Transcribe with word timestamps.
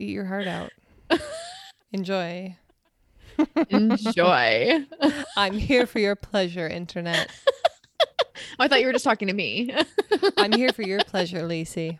Eat 0.00 0.10
your 0.10 0.24
heart 0.24 0.46
out. 0.46 0.70
Enjoy. 1.92 2.56
Enjoy. 3.68 4.86
I'm 5.36 5.52
here 5.54 5.86
for 5.86 5.98
your 5.98 6.16
pleasure, 6.16 6.66
internet. 6.66 7.30
Oh, 8.18 8.22
I 8.58 8.68
thought 8.68 8.80
you 8.80 8.86
were 8.86 8.92
just 8.92 9.04
talking 9.04 9.28
to 9.28 9.34
me. 9.34 9.74
I'm 10.38 10.52
here 10.52 10.72
for 10.72 10.82
your 10.82 11.00
pleasure, 11.04 11.42
Lacey. 11.46 11.98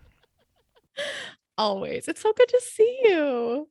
Always. 1.58 2.08
It's 2.08 2.22
so 2.22 2.32
good 2.32 2.48
to 2.48 2.60
see 2.62 3.00
you. 3.04 3.68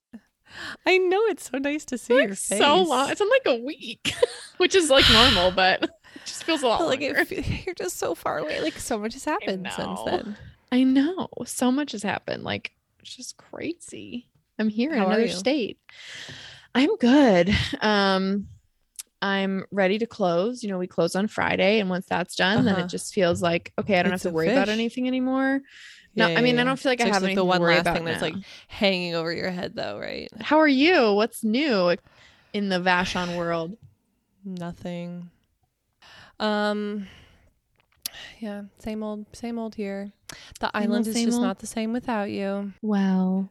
I 0.86 0.98
know 0.98 1.22
it's 1.26 1.50
so 1.50 1.58
nice 1.58 1.86
to 1.86 1.98
see 1.98 2.14
Like, 2.14 2.28
your 2.28 2.36
face. 2.36 2.60
so 2.60 2.82
long. 2.84 3.10
It's 3.10 3.20
been 3.20 3.30
like 3.30 3.60
a 3.60 3.64
week, 3.64 4.14
which 4.58 4.76
is 4.76 4.90
like 4.90 5.06
normal, 5.12 5.52
but 5.52 5.84
it 5.84 5.90
just 6.26 6.44
feels 6.44 6.62
a 6.64 6.68
lot 6.68 6.86
like 6.86 7.02
it, 7.02 7.66
you're 7.66 7.76
just 7.76 7.98
so 7.98 8.14
far 8.16 8.38
away. 8.40 8.62
Like 8.62 8.78
so 8.78 8.98
much 9.00 9.14
has 9.14 9.26
happened 9.26 9.68
since 9.76 10.00
then. 10.06 10.38
I 10.72 10.84
know. 10.84 11.28
So 11.46 11.72
much 11.72 11.94
has 11.94 12.04
happened. 12.04 12.44
Like 12.44 12.72
just 13.16 13.38
crazy. 13.38 14.28
I'm 14.58 14.70
here 14.70 14.92
in 14.94 15.00
How 15.00 15.08
another 15.08 15.28
state. 15.30 15.80
I'm 16.76 16.96
good. 16.98 17.54
Um 17.82 18.48
I'm 19.22 19.66
ready 19.72 19.98
to 20.00 20.06
close. 20.06 20.64
You 20.64 20.70
know, 20.70 20.78
we 20.78 20.88
close 20.88 21.16
on 21.16 21.28
Friday 21.28 21.80
and 21.80 21.90
once 21.90 22.06
that's 22.08 22.36
done, 22.36 22.66
then 22.66 22.76
Uh-huh. 22.76 22.86
it 22.86 22.90
just 22.90 23.14
feels 23.14 23.42
like 23.42 23.74
okay, 23.80 24.00
I 24.00 24.04
don't 24.04 24.14
It's 24.14 24.24
have 24.24 24.32
to 24.32 24.36
worry 24.36 24.50
about 24.52 24.70
anything 24.70 25.08
anymore. 25.08 25.62
No, 26.16 26.28
Yeah, 26.28 26.38
I 26.40 26.42
mean, 26.42 26.56
yeah, 26.56 26.62
I 26.62 26.64
don't 26.66 26.80
feel 26.80 26.92
like 26.92 27.00
So 27.00 27.06
I 27.06 27.10
have 27.10 27.22
like 27.22 27.30
anything 27.30 27.36
the 27.38 27.42
to 27.44 27.46
one 27.46 27.62
worry 27.62 27.76
last 27.76 27.82
about 27.82 27.96
thing 27.98 28.06
that's 28.06 28.22
like 28.22 28.36
hanging 28.68 29.16
over 29.16 29.32
your 29.32 29.52
head, 29.52 29.76
though, 29.76 30.00
right? 30.00 30.30
How 30.42 30.58
are 30.60 30.68
you? 30.68 31.14
What's 31.14 31.44
new 31.44 31.96
in 32.54 32.70
the 32.70 32.80
Vashon 32.80 33.36
world? 33.38 33.78
Nothing. 34.46 35.30
Um. 36.40 37.08
Yeah, 38.40 38.64
same 38.80 39.04
old, 39.04 39.26
same 39.34 39.60
old 39.60 39.76
here. 39.76 40.12
The 40.60 40.68
Same 40.68 40.84
island 40.84 41.08
old, 41.08 41.16
is 41.16 41.24
just 41.24 41.36
old? 41.38 41.44
not 41.44 41.60
the 41.60 41.68
same 41.68 41.92
without 41.94 42.30
you. 42.30 42.74
Well, 42.82 43.50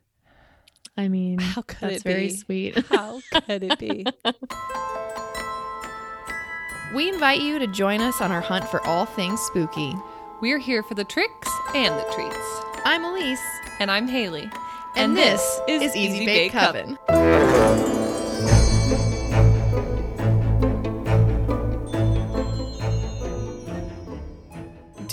I 0.97 1.09
mean, 1.09 1.39
How 1.39 1.63
could 1.63 1.79
that's 1.81 1.97
it 1.97 2.03
very 2.03 2.29
be? 2.29 2.37
sweet. 2.37 2.87
How 2.91 3.21
could 3.47 3.63
it 3.65 3.79
be? 3.79 4.05
We 6.95 7.11
invite 7.11 7.43
you 7.43 7.59
to 7.59 7.67
join 7.67 8.01
us 8.01 8.23
on 8.23 8.33
our 8.33 8.41
hunt 8.41 8.67
for 8.67 8.81
all 8.87 9.05
things 9.05 9.39
spooky. 9.43 9.95
We're 10.41 10.57
here 10.59 10.83
for 10.83 10.95
the 10.95 11.05
tricks 11.05 11.49
and 11.75 11.95
the 11.95 12.05
treats. 12.15 12.39
I'm 12.87 13.05
Elise, 13.05 13.43
And 13.79 13.91
I'm 13.91 14.09
Haley. 14.09 14.49
and, 14.97 15.15
this, 15.15 15.61
is 15.69 15.95
Easy 15.95 16.25
Bake 16.25 16.53
Coven. 16.53 16.97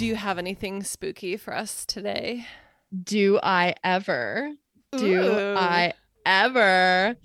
Do 0.05 0.09
you 0.09 0.15
have 0.17 0.37
anything 0.37 0.83
spooky 0.83 1.35
for 1.35 1.51
us 1.51 1.83
today? 1.83 2.45
Do 2.95 3.39
I 3.41 3.73
ever? 3.83 4.51
Do 4.95 5.19
Ooh. 5.23 5.55
I 5.57 5.93
ever? 6.23 7.15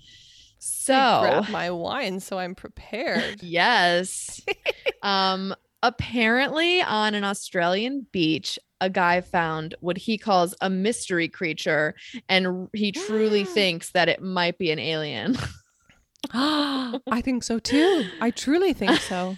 So 0.57 0.95
I 0.95 0.97
So, 0.97 1.19
grab 1.21 1.49
my 1.49 1.69
wine 1.69 2.19
so 2.19 2.39
I'm 2.39 2.55
prepared. 2.55 3.43
yes. 3.43 4.41
um 5.03 5.53
apparently 5.83 6.81
on 6.81 7.13
an 7.13 7.23
Australian 7.23 8.07
beach, 8.11 8.57
a 8.79 8.89
guy 8.89 9.21
found 9.21 9.75
what 9.81 9.99
he 9.99 10.17
calls 10.17 10.55
a 10.59 10.69
mystery 10.71 11.27
creature 11.27 11.93
and 12.29 12.67
he 12.73 12.91
truly 12.91 13.43
thinks 13.57 13.91
that 13.91 14.09
it 14.09 14.23
might 14.23 14.57
be 14.57 14.71
an 14.71 14.79
alien. 14.79 15.37
I 16.33 17.21
think 17.21 17.43
so 17.43 17.59
too. 17.59 18.05
I 18.19 18.31
truly 18.31 18.73
think 18.73 18.99
so. 19.01 19.37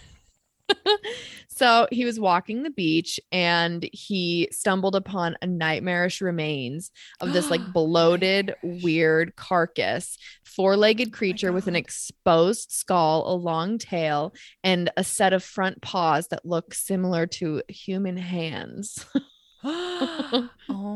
So 1.55 1.87
he 1.91 2.05
was 2.05 2.19
walking 2.19 2.63
the 2.63 2.69
beach 2.69 3.19
and 3.31 3.87
he 3.91 4.47
stumbled 4.51 4.95
upon 4.95 5.35
a 5.41 5.47
nightmarish 5.47 6.21
remains 6.21 6.91
of 7.21 7.33
this 7.33 7.49
like 7.49 7.61
bloated, 7.73 8.55
weird 8.63 9.35
carcass, 9.35 10.17
four 10.43 10.75
legged 10.75 11.13
creature 11.13 11.51
with 11.51 11.67
an 11.67 11.75
exposed 11.75 12.71
skull, 12.71 13.31
a 13.31 13.35
long 13.35 13.77
tail, 13.77 14.33
and 14.63 14.91
a 14.97 15.03
set 15.03 15.33
of 15.33 15.43
front 15.43 15.81
paws 15.81 16.27
that 16.29 16.45
look 16.45 16.73
similar 16.73 17.27
to 17.27 17.61
human 17.67 18.17
hands. 18.17 19.05
oh 19.63 20.49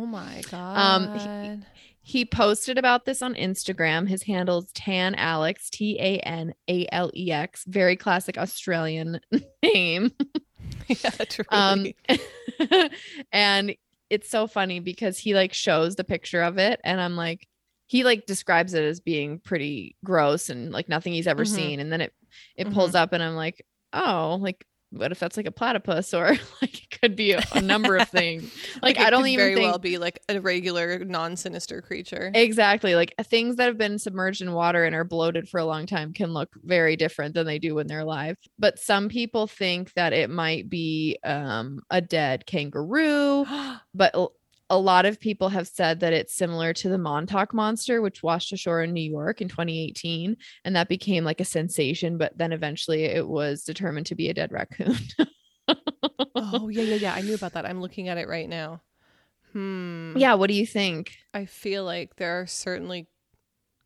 my 0.09 0.41
god. 0.49 0.77
Um, 0.77 1.65
He 2.01 2.23
posted 2.23 2.77
about 2.77 3.03
this 3.03 3.21
on 3.21 3.33
Instagram. 3.35 4.07
His 4.07 4.23
handle 4.23 4.59
is 4.59 4.71
Tan 4.73 5.13
Alex, 5.15 5.69
T 5.69 5.97
A 5.99 6.19
N 6.19 6.53
A 6.69 6.87
L 6.91 7.11
E 7.13 7.31
X. 7.33 7.65
Very 7.67 7.97
classic 7.97 8.37
Australian 8.37 9.19
name. 9.63 10.11
yeah, 11.03 11.25
truly. 11.29 11.95
Um, 12.69 12.89
and 13.31 13.75
it's 14.09 14.29
so 14.29 14.47
funny 14.47 14.79
because 14.79 15.17
he 15.17 15.33
like 15.33 15.53
shows 15.53 15.95
the 15.95 16.03
picture 16.03 16.41
of 16.41 16.57
it, 16.57 16.79
and 16.83 16.99
I'm 17.01 17.15
like, 17.15 17.47
he 17.87 18.03
like 18.03 18.25
describes 18.25 18.73
it 18.73 18.83
as 18.83 18.99
being 18.99 19.39
pretty 19.39 19.95
gross 20.03 20.49
and 20.49 20.71
like 20.71 20.89
nothing 20.89 21.13
he's 21.13 21.27
ever 21.27 21.43
Mhm. 21.43 21.47
seen. 21.47 21.79
And 21.79 21.91
then 21.91 22.01
it 22.01 22.13
it 22.55 22.71
pulls 22.71 22.95
up, 22.95 23.13
and 23.13 23.23
I'm 23.23 23.35
like, 23.35 23.65
oh, 23.93 24.37
like 24.41 24.65
what 24.91 25.11
if 25.11 25.19
that's 25.19 25.37
like 25.37 25.45
a 25.45 25.51
platypus 25.51 26.13
or 26.13 26.29
like 26.61 26.83
it 26.83 26.99
could 26.99 27.15
be 27.15 27.31
a, 27.33 27.43
a 27.53 27.61
number 27.61 27.97
of 27.97 28.09
things. 28.09 28.53
Like, 28.81 28.97
it 28.99 29.03
I 29.03 29.09
don't 29.09 29.23
could 29.23 29.31
even 29.31 29.43
very 29.43 29.55
think 29.55 29.65
well 29.65 29.79
be 29.79 29.97
like 29.97 30.21
a 30.29 30.39
regular 30.39 30.99
non-sinister 30.99 31.81
creature. 31.81 32.31
Exactly. 32.33 32.95
Like 32.95 33.13
things 33.23 33.55
that 33.55 33.65
have 33.65 33.77
been 33.77 33.97
submerged 33.97 34.41
in 34.41 34.53
water 34.53 34.83
and 34.85 34.93
are 34.95 35.03
bloated 35.03 35.49
for 35.49 35.59
a 35.59 35.65
long 35.65 35.87
time 35.87 36.13
can 36.13 36.31
look 36.31 36.49
very 36.63 36.95
different 36.95 37.33
than 37.33 37.47
they 37.47 37.57
do 37.59 37.73
when 37.75 37.87
they're 37.87 38.01
alive. 38.01 38.37
But 38.59 38.77
some 38.77 39.09
people 39.09 39.47
think 39.47 39.93
that 39.93 40.13
it 40.13 40.29
might 40.29 40.69
be 40.69 41.17
um, 41.23 41.81
a 41.89 42.01
dead 42.01 42.45
kangaroo. 42.45 43.45
But 43.93 44.13
a- 44.69 44.77
lot 44.77 45.05
of 45.05 45.19
people 45.19 45.49
have 45.49 45.67
said 45.67 45.99
that 46.01 46.13
it's 46.13 46.33
similar 46.35 46.73
to 46.73 46.89
the 46.89 46.97
Montauk 46.97 47.53
monster, 47.53 48.01
which 48.01 48.23
washed 48.23 48.51
ashore 48.53 48.81
in 48.81 48.93
New 48.93 49.09
York 49.09 49.41
in 49.41 49.47
2018. 49.47 50.37
And 50.63 50.75
that 50.75 50.89
became 50.89 51.23
like 51.23 51.39
a 51.39 51.45
sensation. 51.45 52.17
But 52.17 52.37
then 52.37 52.51
eventually 52.51 53.03
it 53.03 53.27
was 53.27 53.63
determined 53.63 54.07
to 54.07 54.15
be 54.15 54.29
a 54.29 54.33
dead 54.33 54.51
raccoon. 54.51 54.97
oh 56.35 56.69
yeah, 56.69 56.83
yeah, 56.83 56.95
yeah. 56.95 57.13
I 57.13 57.21
knew 57.21 57.35
about 57.35 57.53
that. 57.53 57.65
I'm 57.65 57.81
looking 57.81 58.09
at 58.09 58.17
it 58.17 58.27
right 58.27 58.49
now. 58.49 58.81
Hmm. 59.53 60.17
yeah. 60.17 60.33
What 60.33 60.47
do 60.47 60.53
you 60.53 60.65
think? 60.65 61.13
I 61.33 61.45
feel 61.45 61.83
like 61.83 62.15
there 62.17 62.41
are 62.41 62.47
certainly 62.47 63.07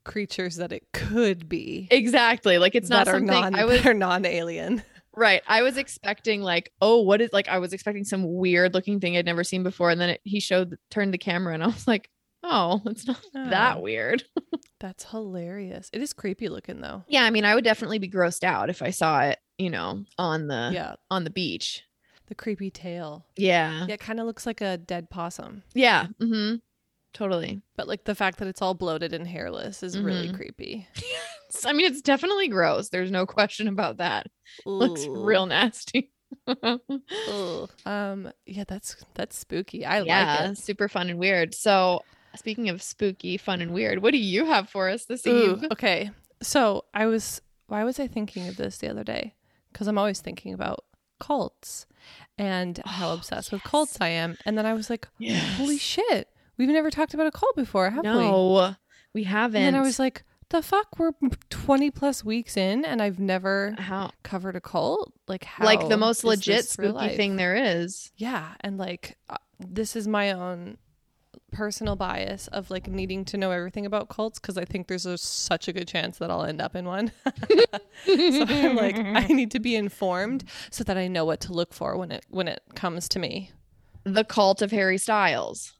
creatures 0.03 0.57
that 0.57 0.71
it 0.71 0.83
could 0.93 1.47
be. 1.47 1.87
Exactly. 1.91 2.57
Like 2.57 2.75
it's 2.75 2.89
not 2.89 3.05
that 3.05 3.15
are 3.15 3.19
something 3.19 3.27
non 3.27 3.55
I 3.55 3.65
that 3.65 3.85
are 3.85 3.93
non-alien. 3.93 4.83
Right. 5.15 5.41
I 5.47 5.61
was 5.61 5.77
expecting 5.77 6.41
like, 6.41 6.71
oh, 6.81 7.01
what 7.01 7.21
is 7.21 7.31
like 7.33 7.47
I 7.47 7.59
was 7.59 7.73
expecting 7.73 8.03
some 8.05 8.23
weird 8.35 8.73
looking 8.73 8.99
thing 8.99 9.17
I'd 9.17 9.25
never 9.25 9.43
seen 9.43 9.63
before. 9.63 9.89
And 9.89 9.99
then 9.99 10.09
it, 10.11 10.21
he 10.23 10.39
showed 10.39 10.77
turned 10.89 11.13
the 11.13 11.17
camera 11.17 11.53
and 11.53 11.63
I 11.63 11.67
was 11.67 11.87
like, 11.87 12.09
oh, 12.43 12.81
it's 12.85 13.05
not 13.07 13.21
that 13.33 13.77
Oh. 13.77 13.81
weird. 13.81 14.23
That's 14.79 15.03
hilarious. 15.11 15.89
It 15.93 16.01
is 16.01 16.13
creepy 16.13 16.49
looking 16.49 16.81
though. 16.81 17.03
Yeah, 17.07 17.23
I 17.23 17.29
mean, 17.29 17.45
I 17.45 17.53
would 17.55 17.63
definitely 17.63 17.99
be 17.99 18.09
grossed 18.09 18.43
out 18.43 18.69
if 18.69 18.81
I 18.81 18.89
saw 18.91 19.21
it, 19.21 19.37
you 19.57 19.69
know, 19.69 20.05
on 20.17 20.47
the 20.47 20.71
yeah, 20.73 20.95
on 21.11 21.23
the 21.23 21.29
beach. 21.29 21.83
the 22.27 22.35
creepy 22.35 22.71
tail. 22.71 23.25
Yeah. 23.37 23.85
Yeah, 23.87 23.95
it 23.95 23.99
kind 23.99 24.19
of 24.19 24.25
looks 24.25 24.45
like 24.45 24.61
a 24.61 24.77
dead 24.77 25.09
possum. 25.09 25.63
Yeah. 25.73 26.07
Mm-hmm. 26.21 26.55
Totally. 27.13 27.61
But 27.75 27.87
like 27.87 28.05
the 28.05 28.15
fact 28.15 28.37
that 28.39 28.47
it's 28.47 28.61
all 28.61 28.73
bloated 28.73 29.13
and 29.13 29.27
hairless 29.27 29.83
is 29.83 29.99
really 29.99 30.29
Mhm. 30.29 30.35
creepy. 30.35 30.87
I 31.65 31.73
mean, 31.73 31.85
it's 31.85 32.01
definitely 32.01 32.47
gross. 32.47 32.89
There's 32.89 33.11
no 33.11 33.25
question 33.25 33.67
about 33.67 33.97
that. 33.97 34.27
Looks 34.65 35.07
real 35.07 35.45
nasty. 35.45 36.11
Um. 37.85 38.31
Yeah, 38.45 38.63
that's 38.67 38.95
that's 39.13 39.37
spooky. 39.37 39.85
I 39.85 40.01
yeah, 40.01 40.41
like 40.43 40.51
it. 40.51 40.57
super 40.57 40.87
fun 40.87 41.09
and 41.09 41.19
weird. 41.19 41.53
So, 41.53 42.01
speaking 42.35 42.69
of 42.69 42.81
spooky, 42.81 43.37
fun 43.37 43.61
and 43.61 43.73
weird, 43.73 44.01
what 44.01 44.11
do 44.11 44.17
you 44.17 44.45
have 44.45 44.69
for 44.69 44.89
us 44.89 45.05
this 45.05 45.25
Ooh, 45.27 45.53
eve? 45.61 45.65
okay. 45.71 46.11
So 46.41 46.85
I 46.93 47.05
was. 47.07 47.41
Why 47.67 47.83
was 47.83 47.99
I 47.99 48.07
thinking 48.07 48.47
of 48.47 48.57
this 48.57 48.77
the 48.77 48.89
other 48.89 49.03
day? 49.03 49.35
Because 49.71 49.87
I'm 49.87 49.97
always 49.97 50.19
thinking 50.21 50.53
about 50.53 50.83
cults 51.19 51.85
and 52.37 52.79
how 52.85 53.11
Oh, 53.11 53.13
obsessed 53.13 53.51
with 53.51 53.63
cults 53.63 53.97
I 54.01 54.07
am. 54.09 54.37
And 54.45 54.57
then 54.57 54.65
I 54.65 54.73
was 54.73 54.89
like, 54.89 55.07
holy 55.57 55.77
shit, 55.77 56.27
we've 56.57 56.69
never 56.69 56.89
talked 56.89 57.13
about 57.13 57.27
a 57.27 57.31
cult 57.31 57.55
before, 57.55 57.89
have 57.89 58.03
we? 58.03 58.09
No, 58.09 58.75
we 59.13 59.23
haven't. 59.23 59.61
And 59.61 59.75
I 59.75 59.81
was 59.81 59.99
like, 59.99 60.23
the 60.51 60.61
fuck? 60.61 60.99
We're 60.99 61.13
20 61.49 61.91
plus 61.91 62.23
weeks 62.23 62.55
in, 62.57 62.85
and 62.85 63.01
I've 63.01 63.19
never 63.19 63.73
how 63.77 64.11
covered 64.23 64.55
a 64.55 64.61
cult. 64.61 65.13
Like 65.27 65.43
how? 65.45 65.65
like 65.65 65.87
the 65.89 65.97
most 65.97 66.23
legit 66.23 66.65
spooky 66.65 66.91
life? 66.91 67.15
thing 67.15 67.37
there 67.37 67.55
is. 67.55 68.11
Yeah, 68.15 68.53
and 68.61 68.77
like 68.77 69.17
uh, 69.29 69.37
this 69.59 69.95
is 69.95 70.07
my 70.07 70.31
own 70.31 70.77
personal 71.51 71.95
bias 71.95 72.47
of 72.47 72.69
like 72.69 72.87
needing 72.87 73.25
to 73.25 73.37
know 73.37 73.51
everything 73.51 73.85
about 73.85 74.09
cults 74.09 74.39
because 74.39 74.57
I 74.57 74.65
think 74.65 74.87
there's 74.87 75.05
a, 75.05 75.17
such 75.17 75.67
a 75.67 75.73
good 75.73 75.87
chance 75.87 76.17
that 76.19 76.31
I'll 76.31 76.43
end 76.43 76.61
up 76.61 76.75
in 76.75 76.85
one. 76.85 77.11
so 78.05 78.45
I'm 78.47 78.75
like, 78.75 78.97
I 78.97 79.27
need 79.29 79.51
to 79.51 79.59
be 79.59 79.75
informed 79.75 80.45
so 80.69 80.83
that 80.83 80.97
I 80.97 81.07
know 81.07 81.25
what 81.25 81.41
to 81.41 81.53
look 81.53 81.73
for 81.73 81.97
when 81.97 82.11
it 82.11 82.25
when 82.29 82.47
it 82.47 82.61
comes 82.75 83.07
to 83.09 83.19
me. 83.19 83.51
the 84.03 84.23
cult 84.23 84.61
of 84.61 84.71
Harry 84.71 84.97
Styles. 84.97 85.73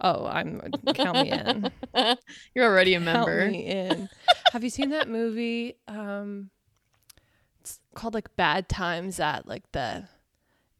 Oh, 0.00 0.26
I'm 0.26 0.60
count 0.94 1.18
me 1.22 1.30
in. 1.30 1.70
You're 2.54 2.64
already 2.64 2.94
a 2.94 3.00
member. 3.00 3.40
Count 3.40 3.52
me 3.52 3.66
in. 3.66 4.08
Have 4.52 4.64
you 4.64 4.70
seen 4.70 4.90
that 4.90 5.08
movie? 5.08 5.76
Um, 5.88 6.50
it's 7.60 7.80
called 7.94 8.14
like 8.14 8.34
Bad 8.36 8.68
Times 8.68 9.20
at 9.20 9.46
like 9.46 9.70
the 9.72 10.04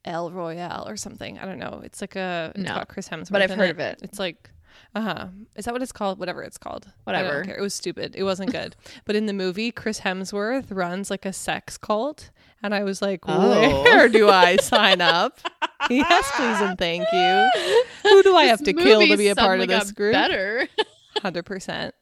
El 0.04 0.30
Royale 0.30 0.84
or 0.88 0.96
something. 0.96 1.38
I 1.38 1.44
don't 1.44 1.58
know. 1.58 1.82
It's 1.84 2.00
like 2.00 2.16
a 2.16 2.52
it's 2.54 2.64
No, 2.66 2.74
got 2.74 2.88
Chris 2.88 3.08
Hemsworth. 3.08 3.30
but 3.32 3.42
I've 3.42 3.50
heard 3.50 3.70
of 3.70 3.78
it. 3.78 3.98
It's 4.02 4.18
like 4.18 4.50
Uh 4.94 5.00
huh. 5.02 5.26
Is 5.56 5.66
that 5.66 5.72
what 5.74 5.82
it's 5.82 5.92
called? 5.92 6.18
Whatever 6.18 6.42
it's 6.42 6.56
called. 6.58 6.86
I 7.06 7.12
don't 7.12 7.22
Whatever. 7.24 7.44
care. 7.44 7.56
It 7.58 7.60
was 7.60 7.74
stupid. 7.74 8.14
It 8.16 8.24
wasn't 8.24 8.50
good. 8.52 8.74
but 9.04 9.14
in 9.16 9.26
the 9.26 9.32
movie, 9.34 9.70
Chris 9.70 10.00
Hemsworth 10.00 10.66
runs 10.70 11.10
like 11.10 11.26
a 11.26 11.32
sex 11.34 11.76
cult, 11.76 12.30
and 12.62 12.74
I 12.74 12.82
was 12.84 13.00
like, 13.02 13.20
Oh. 13.26 13.82
where 13.82 14.08
do 14.08 14.28
I 14.28 14.56
sign 14.56 15.00
up? 15.00 15.38
yes, 15.90 16.30
please 16.36 16.60
and 16.60 16.78
thank 16.78 17.06
you. 17.12 17.50
Who 18.02 18.22
do 18.22 18.36
I 18.36 18.44
have 18.44 18.62
to 18.64 18.72
kill 18.72 19.06
to 19.06 19.16
be 19.16 19.28
a 19.28 19.34
part 19.34 19.60
of 19.60 19.68
this 19.68 19.92
group? 19.92 20.12
Better. 20.12 20.68
Hundred 21.22 21.44
percent. 21.44 21.94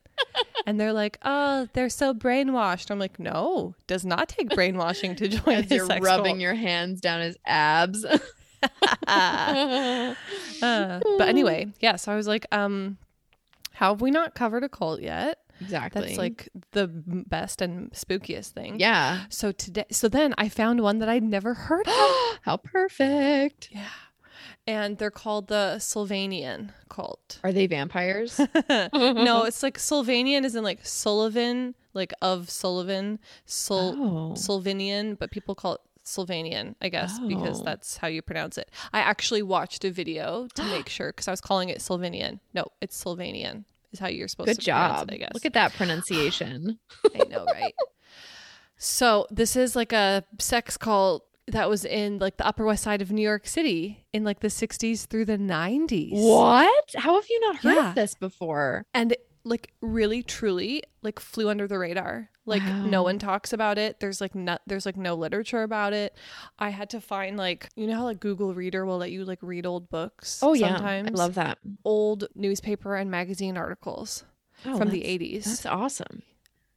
And 0.66 0.78
they're 0.80 0.92
like, 0.92 1.18
oh, 1.24 1.68
they're 1.72 1.88
so 1.88 2.12
brainwashed. 2.12 2.90
I'm 2.90 2.98
like, 2.98 3.18
no, 3.20 3.74
does 3.86 4.04
not 4.04 4.28
take 4.28 4.48
brainwashing 4.50 5.14
to 5.16 5.28
join 5.28 5.54
As 5.64 5.70
you're 5.70 5.86
rubbing 5.86 6.32
cult. 6.34 6.38
your 6.40 6.54
hands 6.54 7.00
down 7.00 7.20
his 7.20 7.36
abs. 7.46 8.04
Uh, 9.06 10.14
but 10.60 11.28
anyway, 11.28 11.68
yeah. 11.80 11.96
So 11.96 12.12
I 12.12 12.16
was 12.16 12.26
like, 12.26 12.46
um, 12.52 12.98
how 13.72 13.92
have 13.92 14.00
we 14.00 14.10
not 14.10 14.34
covered 14.34 14.64
a 14.64 14.68
cult 14.68 15.00
yet? 15.00 15.38
Exactly. 15.60 16.02
That's 16.02 16.18
like 16.18 16.48
the 16.72 16.86
best 16.88 17.60
and 17.62 17.90
spookiest 17.92 18.50
thing. 18.50 18.78
yeah. 18.80 19.24
So 19.28 19.52
today, 19.52 19.84
so 19.90 20.08
then 20.08 20.34
I 20.38 20.48
found 20.48 20.80
one 20.80 20.98
that 20.98 21.08
I'd 21.08 21.22
never 21.22 21.54
heard 21.54 21.86
of. 21.88 21.94
How 22.42 22.56
perfect. 22.62 23.68
yeah. 23.70 23.88
And 24.66 24.98
they're 24.98 25.10
called 25.10 25.48
the 25.48 25.76
Sylvanian 25.78 26.70
cult. 26.90 27.40
Are 27.42 27.52
they 27.52 27.66
vampires? 27.66 28.38
no, 28.68 29.44
it's 29.46 29.62
like 29.62 29.78
Sylvanian 29.78 30.44
is 30.44 30.54
in 30.54 30.62
like 30.62 30.84
Sullivan, 30.84 31.74
like 31.94 32.12
of 32.20 32.50
Sullivan, 32.50 33.18
Sul- 33.46 33.96
Oh. 33.98 34.34
Sylvanian, 34.34 35.18
but 35.18 35.30
people 35.30 35.54
call 35.54 35.74
it 35.76 35.80
Sylvanian, 36.04 36.74
I 36.82 36.90
guess, 36.90 37.18
because 37.18 37.60
Oh. 37.62 37.64
that's 37.64 37.96
how 37.96 38.08
you 38.08 38.20
pronounce 38.20 38.58
it. 38.58 38.70
I 38.92 39.00
actually 39.00 39.42
watched 39.42 39.84
a 39.86 39.90
video 39.90 40.48
to 40.54 40.62
make 40.64 40.88
sure 40.90 41.08
because 41.08 41.28
I 41.28 41.30
was 41.30 41.40
calling 41.40 41.70
it 41.70 41.78
Sylvanian. 41.78 42.40
No, 42.52 42.66
it's 42.82 43.02
Sylvanian 43.02 43.64
is 43.92 43.98
how 43.98 44.08
you're 44.08 44.28
supposed 44.28 44.48
Good 44.48 44.60
to 44.60 44.70
pronounce 44.70 44.98
job. 45.00 45.10
it, 45.10 45.14
I 45.14 45.16
guess. 45.18 45.30
Look 45.34 45.46
at 45.46 45.54
that 45.54 45.72
pronunciation. 45.76 46.78
I 47.14 47.24
know, 47.28 47.44
right? 47.52 47.74
so 48.76 49.26
this 49.30 49.56
is 49.56 49.74
like 49.74 49.92
a 49.92 50.24
sex 50.38 50.76
cult 50.76 51.24
that 51.48 51.68
was 51.68 51.84
in 51.84 52.18
like 52.18 52.36
the 52.36 52.46
Upper 52.46 52.64
West 52.64 52.82
Side 52.82 53.00
of 53.00 53.10
New 53.10 53.22
York 53.22 53.46
City 53.46 54.06
in 54.12 54.22
like 54.22 54.40
the 54.40 54.48
60s 54.48 55.06
through 55.06 55.24
the 55.24 55.38
90s. 55.38 56.10
what? 56.12 56.84
How 56.96 57.14
have 57.14 57.24
you 57.30 57.40
not 57.40 57.56
heard 57.56 57.74
Yeah. 57.76 57.88
of 57.90 57.94
this 57.94 58.14
before? 58.14 58.84
And 58.92 59.16
like 59.48 59.72
really 59.80 60.22
truly 60.22 60.82
like 61.02 61.18
flew 61.20 61.48
under 61.48 61.66
the 61.66 61.78
radar. 61.78 62.30
Like 62.46 62.62
no 62.64 63.02
one 63.02 63.18
talks 63.18 63.52
about 63.52 63.76
it. 63.76 64.00
There's 64.00 64.20
like 64.22 64.34
no 64.34 64.56
there's 64.66 64.86
like 64.86 64.96
no 64.96 65.14
literature 65.14 65.62
about 65.62 65.92
it. 65.92 66.16
I 66.58 66.70
had 66.70 66.88
to 66.90 67.00
find 67.00 67.36
like 67.36 67.68
you 67.76 67.86
know 67.86 67.96
how 67.96 68.04
like 68.04 68.20
Google 68.20 68.54
Reader 68.54 68.86
will 68.86 68.96
let 68.98 69.10
you 69.10 69.24
like 69.24 69.38
read 69.42 69.66
old 69.66 69.90
books 69.90 70.40
Oh 70.42 70.54
yeah, 70.54 70.76
sometimes 70.76 71.08
I 71.10 71.12
love 71.12 71.34
that. 71.34 71.58
old 71.84 72.26
newspaper 72.34 72.96
and 72.96 73.10
magazine 73.10 73.56
articles 73.58 74.24
Oh, 74.64 74.76
from 74.78 74.90
the 74.90 75.02
80s. 75.02 75.44
That's 75.44 75.66
awesome. 75.66 76.22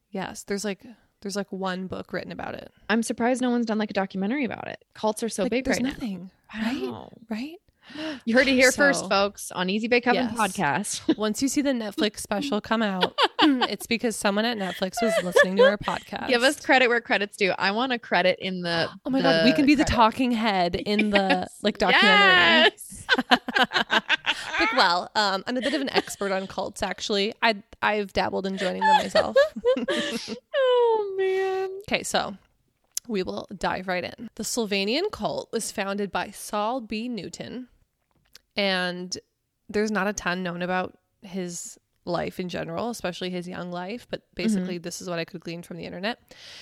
Yes, 0.09 0.44
there's 0.44 0.65
like 0.65 0.83
there's 1.21 1.35
like 1.35 1.51
one 1.51 1.88
book 1.88 2.12
written 2.12 2.31
about 2.31 2.56
it. 2.56 2.71
I'm 2.89 3.01
surprised 3.03 3.41
no 3.41 3.50
one's 3.50 3.65
done 3.68 3.77
like 3.77 3.91
a 3.91 3.94
documentary 3.94 4.44
about 4.44 4.68
it. 4.68 4.83
Cults 4.94 5.23
are 5.23 5.29
so 5.29 5.44
like, 5.44 5.51
big 5.51 5.65
there's 5.65 5.77
right 5.77 5.83
nothing, 5.85 6.31
now. 6.53 6.62
right? 6.62 6.81
Wow. 6.81 7.12
Right? 7.29 7.56
You 8.25 8.36
heard 8.36 8.48
it 8.48 8.54
here 8.54 8.72
first, 8.72 9.10
folks, 9.10 9.51
on 9.51 9.69
Easy 9.69 9.88
Bake 9.88 10.04
Coven 10.06 10.30
Yes. 10.31 10.38
podcast. 10.38 11.18
Once 11.18 11.42
you 11.42 11.48
see 11.48 11.62
the 11.62 11.72
Netflix 11.72 12.19
special 12.19 12.62
come 12.62 12.81
out, 12.83 13.18
it's 13.42 13.88
because 13.88 14.16
someone 14.16 14.45
at 14.45 14.57
Netflix 14.57 15.01
was 15.01 15.13
listening 15.24 15.57
to 15.57 15.63
our 15.63 15.78
podcast. 15.78 16.28
Give 16.28 16.44
us 16.44 16.60
credit 16.63 16.88
where 16.88 17.01
credit's 17.01 17.36
due. 17.38 17.51
I 17.57 17.72
want 17.72 17.92
a 17.92 18.00
credit 18.00 18.38
in 18.39 18.62
the. 18.62 18.89
Oh 19.06 19.10
my 19.10 19.22
god, 19.22 19.45
we 19.45 19.54
can 19.54 19.66
be 19.66 19.75
the 19.75 19.83
talking 19.83 20.31
head 20.31 20.75
in 20.75 21.10
the 21.10 21.48
like 21.63 21.78
documentary. 21.80 22.72
Yes. 22.72 23.06
Like, 24.60 24.74
well, 24.74 25.10
um, 25.16 25.44
I'm 25.48 25.57
a 25.57 25.62
bit 25.62 25.74
of 25.74 25.81
an 25.81 25.89
expert 25.89 26.31
on 26.31 26.45
cults. 26.48 26.83
Actually, 26.83 27.33
I 27.42 27.56
I've 27.81 28.13
dabbled 28.13 28.45
in 28.45 28.57
joining 28.57 28.81
them 28.81 28.98
myself. 28.98 29.36
oh 30.56 31.16
man. 31.18 31.69
Okay, 31.88 32.04
so 32.04 32.36
we 33.07 33.24
will 33.24 33.48
dive 33.57 33.88
right 33.88 34.04
in. 34.04 34.30
The 34.36 34.44
Sylvanian 34.44 35.12
cult 35.12 35.50
was 35.51 35.72
founded 35.72 36.12
by 36.12 36.30
Saul 36.31 36.80
B. 36.81 37.07
Newton, 37.10 37.68
and 38.56 39.18
there's 39.69 39.92
not 39.92 40.07
a 40.07 40.13
ton 40.13 40.44
known 40.44 40.62
about 40.62 40.98
his 41.21 41.77
life 42.06 42.39
in 42.39 42.50
general, 42.50 42.89
especially 42.89 43.30
his 43.30 43.48
young 43.48 43.71
life, 43.71 44.07
but 44.09 44.21
mm-hmm. 44.21 44.44
basically, 44.44 44.77
this 44.77 45.01
is 45.01 45.09
what 45.09 45.19
I 45.19 45.25
could 45.25 45.42
glean 45.42 45.62
from 45.63 45.77
the 45.77 45.86
internet. 45.86 46.19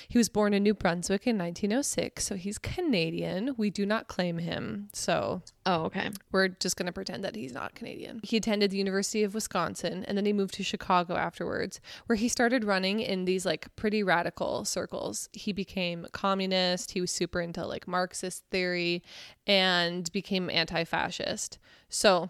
He 0.08 0.18
was 0.18 0.30
born 0.30 0.54
in 0.54 0.64
New 0.64 0.74
Brunswick 0.74 1.28
in 1.28 1.38
1906, 1.38 2.26
so 2.26 2.36
he's 2.36 2.58
Canadian. 2.58 3.56
We 3.58 3.70
do 3.70 3.86
not 3.86 4.08
claim 4.08 4.38
him, 4.38 4.90
so 4.94 5.42
Oh 5.66 5.84
okay. 5.84 6.10
we're 6.32 6.48
just 6.48 6.78
going 6.78 6.88
to 6.88 6.92
pretend 6.92 7.24
that 7.24 7.36
he's 7.36 7.54
not 7.54 7.76
Canadian. 7.76 8.22
He 8.24 8.38
attended 8.38 8.72
the 8.72 8.78
University 8.78 9.24
of 9.24 9.34
Wisconsin 9.36 10.04
and 10.06 10.18
then 10.18 10.26
he 10.26 10.34
moved 10.34 10.56
to 10.56 10.64
Chicago 10.64 11.16
afterwards, 11.16 11.80
where 12.08 12.16
he 12.16 12.28
started 12.28 12.64
running 12.64 13.00
in 13.00 13.26
these 13.26 13.46
like 13.46 13.74
pretty 13.76 14.02
radical 14.02 14.66
circles. 14.66 15.30
He 15.32 15.54
became 15.54 16.08
communist, 16.12 16.92
he 16.92 17.02
was 17.02 17.12
super 17.12 17.40
into 17.40 17.66
like 17.66 17.88
Marxist 17.88 18.44
theory 18.50 19.04
and 19.46 20.12
became 20.12 20.50
anti 20.50 20.84
fascist. 20.84 21.60
So 21.88 22.30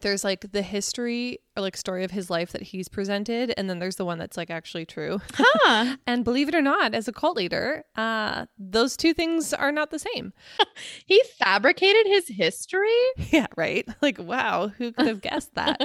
there's 0.00 0.24
like 0.24 0.52
the 0.52 0.62
history 0.62 1.40
or 1.56 1.62
like 1.62 1.76
story 1.76 2.04
of 2.04 2.10
his 2.10 2.30
life 2.30 2.52
that 2.52 2.62
he's 2.62 2.88
presented, 2.88 3.52
and 3.56 3.68
then 3.70 3.78
there's 3.78 3.96
the 3.96 4.04
one 4.04 4.18
that's 4.18 4.36
like 4.36 4.50
actually 4.50 4.84
true. 4.86 5.20
Huh. 5.34 5.96
And 6.06 6.24
believe 6.24 6.48
it 6.48 6.54
or 6.54 6.62
not, 6.62 6.94
as 6.94 7.08
a 7.08 7.12
cult 7.12 7.36
leader, 7.36 7.84
uh, 7.96 8.46
those 8.58 8.96
two 8.96 9.12
things 9.12 9.52
are 9.52 9.72
not 9.72 9.90
the 9.90 9.98
same. 9.98 10.32
he 11.06 11.20
fabricated 11.38 12.06
his 12.06 12.28
history. 12.28 12.88
Yeah, 13.30 13.46
right. 13.56 13.86
Like, 14.00 14.18
wow, 14.18 14.68
who 14.68 14.92
could 14.92 15.06
have 15.08 15.20
guessed 15.20 15.54
that? 15.56 15.80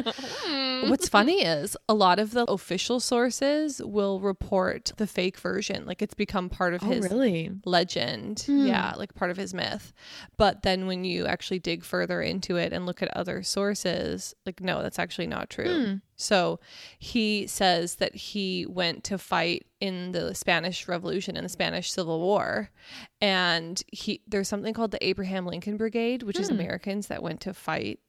What's 0.88 1.10
funny 1.10 1.42
is 1.44 1.76
a 1.90 1.94
lot 1.94 2.20
of 2.20 2.32
the 2.32 2.44
official 2.50 3.00
sources 3.00 3.82
will 3.84 4.20
report 4.20 4.92
the 4.98 5.08
fake 5.08 5.38
version. 5.40 5.86
Like 5.86 6.02
it's 6.02 6.14
become 6.14 6.50
part 6.50 6.74
of 6.74 6.84
Oh 6.84 6.88
his 6.88 7.10
really? 7.10 7.52
legend. 7.66 8.42
Hmm. 8.46 8.68
Yeah, 8.68 8.94
like 8.98 9.16
part 9.16 9.32
of 9.32 9.38
his 9.38 9.54
myth. 9.54 9.92
But 10.38 10.62
then 10.62 10.88
when 10.88 11.04
you 11.04 11.26
actually 11.26 11.60
dig 11.60 11.84
further 11.84 12.22
into 12.22 12.58
it 12.58 12.74
and 12.74 12.86
look 12.86 13.02
at 13.02 13.16
other 13.18 13.42
sources, 13.44 14.34
like, 14.46 14.62
no, 14.62 14.82
that's 14.82 15.00
actually 15.00 15.28
not 15.28 15.50
true. 15.50 15.61
Hmm. 15.68 15.96
So 16.16 16.60
he 17.00 17.48
says 17.48 17.96
that 17.96 18.16
he 18.16 18.66
went 18.68 19.04
to 19.06 19.18
fight 19.18 19.66
in 19.80 20.12
the 20.12 20.36
Spanish 20.36 20.88
Revolution 20.88 21.36
and 21.36 21.46
the 21.46 21.50
Spanish 21.50 21.92
Civil 21.92 22.20
War. 22.20 22.70
And 23.20 23.82
he 23.92 24.22
there's 24.28 24.48
something 24.48 24.74
called 24.74 24.92
the 24.92 25.04
Abraham 25.06 25.46
Lincoln 25.46 25.78
Brigade, 25.78 26.24
which 26.24 26.40
is 26.40 26.50
Hmm. 26.50 26.56
Americans 26.56 27.08
that 27.08 27.24
went 27.24 27.42
to 27.42 27.54
fight 27.54 28.00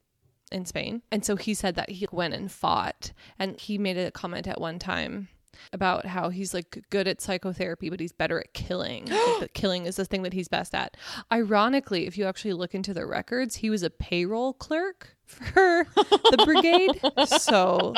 in 0.50 0.66
Spain. 0.66 1.02
And 1.10 1.25
so 1.25 1.37
he 1.37 1.54
said 1.54 1.75
that 1.76 1.90
he 1.90 2.06
went 2.12 2.34
and 2.34 2.52
fought. 2.52 3.12
And 3.38 3.58
he 3.58 3.78
made 3.78 3.96
a 3.96 4.10
comment 4.10 4.46
at 4.46 4.60
one 4.60 4.78
time 4.78 5.28
about 5.72 6.06
how 6.06 6.28
he's 6.30 6.52
like 6.54 6.85
good 6.90 7.06
at 7.09 7.21
psychotherapy, 7.21 7.90
but 7.90 8.00
he's 8.00 8.12
better 8.12 8.38
at 8.40 8.52
killing. 8.54 9.06
like 9.40 9.52
killing 9.54 9.87
is 9.87 9.97
the 9.97 10.04
thing 10.04 10.23
that 10.23 10.32
he's 10.32 10.49
best 10.49 10.75
at. 10.75 10.97
Ironically, 11.32 12.06
if 12.06 12.16
you 12.18 12.25
actually 12.26 12.52
look 12.54 12.75
into 12.75 12.92
the 12.94 13.06
records, 13.06 13.56
he 13.56 13.71
was 13.71 13.82
a 13.82 13.90
payroll 13.90 14.52
clerk 14.54 15.16
for 15.26 15.87
the 15.94 16.42
brigade. 16.44 17.00
So 17.40 17.94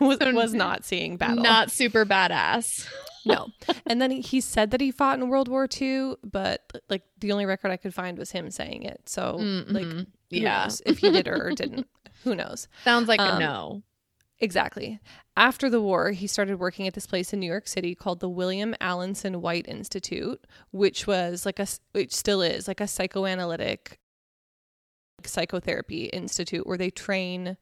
was, 0.00 0.18
So 0.18 0.32
was 0.34 0.52
not 0.54 0.84
seeing 0.84 1.16
battle. 1.16 1.42
Not 1.42 1.70
super 1.70 2.04
badass. 2.04 2.88
no. 3.24 3.48
And 3.86 4.02
then 4.02 4.10
he, 4.10 4.40
said 4.40 4.72
that 4.72 4.80
he 4.80 4.90
fought 4.90 5.18
in 5.20 5.28
World 5.28 5.46
War 5.48 5.68
II, 5.80 6.14
but 6.24 6.62
like 6.88 7.02
the 7.20 7.30
only 7.32 7.46
record 7.46 7.70
I 7.70 7.76
could 7.76 7.94
find 7.94 8.18
was 8.18 8.32
him 8.32 8.50
saying 8.50 8.82
it. 8.82 9.08
So 9.08 9.36
like 9.36 9.84
Mhm. 9.86 10.06
who 10.30 10.36
yeah. 10.36 10.68
if 10.86 10.98
he 10.98 11.10
did 11.10 11.28
or 11.28 11.50
didn't. 11.52 11.86
Who 12.24 12.34
knows? 12.36 12.68
Sounds 12.84 13.08
like 13.08 13.18
a 13.20 13.32
Um, 13.34 13.38
no. 13.40 13.82
Exactly. 14.38 15.00
After 15.36 15.70
the 15.70 15.80
war, 15.80 16.10
he 16.10 16.26
started 16.26 16.58
working 16.58 16.86
at 16.86 16.92
this 16.94 17.06
place 17.06 17.32
in 17.32 17.40
New 17.40 17.46
York 17.46 17.66
City 17.66 17.94
called 17.94 18.20
the 18.20 18.28
William 18.28 18.74
Alanson 18.80 19.36
White 19.36 19.66
Institute, 19.66 20.44
which 20.72 21.06
was 21.06 21.46
like 21.46 21.58
a, 21.58 21.66
which 21.92 22.12
still 22.14 22.42
is 22.42 22.68
like 22.68 22.80
a 22.80 22.86
psychoanalytic 22.86 23.98
psychotherapy 25.24 26.04
institute 26.06 26.66
where 26.66 26.76
they 26.78 26.90
train 26.90 27.56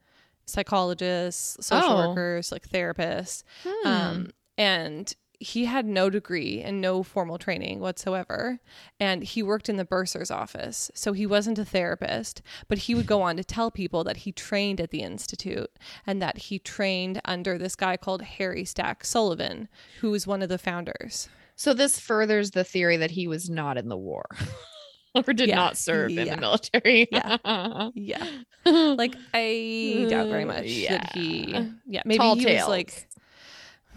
psychologists, 0.47 1.65
social 1.65 1.93
Oh. 1.93 2.09
workers, 2.09 2.51
like 2.51 2.69
therapists. 2.69 3.45
Hmm. 3.65 3.87
Um, 3.87 4.31
and 4.59 5.15
he 5.43 5.65
had 5.65 5.87
no 5.87 6.11
degree 6.11 6.61
and 6.61 6.81
no 6.83 7.03
formal 7.03 7.39
training 7.39 7.81
whatsoever. 7.81 8.61
And 9.01 9.25
he 9.25 9.43
worked 9.43 9.71
in 9.71 9.77
the 9.77 9.87
bursar's 9.87 10.31
office. 10.31 10.91
So 10.95 11.15
he 11.15 11.25
wasn't 11.25 11.59
a 11.59 11.65
therapist, 11.65 12.43
but 12.69 12.77
he 12.79 12.95
would 12.95 13.07
go 13.07 13.23
on 13.23 13.37
to 13.39 13.43
tell 13.45 13.71
people 13.71 14.05
that 14.05 14.19
he 14.19 14.33
trained 14.33 14.81
at 14.83 14.91
the 14.91 15.01
Institute 15.01 15.71
and 16.07 16.21
that 16.21 16.37
he 16.37 16.59
trained 16.59 17.21
under 17.25 17.57
this 17.57 17.75
guy 17.75 17.97
called 17.97 18.21
Harry 18.23 18.67
Stack 18.67 19.03
Sullivan, 19.05 19.69
who 20.01 20.11
was 20.11 20.27
one 20.27 20.43
of 20.43 20.51
the 20.51 20.59
founders. 20.59 21.29
so 21.57 21.73
this 21.75 21.99
furthers 21.99 22.51
the 22.53 22.65
theory 22.65 22.97
that 22.99 23.13
he 23.13 23.27
was 23.27 23.49
not 23.51 23.77
in 23.79 23.89
the 23.89 23.97
war. 23.97 24.27
or 25.15 25.23
did 25.33 25.49
Yeah. 25.49 25.57
not 25.57 25.77
serve 25.79 26.11
in 26.11 26.29
the 26.29 26.37
military. 26.37 27.09
Yeah. 27.11 27.89
Yeah. 27.95 28.27
Like, 28.67 29.17
I 29.33 30.07
doubt 30.11 30.29
very 30.29 30.45
much 30.45 30.67
that 30.89 31.13
he, 31.15 31.51
Yeah. 31.51 31.65
yeah, 31.87 32.03
maybe 32.05 32.19
Tall 32.19 32.35
he 32.37 32.45
tales. 32.45 32.61
was 32.61 32.69
like, 32.69 33.09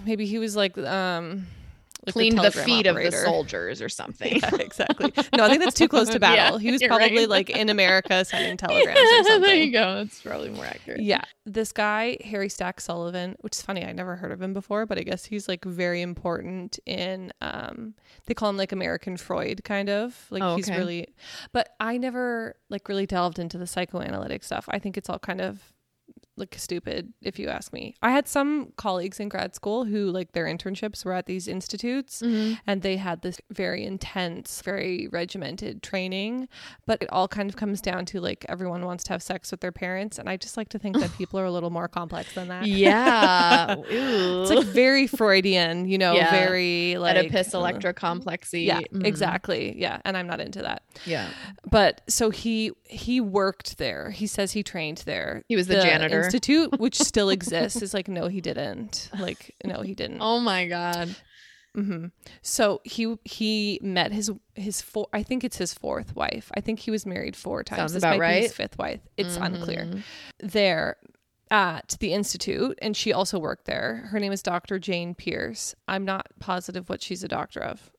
maybe 0.05 0.25
he 0.25 0.39
was 0.39 0.55
like, 0.55 0.77
um, 0.77 1.47
like 2.05 2.13
Cleaned 2.13 2.37
the, 2.37 2.41
telegram 2.49 2.65
feet 2.65 2.85
of 2.85 2.95
the 2.97 3.11
soldiers 3.11 3.81
or 3.81 3.87
something. 3.87 4.33
Yeah, 4.43 4.55
exactly. 4.59 5.13
No, 5.37 5.45
I 5.45 5.49
think 5.49 5.63
that's 5.63 5.75
too 5.75 5.87
close 5.87 6.07
to 6.09 6.13
Yeah, 6.15 6.19
battle. 6.19 6.57
he 6.57 6.69
was 6.69 6.83
probably 6.83 7.19
right. 7.19 7.29
like 7.29 7.49
in 7.49 7.69
America 7.69 8.25
sending 8.25 8.57
telegrams 8.57 8.99
or 8.99 9.23
something. 9.23 9.41
there 9.41 9.55
you 9.55 9.71
go. 9.71 9.95
That's 9.95 10.21
probably 10.21 10.49
more 10.49 10.65
accurate. 10.65 10.99
Yeah. 10.99 11.21
This 11.45 11.71
guy, 11.71 12.17
Harry 12.25 12.49
Stack 12.49 12.81
Sullivan, 12.81 13.37
which 13.39 13.55
is 13.55 13.61
funny, 13.61 13.85
I 13.85 13.93
never 13.93 14.17
heard 14.17 14.33
of 14.33 14.41
him 14.41 14.53
before, 14.53 14.85
but 14.85 14.97
I 14.97 15.03
guess 15.03 15.23
he's 15.23 15.47
like 15.47 15.63
very 15.63 16.01
important 16.01 16.77
in 16.85 17.31
um 17.39 17.93
they 18.25 18.33
call 18.33 18.49
him 18.49 18.57
like 18.57 18.73
American 18.73 19.15
Freud 19.15 19.63
kind 19.63 19.89
of. 19.89 20.25
Like 20.29 20.43
Oh, 20.43 20.57
he's 20.57 20.69
okay. 20.69 20.77
really 20.77 21.07
but 21.53 21.69
I 21.79 21.97
never 21.97 22.57
like 22.69 22.89
really 22.89 23.05
delved 23.05 23.39
into 23.39 23.57
the 23.57 23.67
psychoanalytic 23.67 24.43
stuff. 24.43 24.65
I 24.67 24.79
think 24.79 24.97
it's 24.97 25.09
all 25.09 25.19
kind 25.19 25.39
of 25.39 25.72
like 26.35 26.55
stupid 26.57 27.13
if 27.21 27.37
you 27.37 27.47
ask 27.47 27.71
me. 27.73 27.95
I 28.01 28.09
had 28.11 28.27
some 28.27 28.73
colleagues 28.75 29.19
in 29.19 29.29
grad 29.29 29.53
school 29.53 29.85
who 29.85 30.09
like 30.09 30.31
their 30.31 30.45
internships 30.45 31.05
were 31.05 31.13
at 31.13 31.25
these 31.27 31.47
institutes 31.47 32.21
Mhm. 32.23 32.57
and 32.65 32.81
they 32.81 32.97
had 32.97 33.21
this 33.21 33.39
very 33.51 33.85
intense, 33.85 34.61
very 34.63 35.07
regimented 35.11 35.83
training. 35.83 36.47
But 36.87 37.03
it 37.03 37.09
all 37.11 37.27
kind 37.27 37.49
of 37.49 37.55
comes 37.55 37.81
down 37.81 38.05
to 38.07 38.19
like 38.19 38.45
everyone 38.49 38.83
wants 38.85 39.03
to 39.05 39.13
have 39.13 39.21
sex 39.21 39.51
with 39.51 39.59
their 39.61 39.71
parents. 39.71 40.17
And 40.17 40.27
I 40.27 40.37
just 40.37 40.57
like 40.57 40.69
to 40.69 40.79
think 40.79 40.97
that 40.99 41.11
people 41.17 41.39
are 41.39 41.45
a 41.45 41.51
little 41.51 41.69
more 41.69 41.87
complex 41.87 42.33
than 42.33 42.47
that. 42.47 42.65
Yeah. 42.65 43.75
It's 43.89 44.49
like 44.49 44.65
very 44.65 45.07
Freudian, 45.07 45.85
you 45.87 45.97
know, 45.97 46.13
Yeah. 46.13 46.31
very 46.31 46.97
like 46.97 47.15
Oedipus 47.15 47.53
uh, 47.53 47.59
electrocomplexy. 47.59 48.65
Yeah, 48.65 48.79
Mhm. 48.91 49.05
exactly. 49.05 49.75
Yeah, 49.79 49.99
and 50.05 50.17
I'm 50.17 50.27
not 50.27 50.39
into 50.39 50.61
that. 50.63 50.83
Yeah. 51.05 51.29
But 51.69 52.01
so 52.09 52.29
he 52.29 52.71
he 52.85 53.19
worked 53.21 53.77
there. 53.77 54.11
He 54.11 54.27
says 54.27 54.51
he 54.51 54.63
trained 54.63 54.99
there. 55.05 55.43
He 55.47 55.55
was 55.55 55.67
the 55.67 55.75
janitor. 55.81 56.22
Institute, 56.25 56.79
which 56.79 56.99
still 56.99 57.29
exists, 57.29 57.81
is 57.81 57.93
like 57.93 58.07
no, 58.07 58.27
he 58.27 58.41
didn't. 58.41 59.09
Like 59.19 59.55
no, 59.63 59.81
he 59.81 59.93
didn't. 59.95 60.19
Oh 60.21 60.39
my 60.39 60.67
god. 60.67 61.15
hmm 61.75 62.05
So 62.41 62.81
he 62.83 63.17
he 63.23 63.79
met 63.81 64.11
his 64.11 64.31
his 64.55 64.81
four. 64.81 65.07
I 65.13 65.23
think 65.23 65.43
it's 65.43 65.57
his 65.57 65.73
fourth 65.73 66.15
wife. 66.15 66.51
I 66.55 66.61
think 66.61 66.79
he 66.79 66.91
was 66.91 67.05
married 67.05 67.35
four 67.35 67.63
times. 67.63 67.79
Sounds 67.79 67.93
this 67.93 68.03
about 68.03 68.19
might 68.19 68.27
be 68.35 68.41
his 68.41 68.49
right. 68.51 68.55
fifth 68.55 68.77
wife. 68.77 69.01
It's 69.17 69.37
unclear. 69.37 69.85
Mhm. 69.85 70.03
There 70.39 70.97
at 71.51 71.97
the 71.99 72.13
institute, 72.13 72.79
and 72.81 72.97
she 72.97 73.13
also 73.13 73.37
worked 73.37 73.65
there. 73.65 74.07
Her 74.11 74.19
name 74.19 74.31
is 74.31 74.41
Dr. 74.41 74.79
Jane 74.79 75.13
Pierce. 75.13 75.75
I'm 75.87 76.03
not 76.03 76.27
positive 76.39 76.89
what 76.89 77.01
she's 77.03 77.23
a 77.23 77.27
doctor 77.27 77.59
of. 77.59 77.91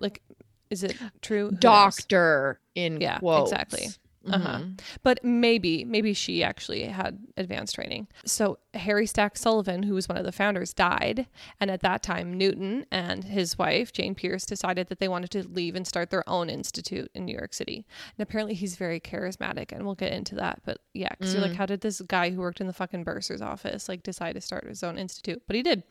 Like, 0.00 0.22
is 0.70 0.84
it 0.84 0.96
true? 1.20 1.46
Who 1.46 1.50
knows? 1.52 1.60
Doctor 1.60 2.60
in 2.76 3.00
Yeah, 3.00 3.18
quotes. 3.18 3.50
exactly. 3.50 3.88
Uh-huh. 4.30 4.58
Mhm. 4.58 4.80
But 5.02 5.24
maybe, 5.24 5.84
maybe 5.84 6.14
she 6.14 6.42
actually 6.44 6.84
had 6.84 7.18
advanced 7.36 7.74
training. 7.74 8.08
So 8.24 8.58
Harry 8.74 9.06
Stack 9.06 9.36
Sullivan, 9.36 9.82
who 9.82 9.94
was 9.94 10.08
one 10.08 10.18
of 10.18 10.24
the 10.24 10.32
founders, 10.32 10.72
died. 10.72 11.26
And 11.60 11.70
at 11.70 11.80
that 11.80 12.02
time, 12.02 12.32
Newton 12.38 12.86
and 12.90 13.24
his 13.24 13.58
wife, 13.58 13.92
Jane 13.92 14.14
Pierce, 14.14 14.46
decided 14.46 14.88
that 14.88 15.00
they 15.00 15.08
wanted 15.08 15.30
to 15.32 15.48
leave 15.48 15.74
and 15.74 15.86
start 15.86 16.10
their 16.10 16.28
own 16.28 16.48
institute 16.48 17.10
in 17.14 17.24
New 17.24 17.34
York 17.34 17.52
City. 17.54 17.84
And 18.16 18.22
apparently 18.22 18.54
he's 18.54 18.76
very 18.76 19.00
charismatic, 19.00 19.72
and 19.72 19.84
we'll 19.84 19.94
get 19.94 20.12
into 20.12 20.34
that. 20.36 20.62
But 20.64 20.78
yeah, 20.94 21.08
because 21.10 21.32
you're 21.34 21.42
like, 21.42 21.54
how 21.56 21.66
did 21.66 21.80
this 21.80 22.00
guy 22.02 22.30
who 22.30 22.40
worked 22.40 22.60
in 22.60 22.66
the 22.66 22.72
fucking 22.72 23.04
bursar's 23.04 23.42
office 23.42 23.88
like 23.88 24.02
decide 24.02 24.34
to 24.34 24.40
start 24.40 24.66
his 24.68 24.82
own 24.82 24.98
institute? 24.98 25.42
But 25.46 25.56
he 25.56 25.62
did. 25.62 25.82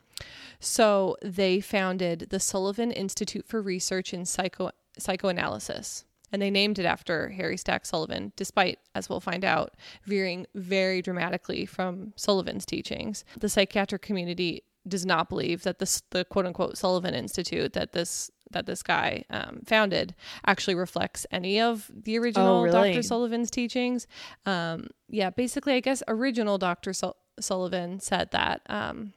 So 0.60 1.18
they 1.22 1.60
founded 1.62 2.28
the 2.30 2.40
Sullivan 2.40 2.92
Institute 2.92 3.48
for 3.48 3.62
Research 3.62 4.14
in 4.14 4.26
Psycho 4.26 4.72
Psychoanalysis. 4.98 6.06
And 6.32 6.42
they 6.42 6.50
named 6.50 6.80
it 6.80 6.86
after 6.86 7.30
Harry 7.30 7.58
Stack 7.58 7.86
Sullivan, 7.86 8.32
despite, 8.36 8.80
as 8.96 9.10
we'll 9.10 9.20
find 9.20 9.44
out, 9.44 9.76
veering 10.06 10.48
very 10.56 11.02
dramatically 11.02 11.66
from 11.66 12.14
Sullivan's 12.16 12.66
teachings. 12.66 13.24
The 13.40 13.50
psychiatric 13.50 14.02
community 14.02 14.64
does 14.88 15.06
not 15.06 15.30
believe 15.30 15.64
that 15.64 15.80
this, 15.80 16.02
the 16.12 16.26
quote 16.26 16.46
unquote 16.46 16.78
Sullivan 16.78 17.14
Institute 17.14 17.74
that 17.74 17.92
this 17.92 18.32
that 18.52 18.66
this 18.66 18.84
guy 18.84 19.24
um, 19.30 19.62
founded 19.66 20.14
actually 20.46 20.76
reflects 20.76 21.26
any 21.32 21.62
of 21.62 21.90
the 21.94 22.18
original 22.18 22.64
really? 22.64 22.92
Dr. 22.92 23.02
Sullivan's 23.02 23.50
teachings. 23.50 24.08
Um, 24.46 24.88
yeah, 25.08 25.30
basically, 25.30 25.74
I 25.74 25.80
guess 25.80 26.04
original 26.08 26.58
Dr. 26.58 26.92
Sul- 26.92 27.16
Sullivan 27.40 28.00
said 28.00 28.32
that 28.32 28.62
um, 28.68 29.14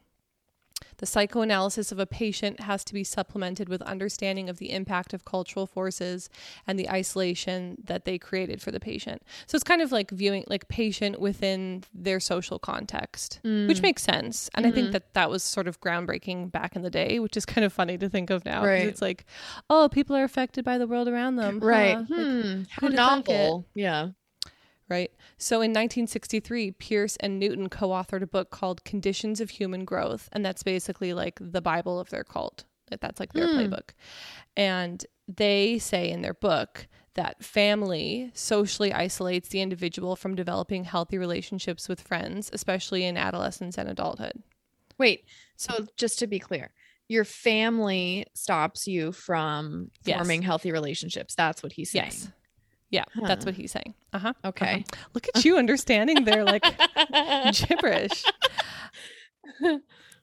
the 0.99 1.07
psychoanalysis 1.07 1.91
of 1.93 1.99
a 1.99 2.07
patient 2.07 2.61
has 2.61 2.85
to 2.85 2.95
be 2.95 3.05
supplemented 3.05 3.69
with 3.69 3.83
understanding 3.83 4.49
of 4.49 4.59
the 4.59 4.71
impact 4.71 5.13
of 5.13 5.25
cultural 5.25 5.67
forces 5.67 6.29
and 6.67 6.79
the 6.79 6.89
isolation 6.89 7.77
that 7.85 8.05
they 8.05 8.19
created 8.19 8.63
for 8.63 8.71
the 8.71 8.81
patient. 8.81 9.23
So 9.47 9.57
it's 9.57 9.65
kind 9.65 9.83
of 9.83 9.93
like 9.93 10.11
viewing 10.11 10.45
like 10.47 10.69
patient 10.69 11.21
within 11.21 11.85
their 11.93 12.21
social 12.21 12.59
context, 12.59 13.41
which 13.43 13.83
makes 13.83 14.03
sense. 14.03 14.49
And 14.55 14.67
I 14.67 14.71
think 14.71 14.93
that 14.93 15.15
that 15.15 15.31
was 15.31 15.43
sort 15.43 15.67
of 15.69 15.81
groundbreaking 15.81 16.53
back 16.53 16.77
in 16.77 16.83
the 16.83 16.91
day, 16.91 17.19
which 17.19 17.37
is 17.37 17.45
kind 17.47 17.65
of 17.65 17.73
funny 17.73 17.99
to 17.99 18.09
think 18.09 18.31
of 18.31 18.45
now. 18.45 18.65
Right. 18.65 18.87
It's 18.87 19.03
like, 19.03 19.25
oh, 19.69 19.89
people 19.91 20.15
are 20.17 20.25
affected 20.25 20.65
by 20.65 20.79
the 20.79 20.87
world 20.87 21.09
around 21.09 21.37
them. 21.37 21.61
Right. 21.61 21.95
huh? 21.97 22.05
Like, 22.09 22.45
Hmm. 22.45 22.63
How 22.71 22.87
have 22.89 22.97
thunk 22.97 23.29
novel. 23.29 23.67
Yeah. 23.75 24.09
Right? 24.89 25.11
So 25.39 25.57
in 25.57 25.71
1963, 25.71 26.73
Pierce 26.73 27.17
and 27.17 27.39
Newton 27.39 27.69
co 27.69 27.89
authored 27.89 28.23
a 28.23 28.27
book 28.27 28.51
called 28.51 28.85
Conditions 28.85 29.41
of 29.41 29.51
Human 29.51 29.85
Growth. 29.85 30.29
And 30.33 30.45
that's 30.45 30.63
basically 30.63 31.15
like 31.15 31.39
the 31.41 31.63
Bible 31.63 31.99
of 31.99 32.11
their 32.11 32.25
cult. 32.25 32.65
That- 32.91 33.01
That's 33.01 33.21
like 33.21 33.33
their 33.33 33.47
hmm. 33.49 33.59
playbook. 33.59 33.91
And 34.57 35.05
they 35.27 35.79
say 35.79 36.11
in 36.11 36.23
their 36.23 36.35
book 36.35 36.87
that 37.15 37.43
family 37.45 38.31
socially 38.35 38.93
isolates 38.93 39.49
the 39.49 39.61
individual 39.61 40.17
from 40.17 40.35
developing 40.35 40.85
healthy 40.85 41.17
relationships 41.17 41.89
with 41.89 42.01
friends, 42.01 42.51
especially 42.53 43.05
in 43.05 43.17
adolescence 43.17 43.79
and 43.79 43.89
adulthood. 43.89 44.43
Wait. 44.99 45.25
So 45.57 45.87
just 45.97 46.19
to 46.19 46.27
be 46.27 46.39
clear, 46.39 46.73
your 47.09 47.25
family 47.25 48.27
stops 48.35 48.87
you 48.87 49.13
from 49.13 49.91
Yes. 50.05 50.17
forming 50.17 50.43
healthy 50.43 50.73
relationships. 50.73 51.35
That's 51.35 51.63
what 51.63 51.73
he's 51.73 51.91
saying. 51.91 52.07
Yes. 52.07 52.29
Yeah, 52.91 53.05
that's 53.23 53.45
what 53.45 53.55
he's 53.55 53.73
saying. 53.73 53.95
Uh 54.13 54.19
huh. 54.19 54.33
Okay. 54.45 54.85
Look 55.15 55.27
at 55.35 55.45
you 55.45 55.57
understanding 55.59 56.25
their 56.25 56.45
like 56.45 56.65
gibberish. 57.53 58.25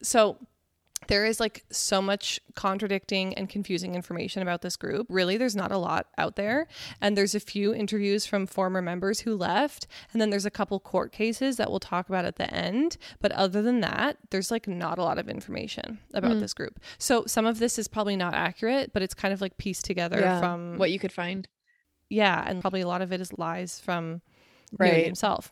So 0.01 0.37
there 1.07 1.25
is 1.25 1.39
like 1.39 1.65
so 1.71 2.01
much 2.01 2.39
contradicting 2.55 3.33
and 3.33 3.49
confusing 3.49 3.95
information 3.95 4.41
about 4.41 4.61
this 4.61 4.77
group. 4.77 5.07
Really, 5.09 5.35
there's 5.35 5.55
not 5.55 5.71
a 5.71 5.77
lot 5.77 6.07
out 6.17 6.35
there. 6.37 6.67
And 7.01 7.17
there's 7.17 7.35
a 7.35 7.39
few 7.39 7.73
interviews 7.73 8.25
from 8.25 8.45
former 8.47 8.81
members 8.81 9.21
who 9.21 9.35
left. 9.35 9.87
And 10.13 10.21
then 10.21 10.29
there's 10.29 10.45
a 10.45 10.51
couple 10.51 10.79
court 10.79 11.11
cases 11.11 11.57
that 11.57 11.69
we'll 11.69 11.79
talk 11.79 12.07
about 12.07 12.23
at 12.25 12.37
the 12.37 12.51
end. 12.53 12.97
But 13.19 13.31
other 13.33 13.61
than 13.61 13.81
that, 13.81 14.17
there's 14.29 14.51
like 14.51 14.67
not 14.67 14.97
a 14.99 15.03
lot 15.03 15.17
of 15.17 15.27
information 15.27 15.99
about 16.13 16.39
this 16.39 16.53
group. 16.53 16.79
So 16.97 17.25
some 17.25 17.45
of 17.45 17.59
this 17.59 17.77
is 17.77 17.87
probably 17.87 18.15
not 18.15 18.33
accurate, 18.33 18.93
but 18.93 19.01
it's 19.01 19.15
kind 19.15 19.33
of 19.33 19.41
like 19.41 19.57
pieced 19.57 19.85
together 19.85 20.19
Yeah. 20.19 20.39
from 20.39 20.77
what 20.77 20.91
you 20.91 20.99
could 20.99 21.11
find. 21.11 21.47
Yeah, 22.11 22.43
and 22.45 22.61
probably 22.61 22.81
a 22.81 22.87
lot 22.87 23.01
of 23.01 23.11
it 23.11 23.21
is 23.21 23.37
lies 23.37 23.79
from 23.79 24.21
Right. 24.77 25.05
Himself. 25.05 25.51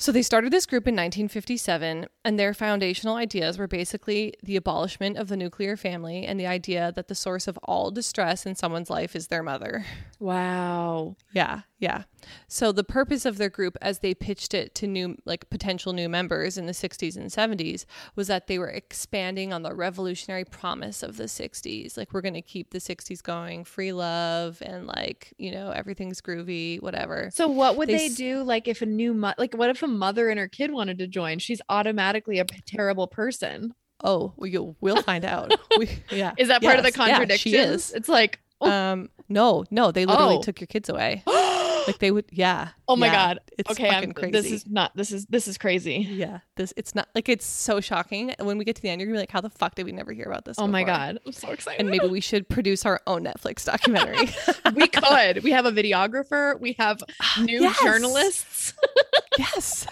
So 0.00 0.12
they 0.12 0.22
started 0.22 0.50
this 0.50 0.64
group 0.64 0.88
in 0.88 0.94
1957, 0.94 2.06
and 2.24 2.38
their 2.38 2.54
foundational 2.54 3.16
ideas 3.16 3.58
were 3.58 3.66
basically 3.66 4.32
the 4.42 4.56
abolishment 4.56 5.18
of 5.18 5.28
the 5.28 5.36
nuclear 5.36 5.76
family 5.76 6.24
and 6.24 6.40
the 6.40 6.46
idea 6.46 6.90
that 6.96 7.08
the 7.08 7.14
source 7.14 7.46
of 7.46 7.58
all 7.64 7.90
distress 7.90 8.46
in 8.46 8.54
someone's 8.54 8.88
life 8.88 9.14
is 9.14 9.26
their 9.26 9.42
mother. 9.42 9.84
Wow. 10.18 11.16
Yeah, 11.32 11.62
yeah. 11.78 12.04
So 12.48 12.72
the 12.72 12.84
purpose 12.84 13.24
of 13.24 13.38
their 13.38 13.48
group 13.48 13.76
as 13.80 14.00
they 14.00 14.14
pitched 14.14 14.52
it 14.52 14.74
to 14.76 14.86
new 14.86 15.16
like 15.24 15.48
potential 15.48 15.92
new 15.94 16.08
members 16.08 16.58
in 16.58 16.66
the 16.66 16.72
60s 16.72 17.16
and 17.16 17.30
70s 17.30 17.86
was 18.14 18.28
that 18.28 18.46
they 18.46 18.58
were 18.58 18.68
expanding 18.68 19.52
on 19.52 19.62
the 19.62 19.74
revolutionary 19.74 20.44
promise 20.44 21.02
of 21.02 21.16
the 21.16 21.24
60s. 21.24 21.96
Like 21.96 22.12
we're 22.12 22.20
going 22.20 22.34
to 22.34 22.42
keep 22.42 22.70
the 22.70 22.78
60s 22.78 23.22
going, 23.22 23.64
free 23.64 23.92
love 23.92 24.62
and 24.62 24.86
like, 24.86 25.32
you 25.38 25.50
know, 25.50 25.70
everything's 25.70 26.20
groovy, 26.20 26.82
whatever. 26.82 27.30
So 27.32 27.48
what 27.48 27.76
would 27.76 27.88
They 27.88 28.08
they, 28.08 28.14
do 28.14 28.42
like 28.42 28.68
if 28.68 28.82
a 28.82 28.86
new 28.86 29.14
mo- 29.14 29.34
like 29.38 29.54
what 29.54 29.70
if 29.70 29.82
a 29.82 29.88
mother 29.90 30.28
and 30.30 30.38
her 30.38 30.48
kid 30.48 30.72
wanted 30.72 30.98
to 30.98 31.06
join? 31.06 31.38
She's 31.38 31.60
automatically 31.68 32.38
a 32.38 32.44
p- 32.44 32.60
terrible 32.66 33.06
person. 33.06 33.74
Oh, 34.02 34.32
we, 34.36 34.56
we'll 34.80 35.02
find 35.02 35.24
out. 35.24 35.52
We, 35.78 35.88
yeah. 36.10 36.32
Is 36.38 36.48
that 36.48 36.62
part 36.62 36.78
of 36.78 36.84
the 36.84 36.88
Yes, 36.90 36.96
yeah, 36.98 37.06
contradiction? 37.16 37.52
she 37.52 37.58
is. 37.58 37.92
It's 37.92 38.08
like 38.08 38.38
oh, 38.60 38.70
Um, 38.70 39.10
no, 39.28 39.64
no, 39.70 39.92
they 39.92 40.06
literally 40.06 40.36
Oh. 40.36 40.42
took 40.42 40.60
your 40.60 40.66
kids 40.68 40.88
away. 40.88 41.22
Like 41.86 41.98
they 41.98 42.10
would, 42.10 42.26
yeah. 42.30 42.68
oh 42.88 42.96
my 42.96 43.06
yeah. 43.06 43.12
god. 43.12 43.38
It's 43.58 43.70
okay, 43.70 43.88
fucking 43.88 44.10
I'm, 44.10 44.12
crazy. 44.12 44.30
this 44.32 44.50
is 44.52 44.66
not 44.66 44.94
this 44.96 45.10
is 45.12 45.26
this 45.26 45.48
is 45.48 45.56
crazy. 45.58 46.06
Yeah, 46.10 46.40
this 46.56 46.72
it's 46.76 46.94
not 46.94 47.08
like 47.14 47.28
it's 47.28 47.46
so 47.46 47.80
shocking. 47.80 48.34
When 48.38 48.58
we 48.58 48.64
get 48.64 48.76
to 48.76 48.82
the 48.82 48.88
end, 48.90 49.00
you're 49.00 49.08
gonna 49.08 49.16
be 49.16 49.20
like, 49.20 49.30
"How 49.30 49.40
the 49.40 49.50
fuck 49.50 49.74
did 49.74 49.86
we 49.86 49.92
never 49.92 50.12
hear 50.12 50.26
about 50.26 50.44
this?" 50.44 50.58
Oh 50.58 50.66
my 50.66 50.84
god. 50.84 51.18
I'm 51.26 51.32
so 51.32 51.50
excited. 51.50 51.80
And 51.80 51.90
maybe 51.90 52.06
we 52.06 52.20
should 52.20 52.48
produce 52.48 52.84
our 52.84 53.00
own 53.06 53.24
Netflix 53.24 53.64
documentary. 53.72 54.28
we 54.74 54.86
could. 54.88 55.42
We 55.42 55.50
have 55.52 55.64
a 55.66 55.72
videographer. 55.72 56.58
We 56.60 56.74
have 56.78 57.02
new 57.40 57.62
Yes. 57.62 57.80
journalists. 57.82 58.74
yes. 59.38 59.86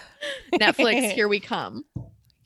Netflix, 0.53 1.11
here 1.13 1.27
we 1.27 1.39
come. 1.39 1.85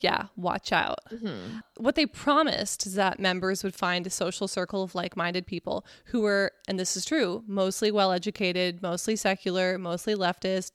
Yeah, 0.00 0.26
watch 0.36 0.72
out. 0.72 0.98
Mhm. 1.10 1.62
What 1.78 1.94
they 1.94 2.04
promised 2.04 2.86
is 2.86 2.94
that 2.94 3.18
members 3.18 3.64
would 3.64 3.74
find 3.74 4.06
a 4.06 4.10
social 4.10 4.48
circle 4.48 4.82
of 4.82 4.94
like-minded 4.94 5.46
people 5.46 5.86
who 6.06 6.20
were, 6.20 6.52
and 6.68 6.78
this 6.78 6.96
is 6.96 7.04
true, 7.04 7.42
mostly 7.46 7.90
well-educated, 7.90 8.82
mostly 8.82 9.16
secular, 9.16 9.78
mostly 9.78 10.14
leftist, 10.14 10.72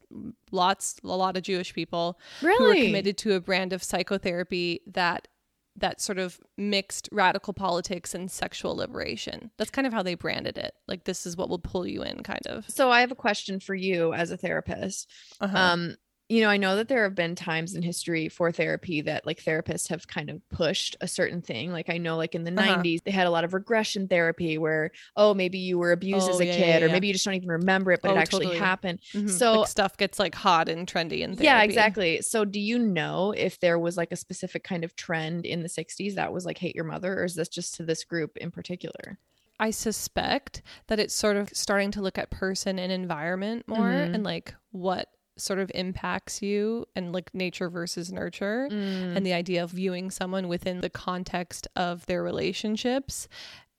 lots, 0.51 0.95
a 1.03 1.07
lot 1.07 1.38
of 1.38 1.43
Jewish 1.43 1.73
people 1.73 2.19
who 2.39 2.63
were 2.63 2.73
committed 2.73 3.17
to 3.19 3.33
a 3.33 3.39
brand 3.39 3.73
of 3.73 3.83
psychotherapy 3.83 4.81
that 4.88 5.27
that 5.75 6.01
sort 6.01 6.17
of 6.17 6.41
mixed 6.57 7.07
radical 7.11 7.53
politics 7.53 8.13
and 8.13 8.29
sexual 8.29 8.75
liberation. 8.75 9.49
That's 9.57 9.69
kind 9.69 9.88
of 9.88 9.93
how 9.93 10.03
they 10.03 10.15
branded 10.15 10.57
it. 10.57 10.73
Like 10.88 11.05
this 11.05 11.25
is 11.25 11.38
what 11.38 11.47
will 11.47 11.59
pull 11.59 11.88
you 11.88 12.03
in, 12.03 12.21
kind 12.21 12.45
of. 12.47 12.69
So 12.69 12.91
I 12.91 12.99
have 12.99 13.11
a 13.13 13.15
question 13.15 13.61
for 13.61 13.75
you 13.75 14.13
as 14.13 14.29
a 14.29 14.35
therapist. 14.35 15.09
Uh-huh. 15.39 15.57
Um, 15.57 15.95
you 16.29 16.41
know, 16.41 16.50
I 16.50 16.57
know 16.57 16.75
that 16.75 16.88
there 16.88 17.03
have 17.03 17.15
been 17.15 17.33
times 17.36 17.74
in 17.74 17.81
history 17.81 18.29
for 18.29 18.51
therapy 18.51 19.01
that 19.01 19.25
like 19.25 19.43
therapists 19.43 19.88
have 19.89 20.07
kind 20.07 20.29
of 20.29 20.48
pushed 20.50 20.95
a 21.01 21.07
certain 21.07 21.41
thing. 21.41 21.71
Like 21.71 21.89
I 21.89 21.98
know 21.98 22.17
like 22.17 22.36
in 22.36 22.43
the 22.43 22.51
Uh-huh. 22.51 22.77
90s 22.83 23.01
they 23.03 23.12
had 23.12 23.25
a 23.25 23.31
lot 23.31 23.43
of 23.43 23.53
regression 23.55 24.07
therapy 24.07 24.57
where 24.59 24.91
oh 25.15 25.33
maybe 25.33 25.57
you 25.57 25.79
were 25.79 25.91
abused 25.91 26.29
as 26.29 26.39
Oh, 26.39 26.43
a 26.43 26.45
yeah, 26.45 26.55
kid 26.55 26.81
yeah, 26.81 26.86
or 26.88 26.89
maybe 26.91 27.07
you 27.07 27.13
just 27.13 27.25
don't 27.25 27.33
even 27.33 27.50
remember 27.50 27.91
it 27.91 28.01
but 28.03 28.12
Oh, 28.12 28.13
it 28.13 28.17
actually 28.17 28.45
totally. 28.45 28.59
happened. 28.59 29.00
Mhm. 29.13 29.29
so- 29.29 29.59
like 29.62 29.67
stuff 29.69 29.98
gets 29.98 30.19
like 30.19 30.36
hot 30.36 30.69
and 30.69 30.88
trendy 30.88 31.21
in 31.21 31.31
therapy. 31.36 31.43
Yeah, 31.45 31.63
exactly. 31.63 32.21
So 32.21 32.45
do 32.45 32.59
you 32.59 32.77
know 32.77 33.31
if 33.36 33.59
there 33.59 33.79
was 33.79 33.98
like 33.98 34.12
a 34.12 34.15
specific 34.15 34.63
kind 34.63 34.83
of 34.83 34.95
trend 34.95 35.45
in 35.48 35.63
the 35.63 35.69
60s 35.69 36.15
that 36.15 36.31
was 36.31 36.45
like 36.45 36.59
hate 36.59 36.75
your 36.75 36.86
mother 36.86 37.19
or 37.19 37.25
is 37.25 37.33
this 37.36 37.50
just 37.50 37.74
to 37.75 37.83
this 37.83 38.03
group 38.03 38.38
in 38.38 38.51
particular? 38.51 39.17
I 39.59 39.71
suspect 39.71 40.62
that 40.88 41.00
it's 41.00 41.13
sort 41.13 41.36
of 41.38 41.50
starting 41.53 41.91
to 41.91 42.01
look 42.01 42.17
at 42.17 42.29
person 42.29 42.77
and 42.79 42.91
environment 42.91 43.67
more 43.67 43.89
Mhm. 43.89 44.13
and 44.13 44.24
like 44.24 44.53
what 44.71 45.09
sort 45.41 45.60
of 45.60 45.72
impacts 45.75 46.41
you 46.41 46.86
and 46.96 47.12
like 47.13 47.34
nature 47.34 47.69
versus 47.69 48.12
nurture 48.12 48.67
Mm. 48.72 49.15
and 49.15 49.25
the 49.25 49.34
idea 49.34 49.63
of 49.63 49.72
viewing 49.72 50.12
someone 50.12 50.48
within 50.48 50.81
the 50.81 50.89
context 50.89 51.67
of 51.75 52.05
their 52.05 52.22
relationships. 52.24 53.27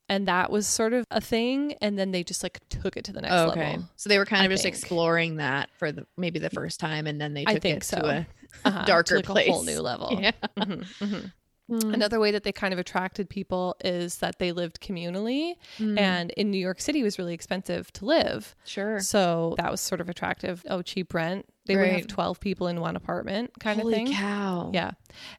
And 0.08 0.26
that 0.26 0.50
was 0.50 0.66
sort 0.66 0.92
of 0.92 1.04
a 1.12 1.20
thing. 1.20 1.74
And 1.80 1.96
then 1.96 2.10
they 2.10 2.24
just 2.24 2.42
like 2.42 2.58
took 2.68 2.96
it 2.96 3.04
to 3.04 3.12
the 3.12 3.20
next 3.20 3.32
Oh, 3.34 3.48
okay. 3.50 3.60
level. 3.72 3.88
So 3.96 4.08
they 4.08 4.18
were 4.18 4.24
kind 4.26 4.42
I 4.42 4.46
of 4.46 4.50
just 4.50 4.64
think. 4.64 4.74
exploring 4.74 5.36
that 5.36 5.70
for 5.78 5.92
the 5.92 6.04
maybe 6.16 6.40
the 6.40 6.50
first 6.50 6.80
time 6.80 7.06
and 7.06 7.20
then 7.20 7.32
they 7.34 7.44
took 7.44 7.56
I 7.56 7.58
think 7.60 7.76
it 7.78 7.84
so. 7.84 7.96
to 8.00 8.08
a 8.08 8.26
Uh-huh, 8.64 8.80
to, 8.80 8.86
darker 8.86 9.22
place 9.22 9.48
a 9.48 9.52
whole 9.52 9.62
new 9.62 9.80
level. 9.80 10.18
Yeah. 10.20 10.32
Mhm, 10.58 10.84
mhm. 11.00 11.32
Mm. 11.70 11.94
Another 11.94 12.18
way 12.18 12.30
that 12.30 12.42
they 12.42 12.52
kind 12.52 12.72
of 12.72 12.78
attracted 12.78 13.28
people 13.28 13.76
is 13.84 14.18
that 14.18 14.38
they 14.38 14.52
lived 14.52 14.80
communally. 14.80 15.54
Mm. 15.78 15.98
And 15.98 16.30
in 16.32 16.50
New 16.50 16.58
York 16.58 16.80
City, 16.80 17.00
it 17.00 17.04
was 17.04 17.18
really 17.18 17.34
expensive 17.34 17.92
to 17.94 18.04
live. 18.04 18.56
sure. 18.64 19.00
So 19.00 19.54
that 19.58 19.70
was 19.70 19.80
sort 19.80 20.00
of 20.00 20.08
attractive. 20.08 20.64
Oh, 20.68 20.82
cheap 20.82 21.14
rent. 21.14 21.46
They 21.70 21.76
would 21.76 21.82
Right. 21.82 21.92
have 21.98 22.06
12 22.08 22.40
people 22.40 22.66
in 22.66 22.80
one 22.80 22.96
apartment 22.96 23.52
kind 23.60 23.80
Holy 23.80 23.92
of 23.94 23.96
thing. 23.98 24.12
cow. 24.12 24.70
Yeah. 24.74 24.90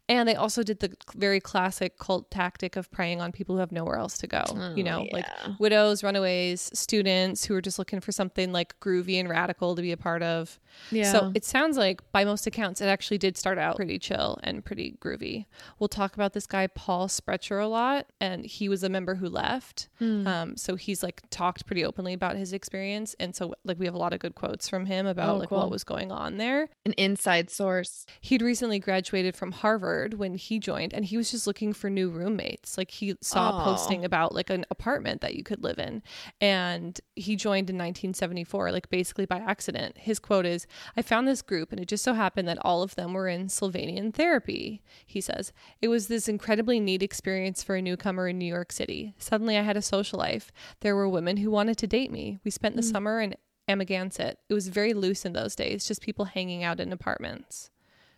And 0.09 0.27
they 0.27 0.35
also 0.35 0.63
did 0.63 0.79
the 0.79 0.93
very 1.15 1.39
classic 1.39 1.97
cult 1.97 2.29
tactic 2.31 2.75
of 2.75 2.89
preying 2.91 3.21
on 3.21 3.31
people 3.31 3.55
who 3.55 3.59
have 3.59 3.71
nowhere 3.71 3.95
else 3.97 4.17
to 4.19 4.27
go. 4.27 4.43
you 4.75 4.83
Oh, 4.83 4.89
know, 4.89 5.07
like 5.11 5.25
widows, 5.59 6.03
runaways, 6.03 6.69
students 6.73 7.45
who 7.45 7.55
are 7.55 7.61
just 7.61 7.79
looking 7.79 7.99
for 8.01 8.11
something 8.11 8.51
like 8.51 8.77
groovy 8.79 9.19
and 9.19 9.29
radical 9.29 9.75
to 9.75 9.81
be 9.81 9.91
a 9.91 9.97
part 9.97 10.23
of. 10.23 10.59
Yeah. 10.91 11.11
So 11.11 11.31
it 11.35 11.43
sounds 11.45 11.77
like, 11.77 12.01
by 12.11 12.23
most 12.25 12.47
accounts, 12.47 12.81
it 12.81 12.85
actually 12.87 13.17
did 13.17 13.37
start 13.37 13.57
out 13.57 13.75
pretty 13.75 13.99
chill 13.99 14.39
and 14.43 14.63
pretty 14.63 14.97
groovy. 15.01 15.45
We'll 15.79 15.87
talk 15.89 16.15
about 16.15 16.33
this 16.33 16.47
guy, 16.47 16.67
Paul 16.67 17.07
Sprecher, 17.07 17.59
a 17.59 17.67
lot, 17.67 18.07
and 18.21 18.45
he 18.45 18.69
was 18.69 18.83
a 18.83 18.89
member 18.89 19.15
who 19.15 19.27
left. 19.29 19.89
Hmm. 19.99 20.27
Um, 20.27 20.57
so 20.57 20.75
he's 20.75 21.01
like 21.03 21.21
talked 21.29 21.65
pretty 21.65 21.83
openly 21.83 22.13
about 22.13 22.35
his 22.37 22.53
experience. 22.53 23.15
And 23.19 23.35
so, 23.35 23.53
like, 23.63 23.79
we 23.79 23.85
have 23.85 23.95
a 23.95 23.97
lot 23.97 24.13
of 24.13 24.19
good 24.19 24.35
quotes 24.35 24.67
from 24.69 24.85
him 24.85 25.05
about 25.07 25.29
Oh, 25.35 25.37
like 25.37 25.49
cool. 25.49 25.59
what 25.59 25.71
was 25.71 25.83
going 25.83 26.11
on 26.11 26.20
there. 26.37 26.69
An 26.85 26.93
inside 26.93 27.49
source. 27.49 28.05
He'd 28.21 28.41
recently 28.41 28.79
graduated 28.79 29.35
from 29.35 29.51
Harvard 29.51 30.15
when 30.15 30.35
he 30.35 30.59
joined, 30.59 30.93
and 30.93 31.05
he 31.05 31.17
was 31.17 31.31
just 31.31 31.47
looking 31.47 31.73
for 31.73 31.89
new 31.89 32.09
roommates. 32.09 32.77
Like, 32.77 32.91
he 32.91 33.15
saw 33.21 33.61
a 33.61 33.63
posting 33.63 34.05
about 34.05 34.33
like 34.33 34.49
an 34.49 34.65
apartment 34.69 35.21
that 35.21 35.35
you 35.35 35.43
could 35.43 35.63
live 35.63 35.79
in, 35.79 36.03
and 36.39 36.99
he 37.15 37.35
joined 37.35 37.69
in 37.69 37.75
1974, 37.75 38.71
like 38.71 38.89
basically 38.89 39.25
by 39.25 39.37
accident. 39.37 39.97
His 39.97 40.19
quote 40.19 40.45
is, 40.45 40.67
I 40.95 41.01
found 41.01 41.27
this 41.27 41.41
group, 41.41 41.71
and 41.71 41.79
it 41.79 41.87
just 41.87 42.03
so 42.03 42.13
happened 42.13 42.47
that 42.47 42.57
all 42.61 42.83
of 42.83 42.95
them 42.95 43.13
were 43.13 43.27
in 43.27 43.47
Sylvanian 43.47 44.13
therapy. 44.13 44.81
He 45.05 45.21
says, 45.21 45.51
It 45.81 45.87
was 45.87 46.07
this 46.07 46.27
incredibly 46.27 46.79
neat 46.79 47.03
experience 47.03 47.63
for 47.63 47.75
a 47.75 47.81
newcomer 47.81 48.27
in 48.27 48.37
New 48.37 48.45
York 48.45 48.71
City. 48.71 49.13
Suddenly, 49.17 49.57
I 49.57 49.61
had 49.61 49.77
a 49.77 49.81
social 49.81 50.19
life. 50.19 50.51
There 50.81 50.95
were 50.95 51.09
women 51.09 51.37
who 51.37 51.51
wanted 51.51 51.77
to 51.79 51.87
date 51.87 52.11
me. 52.11 52.39
We 52.43 52.51
spent 52.51 52.75
the 52.75 52.81
mm. 52.81 52.91
summer 52.91 53.21
in 53.21 53.35
Amagansett. 53.71 54.35
It 54.49 54.53
was 54.53 54.67
very 54.67 54.93
loose 54.93 55.25
in 55.25 55.33
those 55.33 55.55
days, 55.55 55.87
just 55.87 56.01
people 56.01 56.25
hanging 56.25 56.63
out 56.63 56.79
in 56.79 56.91
apartments. 56.91 57.69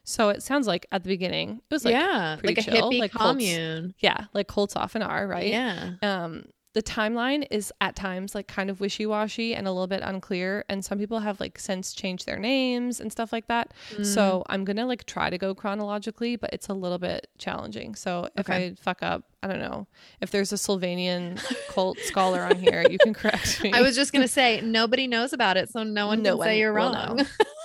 So 0.04 0.30
it 0.30 0.44
sounds 0.44 0.68
like 0.68 0.86
at 0.92 1.04
the 1.04 1.10
beginning, 1.10 1.62
it 1.70 1.74
was 1.74 1.86
like, 1.86 1.94
yeah. 1.94 2.36
pretty 2.38 2.56
Like 2.56 2.68
a 2.68 2.72
hippie 2.72 3.00
like 3.00 3.12
commune. 3.12 3.94
yeah, 4.00 4.26
like 4.34 4.48
cults 4.48 4.76
often 4.76 5.02
are, 5.02 5.26
right? 5.26 5.48
Yeah. 5.48 5.94
Um, 6.02 6.46
the 6.74 6.82
timeline 6.82 7.46
is 7.52 7.72
at 7.82 7.96
times 7.96 8.34
like 8.34 8.48
kind 8.48 8.70
of 8.70 8.80
wishy 8.80 9.06
washy 9.06 9.54
and 9.54 9.68
a 9.68 9.72
little 9.72 9.88
bit 9.88 10.02
unclear. 10.04 10.66
And 10.68 10.84
some 10.84 10.98
people 10.98 11.20
have 11.20 11.40
like 11.40 11.60
since 11.60 11.94
changed 11.94 12.26
their 12.26 12.40
names 12.40 13.00
and 13.00 13.12
stuff 13.12 13.32
like 13.32 13.48
that. 13.48 13.74
Mm. 13.92 14.06
So 14.06 14.44
I'm 14.48 14.66
going 14.66 14.78
to 14.78 14.86
like 14.86 15.06
try 15.06 15.30
to 15.30 15.38
go 15.38 15.54
chronologically, 15.54 16.36
but 16.36 16.50
it's 16.52 16.70
a 16.70 16.74
little 16.74 16.98
bit 16.98 17.28
challenging. 17.38 17.94
So 17.96 18.28
if 18.36 18.50
Okay. 18.50 18.68
I 18.68 18.74
fuck 18.76 19.04
up, 19.04 19.24
I 19.44 19.48
don't 19.48 19.60
know. 19.60 19.88
If 20.20 20.32
there's 20.32 20.52
a 20.52 20.56
Sylvanian 20.56 21.40
cult 21.70 22.00
scholar 22.00 22.42
on 22.42 22.56
here, 22.58 22.84
you 22.90 22.98
can 22.98 23.14
correct 23.14 23.62
me. 23.62 23.72
I 23.72 23.82
was 23.82 23.96
just 23.96 24.12
gonna 24.12 24.28
say 24.28 24.60
nobody 24.62 25.06
knows 25.06 25.32
about 25.34 25.58
it, 25.58 25.70
so 25.70 25.84
no 25.84 26.08
one 26.08 26.24
No 26.24 26.32
can 26.32 26.38
one 26.40 26.48
say 26.48 26.60
you're 26.60 26.74
wrong. 26.74 27.20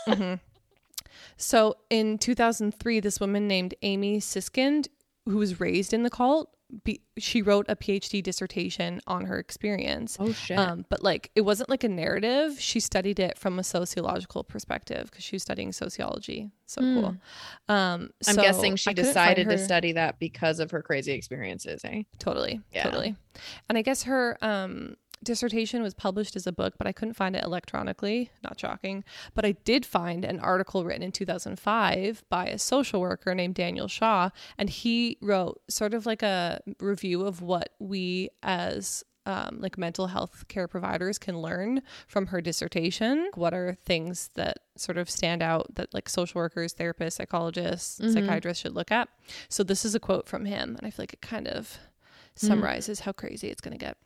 Mhm. 0.06 0.40
So 1.36 1.76
in 1.88 2.18
2003, 2.18 3.00
this 3.00 3.20
woman 3.20 3.46
named 3.46 3.74
Amy 3.82 4.18
Siskind, 4.18 4.88
who 5.24 5.36
was 5.36 5.60
raised 5.60 5.92
in 5.92 6.02
the 6.02 6.10
cult, 6.10 6.50
be, 6.84 7.00
she 7.18 7.40
wrote 7.42 7.66
a 7.68 7.76
PhD 7.76 8.22
dissertation 8.22 9.00
on 9.06 9.24
her 9.26 9.38
experience. 9.38 10.16
oh 10.20 10.32
shit. 10.32 10.58
Um, 10.58 10.84
but 10.88 11.02
like 11.02 11.30
it 11.34 11.40
wasn't 11.42 11.70
like 11.70 11.84
a 11.84 11.88
narrative. 11.88 12.60
She 12.60 12.78
studied 12.80 13.18
it 13.18 13.38
from 13.38 13.58
a 13.58 13.64
sociological 13.64 14.44
perspective 14.44 15.10
because 15.10 15.24
she 15.24 15.36
was 15.36 15.42
studying 15.42 15.72
sociology. 15.72 16.50
So 16.66 16.82
Hmm. 16.82 16.94
cool. 16.94 17.16
Um, 17.68 18.10
I'm 18.26 18.34
so 18.34 18.42
guessing 18.42 18.76
she 18.76 18.90
I 18.90 18.92
decided 18.92 19.46
find 19.46 19.58
to 19.58 19.64
study 19.64 19.92
that 19.92 20.18
because 20.18 20.60
of 20.60 20.70
her 20.72 20.82
crazy 20.82 21.12
experiences, 21.12 21.82
eh? 21.84 22.02
Totally. 22.18 22.60
Yeah. 22.72 22.84
Totally. 22.84 23.16
And 23.68 23.78
I 23.78 23.82
guess 23.82 24.02
her 24.02 24.36
um 24.42 24.96
dissertation 25.22 25.82
was 25.82 25.94
published 25.94 26.36
as 26.36 26.46
a 26.46 26.52
book, 26.52 26.74
but 26.78 26.86
I 26.86 26.92
couldn't 26.92 27.14
find 27.14 27.34
it 27.36 27.44
electronically. 27.44 28.30
Not 28.42 28.58
shocking. 28.60 29.04
But 29.34 29.44
I 29.44 29.52
did 29.52 29.84
find 29.86 30.24
an 30.24 30.40
article 30.40 30.84
written 30.84 31.02
in 31.02 31.12
2005 31.12 32.24
by 32.28 32.46
a 32.46 32.58
social 32.58 33.00
worker 33.00 33.34
named 33.34 33.54
Daniel 33.54 33.88
Shaw, 33.88 34.30
and 34.56 34.70
he 34.70 35.18
wrote 35.20 35.60
sort 35.68 35.94
of 35.94 36.06
like 36.06 36.22
a 36.22 36.60
review 36.80 37.22
of 37.26 37.42
what 37.42 37.70
we 37.78 38.30
as 38.42 39.04
um, 39.26 39.58
like 39.60 39.76
mental 39.76 40.06
health 40.06 40.46
care 40.48 40.66
providers 40.66 41.18
can 41.18 41.42
learn 41.42 41.82
from 42.06 42.28
her 42.28 42.40
dissertation. 42.40 43.30
What 43.34 43.52
are 43.52 43.76
things 43.84 44.30
that 44.36 44.56
sort 44.74 44.96
of 44.96 45.10
stand 45.10 45.42
out 45.42 45.74
that 45.74 45.92
like 45.92 46.08
social 46.08 46.38
workers, 46.40 46.72
therapists, 46.72 47.12
psychologists, 47.14 48.00
Mhm. 48.00 48.14
psychiatrists 48.14 48.62
should 48.62 48.74
look 48.74 48.90
at? 48.90 49.10
So 49.50 49.62
this 49.62 49.84
is 49.84 49.94
a 49.94 50.00
quote 50.00 50.26
from 50.26 50.46
him, 50.46 50.76
and 50.78 50.86
I 50.86 50.90
feel 50.90 51.02
like 51.02 51.12
it 51.12 51.20
kind 51.20 51.46
of 51.46 51.76
summarizes 52.36 53.00
how 53.00 53.12
crazy 53.12 53.48
it's 53.48 53.60
going 53.60 53.76
to 53.78 53.84
get. 53.84 53.98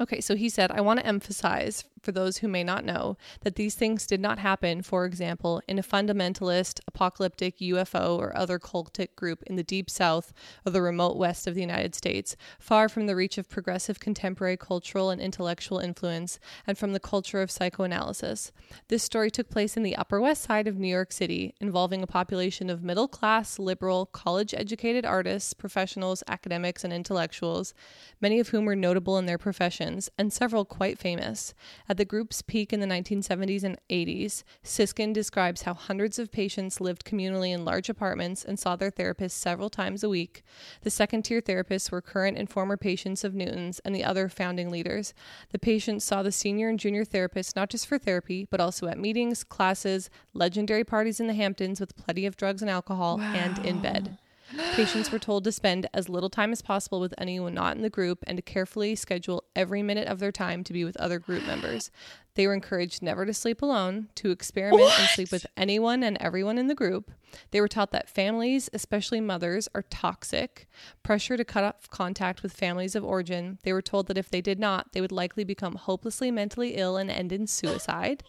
Okay, 0.00 0.20
so 0.20 0.36
he 0.36 0.48
said, 0.48 0.70
I 0.70 0.80
want 0.80 1.00
to 1.00 1.06
emphasize 1.06 1.84
for 2.02 2.12
those 2.12 2.38
who 2.38 2.48
may 2.48 2.64
not 2.64 2.84
know 2.84 3.16
that 3.42 3.56
these 3.56 3.74
things 3.74 4.06
did 4.06 4.20
not 4.20 4.38
happen, 4.38 4.82
for 4.82 5.04
example, 5.04 5.60
in 5.68 5.78
a 5.78 5.82
fundamentalist, 5.82 6.80
apocalyptic 6.86 7.58
UFO 7.58 8.18
or 8.18 8.36
other 8.36 8.58
cultic 8.58 9.14
group 9.16 9.42
in 9.44 9.56
the 9.56 9.62
deep 9.62 9.90
south 9.90 10.32
or 10.64 10.72
the 10.72 10.82
remote 10.82 11.16
west 11.16 11.46
of 11.46 11.54
the 11.54 11.60
United 11.60 11.94
States, 11.94 12.36
far 12.58 12.88
from 12.88 13.06
the 13.06 13.16
reach 13.16 13.38
of 13.38 13.48
progressive 13.48 14.00
contemporary 14.00 14.56
cultural 14.56 15.10
and 15.10 15.20
intellectual 15.20 15.78
influence 15.78 16.38
and 16.66 16.78
from 16.78 16.92
the 16.92 17.00
culture 17.00 17.42
of 17.42 17.50
psychoanalysis. 17.50 18.52
This 18.88 19.02
story 19.02 19.30
took 19.30 19.50
place 19.50 19.76
in 19.76 19.82
the 19.82 19.96
Upper 19.96 20.20
West 20.20 20.42
Side 20.42 20.66
of 20.66 20.78
New 20.78 20.88
York 20.88 21.12
City, 21.12 21.54
involving 21.60 22.02
a 22.02 22.06
population 22.06 22.70
of 22.70 22.82
middle 22.82 23.08
class, 23.08 23.58
liberal, 23.58 24.06
college 24.06 24.54
educated 24.54 25.04
artists, 25.04 25.52
professionals, 25.52 26.22
academics, 26.26 26.84
and 26.84 26.92
intellectuals, 26.92 27.74
many 28.20 28.40
of 28.40 28.48
whom 28.48 28.64
were 28.64 28.76
notable 28.76 29.18
in 29.18 29.26
their 29.26 29.38
professions 29.38 30.10
and 30.16 30.32
several 30.32 30.64
quite 30.64 30.98
famous. 30.98 31.54
At 31.88 31.97
the 31.98 32.04
group's 32.04 32.40
peak 32.42 32.72
in 32.72 32.80
the 32.80 32.86
1970s 32.86 33.64
and 33.64 33.78
80s, 33.90 34.44
Siskind 34.64 35.12
describes 35.12 35.62
how 35.62 35.74
hundreds 35.74 36.18
of 36.18 36.30
patients 36.30 36.80
lived 36.80 37.04
communally 37.04 37.52
in 37.52 37.64
large 37.64 37.88
apartments 37.88 38.44
and 38.44 38.58
saw 38.58 38.76
their 38.76 38.90
therapists 38.90 39.32
several 39.32 39.68
times 39.68 40.02
a 40.04 40.08
week. 40.08 40.42
The 40.82 40.90
second 40.90 41.24
tier 41.24 41.42
therapists 41.42 41.90
were 41.90 42.00
current 42.00 42.38
and 42.38 42.48
former 42.48 42.76
patients 42.76 43.24
of 43.24 43.34
Newton's 43.34 43.80
and 43.80 43.94
the 43.94 44.04
other 44.04 44.28
founding 44.28 44.70
leaders. 44.70 45.12
The 45.50 45.58
patients 45.58 46.04
saw 46.04 46.22
the 46.22 46.32
senior 46.32 46.68
and 46.68 46.78
junior 46.78 47.04
therapists 47.04 47.56
not 47.56 47.68
just 47.68 47.86
for 47.86 47.98
therapy, 47.98 48.46
but 48.48 48.60
also 48.60 48.86
at 48.86 48.98
meetings, 48.98 49.42
classes, 49.42 50.08
legendary 50.32 50.84
parties 50.84 51.18
in 51.20 51.26
the 51.26 51.34
Hamptons 51.34 51.80
with 51.80 51.96
plenty 51.96 52.26
of 52.26 52.36
drugs 52.36 52.62
and 52.62 52.70
alcohol, 52.70 53.20
and 53.20 53.58
in 53.66 53.82
bed. 53.82 54.18
Patients 54.72 55.12
were 55.12 55.18
told 55.18 55.44
to 55.44 55.52
spend 55.52 55.88
as 55.92 56.08
little 56.08 56.30
time 56.30 56.52
as 56.52 56.62
possible 56.62 57.00
with 57.00 57.12
anyone 57.18 57.54
not 57.54 57.76
in 57.76 57.82
the 57.82 57.90
group 57.90 58.24
and 58.26 58.38
to 58.38 58.42
carefully 58.42 58.94
schedule 58.94 59.44
every 59.54 59.82
minute 59.82 60.08
of 60.08 60.20
their 60.20 60.32
time 60.32 60.64
to 60.64 60.72
be 60.72 60.84
with 60.84 60.96
other 60.96 61.18
group 61.18 61.46
members. 61.46 61.90
They 62.34 62.46
were 62.46 62.54
encouraged 62.54 63.02
never 63.02 63.26
to 63.26 63.34
sleep 63.34 63.62
alone, 63.62 64.08
to 64.14 64.30
experiment 64.30 64.92
and 64.98 65.08
sleep 65.08 65.32
with 65.32 65.44
anyone 65.56 66.02
and 66.02 66.16
everyone 66.18 66.56
in 66.56 66.68
the 66.68 66.74
group. 66.74 67.10
They 67.50 67.60
were 67.60 67.68
taught 67.68 67.90
that 67.90 68.08
families, 68.08 68.70
especially 68.72 69.20
mothers, 69.20 69.68
are 69.74 69.82
toxic. 69.82 70.68
Pressure 71.02 71.36
to 71.36 71.44
cut 71.44 71.64
off 71.64 71.90
contact 71.90 72.42
with 72.42 72.52
families 72.52 72.94
of 72.94 73.04
origin. 73.04 73.58
They 73.64 73.72
were 73.72 73.82
told 73.82 74.06
that 74.06 74.18
if 74.18 74.30
they 74.30 74.40
did 74.40 74.58
not, 74.60 74.92
they 74.92 75.00
would 75.00 75.12
likely 75.12 75.44
become 75.44 75.74
hopelessly 75.74 76.30
mentally 76.30 76.76
ill 76.76 76.96
and 76.96 77.10
end 77.10 77.32
in 77.32 77.48
suicide. 77.48 78.22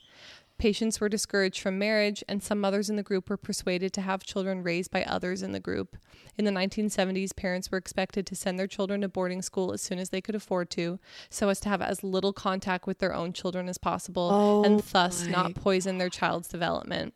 Patients 0.59 0.99
were 0.99 1.07
discouraged 1.07 1.61
from 1.61 1.79
marriage, 1.79 2.21
and 2.27 2.43
some 2.43 2.59
mothers 2.59 2.89
in 2.89 2.97
the 2.97 3.03
group 3.03 3.29
were 3.29 3.37
persuaded 3.37 3.93
to 3.93 4.01
have 4.01 4.23
children 4.23 4.61
raised 4.61 4.91
by 4.91 5.03
others 5.03 5.41
in 5.41 5.53
the 5.53 5.59
group. 5.59 5.95
In 6.37 6.43
the 6.43 6.51
1970s, 6.51 7.33
parents 7.33 7.71
were 7.71 7.77
expected 7.77 8.27
to 8.27 8.35
send 8.35 8.59
their 8.59 8.67
children 8.67 8.99
to 8.99 9.07
boarding 9.07 9.41
school 9.41 9.71
as 9.71 9.81
soon 9.81 9.99
as 9.99 10.09
they 10.09 10.19
could 10.19 10.35
afford 10.35 10.69
to, 10.71 10.99
so 11.29 11.47
as 11.47 11.61
to 11.61 11.69
have 11.69 11.81
as 11.81 12.03
little 12.03 12.33
contact 12.33 12.85
with 12.85 12.99
their 12.99 13.15
own 13.15 13.31
children 13.31 13.69
as 13.69 13.77
possible, 13.77 14.29
Oh 14.33 14.63
and 14.63 14.81
thus 14.81 15.25
not 15.25 15.55
poison 15.55 15.97
their 15.97 16.09
child's 16.09 16.49
development. 16.49 17.13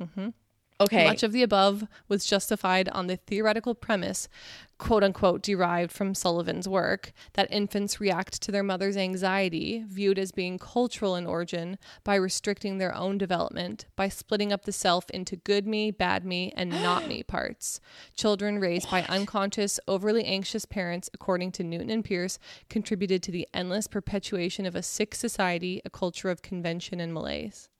Mm-hmm. 0.00 0.30
Okay. 0.78 1.06
Much 1.06 1.22
of 1.22 1.32
the 1.32 1.42
above 1.42 1.86
was 2.06 2.26
justified 2.26 2.88
on 2.90 3.06
the 3.06 3.16
theoretical 3.16 3.74
premise, 3.74 4.28
quote 4.76 5.02
unquote, 5.02 5.42
derived 5.42 5.90
from 5.90 6.14
Sullivan's 6.14 6.68
work, 6.68 7.12
that 7.32 7.50
infants 7.50 7.98
react 7.98 8.42
to 8.42 8.52
their 8.52 8.62
mother's 8.62 8.96
anxiety, 8.96 9.84
viewed 9.88 10.18
as 10.18 10.32
being 10.32 10.58
cultural 10.58 11.16
in 11.16 11.26
origin, 11.26 11.78
by 12.04 12.14
restricting 12.14 12.76
their 12.76 12.94
own 12.94 13.16
development, 13.16 13.86
by 13.96 14.10
splitting 14.10 14.52
up 14.52 14.66
the 14.66 14.72
self 14.72 15.08
into 15.10 15.36
good 15.36 15.66
me, 15.66 15.90
bad 15.90 16.26
me, 16.26 16.52
and 16.54 16.68
not 16.68 17.08
me 17.08 17.22
parts. 17.26 17.80
Children 18.14 18.58
raised 18.58 18.90
by 18.90 19.02
unconscious, 19.04 19.80
overly 19.88 20.24
anxious 20.24 20.66
parents, 20.66 21.08
according 21.14 21.52
to 21.52 21.64
Newton 21.64 21.88
and 21.88 22.04
Pierce, 22.04 22.38
contributed 22.68 23.22
to 23.22 23.32
the 23.32 23.48
endless 23.54 23.86
perpetuation 23.86 24.66
of 24.66 24.76
a 24.76 24.82
sick 24.82 25.14
society, 25.14 25.80
a 25.86 25.90
culture 25.90 26.28
of 26.28 26.42
convention 26.42 27.00
and 27.00 27.14
malaise. 27.14 27.70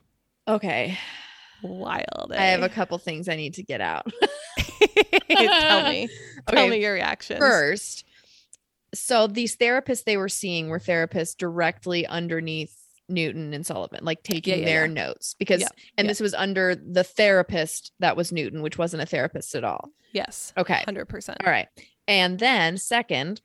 okay. 0.49 0.99
Wild. 1.63 2.33
I 2.33 2.47
have 2.47 2.63
eh? 2.63 2.67
a 2.67 2.69
couple 2.69 2.99
things 2.99 3.29
I 3.29 3.37
need 3.37 3.55
to 3.55 3.63
get 3.63 3.81
out. 3.81 4.11
Tell 5.31 5.89
me. 5.89 6.09
Tell 6.49 6.59
Okay, 6.59 6.71
me 6.71 6.81
your 6.81 6.93
reactions. 6.93 7.39
First, 7.39 8.05
so 8.95 9.27
these 9.27 9.57
therapists 9.57 10.05
they 10.05 10.17
were 10.17 10.29
seeing 10.29 10.69
were 10.69 10.79
therapists 10.79 11.37
directly 11.37 12.07
underneath 12.07 12.77
Newton 13.09 13.55
and 13.55 13.65
Sullivan, 13.65 14.05
like 14.05 14.23
taking 14.23 14.61
yeah, 14.61 14.65
their 14.65 14.87
yeah. 14.87 14.93
notes 14.93 15.35
because, 15.39 15.61
Yeah, 15.61 15.69
and 15.97 16.07
yeah. 16.07 16.11
this 16.11 16.21
was 16.21 16.35
under 16.35 16.75
the 16.75 17.05
therapist 17.05 17.93
that 18.01 18.17
was 18.17 18.33
Newton, 18.33 18.63
which 18.63 18.79
wasn't 18.79 19.03
a 19.03 19.07
therapist 19.07 19.55
at 19.55 19.65
all. 19.65 19.91
Yes. 20.13 20.53
Okay. 20.57 20.83
100%. 20.87 21.37
All 21.45 21.51
right. 21.51 21.69
And 22.09 22.39
then 22.39 22.79
second, 22.79 23.41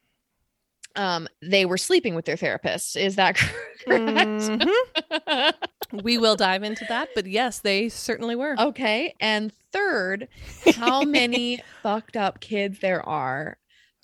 um, 0.96 1.28
they 1.42 1.66
were 1.66 1.78
sleeping 1.78 2.16
with 2.16 2.26
their 2.26 2.38
therapist. 2.38 2.96
Is 2.96 3.16
that 3.16 3.36
correct? 3.86 4.08
Mhm. 4.08 5.54
we 6.04 6.18
will 6.18 6.36
dive 6.36 6.64
into 6.64 6.86
that, 6.90 7.10
but 7.16 7.26
yes, 7.26 7.60
they 7.60 7.90
certainly 7.90 8.36
were. 8.36 8.56
okay. 8.60 9.14
And 9.20 9.52
third, 9.72 10.28
how 10.76 11.02
many 11.04 11.62
fucked 11.84 12.16
up 12.18 12.40
kids 12.40 12.80
there 12.80 13.08
are 13.08 13.58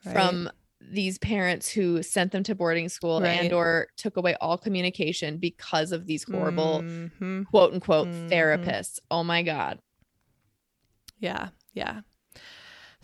Right. 0.05 0.13
from 0.13 0.49
these 0.79 1.17
parents 1.17 1.67
who 1.69 2.01
sent 2.03 2.31
them 2.31 2.43
to 2.43 2.55
boarding 2.55 2.87
school 2.87 3.19
Right. 3.19 3.41
and 3.41 3.51
or 3.51 3.87
took 3.97 4.15
away 4.15 4.35
all 4.39 4.57
communication 4.57 5.37
because 5.37 5.91
of 5.91 6.05
these 6.05 6.23
horrible 6.23 6.81
Mhm. 6.81 7.45
quote 7.47 7.73
unquote 7.73 8.07
Mhm. 8.07 8.29
therapists. 8.29 8.99
Oh 9.11 9.23
my 9.23 9.43
god. 9.43 9.79
Yeah, 11.19 11.49
yeah. 11.73 12.01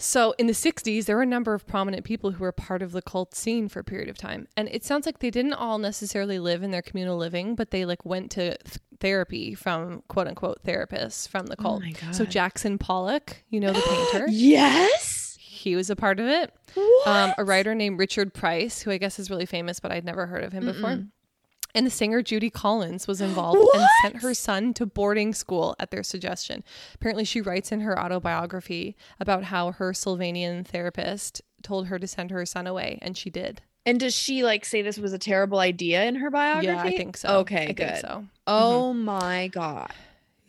So 0.04 0.36
in 0.38 0.48
the 0.48 0.54
60s, 0.54 1.06
there 1.06 1.16
were 1.16 1.22
a 1.22 1.26
number 1.26 1.54
of 1.54 1.66
prominent 1.66 2.04
people 2.04 2.32
who 2.32 2.44
were 2.44 2.52
part 2.52 2.82
of 2.82 2.92
the 2.92 3.02
cult 3.02 3.34
scene 3.34 3.70
for 3.70 3.80
a 3.80 3.84
period 3.84 4.10
of 4.10 4.18
time. 4.18 4.48
And 4.58 4.68
it 4.70 4.84
sounds 4.84 5.06
like 5.06 5.20
they 5.20 5.30
didn't 5.30 5.54
all 5.54 5.78
necessarily 5.78 6.40
live 6.40 6.62
in 6.62 6.72
their 6.72 6.82
communal 6.82 7.16
living, 7.18 7.56
but 7.56 7.72
they 7.72 7.86
like 7.86 8.04
went 8.06 8.30
to 8.32 8.58
th- 8.58 8.78
therapy 9.00 9.54
from 9.56 10.04
quote 10.10 10.28
unquote 10.28 10.62
therapists 10.64 11.28
from 11.28 11.46
the 11.46 11.56
Oh 11.60 11.62
cult. 11.64 11.82
my 11.84 11.94
So 12.12 12.26
Jackson 12.26 12.78
Pollock, 12.78 13.44
you 13.50 13.60
know 13.62 13.72
the 13.72 13.82
painter, 14.12 14.28
Yes. 14.30 15.38
he 15.40 15.76
was 15.76 15.90
a 15.90 15.96
part 15.96 16.20
of 16.20 16.28
it. 16.28 16.54
What? 16.74 17.08
um, 17.08 17.34
a 17.38 17.44
writer 17.46 17.74
named 17.74 17.98
Richard 18.00 18.34
Price, 18.34 18.82
who 18.82 18.92
I 18.92 18.98
guess 18.98 19.20
is 19.20 19.30
really 19.30 19.46
famous, 19.46 19.80
but 19.80 19.92
I'd 19.92 20.04
never 20.06 20.26
heard 20.26 20.44
of 20.44 20.52
him 20.52 20.66
before. 20.66 21.04
And 21.76 21.86
the 21.86 21.92
singer 21.92 22.22
Judy 22.22 22.50
Collins 22.50 23.08
was 23.08 23.20
involved 23.20 23.60
and 23.74 23.88
sent 24.04 24.22
her 24.22 24.34
son 24.34 24.74
to 24.76 24.86
boarding 24.86 25.34
school 25.34 25.76
at 25.80 25.90
their 25.90 26.04
suggestion. 26.04 26.64
Apparently, 26.94 27.26
she 27.26 27.42
writes 27.42 27.72
in 27.72 27.80
her 27.82 27.98
autobiography 28.00 28.96
about 29.20 29.46
how 29.46 29.72
her 29.72 29.92
Sylvanian 29.92 30.66
therapist 30.66 31.42
told 31.64 31.88
her 31.88 31.98
to 31.98 32.08
send 32.08 32.30
her 32.30 32.46
son 32.46 32.68
away, 32.68 33.00
and 33.02 33.18
she 33.18 33.30
did. 33.30 33.62
and 33.86 34.00
does 34.00 34.16
she 34.16 34.44
like 34.44 34.66
say 34.66 34.82
this 34.82 34.98
was 34.98 35.14
a 35.14 35.18
terrible 35.20 35.60
idea 35.60 36.04
in 36.04 36.16
her 36.16 36.30
biography? 36.30 36.68
Yeah, 36.68 36.82
I 36.82 36.92
think 36.96 37.18
so. 37.18 37.40
Okay, 37.40 37.68
I 37.70 37.72
good. 37.74 37.98
so. 38.00 38.26
Oh 38.48 38.92
mm-hmm. 38.94 39.06
my 39.06 39.48
god. 39.48 39.92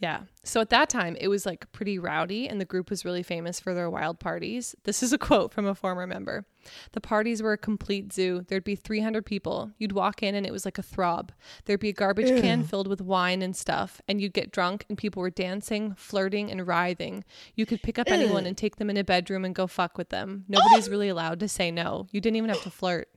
Yeah. 0.04 0.20
So 0.42 0.60
at 0.60 0.68
that 0.68 0.90
time, 0.90 1.16
it 1.18 1.28
was 1.28 1.46
like 1.46 1.72
pretty 1.72 1.98
rowdy, 1.98 2.46
and 2.46 2.60
the 2.60 2.66
group 2.66 2.90
was 2.90 3.06
really 3.06 3.22
famous 3.22 3.58
for 3.58 3.72
their 3.72 3.88
wild 3.88 4.20
parties. 4.20 4.74
This 4.84 5.02
is 5.02 5.14
a 5.14 5.18
quote 5.18 5.50
from 5.50 5.64
a 5.64 5.74
former 5.74 6.06
member. 6.06 6.44
The 6.92 7.00
parties 7.00 7.42
were 7.42 7.54
a 7.54 7.58
complete 7.58 8.12
zoo. 8.12 8.44
There'd 8.46 8.64
be 8.64 8.76
300 8.76 9.24
people. 9.24 9.70
You'd 9.78 9.92
walk 9.92 10.22
in, 10.22 10.34
and 10.34 10.44
it 10.44 10.52
was 10.52 10.66
like 10.66 10.76
a 10.76 10.82
throb. 10.82 11.32
There'd 11.64 11.80
be 11.80 11.88
a 11.88 11.94
garbage 11.94 12.38
can 12.42 12.64
filled 12.64 12.86
with 12.86 13.00
wine 13.00 13.40
and 13.40 13.56
stuff, 13.56 14.02
and 14.06 14.20
you'd 14.20 14.34
get 14.34 14.52
drunk, 14.52 14.84
and 14.90 14.98
people 14.98 15.22
were 15.22 15.30
dancing, 15.30 15.94
flirting, 15.94 16.50
and 16.50 16.66
writhing. 16.66 17.24
You 17.54 17.64
could 17.64 17.82
pick 17.82 17.98
up 17.98 18.10
anyone 18.10 18.44
and 18.44 18.58
take 18.58 18.76
them 18.76 18.90
in 18.90 18.98
a 18.98 19.04
bedroom 19.04 19.46
and 19.46 19.54
go 19.54 19.66
fuck 19.66 19.96
with 19.96 20.10
them. 20.10 20.44
Nobody's 20.48 20.90
really 20.90 21.08
allowed 21.08 21.40
to 21.40 21.48
say 21.48 21.70
no. 21.70 22.08
You 22.10 22.20
didn't 22.20 22.36
even 22.36 22.50
have 22.50 22.62
to 22.64 22.70
flirt. 22.70 23.08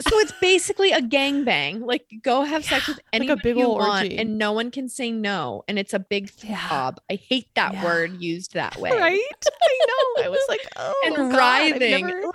So 0.00 0.18
it's 0.18 0.32
basically 0.40 0.92
a 0.92 1.00
gangbang. 1.00 1.84
Like 1.84 2.06
go 2.22 2.42
have 2.42 2.64
sex 2.64 2.88
with 2.88 2.96
like 2.98 3.04
anyone 3.12 3.38
big 3.42 3.56
you 3.56 3.68
want, 3.68 4.04
orgy. 4.04 4.18
and 4.18 4.38
no 4.38 4.52
one 4.52 4.70
can 4.70 4.88
say 4.88 5.10
no. 5.10 5.62
And 5.68 5.78
it's 5.78 5.92
a 5.94 5.98
big 5.98 6.30
Yeah. 6.42 6.56
throb. 6.68 7.00
I 7.10 7.14
hate 7.16 7.48
that 7.54 7.74
Yeah. 7.74 7.84
word 7.84 8.20
used 8.20 8.54
that 8.54 8.76
way. 8.76 8.90
Right? 8.90 9.20
I 9.62 9.78
know. 10.18 10.24
I 10.24 10.28
was 10.28 10.44
like, 10.48 10.60
oh, 10.76 10.94
And 11.06 11.16
God, 11.16 11.36
writhing. 11.36 12.06
never- 12.06 12.32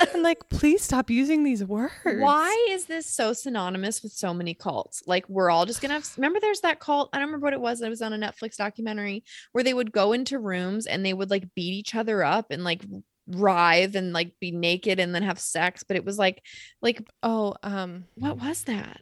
I'm 0.14 0.22
like, 0.22 0.48
please 0.48 0.82
stop 0.82 1.10
using 1.10 1.42
these 1.44 1.64
words. 1.64 1.92
Why 2.04 2.66
is 2.70 2.84
this 2.84 3.06
so 3.06 3.32
synonymous 3.32 4.02
with 4.02 4.12
so 4.12 4.32
many 4.32 4.54
cults? 4.54 5.02
Like 5.06 5.28
we're 5.28 5.50
all 5.50 5.66
just 5.66 5.80
gonna 5.80 5.94
have. 5.94 6.08
Remember, 6.16 6.38
there's 6.40 6.60
that 6.60 6.78
cult. 6.80 7.08
I 7.12 7.18
don't 7.18 7.26
remember 7.28 7.44
what 7.46 7.52
it 7.52 7.60
was. 7.60 7.80
It 7.80 7.88
was 7.88 8.02
on 8.02 8.12
a 8.12 8.18
Netflix 8.18 8.56
documentary 8.56 9.24
where 9.52 9.64
they 9.64 9.74
would 9.74 9.92
go 9.92 10.12
into 10.12 10.38
rooms 10.38 10.86
and 10.86 11.04
they 11.04 11.14
would 11.14 11.30
like 11.30 11.52
beat 11.54 11.72
each 11.74 11.94
other 11.94 12.22
up 12.22 12.50
and 12.50 12.62
like 12.64 12.82
writhe 13.28 13.94
and 13.96 14.12
like 14.12 14.32
be 14.40 14.50
naked 14.50 14.98
and 15.00 15.14
then 15.14 15.22
have 15.22 15.38
sex. 15.38 15.84
But 15.86 15.96
it 15.96 16.04
was 16.04 16.18
like, 16.18 16.42
like 16.82 17.06
Oh, 17.22 17.54
um, 17.62 18.04
what 18.14 18.38
was 18.38 18.64
that? 18.64 19.00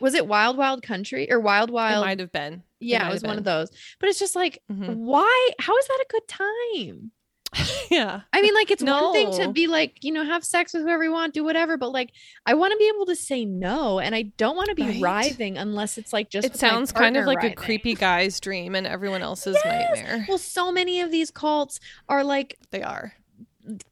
Was 0.00 0.14
it 0.14 0.26
Wild 0.26 0.56
Wild 0.56 0.82
Country 0.82 1.30
or 1.30 1.40
Wild 1.40 1.70
Wild? 1.70 2.02
it 2.02 2.06
might 2.06 2.20
have 2.20 2.32
been. 2.32 2.62
yeah, 2.80 3.08
it 3.08 3.12
was 3.12 3.22
one 3.22 3.38
of 3.38 3.44
those. 3.44 3.70
But 4.00 4.08
it's 4.08 4.18
just 4.18 4.36
like, 4.36 4.60
Mhm. 4.70 4.96
why? 4.96 5.50
How 5.58 5.76
is 5.78 5.86
that 5.86 6.04
a 6.04 6.12
good 6.12 6.28
time? 6.28 7.12
yeah. 7.90 8.22
I 8.32 8.42
mean, 8.42 8.54
like 8.54 8.70
it's 8.70 8.82
one 8.82 9.12
thing 9.12 9.30
to 9.38 9.52
be 9.52 9.66
like, 9.66 10.02
you 10.02 10.12
know, 10.12 10.24
have 10.24 10.44
sex 10.44 10.72
with 10.74 10.82
whoever 10.82 11.04
you 11.04 11.12
want, 11.12 11.34
do 11.34 11.44
whatever, 11.44 11.76
but 11.76 11.90
like 11.92 12.10
I 12.46 12.54
want 12.54 12.72
to 12.72 12.78
be 12.78 12.90
able 12.94 13.06
to 13.06 13.16
say 13.16 13.44
no, 13.44 13.98
and 14.00 14.14
I 14.14 14.22
don't 14.36 14.56
want 14.56 14.68
to 14.70 14.74
be 14.74 14.88
Right. 14.88 15.00
writhing 15.00 15.56
unless 15.58 15.96
it's 15.98 16.12
like 16.12 16.30
just. 16.30 16.46
It 16.46 16.56
sounds 16.56 16.92
kind 16.92 17.16
of 17.16 17.26
like 17.26 17.44
a 17.44 17.54
creepy 17.54 17.94
guy's 17.94 18.40
dream 18.40 18.74
and 18.74 18.86
everyone 18.86 19.22
else's 19.22 19.56
Yes. 19.64 19.64
nightmare. 19.96 20.26
Well, 20.28 20.38
so 20.38 20.72
many 20.72 21.00
of 21.00 21.10
these 21.10 21.30
cults 21.30 21.80
are 22.08 22.24
like 22.24 22.58
They 22.70 22.82
are. 22.82 23.14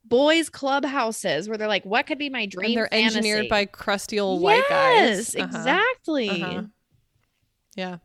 boys' 0.04 0.50
clubhouses 0.50 1.48
where 1.48 1.56
they're 1.56 1.68
like, 1.68 1.84
"What 1.84 2.06
could 2.06 2.18
be 2.18 2.28
my 2.30 2.46
dream?" 2.46 2.66
and 2.70 2.76
they're 2.76 2.94
engineered 2.94 3.48
by 3.48 3.64
crusty 3.66 4.18
old 4.20 4.42
white 4.42 4.64
guys. 4.68 5.34
Yes, 5.34 5.36
Uh-huh. 5.36 5.44
exactly. 5.46 6.28
Uh-huh. 6.42 6.62
Yeah. 7.76 7.96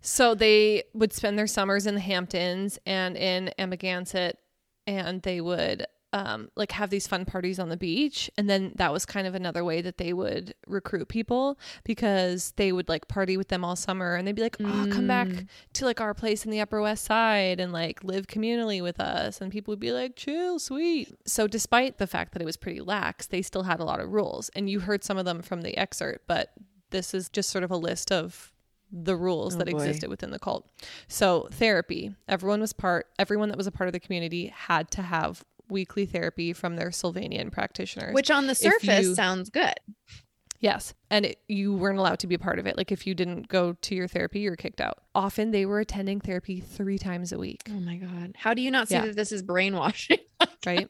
So 0.00 0.34
they 0.36 0.84
would 0.94 1.12
spend 1.12 1.36
their 1.38 1.48
summers 1.48 1.84
in 1.86 1.94
the 1.96 2.00
Hamptons 2.00 2.78
and 2.86 3.16
in 3.16 3.50
Amagansett, 3.58 4.34
and 4.88 5.22
they 5.22 5.40
would 5.40 5.86
um, 6.14 6.48
like 6.56 6.72
have 6.72 6.88
these 6.88 7.06
fun 7.06 7.26
parties 7.26 7.58
on 7.58 7.68
the 7.68 7.76
beach. 7.76 8.30
And 8.38 8.48
then 8.48 8.72
that 8.76 8.90
was 8.94 9.04
kind 9.04 9.26
of 9.26 9.34
another 9.34 9.62
way 9.62 9.82
that 9.82 9.98
they 9.98 10.14
would 10.14 10.54
recruit 10.66 11.08
people 11.08 11.58
because 11.84 12.52
they 12.56 12.72
would 12.72 12.88
like 12.88 13.08
party 13.08 13.36
with 13.36 13.48
them 13.48 13.62
all 13.62 13.76
summer, 13.76 14.14
and 14.14 14.26
they'd 14.26 14.34
be 14.34 14.40
like, 14.40 14.56
"Oh, 14.58 14.88
come 14.90 15.06
back 15.06 15.28
Mm. 15.28 15.46
to 15.74 15.84
like 15.84 16.00
our 16.00 16.14
place 16.14 16.46
in 16.46 16.50
the 16.50 16.60
Upper 16.62 16.80
West 16.80 17.04
Side 17.04 17.60
and 17.60 17.72
like 17.74 18.02
live 18.02 18.26
communally 18.26 18.82
with 18.82 18.98
us." 19.00 19.42
And 19.42 19.52
people 19.52 19.72
would 19.72 19.80
be 19.80 19.92
like, 19.92 20.16
"Chill, 20.16 20.58
sweet." 20.58 21.14
So 21.26 21.46
despite 21.46 21.98
the 21.98 22.06
fact 22.06 22.32
that 22.32 22.40
it 22.40 22.46
was 22.46 22.56
pretty 22.56 22.80
lax, 22.80 23.26
they 23.26 23.42
still 23.42 23.64
had 23.64 23.78
a 23.78 23.84
lot 23.84 24.00
of 24.00 24.10
rules, 24.10 24.48
and 24.56 24.70
you 24.70 24.80
heard 24.80 25.04
some 25.04 25.18
of 25.18 25.26
them 25.26 25.42
from 25.42 25.60
the 25.60 25.76
excerpt, 25.76 26.26
but 26.26 26.52
this 26.88 27.12
is 27.12 27.28
just 27.28 27.50
sort 27.50 27.64
of 27.64 27.70
a 27.70 27.76
list 27.76 28.10
of 28.10 28.50
the 28.90 29.16
rules 29.16 29.54
Oh, 29.54 29.58
that 29.58 29.68
boy. 29.70 29.76
existed 29.78 30.08
within 30.10 30.30
the 30.30 30.38
cult. 30.38 30.68
So 31.08 31.48
therapy, 31.52 32.14
everyone 32.28 32.60
was 32.60 32.72
part 32.72 33.06
everyone 33.18 33.48
that 33.50 33.58
was 33.58 33.66
a 33.66 33.72
part 33.72 33.88
of 33.88 33.92
the 33.92 34.00
community 34.00 34.46
had 34.54 34.90
to 34.92 35.02
have 35.02 35.44
weekly 35.68 36.06
therapy 36.06 36.52
from 36.54 36.76
their 36.76 36.88
Sylvanian 36.90 37.50
practitioners. 37.52 38.14
Which 38.14 38.30
on 38.30 38.46
the 38.46 38.54
surface 38.54 39.04
you- 39.06 39.14
sounds 39.14 39.50
good. 39.50 39.74
yes, 40.60 40.94
and 41.10 41.26
it, 41.26 41.38
you 41.48 41.74
weren't 41.74 41.98
allowed 41.98 42.18
to 42.20 42.26
be 42.26 42.34
a 42.34 42.38
part 42.38 42.58
of 42.58 42.66
it. 42.66 42.76
Like 42.78 42.90
if 42.90 43.06
you 43.06 43.14
didn't 43.14 43.48
go 43.48 43.74
to 43.74 43.94
your 43.94 44.08
therapy, 44.08 44.40
you 44.40 44.50
were 44.50 44.56
kicked 44.56 44.80
out. 44.80 44.98
Often 45.14 45.50
they 45.50 45.66
were 45.66 45.80
attending 45.80 46.20
therapy 46.20 46.60
3 46.60 46.96
times 46.98 47.32
a 47.32 47.38
week, 47.38 47.62
Oh 47.70 47.80
my 47.80 47.96
god! 47.96 48.34
How 48.38 48.54
do 48.54 48.62
you 48.62 48.70
not 48.70 48.88
see 48.88 48.94
Yeah. 48.94 49.06
that 49.06 49.16
this 49.16 49.32
is 49.32 49.42
brainwashing? 49.42 50.18
right? 50.66 50.88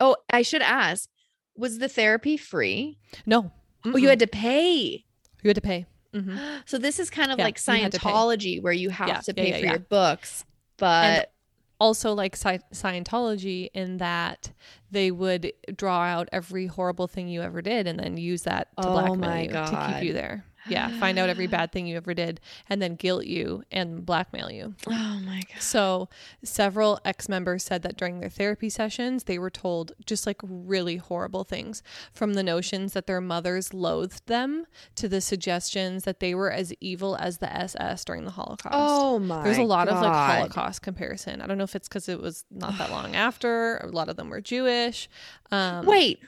oh, 0.00 0.16
I 0.30 0.40
should 0.42 0.62
ask: 0.62 1.08
Was 1.56 1.78
the 1.78 1.88
therapy 1.88 2.36
free? 2.38 2.98
no. 3.26 3.52
Oh, 3.84 3.96
you 3.96 4.08
had 4.08 4.18
to 4.20 4.26
pay. 4.26 5.04
you 5.44 5.48
had 5.48 5.54
to 5.54 5.60
pay. 5.60 5.86
Hmm 6.20 6.36
So 6.66 6.78
this 6.78 6.98
is 6.98 7.10
kind 7.10 7.30
of 7.32 7.38
Yeah, 7.38 7.44
like 7.44 7.56
you 7.58 7.74
had 7.74 7.92
to 7.92 7.98
pay. 7.98 8.08
Scientology, 8.10 8.62
where 8.62 8.72
you 8.72 8.90
have 8.90 9.08
Yeah, 9.08 9.20
to 9.20 9.34
pay 9.34 9.50
yeah, 9.50 9.60
for 9.60 9.66
your 9.66 9.78
books, 9.80 10.44
but 10.78 11.32
also 11.78 12.12
like 12.14 12.34
Sci- 12.36 12.60
Scientology 12.72 13.68
in 13.74 13.98
that 13.98 14.52
they 14.90 15.10
would 15.10 15.52
draw 15.76 16.02
out 16.04 16.28
every 16.32 16.66
horrible 16.66 17.06
thing 17.06 17.28
you 17.28 17.42
ever 17.42 17.60
did 17.60 17.86
and 17.86 17.98
then 18.00 18.16
use 18.16 18.42
that 18.42 18.68
to 18.80 18.88
Oh 18.88 18.92
blackmail 18.92 19.42
you 19.42 19.48
to 19.48 19.58
keep 19.86 20.02
you 20.02 20.12
there. 20.12 20.44
Yeah, 20.68 20.88
find 20.98 21.18
out 21.18 21.28
every 21.28 21.46
bad 21.46 21.72
thing 21.72 21.86
you 21.86 21.96
ever 21.96 22.14
did 22.14 22.40
and 22.68 22.80
then 22.82 22.94
guilt 22.96 23.24
you 23.26 23.62
and 23.70 24.04
blackmail 24.04 24.50
you. 24.50 24.74
Oh 24.86 25.20
my 25.24 25.42
god. 25.52 25.60
So, 25.62 26.08
several 26.44 26.98
ex 27.04 27.28
members 27.28 27.64
said 27.64 27.82
that 27.82 27.96
during 27.96 28.20
their 28.20 28.28
therapy 28.28 28.68
sessions, 28.68 29.24
they 29.24 29.38
were 29.38 29.50
told 29.50 29.92
just 30.04 30.26
like 30.26 30.40
really 30.42 30.96
horrible 30.96 31.44
things 31.44 31.82
from 32.12 32.34
the 32.34 32.42
notions 32.42 32.92
that 32.94 33.06
their 33.06 33.20
mothers 33.20 33.72
loathed 33.74 34.26
them 34.26 34.66
to 34.96 35.08
the 35.08 35.20
suggestions 35.20 36.04
that 36.04 36.20
they 36.20 36.34
were 36.34 36.50
as 36.50 36.72
evil 36.80 37.16
as 37.16 37.38
the 37.38 37.52
SS 37.54 38.04
during 38.04 38.24
the 38.24 38.30
Holocaust. 38.32 38.74
Oh 38.76 39.18
my. 39.18 39.42
There's 39.44 39.58
a 39.58 39.62
lot 39.62 39.88
of 39.88 39.94
like 40.00 40.12
Holocaust 40.12 40.82
comparison. 40.82 41.40
I 41.40 41.46
don't 41.46 41.58
know 41.58 41.64
if 41.64 41.74
it's 41.76 41.88
because 41.88 42.08
it 42.08 42.20
was 42.20 42.44
not 42.50 42.76
that 42.78 42.90
long 42.90 43.14
after. 43.14 43.78
A 43.78 43.86
lot 43.88 44.08
of 44.08 44.16
them 44.16 44.30
were 44.30 44.40
Jewish. 44.40 45.08
Um, 45.50 45.86
Wait, 45.86 46.20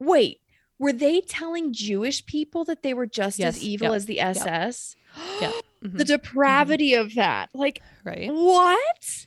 wait. 0.00 0.40
Were 0.78 0.92
they 0.92 1.20
telling 1.20 1.72
Jewish 1.72 2.24
people 2.24 2.64
that 2.64 2.82
they 2.82 2.94
were 2.94 3.06
just 3.06 3.38
Yes, 3.38 3.56
as 3.56 3.62
evil 3.64 3.88
yep, 3.88 3.96
as 3.96 4.06
the 4.06 4.20
SS? 4.20 4.96
Yep, 5.40 5.52
mhm. 5.84 5.98
The 5.98 6.04
depravity 6.04 6.94
of 6.94 7.14
that. 7.14 7.50
Like, 7.52 7.82
right. 8.04 8.30
what? 8.32 9.26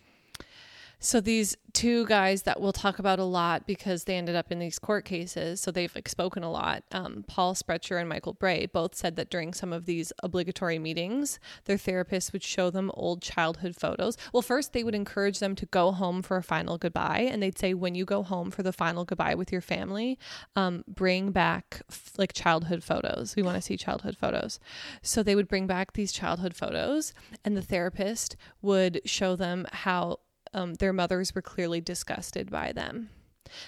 So 1.00 1.20
these 1.20 1.58
two 1.74 2.06
guys 2.06 2.44
that 2.44 2.60
we'll 2.60 2.74
talk 2.74 3.00
about 3.00 3.20
a 3.20 3.24
lot 3.24 3.66
because 3.66 4.04
they 4.04 4.16
ended 4.18 4.36
up 4.36 4.52
in 4.52 4.60
these 4.60 4.80
court 4.80 5.06
cases, 5.06 5.60
so 5.62 5.72
they've 5.72 5.94
like 5.94 6.10
spoken 6.10 6.44
a 6.44 6.52
lot. 6.52 6.84
Um, 6.92 7.24
Paul 7.28 7.56
Sprecher 7.56 7.98
and 7.98 8.10
Michael 8.10 8.34
Bray 8.34 8.66
both 8.66 8.96
said 8.96 9.16
that 9.16 9.30
during 9.30 9.54
some 9.54 9.74
of 9.74 9.86
these 9.86 10.12
obligatory 10.24 10.80
meetings, 10.80 11.40
their 11.66 11.78
therapists 11.78 12.34
would 12.34 12.44
show 12.44 12.70
them 12.70 12.92
old 12.94 13.22
childhood 13.22 13.76
photos. 13.76 14.18
Well, 14.34 14.42
first 14.42 14.74
they 14.74 14.84
would 14.84 14.96
encourage 14.96 15.40
them 15.40 15.56
to 15.56 15.66
go 15.66 15.92
home 15.92 16.22
for 16.22 16.38
a 16.38 16.44
final 16.44 16.78
goodbye, 16.78 17.28
and 17.32 17.42
they'd 17.42 17.58
say, 17.58 17.74
when 17.74 17.96
you 17.96 18.06
go 18.06 18.24
home 18.24 18.52
for 18.52 18.64
the 18.64 18.74
final 18.74 19.06
goodbye 19.06 19.36
with 19.36 19.52
your 19.52 19.62
family, 19.62 20.18
um, 20.56 20.84
bring 20.88 21.32
back 21.32 21.82
f- 21.90 22.14
like 22.18 22.34
childhood 22.34 22.84
photos. 22.84 23.36
We 23.36 23.44
want 23.44 23.56
to 23.56 23.62
see 23.62 23.78
childhood 23.78 24.18
photos. 24.18 24.60
So 25.02 25.24
they 25.24 25.36
would 25.36 25.48
bring 25.48 25.68
back 25.68 25.94
these 25.94 26.12
childhood 26.12 26.56
photos, 26.56 27.14
and 27.46 27.56
the 27.56 27.62
therapist 27.62 28.36
would 28.62 29.02
show 29.06 29.36
them 29.36 29.68
how 29.72 30.20
um, 30.54 30.76
their 30.76 30.94
mothers 30.94 31.34
were 31.34 31.42
clearly 31.42 31.82
disgusted 31.82 32.50
by 32.50 32.72
them. 32.72 33.10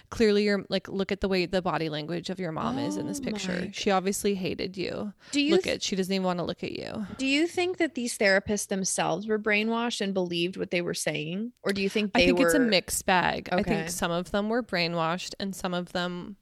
Clearly, 0.09 0.43
you're 0.45 0.63
like, 0.69 0.87
look 0.87 1.11
at 1.11 1.19
the 1.19 1.27
way 1.27 1.45
the 1.45 1.61
body 1.61 1.89
language 1.89 2.29
of 2.29 2.39
your 2.39 2.53
mom 2.53 2.79
is 2.79 2.95
in 2.95 3.05
this 3.05 3.19
Oh 3.19 3.23
picture. 3.25 3.69
She 3.73 3.91
obviously 3.91 4.33
hated 4.33 4.77
you. 4.77 5.11
Do 5.31 5.41
you 5.41 5.51
look 5.51 5.63
th- 5.63 5.75
at, 5.75 5.83
she 5.83 5.97
doesn't 5.97 6.13
even 6.13 6.23
want 6.25 6.39
to 6.39 6.45
look 6.45 6.63
at 6.63 6.71
you. 6.71 7.05
do 7.17 7.25
you 7.25 7.47
think 7.47 7.77
that 7.77 7.93
these 7.95 8.17
therapists 8.17 8.67
themselves 8.67 9.27
were 9.27 9.39
brainwashed 9.39 9.99
and 9.99 10.13
believed 10.13 10.55
what 10.55 10.71
they 10.71 10.81
were 10.81 10.93
saying, 10.93 11.51
or 11.63 11.73
do 11.73 11.81
you 11.81 11.89
think 11.89 12.13
they 12.13 12.23
I 12.23 12.25
think 12.27 12.39
were? 12.39 12.45
it's 12.45 12.55
a 12.55 12.59
mixed 12.59 13.05
bag. 13.05 13.49
I 13.51 13.61
think 13.61 13.89
some 13.89 14.11
of 14.11 14.31
them 14.31 14.47
were 14.47 14.63
brainwashed 14.63 15.33
and 15.39 15.53
some 15.53 15.73
of 15.73 15.91
them 15.91 16.37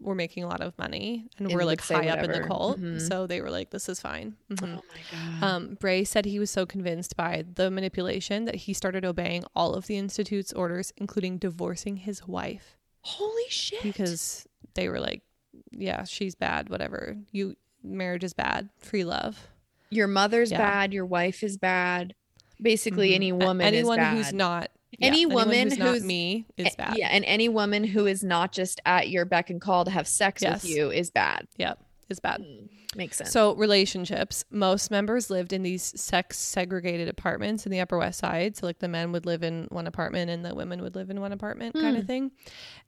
were 0.00 0.14
making 0.14 0.44
a 0.44 0.46
lot 0.46 0.60
of 0.60 0.76
money 0.78 1.26
and 1.38 1.46
And 1.46 1.56
were 1.56 1.64
like 1.64 1.80
high 1.80 2.08
up 2.08 2.18
in 2.18 2.22
the 2.24 2.28
whatever. 2.28 2.46
cult. 2.48 2.78
Mhm. 2.80 3.00
So 3.08 3.26
they 3.26 3.40
were 3.40 3.50
like, 3.50 3.70
this 3.70 3.88
is 3.88 3.98
fine. 3.98 4.36
Mhm. 4.50 4.78
Oh 4.78 4.82
my 4.92 5.40
god. 5.40 5.42
Um, 5.42 5.74
Bray 5.80 6.04
said 6.04 6.26
he 6.26 6.38
was 6.38 6.50
so 6.50 6.66
convinced 6.66 7.16
by 7.16 7.44
the 7.54 7.70
manipulation 7.70 8.44
that 8.44 8.54
he 8.56 8.72
started 8.74 9.04
obeying 9.06 9.44
all 9.54 9.74
of 9.74 9.86
the 9.86 9.96
Institute's 9.96 10.52
orders, 10.52 10.92
including 10.98 11.38
divorcing 11.38 11.96
his 11.98 12.26
wife. 12.28 12.76
Holy 13.00 13.48
shit. 13.48 13.82
because 13.82 14.46
they 14.74 14.88
were 14.88 15.00
like, 15.00 15.22
yeah, 15.70 16.04
she's 16.04 16.34
bad, 16.34 16.68
whatever. 16.68 17.16
You 17.32 17.56
marriage 17.82 18.24
is 18.24 18.34
bad, 18.34 18.68
free 18.78 19.04
love. 19.04 19.48
your 19.88 20.08
mother's 20.08 20.50
Yeah. 20.50 20.58
bad, 20.58 20.92
your 20.92 21.06
wife 21.06 21.44
is 21.44 21.56
bad. 21.56 22.12
Basically, 22.60 23.10
Mhm. 23.10 23.14
any 23.14 23.32
woman 23.32 23.64
anyone 23.66 23.98
who's 24.00 24.32
not 24.32 24.70
yeah, 24.98 25.06
Any 25.08 25.22
anyone 25.22 25.48
woman 25.48 25.70
who's 25.70 26.02
me 26.04 26.46
is 26.56 26.74
bad. 26.76 26.96
Yeah, 26.96 27.08
and 27.08 27.24
any 27.24 27.48
woman 27.48 27.84
who 27.84 28.06
is 28.06 28.22
not 28.24 28.52
just 28.52 28.80
at 28.86 29.08
your 29.08 29.24
beck 29.24 29.50
and 29.50 29.60
call 29.60 29.84
to 29.84 29.90
have 29.90 30.06
sex 30.08 30.42
Yes. 30.42 30.62
with 30.62 30.70
you 30.70 30.90
is 30.90 31.10
bad. 31.10 31.46
Yep, 31.58 31.78
is 32.08 32.20
bad. 32.20 32.40
Mm, 32.40 32.68
Makes 32.94 33.18
sense. 33.18 33.30
So 33.30 33.54
relationships, 33.56 34.44
most 34.50 34.90
members 34.90 35.28
lived 35.28 35.52
in 35.52 35.62
these 35.62 35.82
sex 36.00 36.38
segregated 36.38 37.08
apartments 37.08 37.66
in 37.66 37.72
the 37.72 37.80
Upper 37.80 37.98
West 37.98 38.18
Side. 38.20 38.56
So 38.56 38.64
like 38.64 38.78
the 38.78 38.88
men 38.88 39.12
would 39.12 39.26
live 39.26 39.42
in 39.42 39.66
one 39.68 39.86
apartment 39.86 40.30
and 40.30 40.42
the 40.42 40.54
women 40.54 40.80
would 40.80 40.94
live 40.94 41.10
in 41.10 41.20
one 41.20 41.32
apartment 41.32 41.74
kind 41.74 41.94
Hmm. 41.94 42.00
of 42.00 42.06
thing. 42.06 42.30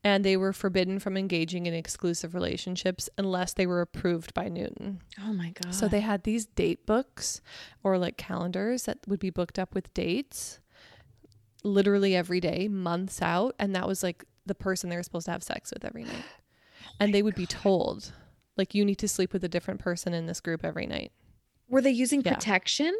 And 0.03 0.25
they 0.25 0.39
were 0.39 0.55
forbidden 0.55 0.99
from 0.99 1.19
engaging 1.19 1.67
in 1.67 1.75
exclusive 1.75 2.33
relationships 2.35 3.11
unless 3.19 3.53
they 3.53 3.67
were 3.67 3.83
approved 3.83 4.33
by 4.33 4.49
Newton. 4.49 5.01
oh 5.23 5.35
my 5.35 5.51
god. 5.61 5.75
So 5.75 5.89
they 5.89 6.01
had 6.01 6.23
these 6.23 6.47
date 6.47 6.87
books 6.87 7.43
or 7.83 7.99
like 7.99 8.17
calendars 8.17 8.85
that 8.85 9.01
would 9.07 9.21
be 9.21 9.29
booked 9.31 9.59
up 9.59 9.75
with 9.75 9.93
dates 9.93 10.61
literally 11.65 12.15
every 12.17 12.41
day, 12.41 12.69
months 12.69 13.21
out. 13.23 13.55
And 13.59 13.75
that 13.75 13.87
was 13.87 14.03
like 14.03 14.25
the 14.47 14.55
person 14.55 14.91
they 14.91 14.97
were 14.97 15.03
supposed 15.03 15.27
to 15.27 15.33
have 15.33 15.43
sex 15.43 15.71
with 15.73 15.85
every 15.85 16.05
night. 16.05 16.25
and 17.01 17.13
they 17.15 17.23
would 17.23 17.35
be 17.35 17.47
told, 17.47 18.13
like, 18.57 18.75
you 18.75 18.85
need 18.85 18.99
to 18.99 19.09
sleep 19.09 19.33
with 19.33 19.45
a 19.45 19.49
different 19.49 19.81
person 19.81 20.15
in 20.15 20.27
this 20.27 20.41
group 20.41 20.65
every 20.65 20.87
night. 20.87 21.13
were 21.69 21.81
they 21.83 21.91
using 21.91 22.23
Yeah. 22.25 22.35
protection? 22.35 22.95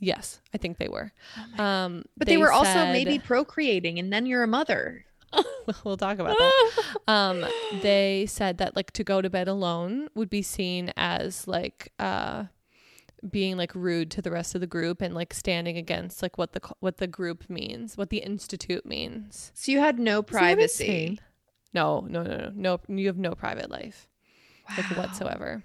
Yes, 0.00 0.40
I 0.54 0.58
think 0.58 0.78
they 0.78 0.88
were. 0.88 1.12
Oh 1.58 1.64
Um, 1.64 2.04
But 2.16 2.28
they, 2.28 2.36
were 2.36 2.52
also 2.52 2.84
maybe 2.86 3.18
procreating, 3.18 3.98
and 3.98 4.12
then 4.12 4.26
you're 4.26 4.42
a 4.44 4.46
mother. 4.46 5.04
we'll 5.84 5.96
talk 5.96 6.18
about 6.18 6.36
that. 6.38 6.72
Um, 7.08 7.44
they 7.82 8.26
said 8.28 8.58
that 8.58 8.76
like 8.76 8.90
to 8.92 9.02
go 9.04 9.20
to 9.22 9.28
bed 9.30 9.48
alone 9.48 10.08
would 10.14 10.28
be 10.30 10.42
seen 10.42 10.92
as 10.96 11.48
like 11.48 11.92
uh 11.98 12.44
being 13.28 13.56
like 13.56 13.74
rude 13.74 14.10
to 14.12 14.22
the 14.22 14.30
rest 14.30 14.54
of 14.54 14.60
the 14.60 14.66
group 14.66 15.00
and 15.02 15.14
like 15.14 15.34
standing 15.34 15.76
against 15.76 16.22
like 16.22 16.38
what 16.38 16.52
the 16.52 16.60
what 16.80 16.98
the 16.98 17.06
group 17.06 17.48
means, 17.48 17.96
what 17.96 18.10
the 18.10 18.18
institute 18.18 18.86
means. 18.86 19.52
So 19.54 19.72
you 19.72 19.80
had 19.80 19.98
no 19.98 20.22
privacy. 20.22 21.18
No, 21.74 22.06
no, 22.08 22.22
no, 22.22 22.36
no, 22.36 22.52
no. 22.54 22.80
You 22.88 23.06
have 23.08 23.18
no 23.18 23.34
private 23.34 23.70
life 23.70 24.08
like 24.76 24.86
whatsoever. 24.96 25.62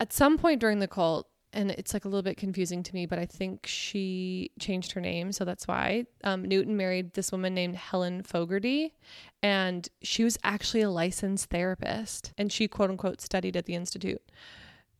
At 0.00 0.12
some 0.12 0.38
point 0.38 0.60
during 0.60 0.78
the 0.78 0.88
cult, 0.88 1.28
and 1.52 1.70
it's 1.72 1.94
like 1.94 2.04
a 2.04 2.08
little 2.08 2.22
bit 2.22 2.36
confusing 2.36 2.82
to 2.82 2.94
me, 2.94 3.06
but 3.06 3.18
I 3.18 3.26
think 3.26 3.66
she 3.66 4.50
changed 4.60 4.92
her 4.92 5.00
name, 5.00 5.32
so 5.32 5.44
that's 5.44 5.66
why. 5.66 6.04
Um, 6.22 6.44
Newton 6.44 6.76
married 6.76 7.14
this 7.14 7.32
woman 7.32 7.54
named 7.54 7.76
Helen 7.76 8.22
Fogarty, 8.22 8.94
and 9.42 9.88
she 10.02 10.24
was 10.24 10.38
actually 10.44 10.82
a 10.82 10.90
licensed 10.90 11.48
therapist, 11.50 12.32
and 12.36 12.52
she 12.52 12.68
quote 12.68 12.90
unquote 12.90 13.20
studied 13.20 13.56
at 13.56 13.64
the 13.64 13.74
institute. 13.74 14.22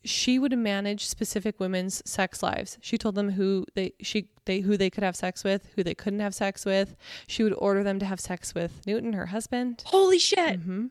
She 0.04 0.38
would 0.38 0.56
manage 0.56 1.06
specific 1.06 1.58
women's 1.58 2.02
sex 2.08 2.42
lives. 2.42 2.78
She 2.80 2.96
told 2.96 3.14
them 3.14 3.30
who 3.32 3.64
they 3.74 3.92
she 4.00 4.28
they 4.44 4.60
who 4.60 4.76
they 4.76 4.90
could 4.90 5.02
have 5.02 5.16
sex 5.16 5.42
with, 5.44 5.68
who 5.76 5.82
they 5.82 5.94
couldn't 5.94 6.20
have 6.20 6.34
sex 6.34 6.64
with. 6.64 6.96
She 7.26 7.42
would 7.42 7.54
order 7.58 7.82
them 7.82 7.98
to 7.98 8.06
have 8.06 8.20
sex 8.20 8.54
with 8.54 8.86
Newton, 8.86 9.12
her 9.12 9.26
husband. 9.26 9.82
Holy 9.86 10.18
shit. 10.18 10.60
hmm 10.60 10.86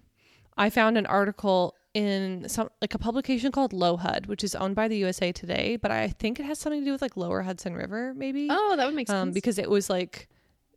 I 0.57 0.69
found 0.71 0.97
an 0.97 1.05
article 1.05 1.75
in 1.93 2.49
some 2.49 2.69
like 2.81 2.93
a 2.93 2.99
publication 2.99 3.51
called 3.51 3.71
LoHud, 3.73 4.27
which 4.27 4.43
is 4.43 4.55
owned 4.55 4.75
by 4.75 4.87
the 4.87 4.97
USA 4.97 5.31
Today, 5.31 5.77
but 5.77 5.89
I 5.91 6.09
think 6.09 6.39
it 6.39 6.45
has 6.45 6.59
something 6.59 6.81
to 6.81 6.85
do 6.85 6.91
with 6.91 7.01
like 7.01 7.15
Lower 7.15 7.41
Hudson 7.43 7.73
River, 7.75 8.13
maybe. 8.15 8.47
Oh, 8.51 8.75
that 8.75 8.85
would 8.85 8.95
make 8.95 9.07
sense. 9.07 9.21
um, 9.21 9.31
because 9.31 9.57
it 9.57 9.69
was 9.69 9.89
like 9.89 10.27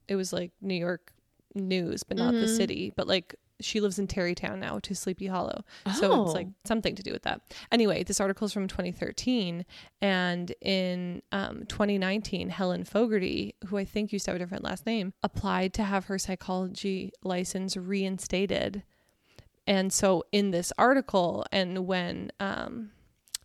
it 0.09 0.17
was 0.17 0.33
like 0.33 0.53
New 0.61 0.75
York 0.75 1.13
news, 1.55 2.05
but 2.05 2.17
not 2.17 2.33
the 2.33 2.47
Mhm. 2.47 2.57
city. 2.57 2.93
But 2.97 3.07
like 3.09 3.35
she 3.65 3.81
lives 3.81 3.99
in 3.99 4.07
Tarrytown 4.07 4.61
now, 4.61 4.75
which 4.77 4.91
is 4.91 4.99
Sleepy 4.99 5.27
Hollow. 5.27 5.65
So 5.99 6.13
Oh. 6.13 6.25
it's 6.25 6.35
like 6.35 6.49
something 6.65 6.95
to 6.95 7.03
do 7.03 7.13
with 7.13 7.23
that. 7.23 7.41
Anyway, 7.71 8.03
this 8.05 8.21
article 8.21 8.45
is 8.47 8.53
from 8.53 8.69
2013. 8.69 9.65
And 10.01 10.53
in 10.61 11.23
um, 11.33 11.65
2019, 11.67 12.49
Helen 12.51 12.85
Fogarty, 12.85 13.55
who 13.67 13.77
I 13.79 13.85
think 13.85 14.13
used 14.13 14.25
to 14.27 14.31
have 14.33 14.37
a 14.37 14.39
different 14.39 14.65
last 14.65 14.87
name, 14.87 15.13
applied 15.23 15.73
to 15.75 15.83
have 15.85 16.07
her 16.07 16.19
psychology 16.19 17.13
license 17.23 17.77
reinstated. 17.77 18.83
And 19.67 19.93
so 19.93 20.25
in 20.33 20.51
this 20.51 20.73
article, 20.79 21.45
and 21.53 21.87
when 21.87 22.33
um, 22.41 22.91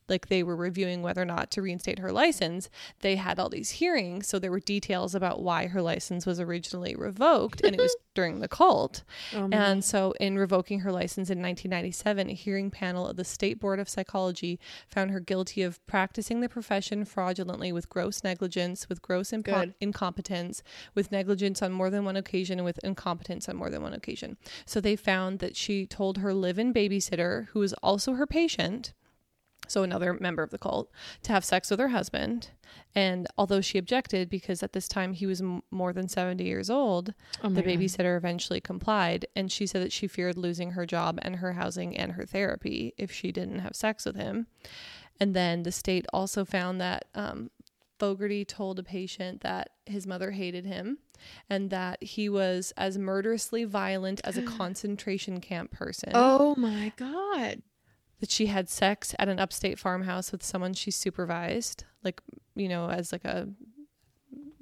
like 0.08 0.28
they 0.28 0.44
were 0.44 0.56
reviewing 0.56 1.02
whether 1.02 1.22
or 1.22 1.26
not 1.26 1.52
to 1.52 1.62
reinstate 1.62 2.00
her 2.00 2.12
license, 2.12 2.70
they 3.02 3.16
had 3.16 3.40
all 3.40 3.50
these 3.50 3.72
hearings. 3.72 4.28
So 4.28 4.40
there 4.40 4.52
were 4.52 4.60
details 4.60 5.16
about 5.16 5.42
why 5.42 5.68
her 5.68 5.82
license 5.82 6.26
was 6.26 6.40
originally 6.40 6.96
revoked, 6.96 7.62
and 7.62 7.76
it 7.76 7.82
was 7.82 7.96
during 8.16 8.40
the 8.40 8.48
cult. 8.48 9.04
Oh 9.34 9.50
And 9.52 9.84
so, 9.84 10.14
in 10.20 10.38
revoking 10.38 10.80
her 10.82 10.92
license 10.92 11.30
in 11.30 11.42
1997, 11.42 12.30
a 12.30 12.34
hearing 12.34 12.72
panel 12.72 13.08
of 13.08 13.18
the 13.18 13.24
State 13.24 13.60
Board 13.60 13.80
of 13.80 13.90
Psychology 13.90 14.60
found 14.88 15.12
her 15.12 15.20
guilty 15.20 15.62
of 15.64 15.86
practicing 15.86 16.42
the 16.42 16.50
profession 16.50 17.06
fraudulently 17.06 17.72
with 17.72 17.90
gross 17.90 18.24
negligence, 18.24 18.88
with 18.90 19.02
gross 19.02 19.32
impo- 19.32 19.44
incompetence, 19.82 20.64
with 20.94 21.12
negligence 21.12 21.62
on 21.62 21.72
more 21.72 21.90
than 21.90 22.06
one 22.06 22.16
occasion, 22.16 22.60
and 22.60 22.66
with 22.66 22.80
incompetence 22.84 23.50
on 23.50 23.56
more 23.56 23.70
than 23.70 23.82
one 23.82 23.94
occasion. 23.94 24.38
So, 24.66 24.80
they 24.80 24.96
found 24.96 25.40
that 25.40 25.56
she 25.56 25.86
told 25.86 26.20
her 26.20 26.34
live 26.34 26.58
in 26.58 26.74
babysitter, 26.74 27.48
who 27.50 27.60
was 27.60 27.74
also 27.84 28.14
her 28.14 28.26
patient, 28.26 28.94
so 29.68 29.84
another 29.84 30.14
member 30.14 30.44
of 30.44 30.50
the 30.52 30.58
cult, 30.58 30.92
to 31.24 31.32
have 31.34 31.46
sex 31.46 31.70
with 31.70 31.80
her 31.80 31.90
husband. 31.90 32.50
And 32.94 33.28
although 33.38 33.62
she 33.62 33.78
objected 33.78 34.30
because 34.30 34.64
at 34.64 34.74
this 34.74 34.88
time 34.88 35.14
he 35.14 35.26
was 35.26 35.42
m- 35.42 35.62
more 35.72 35.94
than 35.94 36.08
70 36.08 36.44
years 36.44 36.70
old, 36.70 37.14
Oh 37.44 37.50
the 37.50 37.62
God. 37.62 37.70
babysitter 37.72 38.18
eventually 38.18 38.60
complied. 38.62 39.26
And 39.36 39.52
she 39.52 39.66
said 39.68 39.82
that 39.84 39.92
she 39.94 40.08
feared 40.08 40.38
losing 40.38 40.72
her 40.72 40.86
job 40.86 41.20
and 41.22 41.38
her 41.38 41.54
housing 41.54 41.96
and 41.96 42.14
her 42.14 42.26
therapy 42.26 42.94
if 42.98 43.12
she 43.12 43.32
didn't 43.32 43.60
have 43.60 43.76
sex 43.76 44.06
with 44.06 44.16
him. 44.16 44.48
And 45.20 45.34
then 45.34 45.64
the 45.64 45.72
state 45.72 46.06
also 46.12 46.44
found 46.44 46.82
that 46.82 47.06
um, 47.16 47.50
Fogarty 48.00 48.44
told 48.44 48.78
a 48.80 48.84
patient 48.84 49.42
that 49.42 49.70
his 49.86 50.06
mother 50.06 50.32
hated 50.32 50.66
him 50.66 50.98
and 51.50 51.70
that 51.70 52.04
he 52.04 52.28
was 52.28 52.74
as 52.76 52.98
murderously 52.98 53.64
violent 53.64 54.20
as 54.26 54.38
a 54.38 54.42
concentration 54.58 55.40
camp 55.40 55.72
person. 55.72 56.12
Oh 56.14 56.56
my 56.58 56.92
god. 56.98 57.62
That 58.20 58.32
she 58.32 58.48
had 58.48 58.70
sex 58.70 59.14
at 59.20 59.28
an 59.28 59.40
upstate 59.40 59.80
farmhouse 59.80 60.32
with 60.32 60.44
someone 60.44 60.74
she 60.74 60.92
supervised, 60.92 61.84
like 62.04 62.22
you 62.56 62.70
know, 62.70 62.90
as 62.90 63.12
like 63.12 63.26
a 63.26 63.48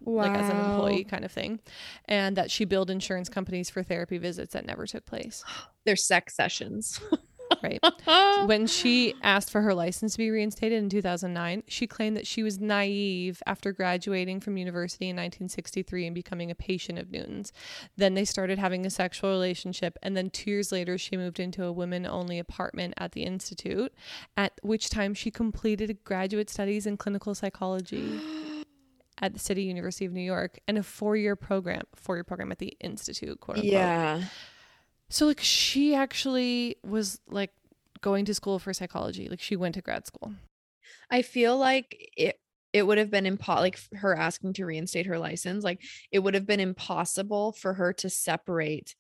like 0.06 0.38
as 0.38 0.50
an 0.50 0.58
employee 0.58 1.04
kind 1.04 1.24
of 1.24 1.32
thing, 1.32 1.60
and 2.06 2.36
that 2.36 2.52
she 2.52 2.66
billed 2.66 2.90
insurance 2.90 3.30
companies 3.30 3.70
for 3.70 3.84
therapy 3.84 4.18
visits 4.18 4.54
that 4.54 4.66
never 4.66 4.86
took 4.86 5.06
place. 5.06 5.44
Their 5.86 5.96
sex 5.96 6.36
sessions. 6.36 7.00
Right. 7.64 7.80
when 8.46 8.68
she 8.68 9.16
asked 9.24 9.50
for 9.50 9.62
her 9.62 9.74
license 9.74 10.14
to 10.14 10.18
be 10.18 10.30
reinstated 10.30 10.78
in 10.78 10.90
2009, 10.90 11.64
she 11.68 11.88
claimed 11.88 12.18
that 12.18 12.28
she 12.28 12.44
was 12.44 12.60
naive 12.60 13.42
after 13.46 13.72
graduating 13.72 14.42
from 14.42 14.58
university 14.58 15.06
in 15.06 15.16
1963 15.16 16.08
and 16.08 16.14
becoming 16.14 16.52
a 16.52 16.56
patient 16.56 17.00
of 17.00 17.10
Newton's. 17.10 17.54
Then 17.96 18.16
they 18.16 18.26
started 18.26 18.60
having 18.60 18.86
a 18.86 18.90
sexual 18.90 19.30
relationship, 19.30 19.98
and 20.04 20.18
then 20.18 20.30
two 20.30 20.52
years 20.52 20.72
later, 20.74 20.98
she 20.98 21.16
moved 21.16 21.40
into 21.40 21.64
a 21.64 21.72
women 21.72 22.06
only 22.06 22.38
apartment 22.38 22.96
at 22.98 23.14
the 23.14 23.24
Institute, 23.24 23.94
at 24.36 24.60
which 24.62 24.90
time 24.90 25.14
she 25.14 25.32
completed 25.32 25.98
graduate 26.04 26.50
studies 26.50 26.86
in 26.86 26.98
clinical 26.98 27.34
psychology. 27.34 28.20
At 29.20 29.32
the 29.32 29.40
City 29.40 29.62
University 29.62 30.06
of 30.06 30.12
New 30.12 30.22
York 30.22 30.60
and 30.68 30.78
a 30.78 30.84
four 30.84 31.16
year 31.16 31.36
program, 31.36 31.84
four 31.96 32.16
year 32.18 32.24
program 32.24 32.52
at 32.52 32.58
the 32.58 32.76
Institute, 32.82 33.40
quote 33.40 33.58
unquote. 33.58 33.72
yeah. 33.72 34.24
So 35.14 35.28
like 35.28 35.42
she 35.42 35.94
actually 35.94 36.78
was 36.84 37.22
like 37.30 37.52
going 38.02 38.26
to 38.26 38.34
school 38.34 38.58
for 38.58 38.74
psychology. 38.74 39.30
Like 39.30 39.42
she 39.42 39.56
went 39.56 39.76
to 39.76 39.82
grad 39.82 40.08
school. 40.08 40.34
I 41.12 41.22
feel 41.22 41.56
like 41.56 41.96
it 42.18 42.40
it 42.74 42.88
would 42.88 42.98
have 42.98 43.12
been 43.12 43.26
impo- 43.26 43.58
like 43.58 43.80
her 43.94 44.16
asking 44.16 44.54
to 44.54 44.66
reinstate 44.66 45.06
her 45.06 45.20
license 45.20 45.64
like 45.64 45.80
it 46.12 46.18
would 46.18 46.34
have 46.34 46.48
been 46.48 46.60
impossible 46.60 47.52
for 47.52 47.76
her 47.76 47.94
to 47.94 48.10
separate 48.10 48.96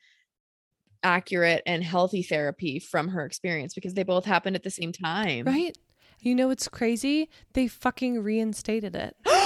accurate 1.02 1.63
and 1.65 1.84
healthy 1.84 2.21
therapy 2.21 2.78
from 2.78 3.08
her 3.08 3.26
experience 3.26 3.73
because 3.73 3.95
they 3.95 4.04
both 4.04 4.26
happened 4.26 4.56
at 4.56 4.62
the 4.62 4.69
same 4.69 4.91
time 4.91 5.47
Right? 5.47 5.76
You 6.19 6.36
know 6.36 6.49
what's 6.49 6.67
crazy? 6.67 7.28
They 7.54 7.67
fucking 7.67 8.21
reinstated 8.21 8.95
it. 8.95 9.15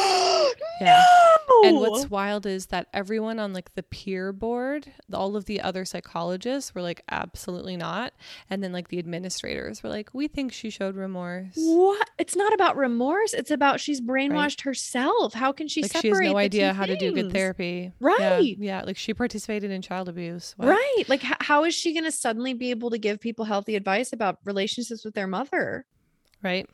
yeah 0.81 1.03
And 1.63 1.79
what's 1.79 2.09
wild 2.09 2.45
is 2.45 2.67
that 2.67 2.87
everyone 2.93 3.39
on 3.39 3.51
like 3.51 3.73
the 3.73 3.81
peer 3.81 4.31
board, 4.31 4.91
all 5.11 5.35
of 5.35 5.45
the 5.45 5.59
other 5.59 5.85
psychologists 5.85 6.75
were 6.75 6.83
like 6.83 7.01
absolutely 7.09 7.75
not. 7.75 8.13
And 8.49 8.63
then 8.63 8.71
like 8.71 8.89
the 8.89 8.99
administrators 8.99 9.81
were 9.81 9.89
like, 9.89 10.13
"We 10.13 10.27
think 10.27 10.53
she 10.53 10.69
showed 10.69 10.95
remorse." 10.95 11.55
what 11.55 12.09
it's 12.19 12.35
not 12.35 12.53
about 12.53 12.77
remorse 12.77 13.33
it's 13.33 13.49
about 13.49 13.79
she's 13.79 13.99
brainwashed 14.01 14.61
herself 14.61 15.33
how 15.33 15.51
can 15.51 15.67
she 15.67 15.81
like 15.81 15.91
separate 15.91 16.03
she 16.03 16.07
has 16.09 16.19
no 16.19 16.33
the 16.33 16.37
idea 16.37 16.73
how 16.73 16.85
to 16.85 16.95
do 16.95 17.11
good 17.11 17.23
things? 17.23 17.33
therapy. 17.33 17.91
Yeah, 17.99 18.29
Right. 18.29 18.55
Yeah, 18.59 18.83
like 18.85 18.97
she 18.97 19.13
participated 19.13 19.71
in 19.71 19.81
child 19.81 20.09
abuse. 20.09 20.53
Right 20.59 21.03
like 21.07 21.23
h- 21.25 21.37
how 21.39 21.63
is 21.63 21.73
she 21.73 21.93
going 21.93 22.03
to 22.05 22.11
suddenly 22.11 22.53
be 22.53 22.69
able 22.69 22.91
to 22.91 22.97
give 22.97 23.19
people 23.19 23.45
healthy 23.45 23.75
advice 23.75 24.13
about 24.13 24.37
relationships 24.45 25.03
with 25.03 25.15
their 25.15 25.27
mother 25.27 25.85
right? 26.43 26.69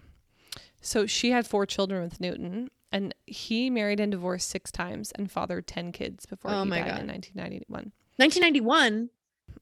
So 0.81 1.05
she 1.07 1.31
had 1.31 1.47
four 1.47 1.65
children 1.65 2.03
with 2.03 2.19
Newton, 2.19 2.69
and 2.93 3.13
he 3.27 3.69
married 3.69 3.99
and 3.99 4.12
divorced 4.12 4.47
six 4.49 4.71
times 4.71 5.12
and 5.13 5.29
fathered 5.29 5.67
10 5.67 5.91
kids 5.91 6.25
before 6.25 6.51
Oh 6.51 6.63
he 6.63 6.69
died 6.69 6.86
God. 6.88 7.01
in 7.01 7.08
1991. 7.08 7.91
1991 8.17 9.10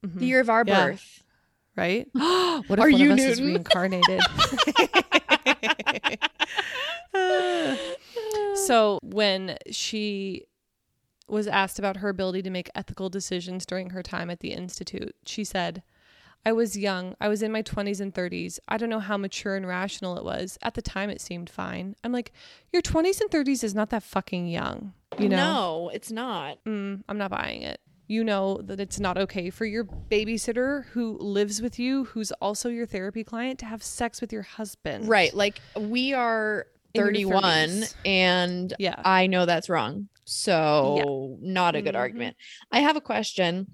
Mhm. 0.05 0.19
the 0.19 0.25
year 0.25 0.39
of 0.41 0.49
our 0.49 0.63
Yeah. 0.67 0.85
birth 0.85 1.23
Right? 1.75 2.07
what 2.13 2.77
if 2.77 2.79
Are 2.79 2.89
one 2.91 2.99
you 2.99 3.11
of 3.13 3.17
us 3.17 3.25
is 3.25 3.41
reincarnated? 3.41 4.21
so 8.65 8.99
when 9.03 9.57
she 9.71 10.45
was 11.27 11.47
asked 11.47 11.79
about 11.79 11.97
her 11.97 12.09
ability 12.09 12.41
to 12.43 12.49
make 12.49 12.69
ethical 12.75 13.09
decisions 13.09 13.65
during 13.65 13.91
her 13.91 14.03
time 14.03 14.29
at 14.29 14.41
the 14.41 14.51
institute, 14.51 15.15
she 15.25 15.43
said, 15.45 15.81
I 16.45 16.51
was 16.53 16.77
young. 16.77 17.15
I 17.21 17.27
was 17.27 17.41
in 17.43 17.51
my 17.51 17.61
20s 17.61 18.01
and 18.01 18.13
30s. 18.13 18.59
I 18.67 18.77
don't 18.77 18.89
know 18.89 18.99
how 18.99 19.17
mature 19.17 19.55
and 19.55 19.67
rational 19.67 20.17
it 20.17 20.23
was. 20.23 20.57
At 20.61 20.73
the 20.73 20.81
time, 20.81 21.09
it 21.09 21.21
seemed 21.21 21.49
fine. 21.49 21.95
I'm 22.03 22.11
like, 22.11 22.31
your 22.73 22.81
20s 22.81 23.21
and 23.21 23.29
30s 23.29 23.63
is 23.63 23.75
not 23.75 23.89
that 23.91 24.03
fucking 24.03 24.47
young. 24.47 24.93
You 25.19 25.27
know? 25.27 25.35
no 25.35 25.91
it's 25.93 26.09
not 26.09 26.63
Mm, 26.65 27.03
I'm 27.09 27.17
not 27.17 27.31
buying 27.31 27.63
it. 27.63 27.81
You 28.07 28.23
know 28.23 28.61
that 28.63 28.79
it's 28.79 28.99
not 28.99 29.17
okay 29.17 29.49
for 29.49 29.65
your 29.65 29.83
babysitter 29.83 30.85
who 30.85 31.17
lives 31.19 31.61
with 31.61 31.77
you, 31.77 32.05
who's 32.05 32.31
also 32.33 32.69
your 32.69 32.85
therapy 32.85 33.23
client, 33.23 33.59
to 33.59 33.65
have 33.65 33.83
sex 33.83 34.21
with 34.21 34.31
your 34.33 34.41
husband. 34.41 35.07
Right. 35.07 35.33
Like 35.33 35.59
we 35.77 36.13
are 36.13 36.65
31 36.95 37.83
and 38.05 38.73
Yeah. 38.79 39.01
I 39.03 39.27
know 39.27 39.45
that's 39.45 39.69
wrong. 39.69 40.07
So 40.25 41.37
not 41.41 41.75
a 41.75 41.81
good 41.81 41.95
Mhm. 41.95 41.99
argument. 41.99 42.37
I 42.71 42.79
have 42.79 42.95
a 42.95 43.01
question. 43.01 43.67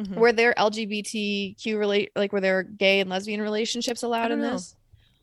Mhm. 0.00 0.16
Were 0.16 0.32
there 0.32 0.54
LGBTQ 0.58 1.78
relate 1.78 2.10
like 2.16 2.32
were 2.32 2.40
there 2.40 2.62
gay 2.64 3.00
and 3.00 3.08
lesbian 3.08 3.40
relationships 3.40 4.02
allowed 4.02 4.32
in 4.32 4.40
know. 4.40 4.52
this? 4.54 4.76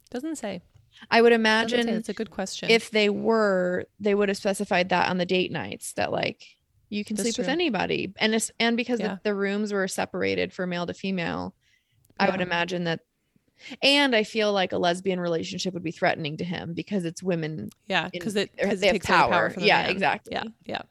Doesn't 0.09 0.37
say. 0.37 0.61
I 1.09 1.21
would 1.21 1.33
imagine 1.33 1.89
It's 1.89 2.09
a 2.09 2.13
good 2.13 2.29
question. 2.29 2.69
if 2.69 2.91
they 2.91 3.09
were, 3.09 3.85
they 3.99 4.13
would 4.13 4.29
have 4.29 4.37
specified 4.37 4.89
that 4.89 5.09
on 5.09 5.17
the 5.17 5.25
date 5.25 5.51
nights 5.51 5.93
that 5.93 6.11
like 6.11 6.43
you 6.89 7.03
can 7.03 7.15
That's 7.15 7.29
sleep 7.29 7.37
with 7.37 7.49
anybody. 7.49 8.13
And 8.19 8.33
it's 8.35 8.51
and 8.59 8.77
because 8.77 8.99
Yeah. 8.99 9.15
the, 9.15 9.29
the 9.31 9.35
rooms 9.35 9.73
were 9.73 9.87
separated 9.87 10.53
for 10.53 10.65
male 10.67 10.85
to 10.85 10.93
female, 10.93 11.53
I 12.19 12.29
would 12.29 12.41
imagine 12.41 12.83
that 12.85 13.01
and 13.81 14.15
I 14.15 14.23
feel 14.23 14.53
like 14.53 14.71
a 14.73 14.77
lesbian 14.77 15.19
relationship 15.19 15.73
would 15.73 15.83
be 15.83 15.91
threatening 15.91 16.37
to 16.37 16.43
him 16.43 16.73
because 16.73 17.03
it's 17.05 17.21
women 17.21 17.69
yeah, 17.87 18.09
because 18.11 18.35
it, 18.35 18.55
'cause 18.57 18.79
they 18.79 18.89
it 18.89 18.93
have 19.05 19.29
power. 19.29 19.49
power 19.49 19.53
Yeah, 19.59 19.81
man. 19.83 19.91
exactly. 19.91 20.33
Yeah, 20.33 20.43
yeah, 20.65 20.81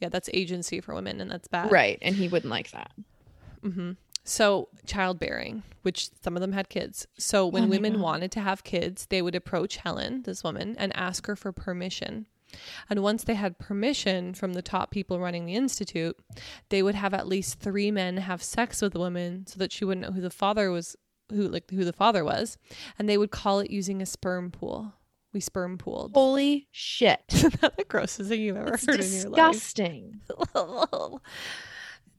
yeah. 0.00 0.08
That's 0.08 0.28
agency 0.32 0.80
for 0.80 0.94
women, 0.94 1.20
and 1.20 1.30
that's 1.30 1.48
bad. 1.48 1.70
right. 1.72 1.98
And 2.02 2.14
he 2.16 2.28
wouldn't 2.28 2.50
like 2.50 2.70
that. 2.72 2.90
hmm 3.62 3.92
So 4.24 4.68
childbearing, 4.86 5.62
which 5.82 6.10
some 6.22 6.36
of 6.36 6.40
them 6.40 6.52
had 6.52 6.68
kids. 6.68 7.06
So 7.18 7.46
when 7.46 7.64
Oh 7.64 7.68
women 7.68 7.94
God. 7.94 8.02
wanted 8.02 8.30
to 8.32 8.40
have 8.40 8.64
kids, 8.64 9.06
they 9.06 9.22
would 9.22 9.34
approach 9.34 9.76
Helen, 9.76 10.22
this 10.22 10.42
woman, 10.44 10.74
and 10.78 10.94
ask 10.96 11.26
her 11.26 11.36
for 11.36 11.52
permission. 11.52 12.26
And 12.88 13.02
once 13.02 13.24
they 13.24 13.34
had 13.34 13.58
permission 13.58 14.32
from 14.32 14.52
the 14.54 14.62
top 14.62 14.90
people 14.90 15.18
running 15.18 15.46
the 15.46 15.54
institute, 15.56 16.16
they 16.68 16.82
would 16.82 16.94
have 16.94 17.12
at 17.12 17.26
least 17.26 17.58
three 17.58 17.90
men 17.90 18.16
have 18.18 18.42
sex 18.42 18.80
with 18.80 18.92
the 18.92 18.98
woman 19.00 19.46
so 19.46 19.58
that 19.58 19.72
she 19.72 19.84
wouldn't 19.84 20.06
know 20.06 20.12
who 20.12 20.20
the 20.20 20.30
father 20.30 20.70
was, 20.70 20.96
who 21.30 21.48
like 21.48 21.68
who 21.70 21.84
the 21.84 21.92
father 21.92 22.24
was, 22.24 22.56
and 22.98 23.08
they 23.08 23.18
would 23.18 23.32
call 23.32 23.58
it 23.60 23.70
using 23.70 24.00
a 24.00 24.06
sperm 24.06 24.50
pool. 24.52 24.94
We 25.32 25.40
sperm 25.40 25.76
pooled. 25.78 26.12
Holy 26.14 26.66
shit. 26.72 27.20
Isn't 27.32 27.60
that 27.60 27.76
the 27.76 27.84
grossest 27.84 28.30
thing 28.30 28.40
you've 28.40 28.56
ever 28.56 28.74
It's 28.74 28.86
heard 28.86 29.00
in 29.00 29.12
your 29.12 29.28
life? 29.30 29.52
disgusting. 29.52 30.20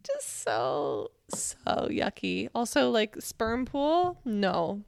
just 0.04 0.44
so 0.44 1.12
so 1.34 1.88
yucky. 1.90 2.50
Also, 2.56 2.90
like 2.90 3.16
sperm 3.22 3.66
pool. 3.66 4.20
No, 4.24 4.84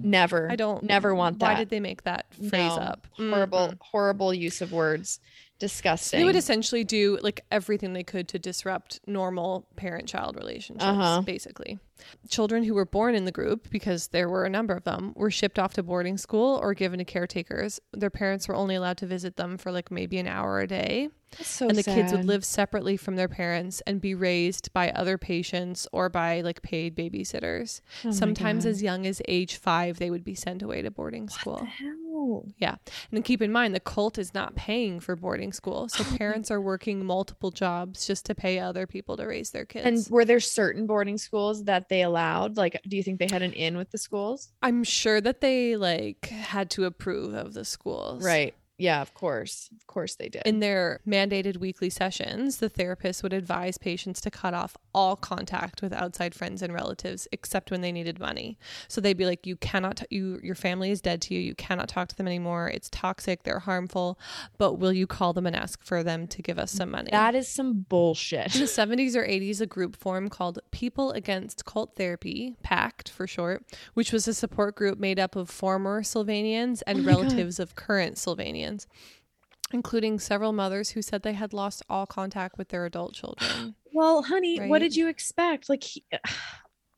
Never. 0.00 0.48
I 0.50 0.54
don't. 0.54 0.84
never 0.84 1.12
want 1.14 1.40
that. 1.40 1.46
Why 1.46 1.54
did 1.56 1.70
they 1.70 1.80
make 1.80 2.04
that 2.04 2.26
phrase 2.34 2.52
No. 2.52 2.76
up? 2.76 3.06
horrible, 3.16 3.58
Mm-mm. 3.58 3.78
horrible 3.80 4.32
use 4.32 4.60
of 4.62 4.70
words. 4.72 5.18
Disgusting. 5.58 6.20
They 6.20 6.24
would 6.24 6.36
essentially 6.36 6.84
do 6.84 7.18
like 7.20 7.40
everything 7.50 7.92
they 7.92 8.04
could 8.04 8.28
to 8.28 8.38
disrupt 8.38 9.00
normal 9.06 9.66
parent-child 9.74 10.36
relationships. 10.36 10.84
Uh-huh. 10.84 11.22
Basically, 11.22 11.80
children 12.28 12.62
who 12.62 12.74
were 12.74 12.84
born 12.84 13.16
in 13.16 13.24
the 13.24 13.32
group, 13.32 13.68
because 13.70 14.08
there 14.08 14.28
were 14.28 14.44
a 14.44 14.50
number 14.50 14.74
of 14.74 14.84
them, 14.84 15.12
were 15.16 15.32
shipped 15.32 15.58
off 15.58 15.74
to 15.74 15.82
boarding 15.82 16.16
school 16.16 16.60
or 16.62 16.74
given 16.74 16.98
to 17.00 17.04
caretakers. 17.04 17.80
Their 17.92 18.10
parents 18.10 18.46
were 18.46 18.54
only 18.54 18.76
allowed 18.76 18.98
to 18.98 19.06
visit 19.06 19.36
them 19.36 19.58
for 19.58 19.72
like 19.72 19.90
maybe 19.90 20.18
an 20.18 20.28
hour 20.28 20.60
a 20.60 20.66
day. 20.68 21.08
So 21.40 21.68
and 21.68 21.76
the 21.76 21.82
kids 21.82 22.12
would 22.12 22.24
live 22.24 22.44
separately 22.44 22.96
from 22.96 23.16
their 23.16 23.28
parents 23.28 23.82
and 23.86 24.00
be 24.00 24.14
raised 24.14 24.72
by 24.72 24.90
other 24.90 25.18
patients 25.18 25.86
or 25.92 26.08
by 26.08 26.40
like 26.40 26.62
paid 26.62 26.96
babysitters. 26.96 27.80
Oh 28.04 28.12
Sometimes 28.12 28.64
as 28.64 28.82
young 28.82 29.06
as 29.06 29.20
age 29.28 29.56
five, 29.56 29.98
they 29.98 30.10
would 30.10 30.24
be 30.24 30.34
sent 30.34 30.62
away 30.62 30.82
to 30.82 30.90
boarding 30.90 31.24
What 31.24 31.32
the 31.32 31.40
school. 31.40 31.68
Hell? 32.18 32.46
Yeah. 32.58 32.76
And 33.12 33.24
keep 33.24 33.42
in 33.42 33.52
mind, 33.52 33.74
the 33.74 33.80
cult 33.80 34.18
is 34.18 34.34
not 34.34 34.54
paying 34.54 35.00
for 35.00 35.16
boarding 35.16 35.52
school. 35.52 35.88
So 35.88 36.04
oh, 36.06 36.16
parents 36.16 36.50
are 36.50 36.60
working 36.60 37.04
multiple 37.04 37.50
jobs 37.50 38.06
just 38.06 38.26
to 38.26 38.34
pay 38.34 38.58
other 38.58 38.86
people 38.86 39.16
to 39.16 39.26
raise 39.26 39.50
their 39.50 39.64
kids. 39.64 39.86
And 39.86 40.12
were 40.12 40.24
there 40.24 40.40
certain 40.40 40.86
boarding 40.86 41.18
schools 41.18 41.64
that 41.64 41.88
they 41.88 42.02
allowed? 42.02 42.56
Like, 42.56 42.80
do 42.86 42.96
you 42.96 43.02
think 43.02 43.18
they 43.18 43.28
had 43.30 43.42
an 43.42 43.52
in 43.52 43.76
with 43.76 43.90
the 43.90 43.98
schools? 43.98 44.52
I'm 44.62 44.84
sure 44.84 45.20
that 45.20 45.40
they 45.40 45.76
like 45.76 46.26
had 46.26 46.70
to 46.70 46.84
approve 46.84 47.34
of 47.34 47.54
the 47.54 47.64
schools. 47.64 48.24
Right. 48.24 48.54
Yeah, 48.78 49.02
of 49.02 49.12
course. 49.12 49.68
Of 49.76 49.86
course 49.88 50.14
they 50.14 50.28
did. 50.28 50.42
In 50.46 50.60
their 50.60 51.00
mandated 51.06 51.56
weekly 51.56 51.90
sessions, 51.90 52.58
the 52.58 52.68
therapist 52.68 53.24
would 53.24 53.32
advise 53.32 53.76
patients 53.76 54.20
to 54.20 54.30
cut 54.30 54.54
off 54.54 54.76
all 54.94 55.16
contact 55.16 55.82
with 55.82 55.92
outside 55.92 56.32
friends 56.34 56.62
and 56.62 56.72
relatives 56.72 57.26
except 57.32 57.70
when 57.72 57.80
they 57.80 57.90
needed 57.90 58.20
money. 58.20 58.56
So 58.86 59.00
they'd 59.00 59.16
be 59.16 59.26
like, 59.26 59.46
"You 59.46 59.56
cannot, 59.56 59.96
t- 59.98 60.06
you 60.10 60.38
your 60.44 60.54
family 60.54 60.90
is 60.92 61.00
dead 61.00 61.20
to 61.22 61.34
you. 61.34 61.40
You 61.40 61.54
cannot 61.56 61.88
talk 61.88 62.08
to 62.08 62.16
them 62.16 62.28
anymore. 62.28 62.68
It's 62.68 62.88
toxic. 62.90 63.42
They're 63.42 63.58
harmful. 63.58 64.18
But 64.58 64.74
will 64.74 64.92
you 64.92 65.06
call 65.08 65.32
them 65.32 65.46
and 65.46 65.56
ask 65.56 65.82
for 65.82 66.04
them 66.04 66.28
to 66.28 66.40
give 66.42 66.58
us 66.58 66.70
some 66.70 66.90
money?" 66.92 67.10
that 67.10 67.34
is 67.34 67.48
some 67.48 67.80
bullshit. 67.88 68.54
in 68.54 68.60
the 68.60 68.66
70s 68.68 69.16
or 69.16 69.24
80s, 69.26 69.60
a 69.60 69.66
group 69.66 69.96
formed 69.96 70.30
called 70.30 70.60
People 70.70 71.10
Against 71.12 71.64
Cult 71.64 71.96
Therapy, 71.96 72.54
PACT 72.62 73.08
for 73.08 73.26
short, 73.26 73.64
which 73.94 74.12
was 74.12 74.28
a 74.28 74.34
support 74.34 74.76
group 74.76 74.98
made 75.00 75.18
up 75.18 75.34
of 75.34 75.50
former 75.50 76.02
Sullivanians 76.02 76.82
and 76.86 76.98
Oh 76.98 77.02
my 77.02 77.12
God. 77.12 77.22
relatives 77.22 77.58
of 77.58 77.74
current 77.74 78.16
Sullivanians, 78.16 78.67
including 79.72 80.18
several 80.18 80.52
mothers 80.52 80.90
who 80.90 81.02
said 81.02 81.22
they 81.22 81.34
had 81.34 81.52
lost 81.52 81.82
all 81.88 82.06
contact 82.06 82.56
with 82.58 82.68
their 82.68 82.86
adult 82.86 83.14
children. 83.14 83.74
Well, 83.94 84.22
honey, 84.22 84.58
what 84.68 84.80
did 84.80 84.94
you 84.94 85.08
expect? 85.08 85.70
Like, 85.70 85.82
he, 85.82 86.04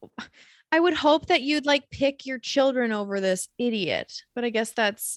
I 0.72 0.80
would 0.80 0.92
hope 0.92 1.26
that 1.26 1.40
you'd 1.40 1.64
like 1.64 1.88
pick 1.90 2.26
your 2.26 2.38
children 2.38 2.92
over 2.92 3.20
this 3.20 3.48
idiot, 3.58 4.22
but 4.34 4.44
I 4.44 4.50
guess 4.50 4.72
that's 4.72 5.16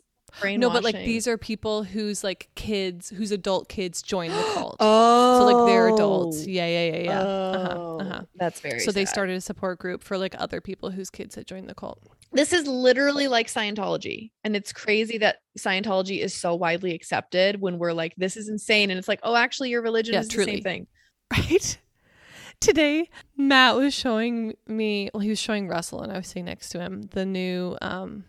No, 0.57 0.69
but 0.69 0.83
like 0.83 0.95
these 0.95 1.27
are 1.27 1.37
people 1.37 1.83
whose 1.83 2.23
like 2.23 2.49
kids, 2.55 3.09
whose 3.09 3.31
adult 3.31 3.69
kids 3.69 4.01
join 4.01 4.29
the 4.29 4.43
cult. 4.53 4.77
Oh, 4.79 5.39
So 5.39 5.45
like 5.45 5.65
they're 5.65 5.87
adults. 5.89 6.45
Yeah, 6.45 6.65
yeah, 6.67 6.95
yeah, 6.95 7.03
yeah. 7.03 7.19
uh-huh, 7.21 7.77
Oh, 7.77 7.99
uh-huh. 7.99 8.21
That's 8.35 8.59
very. 8.59 8.79
So 8.79 8.91
they 8.91 9.05
started 9.05 9.35
a 9.35 9.41
support 9.41 9.79
group 9.79 10.03
for 10.03 10.17
like 10.17 10.35
other 10.37 10.61
people 10.61 10.91
whose 10.91 11.09
kids 11.09 11.35
had 11.35 11.47
joined 11.47 11.69
the 11.69 11.75
cult. 11.75 12.01
This 12.31 12.51
is 12.51 12.67
literally 12.67 13.27
like 13.27 13.47
Scientology, 13.47 14.31
and 14.43 14.55
it's 14.55 14.73
crazy 14.73 15.17
that 15.19 15.37
Scientology 15.57 16.19
is 16.19 16.33
so 16.33 16.55
widely 16.55 16.93
accepted. 16.93 17.61
When 17.61 17.77
we're 17.77 17.93
like, 17.93 18.13
"This 18.17 18.37
is 18.37 18.49
insane," 18.49 18.89
and 18.89 18.97
it's 18.97 19.07
like, 19.07 19.19
"Oh, 19.23 19.35
actually, 19.35 19.69
your 19.69 19.81
religion 19.81 20.13
Yeah, 20.13 20.21
is 20.21 20.29
the 20.29 20.43
same 20.43 20.61
thing." 20.61 20.87
Right? 21.31 21.77
Today, 22.59 23.09
Matt 23.35 23.75
was 23.75 23.93
showing 23.93 24.53
me, 24.67 25.09
well, 25.13 25.19
he 25.19 25.29
was 25.29 25.39
showing 25.39 25.67
Russell, 25.67 26.01
and 26.01 26.11
I 26.13 26.17
was 26.17 26.27
sitting 26.27 26.45
next 26.45 26.69
to 26.69 26.79
him, 26.79 27.01
the 27.11 27.25
new, 27.25 27.75
um, 27.81 28.23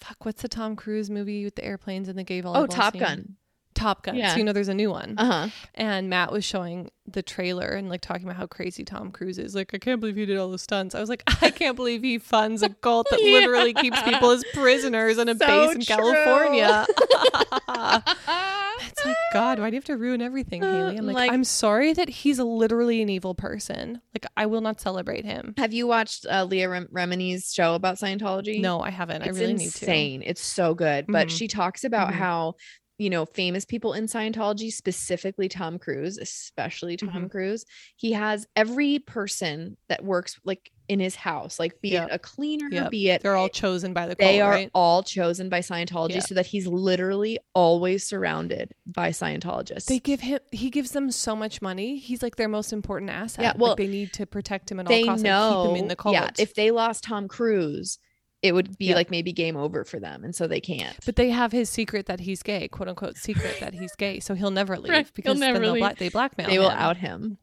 fuck, 0.00 0.24
what's 0.24 0.42
the 0.42 0.48
Tom 0.48 0.76
Cruise 0.76 1.10
movie 1.10 1.44
with 1.44 1.54
the 1.54 1.64
airplanes 1.64 2.08
and 2.08 2.18
the 2.18 2.24
gay 2.24 2.40
oh, 2.40 2.44
volleyball 2.44 2.56
Oh, 2.56 2.66
Top 2.66 2.92
scene? 2.94 3.02
Gun. 3.02 3.36
Top 3.74 4.02
Gun. 4.02 4.16
Yeah. 4.16 4.32
So 4.32 4.38
you 4.38 4.44
know 4.44 4.52
there's 4.52 4.68
a 4.68 4.74
new 4.74 4.90
one. 4.90 5.14
Uh 5.16 5.24
huh. 5.24 5.48
And 5.74 6.10
Matt 6.10 6.32
was 6.32 6.44
showing 6.44 6.90
the 7.06 7.22
trailer 7.22 7.66
and 7.68 7.88
like 7.88 8.00
talking 8.00 8.24
about 8.24 8.36
how 8.36 8.46
crazy 8.46 8.84
Tom 8.84 9.10
Cruise 9.10 9.38
is. 9.38 9.54
Like, 9.54 9.72
I 9.74 9.78
can't 9.78 10.00
believe 10.00 10.16
he 10.16 10.26
did 10.26 10.36
all 10.38 10.50
the 10.50 10.58
stunts. 10.58 10.94
I 10.94 11.00
was 11.00 11.08
like, 11.08 11.22
I 11.42 11.50
can't 11.50 11.76
believe 11.76 12.02
he 12.02 12.18
funds 12.18 12.62
a 12.62 12.68
cult 12.68 13.08
that 13.10 13.20
Yeah. 13.22 13.32
literally 13.40 13.74
keeps 13.74 14.00
people 14.02 14.30
as 14.30 14.44
prisoners 14.54 15.18
in 15.18 15.28
a 15.28 15.36
So 15.36 15.46
base 15.46 15.74
in 15.74 15.80
true. 15.82 15.96
California. 15.96 16.86
it's 17.68 19.04
like, 19.04 19.16
God, 19.32 19.58
why 19.58 19.70
do 19.70 19.74
you 19.74 19.78
have 19.78 19.84
to 19.86 19.96
ruin 19.96 20.20
everything, 20.22 20.62
Haley? 20.62 20.96
I'm 20.98 21.06
like, 21.06 21.16
Like- 21.16 21.32
I'm 21.32 21.44
sorry 21.44 21.92
that 21.94 22.08
he's 22.08 22.38
literally 22.38 23.02
an 23.02 23.08
evil 23.08 23.34
person. 23.34 24.00
Like, 24.14 24.26
I 24.36 24.46
will 24.46 24.60
not 24.60 24.80
celebrate 24.80 25.24
him. 25.24 25.54
Have 25.56 25.72
you 25.72 25.86
watched 25.86 26.26
uh, 26.30 26.44
Leah 26.44 26.68
Rem- 26.68 26.88
Remini's 26.92 27.52
show 27.52 27.74
about 27.74 27.96
Scientology? 27.96 28.60
No, 28.60 28.80
I 28.80 28.90
haven't. 28.90 29.22
I 29.22 29.26
it's 29.26 29.38
really 29.38 29.52
insane. 29.52 30.22
It's 30.24 30.42
so 30.42 30.74
good. 30.74 31.06
But 31.08 31.28
Mhm. 31.28 31.30
she 31.38 31.48
talks 31.48 31.84
about 31.84 32.10
Mhm. 32.10 32.14
how 32.16 32.54
you 33.00 33.08
know 33.10 33.24
famous 33.24 33.64
people 33.64 33.94
in 33.94 34.04
Scientology, 34.04 34.70
specifically 34.72 35.48
Tom 35.48 35.78
Cruise, 35.78 36.18
especially 36.18 36.96
Tom 36.98 37.08
Mhm. 37.26 37.30
Cruise. 37.30 37.64
He 37.96 38.12
has 38.12 38.46
every 38.54 38.98
person 38.98 39.76
that 39.88 40.04
works 40.04 40.38
like 40.44 40.70
in 40.88 41.00
his 41.00 41.14
house, 41.14 41.58
like 41.58 41.80
be 41.80 41.90
Yep. 41.90 42.08
it 42.08 42.14
a 42.14 42.18
cleaner, 42.18 42.68
Yep. 42.70 42.90
be 42.90 43.08
it. 43.10 43.22
They're 43.22 43.36
all 43.36 43.48
chosen 43.48 43.94
by 43.94 44.06
the 44.06 44.16
cult, 44.16 44.28
they 44.28 44.40
are 44.40 44.50
right? 44.50 44.70
all 44.74 45.02
chosen 45.02 45.48
by 45.48 45.60
Scientology, 45.60 46.20
so 46.22 46.34
that 46.34 46.46
he's 46.46 46.66
literally 46.66 47.38
always 47.54 48.04
surrounded 48.06 48.74
by 48.86 49.10
Scientologists. 49.10 49.86
They 49.86 49.98
give 50.00 50.20
him. 50.20 50.40
He 50.52 50.68
gives 50.68 50.90
them 50.90 51.10
so 51.10 51.34
much 51.34 51.62
money. 51.62 51.96
He's 51.98 52.22
like 52.22 52.36
their 52.36 52.48
most 52.48 52.72
important 52.72 53.10
asset. 53.12 53.42
Yeah, 53.42 53.48
Like, 53.52 53.58
well, 53.60 53.76
they 53.76 53.86
need 53.86 54.12
to 54.14 54.26
protect 54.26 54.70
him 54.70 54.78
at 54.80 54.86
all 54.88 54.92
they 54.92 55.04
costs. 55.04 55.22
know 55.22 55.60
and 55.62 55.68
keep 55.68 55.76
him 55.78 55.82
in 55.84 55.88
the 55.88 55.96
cult. 55.96 56.12
yeah 56.14 56.30
if 56.38 56.54
they 56.54 56.70
lost 56.70 57.04
tom 57.04 57.28
cruise 57.28 57.98
it 58.42 58.52
would 58.52 58.78
be 58.78 58.86
Yeah. 58.86 58.94
like 58.94 59.10
maybe 59.10 59.32
game 59.32 59.56
over 59.56 59.84
for 59.84 60.00
them 60.00 60.24
and 60.24 60.34
so 60.34 60.46
they 60.46 60.60
can't 60.60 60.96
But 61.04 61.16
they 61.16 61.30
have 61.30 61.52
his 61.52 61.68
secret 61.68 62.06
that 62.06 62.20
he's 62.20 62.42
gay, 62.42 62.68
quote 62.68 62.88
unquote 62.88 63.16
secret 63.18 63.56
that 63.60 63.74
he's 63.74 63.94
gay, 63.96 64.20
so 64.20 64.34
he'll 64.34 64.50
never 64.50 64.76
leave 64.78 64.90
Right, 64.92 65.06
he'll 65.06 65.12
because 65.14 65.38
never 65.38 65.54
then 65.54 65.62
they'll 65.62 65.72
leave. 65.72 65.80
bla- 65.82 65.94
they 65.98 66.08
blackmail 66.08 66.48
they 66.48 66.58
will 66.58 66.70
him. 66.70 66.78
out 66.78 66.96
him 66.98 67.38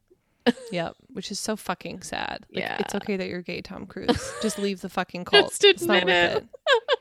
Yep, 0.71 0.95
which 1.13 1.29
is 1.29 1.39
so 1.39 1.55
fucking 1.57 2.01
sad. 2.03 2.45
Like, 2.53 2.79
it's 2.79 2.95
okay 2.95 3.17
that 3.17 3.27
you're 3.27 3.41
gay, 3.41 3.59
Tom 3.61 3.85
Cruise. 3.85 4.31
Just 4.41 4.57
leave 4.57 4.79
the 4.79 4.87
fucking 4.87 5.25
cult. 5.25 5.49
Just 5.49 5.63
it's 5.65 5.83
not 5.83 5.97
admit 6.03 6.35
worth 6.35 6.43
it. 6.43 6.49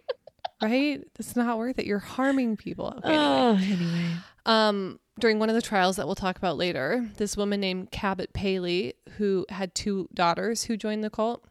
right? 0.63 1.05
It's 1.19 1.37
not 1.37 1.57
worth 1.59 1.79
it. 1.79 1.87
You're 1.87 1.99
harming 2.01 2.57
people. 2.57 2.95
Okay, 2.99 3.09
anyway. 3.09 3.25
oh 3.25 3.57
anyway 3.57 4.11
Um, 4.47 4.99
during 5.21 5.39
one 5.39 5.49
of 5.49 5.55
the 5.55 5.63
trials 5.63 5.97
that 5.97 6.07
we'll 6.07 6.15
talk 6.17 6.37
about 6.39 6.57
later, 6.57 7.09
this 7.19 7.37
woman 7.37 7.61
named 7.61 7.91
Cabot 7.93 8.33
Paley, 8.33 8.95
who 9.17 9.47
had 9.49 9.75
two 9.75 10.09
daughters 10.13 10.65
who 10.65 10.77
joined 10.77 11.05
the 11.05 11.11
cult, 11.11 11.45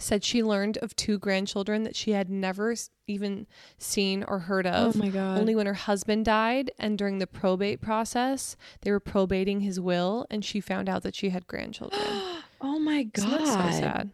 said 0.00 0.24
she 0.24 0.42
learned 0.42 0.78
of 0.78 0.94
two 0.96 1.18
grandchildren 1.18 1.82
that 1.84 1.94
she 1.96 2.12
had 2.12 2.28
never 2.30 2.74
even 3.06 3.46
seen 3.78 4.22
or 4.24 4.40
heard 4.40 4.66
of. 4.66 4.96
oh 4.96 4.98
my 4.98 5.08
god 5.08 5.38
Only 5.38 5.54
when 5.54 5.66
her 5.66 5.74
husband 5.74 6.24
died 6.24 6.70
and 6.78 6.96
during 6.96 7.18
the 7.18 7.26
probate 7.26 7.80
process, 7.80 8.56
they 8.82 8.90
were 8.90 9.00
probating 9.00 9.60
his 9.60 9.78
will, 9.80 10.26
and 10.30 10.44
she 10.44 10.60
found 10.60 10.88
out 10.88 11.02
that 11.02 11.14
she 11.14 11.30
had 11.30 11.46
grandchildren. 11.46 12.00
oh 12.60 12.78
my 12.78 13.04
god 13.04 13.40
that 13.40 13.46
so 13.46 13.78
sad? 13.80 14.10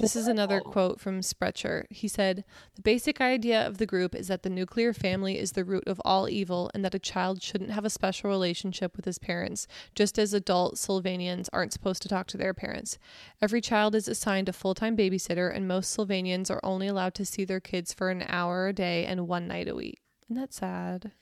This 0.00 0.16
is 0.16 0.26
another 0.26 0.60
quote 0.60 1.00
from 1.00 1.22
Sprecher. 1.22 1.86
He 1.90 2.08
said, 2.08 2.44
The 2.74 2.82
basic 2.82 3.20
idea 3.20 3.66
of 3.66 3.78
the 3.78 3.86
group 3.86 4.14
is 4.14 4.28
that 4.28 4.42
the 4.42 4.50
nuclear 4.50 4.92
family 4.92 5.38
is 5.38 5.52
the 5.52 5.64
root 5.64 5.84
of 5.86 6.00
all 6.04 6.28
evil 6.28 6.70
and 6.74 6.84
that 6.84 6.94
a 6.94 6.98
child 6.98 7.42
shouldn't 7.42 7.70
have 7.70 7.84
a 7.84 7.90
special 7.90 8.30
relationship 8.30 8.96
with 8.96 9.04
his 9.04 9.18
parents, 9.18 9.66
just 9.94 10.18
as 10.18 10.34
adult 10.34 10.76
Sullivanians 10.76 11.48
aren't 11.52 11.72
supposed 11.72 12.02
to 12.02 12.08
talk 12.08 12.26
to 12.28 12.38
their 12.38 12.54
parents. 12.54 12.98
Every 13.40 13.60
child 13.60 13.94
is 13.94 14.08
assigned 14.08 14.48
a 14.48 14.52
full 14.52 14.74
time 14.74 14.96
babysitter, 14.96 15.54
and 15.54 15.68
most 15.68 15.96
Sullivanians 15.96 16.50
are 16.50 16.60
only 16.62 16.88
allowed 16.88 17.14
to 17.14 17.24
see 17.24 17.44
their 17.44 17.60
kids 17.60 17.92
for 17.92 18.10
an 18.10 18.24
hour 18.28 18.68
a 18.68 18.72
day 18.72 19.04
and 19.04 19.28
one 19.28 19.46
night 19.46 19.68
a 19.68 19.74
week. 19.74 20.00
Isn't 20.26 20.36
that 20.36 20.52
sad? 20.52 21.12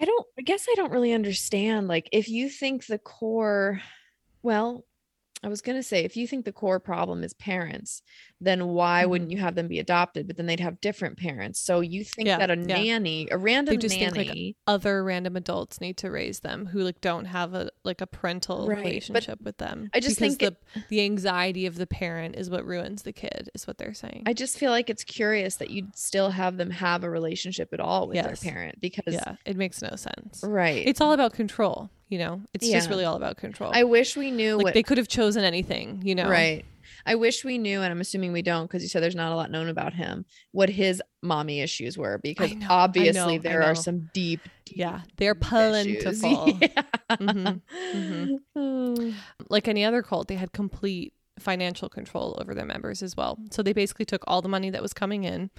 i 0.00 0.04
don't 0.04 0.26
i 0.38 0.42
guess 0.42 0.66
i 0.70 0.74
don't 0.74 0.92
really 0.92 1.12
understand 1.12 1.88
like 1.88 2.08
if 2.12 2.28
you 2.28 2.48
think 2.48 2.86
the 2.86 2.98
core 2.98 3.80
well 4.42 4.84
I 5.42 5.48
was 5.48 5.60
going 5.60 5.76
to 5.76 5.82
say, 5.82 6.04
if 6.04 6.16
you 6.16 6.26
think 6.26 6.44
the 6.46 6.52
core 6.52 6.80
problem 6.80 7.22
is 7.22 7.34
parents, 7.34 8.02
then 8.40 8.68
why 8.68 9.04
Mhm. 9.04 9.08
wouldn't 9.10 9.30
you 9.30 9.38
have 9.38 9.54
them 9.56 9.68
be 9.68 9.78
adopted? 9.78 10.26
But 10.26 10.36
then 10.36 10.46
they'd 10.46 10.60
have 10.60 10.80
different 10.80 11.18
parents. 11.18 11.60
So 11.60 11.80
you 11.80 12.02
think 12.04 12.28
Yeah, 12.28 12.38
that 12.38 12.50
a 12.50 12.56
yeah. 12.56 12.82
nanny, 12.82 13.28
a 13.30 13.36
random 13.36 13.78
just 13.78 13.98
think, 13.98 14.16
like, 14.16 14.28
nanny, 14.28 14.56
Other 14.66 15.04
random 15.04 15.36
adults 15.36 15.80
need 15.82 15.98
to 15.98 16.10
raise 16.10 16.40
them 16.40 16.66
who 16.66 16.80
like 16.80 17.00
don't 17.02 17.26
have 17.26 17.52
a 17.52 17.70
like 17.84 18.00
a 18.00 18.06
parental 18.06 18.66
Right, 18.66 18.78
but 18.78 18.84
relationship 18.84 19.40
with 19.42 19.58
them. 19.58 19.90
I 19.92 20.00
just 20.00 20.18
think 20.18 20.38
the 20.38 20.56
the 20.88 21.02
anxiety 21.02 21.66
of 21.66 21.76
the 21.76 21.86
parent 21.86 22.36
is 22.36 22.48
what 22.48 22.64
ruins 22.64 23.02
the 23.02 23.12
kid, 23.12 23.50
is 23.54 23.66
what 23.66 23.76
they're 23.76 23.92
saying. 23.94 24.22
I 24.26 24.32
just 24.32 24.56
feel 24.58 24.70
like 24.70 24.88
it's 24.88 25.04
curious 25.04 25.56
that 25.56 25.68
you'd 25.70 25.94
still 25.96 26.30
have 26.30 26.56
them 26.56 26.70
have 26.70 27.04
a 27.04 27.10
relationship 27.10 27.68
at 27.74 27.80
all 27.80 28.08
with 28.08 28.14
Yes. 28.16 28.40
their 28.40 28.52
parent 28.52 28.80
because, 28.80 29.12
yeah, 29.12 29.36
it 29.44 29.56
makes 29.58 29.82
no 29.82 29.94
sense. 29.96 30.40
right. 30.42 30.86
It's 30.86 31.00
all 31.02 31.12
about 31.12 31.34
control, 31.34 31.90
you 32.08 32.18
know. 32.18 32.42
It's 32.52 32.68
just 32.68 32.88
really 32.90 33.04
all 33.04 33.16
about 33.16 33.36
control. 33.36 33.72
I 33.74 33.84
wish 33.84 34.16
we 34.16 34.30
knew 34.30 34.56
like 34.56 34.64
what 34.64 34.74
they 34.74 34.82
could 34.82 34.98
have 34.98 35.08
chosen 35.08 35.44
anything, 35.44 36.02
you 36.04 36.14
know. 36.14 36.28
Right. 36.28 36.64
I 37.06 37.16
wish 37.16 37.44
we 37.44 37.58
knew, 37.58 37.82
and 37.82 37.92
I'm 37.92 38.00
assuming 38.00 38.32
we 38.32 38.42
don't 38.42 38.66
because 38.66 38.82
you 38.82 38.88
said 38.88 39.02
there's 39.02 39.14
not 39.14 39.32
a 39.32 39.34
lot 39.34 39.50
known 39.50 39.68
about 39.68 39.92
him, 39.92 40.24
what 40.52 40.70
his 40.70 41.02
mommy 41.22 41.60
issues 41.60 41.98
were, 41.98 42.18
because 42.22 42.54
know, 42.54 42.66
obviously 42.70 43.36
know, 43.36 43.42
there 43.42 43.62
are 43.62 43.74
some 43.74 44.10
deep, 44.14 44.40
deep 44.64 44.78
Yeah, 44.78 45.02
they're 45.16 45.34
plentiful. 45.34 46.58
Yeah. 46.60 46.82
Mhm, 47.10 47.60
mhm. 48.56 49.14
like 49.50 49.68
any 49.68 49.84
other 49.84 50.02
cult, 50.02 50.28
they 50.28 50.36
had 50.36 50.52
complete 50.52 51.12
financial 51.38 51.88
control 51.88 52.38
over 52.40 52.54
their 52.54 52.64
members 52.64 53.02
as 53.02 53.16
well. 53.16 53.38
So 53.50 53.62
they 53.62 53.72
basically 53.72 54.06
took 54.06 54.24
all 54.26 54.40
the 54.40 54.48
money 54.48 54.70
that 54.70 54.82
was 54.82 54.92
coming 54.92 55.24
in. 55.24 55.50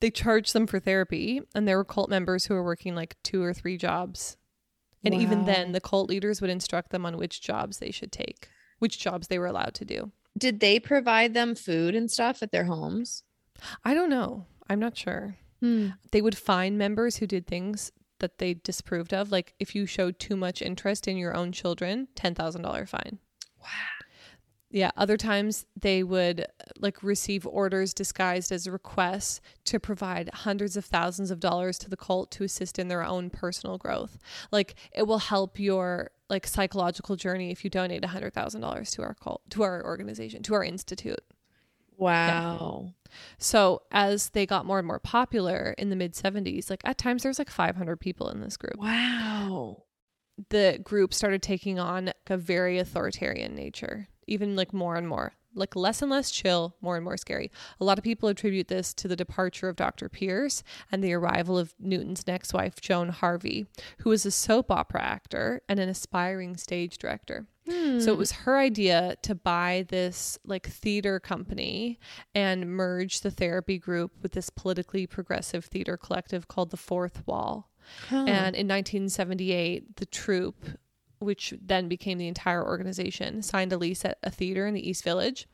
They 0.00 0.10
charged 0.10 0.52
them 0.52 0.66
for 0.66 0.78
therapy, 0.78 1.40
and 1.54 1.66
there 1.66 1.76
were 1.76 1.84
cult 1.84 2.10
members 2.10 2.46
who 2.46 2.54
were 2.54 2.64
working 2.64 2.94
like 2.94 3.16
two 3.22 3.42
or 3.42 3.54
three 3.54 3.76
jobs. 3.78 4.36
And 5.04 5.14
even 5.14 5.44
then, 5.44 5.72
the 5.72 5.80
cult 5.80 6.08
leaders 6.08 6.40
would 6.40 6.50
instruct 6.50 6.90
them 6.90 7.04
on 7.04 7.16
which 7.16 7.40
jobs 7.40 7.78
they 7.78 7.90
should 7.90 8.12
take, 8.12 8.48
which 8.78 8.98
jobs 8.98 9.28
they 9.28 9.38
were 9.38 9.46
allowed 9.46 9.74
to 9.74 9.84
do. 9.84 10.12
Did 10.38 10.60
they 10.60 10.78
provide 10.78 11.34
them 11.34 11.54
food 11.54 11.94
and 11.94 12.10
stuff 12.10 12.42
at 12.42 12.52
their 12.52 12.64
homes? 12.64 13.24
I 13.84 13.94
don't 13.94 14.10
know. 14.10 14.46
I'm 14.68 14.80
not 14.80 14.96
sure. 14.96 15.36
Hmm. 15.60 15.88
They 16.10 16.22
would 16.22 16.36
find 16.36 16.78
members 16.78 17.16
who 17.16 17.26
did 17.26 17.46
things 17.46 17.92
that 18.20 18.38
they 18.38 18.54
disapproved 18.54 19.12
of. 19.12 19.30
Like 19.30 19.54
if 19.58 19.74
you 19.74 19.86
showed 19.86 20.18
too 20.18 20.36
much 20.36 20.62
interest 20.62 21.06
in 21.06 21.16
your 21.16 21.36
own 21.36 21.52
children, 21.52 22.08
$10,000 22.16 22.88
fine. 22.88 23.18
Wow. 23.60 24.01
Yeah, 24.72 24.90
other 24.96 25.18
times 25.18 25.66
they 25.78 26.02
would 26.02 26.46
like 26.78 27.02
receive 27.02 27.46
orders 27.46 27.92
disguised 27.92 28.50
as 28.50 28.66
requests 28.66 29.42
to 29.66 29.78
provide 29.78 30.30
hundreds 30.32 30.78
of 30.78 30.86
thousands 30.86 31.30
of 31.30 31.40
dollars 31.40 31.78
to 31.80 31.90
the 31.90 31.96
cult 31.96 32.30
to 32.32 32.44
assist 32.44 32.78
in 32.78 32.88
their 32.88 33.04
own 33.04 33.28
personal 33.28 33.76
growth. 33.76 34.18
Like 34.50 34.74
it 34.90 35.06
will 35.06 35.18
help 35.18 35.58
your 35.60 36.10
like 36.30 36.46
psychological 36.46 37.16
journey 37.16 37.50
if 37.50 37.64
you 37.64 37.70
donate 37.70 38.02
$100,000 38.02 38.90
to 38.92 39.02
our 39.02 39.14
cult, 39.14 39.42
to 39.50 39.62
our 39.62 39.84
organization, 39.84 40.42
to 40.44 40.54
our 40.54 40.64
institute. 40.64 41.20
Wow. 41.98 42.94
So 43.36 43.82
as 43.90 44.30
they 44.30 44.46
got 44.46 44.64
more 44.64 44.78
and 44.78 44.86
more 44.86 44.98
popular 44.98 45.74
in 45.76 45.90
the 45.90 45.96
mid 45.96 46.14
70s, 46.14 46.70
like 46.70 46.80
at 46.84 46.96
times 46.96 47.22
there's 47.22 47.38
like 47.38 47.50
500 47.50 48.00
people 48.00 48.30
in 48.30 48.40
this 48.40 48.56
group. 48.56 48.76
Wow. 48.78 49.82
The 50.48 50.80
group 50.82 51.12
started 51.12 51.42
taking 51.42 51.78
on 51.78 52.12
a 52.26 52.38
very 52.38 52.78
authoritarian 52.78 53.54
nature, 53.54 54.08
even 54.26 54.56
like 54.56 54.72
more 54.72 54.96
and 54.96 55.08
more, 55.08 55.34
like 55.54 55.76
less 55.76 56.02
and 56.02 56.10
less 56.10 56.30
chill, 56.30 56.76
more 56.80 56.96
and 56.96 57.04
more 57.04 57.16
scary. 57.16 57.50
A 57.80 57.84
lot 57.84 57.98
of 57.98 58.04
people 58.04 58.28
attribute 58.28 58.68
this 58.68 58.94
to 58.94 59.08
the 59.08 59.16
departure 59.16 59.68
of 59.68 59.76
Dr. 59.76 60.08
Pearce 60.08 60.62
and 60.90 61.02
the 61.02 61.12
arrival 61.12 61.58
of 61.58 61.74
Newton's 61.78 62.26
next 62.26 62.54
wife, 62.54 62.80
Joan 62.80 63.10
Harvey, 63.10 63.66
who 63.98 64.10
was 64.10 64.24
a 64.24 64.30
soap 64.30 64.70
opera 64.70 65.02
actor 65.02 65.62
and 65.68 65.78
an 65.78 65.88
aspiring 65.88 66.56
stage 66.56 66.98
director. 66.98 67.46
So 67.64 67.72
it 67.74 68.14
hmm. 68.14 68.18
was 68.18 68.32
her 68.32 68.58
idea 68.58 69.14
to 69.22 69.36
buy 69.36 69.86
this 69.88 70.36
like 70.44 70.66
theater 70.66 71.20
company 71.20 72.00
and 72.34 72.68
merge 72.68 73.20
the 73.20 73.30
therapy 73.30 73.78
group 73.78 74.10
with 74.20 74.32
this 74.32 74.50
politically 74.50 75.06
progressive 75.06 75.66
theater 75.66 75.96
collective 75.96 76.48
called 76.48 76.70
the 76.70 76.76
Fourth 76.76 77.24
Wall. 77.24 77.70
Huh. 78.08 78.24
And 78.26 78.56
in 78.56 78.66
1978, 78.66 79.96
the 79.96 80.06
troupe, 80.06 80.64
which 81.22 81.54
then 81.64 81.88
became 81.88 82.18
the 82.18 82.28
entire 82.28 82.64
organization, 82.64 83.42
signed 83.42 83.72
a 83.72 83.78
lease 83.78 84.04
at 84.04 84.18
a 84.22 84.30
theater 84.30 84.66
in 84.66 84.74
the 84.74 84.88
East 84.88 85.04
Village. 85.04 85.46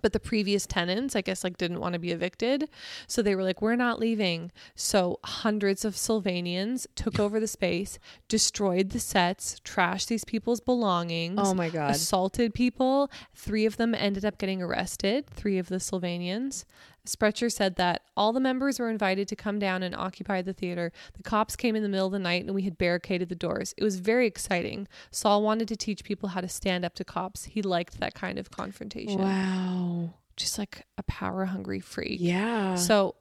But 0.00 0.14
the 0.14 0.20
previous 0.20 0.66
tenants, 0.66 1.14
I 1.14 1.20
guess, 1.20 1.44
like 1.44 1.58
didn't 1.58 1.80
want 1.80 1.92
to 1.92 1.98
be 1.98 2.12
evicted. 2.12 2.70
So 3.06 3.20
they 3.20 3.34
were 3.34 3.42
like, 3.42 3.60
we're 3.60 3.76
not 3.76 4.00
leaving. 4.00 4.50
So 4.74 5.20
hundreds 5.22 5.84
of 5.84 5.96
Sullivanians 5.96 6.86
took 6.94 7.20
over 7.20 7.38
the 7.38 7.46
space, 7.46 7.98
destroyed 8.26 8.90
the 8.90 8.98
sets, 8.98 9.60
trashed 9.64 10.06
these 10.06 10.24
people's 10.24 10.60
belongings. 10.60 11.38
Oh 11.38 11.52
my 11.52 11.68
god. 11.68 11.90
Assaulted 11.90 12.54
people. 12.54 13.10
Three 13.34 13.66
of 13.66 13.76
them 13.76 13.94
ended 13.94 14.24
up 14.24 14.38
getting 14.38 14.62
arrested, 14.62 15.26
three 15.26 15.58
of 15.58 15.68
the 15.68 15.76
Sullivanians. 15.76 16.64
Sprecher 17.04 17.50
said 17.50 17.76
that 17.76 18.02
all 18.16 18.32
the 18.32 18.40
members 18.40 18.78
were 18.78 18.88
invited 18.88 19.26
to 19.28 19.36
come 19.36 19.58
down 19.58 19.82
and 19.82 19.94
occupy 19.94 20.40
the 20.42 20.52
theater. 20.52 20.92
The 21.14 21.22
cops 21.22 21.56
came 21.56 21.74
in 21.74 21.82
the 21.82 21.88
middle 21.88 22.06
of 22.06 22.12
the 22.12 22.18
night 22.18 22.44
and 22.44 22.54
we 22.54 22.62
had 22.62 22.78
barricaded 22.78 23.28
the 23.28 23.34
doors. 23.34 23.74
It 23.76 23.82
was 23.82 23.98
very 23.98 24.26
exciting. 24.26 24.86
Saul 25.10 25.42
wanted 25.42 25.68
to 25.68 25.76
teach 25.76 26.04
people 26.04 26.30
how 26.30 26.40
to 26.40 26.48
stand 26.48 26.84
up 26.84 26.94
to 26.94 27.04
cops. 27.04 27.44
He 27.44 27.62
liked 27.62 27.98
that 27.98 28.14
kind 28.14 28.38
of 28.38 28.50
confrontation. 28.50 29.20
Wow. 29.20 30.14
Just 30.36 30.58
like 30.58 30.86
a 30.96 31.02
power 31.02 31.44
hungry 31.46 31.80
freak. 31.80 32.18
Yeah. 32.20 32.76
So 32.76 33.16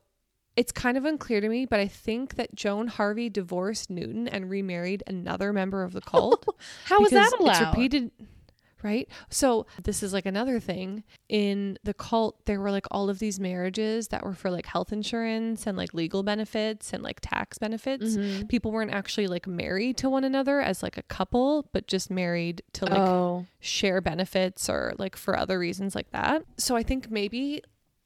it's 0.56 0.72
kind 0.72 0.98
of 0.98 1.06
unclear 1.06 1.42
to 1.42 1.50
me, 1.50 1.66
but 1.66 1.80
I 1.80 1.88
think 1.88 2.36
that 2.36 2.54
Joan 2.54 2.88
Harvey 2.88 3.30
divorced 3.30 3.90
Newton 3.90 4.28
and 4.28 4.50
remarried 4.50 5.02
another 5.08 5.54
member 5.54 5.84
of 5.84 5.94
the 5.94 6.02
cult. 6.02 6.46
How 6.86 7.00
because 7.00 7.12
that 7.12 7.34
allowed? 7.40 7.52
It's 7.52 7.62
repeated, 7.68 8.12
right? 8.84 9.08
So 9.30 9.66
this 9.84 10.04
is 10.04 10.14
like 10.14 10.26
another 10.26 10.60
thing 10.60 11.04
in 11.30 11.78
the 11.84 11.94
cult. 11.94 12.46
There 12.46 12.60
were 12.60 12.72
like 12.72 12.88
all 12.92 13.10
of 13.10 13.20
these 13.20 13.40
marriages 13.40 14.10
that 14.10 14.24
were 14.24 14.34
for 14.34 14.50
like 14.52 14.66
health 14.66 14.92
insurance 14.92 15.68
and 15.68 15.78
like 15.78 15.94
legal 15.94 16.24
benefits 16.24 16.94
and 16.94 17.04
like 17.04 17.20
tax 17.22 17.58
benefits. 17.58 18.16
Mhm. 18.16 18.48
People 18.48 18.72
weren't 18.72 18.92
actually 18.92 19.28
like 19.28 19.48
married 19.48 19.98
to 19.98 20.10
one 20.10 20.24
another 20.24 20.62
as 20.62 20.84
like 20.84 20.98
a 20.98 21.04
couple, 21.04 21.70
but 21.74 21.88
just 21.88 22.10
married 22.10 22.62
to 22.74 22.86
like 22.86 23.00
oh. 23.00 23.46
share 23.60 24.02
benefits 24.02 24.70
or 24.70 24.94
like 24.98 25.16
for 25.16 25.38
other 25.38 25.60
reasons 25.60 25.96
like 25.96 26.12
that. 26.12 26.44
So 26.58 26.76
I 26.76 26.84
think 26.84 27.10
maybe 27.10 27.64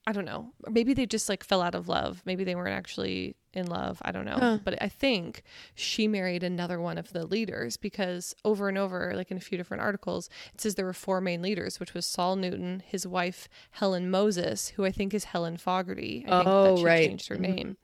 I 0.07 0.11
don't 0.11 0.25
know. 0.25 0.51
Maybe 0.69 0.93
they 0.93 1.05
just 1.07 1.29
like 1.29 1.43
fell 1.43 1.61
out 1.61 1.73
of 1.75 1.87
love. 1.87 2.21
Maybe 2.25 2.43
they 2.43 2.53
weren't 2.55 2.75
actually 2.75 3.35
in 3.55 3.65
love. 3.67 3.99
I 4.03 4.11
don't 4.11 4.25
know. 4.25 4.37
Huh. 4.37 4.59
But 4.63 4.79
I 4.83 4.87
think 4.89 5.41
she 5.73 6.07
married 6.07 6.43
another 6.43 6.79
one 6.79 6.97
of 6.99 7.11
the 7.13 7.25
leaders 7.25 7.75
because 7.77 8.35
over 8.43 8.67
and 8.69 8.77
over, 8.77 9.13
like 9.15 9.31
in 9.31 9.37
a 9.37 9.39
few 9.39 9.57
different 9.57 9.81
articles, 9.81 10.29
it 10.53 10.61
says 10.61 10.75
there 10.75 10.85
were 10.85 10.93
four 10.93 11.21
main 11.21 11.41
leaders, 11.41 11.79
which 11.79 11.93
was 11.95 12.05
Saul 12.05 12.35
Newton, 12.35 12.83
his 12.85 13.07
wife 13.07 13.47
Helen 13.71 14.11
Moses, 14.11 14.69
who 14.75 14.85
I 14.85 14.91
think 14.91 15.13
is 15.13 15.23
Helen 15.23 15.57
Fogarty. 15.57 16.23
I 16.27 16.31
think 16.31 16.47
Oh, 16.49 16.63
that 16.65 16.77
she 16.79 16.85
right. 16.85 17.07
changed 17.09 17.27
her 17.29 17.37
Mhm. 17.37 17.39
name. 17.55 17.77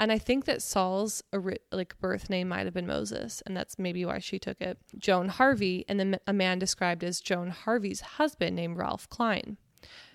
And 0.00 0.10
I 0.10 0.18
think 0.18 0.46
that 0.46 0.62
Saul's 0.62 1.22
like 1.70 1.94
birth 2.00 2.28
name 2.30 2.48
might 2.48 2.64
have 2.64 2.74
been 2.74 2.86
Moses, 2.88 3.40
and 3.46 3.56
that's 3.56 3.78
maybe 3.78 4.04
why 4.04 4.18
she 4.18 4.38
took 4.40 4.60
it. 4.60 4.78
Joan 4.96 5.28
Harvey, 5.28 5.84
and 5.88 6.00
then 6.00 6.18
a 6.26 6.32
man 6.32 6.58
described 6.58 7.04
as 7.04 7.20
Joan 7.20 7.50
Harvey's 7.50 8.00
husband 8.00 8.56
named 8.56 8.78
Ralph 8.78 9.08
Klein. 9.10 9.58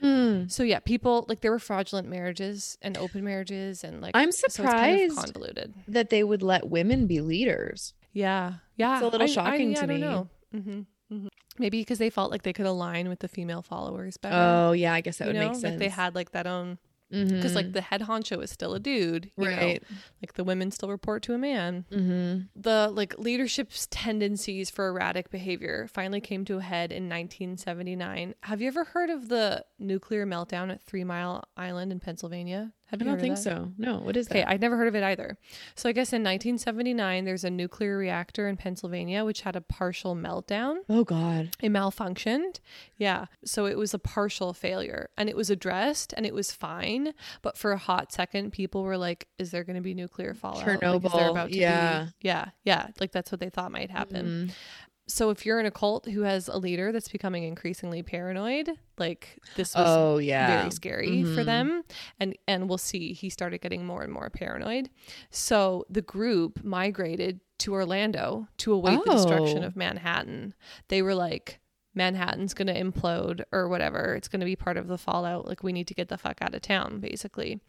Hmm. 0.02 0.48
So 0.48 0.64
yeah, 0.64 0.80
people 0.80 1.26
like 1.30 1.42
there 1.42 1.52
were 1.52 1.60
fraudulent 1.60 2.08
marriages 2.10 2.78
and 2.82 2.98
open 2.98 3.24
marriages 3.24 3.84
and 3.84 4.02
like 4.02 4.12
I'm 4.16 4.32
so 4.32 4.46
it's 4.46 4.58
kind 4.58 4.68
of 4.68 4.74
surprised 5.12 5.16
convoluted. 5.18 5.74
that 5.88 6.10
they 6.10 6.24
would 6.24 6.42
let 6.44 6.68
women 6.70 7.08
be 7.08 7.22
leaders. 7.22 7.94
Yeah, 8.12 8.56
yeah, 8.76 8.98
It's 8.98 9.04
a 9.04 9.10
little 9.10 9.22
I- 9.22 9.30
I- 9.30 9.34
shocking 9.34 9.72
yeah, 9.72 9.78
to 9.78 9.84
I 9.84 9.86
me. 9.88 9.98
know. 10.00 10.30
hmm 10.52 10.82
hmm 11.10 11.28
Maybe 11.60 11.82
because 11.82 12.00
they 12.00 12.10
felt 12.10 12.32
like 12.32 12.42
they 12.42 12.54
could 12.54 12.66
align 12.66 13.08
with 13.10 13.20
the 13.20 13.28
female 13.28 13.62
followers 13.62 14.18
better. 14.18 14.36
Oh 14.36 14.72
yeah, 14.72 14.94
I 14.94 15.02
guess 15.02 15.18
that 15.20 15.26
you 15.28 15.34
would 15.34 15.40
know, 15.40 15.50
make 15.50 15.56
sense. 15.56 15.64
like 15.64 15.78
they 15.80 15.90
had 15.90 16.16
like 16.16 16.32
that 16.32 16.48
own 16.48 16.80
because 17.14 17.51
Mhm. 17.51 17.55
like 17.55 17.72
the 17.74 17.82
head 17.82 18.01
honcho 18.01 18.41
is 18.43 18.49
still 18.49 18.74
a 18.74 18.80
dude, 18.80 19.30
you 19.38 19.45
know? 19.45 19.55
right. 19.55 19.84
Like 20.22 20.34
the 20.34 20.43
women 20.43 20.72
still 20.72 20.89
report 20.89 21.22
to 21.24 21.34
a 21.34 21.38
man. 21.38 21.86
Mm-hmm. 21.91 22.41
The 22.59 22.89
like 22.91 23.18
leadership's 23.20 23.88
tendencies 23.91 24.70
for 24.72 24.88
erratic 24.88 25.30
behavior 25.30 25.88
finally 25.93 26.22
came 26.22 26.43
to 26.45 26.57
a 26.57 26.61
head 26.61 26.91
in 26.91 27.07
1979. 27.07 28.34
Have 28.43 28.61
you 28.61 28.68
ever 28.68 28.84
heard 28.86 29.09
of 29.09 29.30
the 29.30 29.64
nuclear 29.80 30.26
meltdown 30.26 30.72
at 30.72 30.82
Three 30.82 31.03
Mile 31.03 31.43
Island 31.55 31.91
in 31.91 31.99
Pennsylvania? 31.99 32.74
Have 32.88 33.02
I 33.02 33.06
don't 33.06 33.20
think 33.20 33.38
so. 33.38 33.72
No. 33.78 33.98
What 33.98 34.16
is 34.16 34.28
Okay, 34.28 34.42
that? 34.42 34.50
I'd 34.50 34.62
never 34.62 34.78
heard 34.78 34.88
of 34.88 34.94
it 34.96 35.04
either. 35.04 35.36
So 35.76 35.90
I 35.90 35.94
guess 35.94 36.14
in 36.14 36.22
1979, 36.22 37.26
there's 37.26 37.44
a 37.44 37.50
nuclear 37.50 37.98
reactor 37.98 38.48
in 38.48 38.56
Pennsylvania 38.56 39.26
which 39.26 39.42
had 39.42 39.56
a 39.56 39.62
partial 39.62 40.16
meltdown. 40.16 40.78
oh 40.90 41.04
God. 41.04 41.50
It 41.62 41.72
malfunctioned. 41.72 42.60
Yeah. 42.98 43.26
So 43.44 43.66
it 43.66 43.78
was 43.80 43.96
a 43.96 44.00
partial 44.00 44.54
failure 44.54 45.10
and 45.18 45.28
it 45.28 45.36
was 45.36 45.50
addressed 45.50 46.14
and 46.16 46.26
it 46.26 46.36
was 46.36 46.52
fine. 46.52 47.14
But 47.42 47.58
for 47.58 47.72
a 47.72 47.78
hot 47.78 48.12
second, 48.12 48.52
people 48.52 48.84
were 48.84 48.98
like, 48.98 49.28
is 49.40 49.50
there 49.50 49.64
going 49.64 49.76
to 49.78 49.82
be 49.82 49.96
nuclear 49.96 50.36
fallout? 50.36 50.68
Like, 50.68 50.80
Chernobyl, 50.80 51.32
about 51.32 51.50
to 51.52 51.58
yeah. 51.58 52.04
Be? 52.22 52.28
Yeah. 52.28 52.46
Yeah. 52.64 52.88
Like 53.00 53.12
that's 53.12 53.32
what 53.32 53.40
they 53.40 53.50
thought 53.50 53.72
might 53.72 53.90
happen. 53.90 54.50
Mhm. 54.50 54.54
So 55.08 55.30
if 55.32 55.45
you're 55.45 55.60
in 55.60 55.66
a 55.66 55.72
cult 55.72 56.06
who 56.06 56.22
has 56.22 56.47
a 56.47 56.58
leader 56.58 56.91
that's 56.93 57.10
becoming 57.10 57.43
increasingly 57.43 58.04
paranoid, 58.04 58.70
like 58.97 59.38
this 59.56 59.76
was 59.76 59.86
Oh 59.88 60.18
yeah. 60.18 60.60
very 60.62 60.72
scary 60.72 61.24
for 61.24 61.41
Mhm. 61.41 61.45
them 61.45 61.84
and 62.20 62.38
and 62.47 62.70
we'll 62.70 62.78
see 62.78 63.12
he 63.14 63.30
started 63.30 63.60
getting 63.62 63.86
more 63.86 64.04
and 64.04 64.14
more 64.14 64.30
paranoid 64.30 64.89
so 65.32 65.84
the 65.89 66.01
group 66.04 66.64
migrated 66.64 67.39
to 67.58 67.74
orlando 67.74 68.47
to 68.58 68.72
await 68.72 68.99
the 69.04 69.12
destruction 69.12 69.64
Oh. 69.64 69.68
of 69.68 69.76
manhattan 69.76 70.54
they 70.89 71.01
were 71.01 71.16
like 71.16 71.60
manhattan's 71.96 72.54
going 72.54 72.68
to 72.68 72.74
implode 72.82 73.44
or 73.52 73.68
whatever. 73.68 74.16
It's 74.16 74.28
going 74.28 74.39
to 74.39 74.46
be 74.46 74.56
part 74.56 74.78
of 74.78 74.88
the 74.88 74.98
fallout. 74.98 75.48
Like 75.48 75.62
we 75.64 75.72
need 75.74 75.88
to 75.88 75.94
get 75.94 76.10
the 76.10 76.18
fuck 76.18 76.38
out 76.41 76.56
of 76.56 76.62
town 76.62 77.00
basically. 77.00 77.60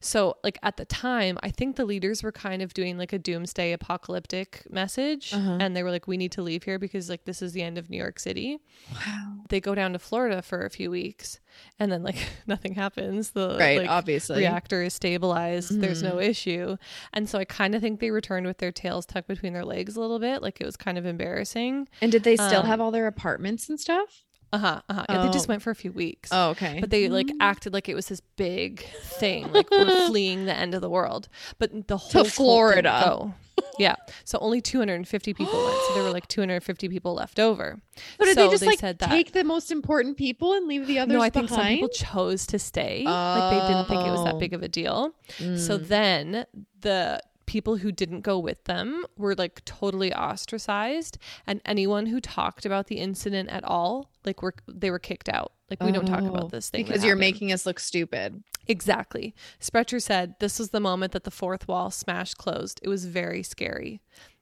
So 0.00 0.36
like 0.44 0.58
at 0.62 0.76
the 0.76 0.84
time 0.84 1.38
i 1.42 1.50
think 1.50 1.76
the 1.76 1.84
leaders 1.84 2.22
were 2.22 2.32
kind 2.32 2.62
of 2.62 2.72
doing 2.74 2.96
like 2.98 3.12
a 3.12 3.18
doomsday 3.18 3.72
apocalyptic 3.72 4.62
message 4.70 5.32
Uh-huh. 5.32 5.58
and 5.60 5.76
they 5.76 5.82
were 5.82 5.90
like 5.90 6.06
we 6.06 6.16
need 6.16 6.32
to 6.32 6.42
leave 6.42 6.62
here 6.64 6.78
because 6.78 7.08
like 7.10 7.24
this 7.24 7.42
is 7.42 7.52
the 7.52 7.62
end 7.62 7.78
of 7.78 7.90
new 7.90 7.98
york 7.98 8.18
city. 8.18 8.58
Wow. 8.92 9.34
they 9.48 9.60
go 9.60 9.74
down 9.74 9.92
to 9.92 9.98
Florida 9.98 10.42
for 10.42 10.64
a 10.64 10.70
few 10.70 10.90
weeks 10.90 11.40
and 11.78 11.90
then 11.92 12.02
like 12.02 12.16
nothing 12.46 12.74
happens. 12.74 13.30
The 13.30 13.56
Right. 13.58 13.78
like, 13.80 13.90
obviously. 13.90 14.38
reactor 14.38 14.82
is 14.82 14.94
stabilized. 14.94 15.80
There's 15.80 16.02
Mm-hmm. 16.02 16.16
no 16.16 16.20
issue. 16.22 16.76
And 17.12 17.28
so 17.28 17.38
I 17.38 17.44
kind 17.44 17.74
of 17.74 17.80
think 17.82 18.00
they 18.00 18.10
returned 18.10 18.46
with 18.46 18.58
their 18.58 18.72
tails 18.72 19.06
tucked 19.06 19.28
between 19.28 19.52
their 19.52 19.64
legs 19.64 19.96
a 19.96 20.00
little 20.00 20.18
bit. 20.18 20.42
Like 20.42 20.60
it 20.60 20.64
was 20.66 20.76
kind 20.76 20.98
of 20.98 21.06
embarrassing. 21.06 21.88
And 22.00 22.10
did 22.12 22.22
they 22.24 22.36
still 22.36 22.60
Um, 22.60 22.66
have 22.66 22.80
all 22.80 22.90
their 22.90 23.06
apartments 23.06 23.68
and 23.68 23.78
stuff? 23.80 24.24
Uh-huh. 24.52 24.80
Uh-huh. 24.88 25.04
Yeah, 25.08 25.22
they 25.26 25.30
just 25.30 25.46
Oh. 25.48 25.50
went 25.52 25.62
for 25.62 25.70
a 25.70 25.74
few 25.74 25.92
weeks. 25.92 26.30
Oh, 26.32 26.50
okay. 26.50 26.78
But 26.80 26.90
they 26.90 27.08
like 27.08 27.30
acted 27.40 27.72
like 27.72 27.88
it 27.88 27.94
was 27.94 28.06
this 28.08 28.20
big 28.36 28.80
thing, 29.02 29.52
like 29.52 29.70
we're 29.70 30.06
fleeing 30.08 30.46
the 30.46 30.54
end 30.54 30.74
of 30.74 30.80
the 30.80 30.88
world. 30.90 31.28
But 31.58 31.86
the 31.88 31.96
whole 31.96 32.24
Florida. 32.24 33.02
go. 33.04 33.34
Yeah, 33.76 33.96
so 34.24 34.38
only 34.40 34.60
250 34.60 35.34
people 35.34 35.52
went. 35.64 35.76
So 35.88 35.94
there 35.94 36.02
were 36.04 36.10
like 36.10 36.28
250 36.28 36.88
people 36.88 37.14
left 37.14 37.40
over. 37.40 37.80
so 38.18 38.24
did 38.24 38.34
so 38.36 38.44
they 38.46 38.50
just 38.52 38.64
like 38.64 38.78
said 38.78 39.00
that. 39.00 39.08
take 39.10 39.32
the 39.32 39.42
most 39.44 39.70
important 39.72 40.16
people 40.16 40.52
and 40.54 40.66
leave 40.68 40.86
the 40.86 41.00
others 41.00 41.12
no, 41.12 41.20
I 41.20 41.28
think 41.30 41.48
some 41.48 41.58
behind? 41.58 41.76
people 41.80 41.88
chose 41.88 42.46
to 42.46 42.58
stay. 42.60 43.02
Like 43.04 43.50
they 43.60 43.68
didn't 43.68 43.86
think 43.88 44.06
it 44.06 44.10
was 44.10 44.20
Oh. 44.20 44.24
that 44.24 44.38
big 44.38 44.52
of 44.54 44.62
a 44.62 44.68
deal. 44.68 45.12
So 45.38 45.78
Mm. 45.78 45.88
then 45.88 46.46
the 46.80 47.20
people 47.48 47.76
who 47.78 47.90
didn't 47.90 48.20
go 48.20 48.38
with 48.38 48.62
them 48.64 49.04
were 49.16 49.34
like 49.34 49.64
totally 49.64 50.12
ostracized 50.14 51.18
and 51.46 51.60
anyone 51.64 52.06
who 52.06 52.20
talked 52.20 52.64
about 52.66 52.86
the 52.88 52.96
incident 52.98 53.48
at 53.48 53.64
all 53.64 54.10
like 54.24 54.42
were 54.42 54.54
they 54.68 54.90
were 54.90 54.98
kicked 54.98 55.28
out 55.30 55.52
like 55.70 55.82
we 55.82 55.90
don't 55.90 56.06
talk 56.06 56.22
Oh, 56.22 56.28
about 56.28 56.50
this 56.50 56.68
thing 56.70 56.84
because 56.84 57.02
you're 57.02 57.16
happened. 57.16 57.20
making 57.32 57.52
us 57.52 57.64
look 57.66 57.80
stupid. 57.80 58.42
exactly 58.66 59.34
sprecher 59.60 59.98
said 59.98 60.34
this 60.40 60.58
was 60.58 60.70
the 60.70 60.80
moment 60.80 61.12
that 61.12 61.24
the 61.24 61.30
fourth 61.30 61.66
wall 61.66 61.90
smashed 61.90 62.36
closed 62.38 62.80
it 62.82 62.88
was 62.88 63.06
very 63.06 63.42
scary 63.42 64.00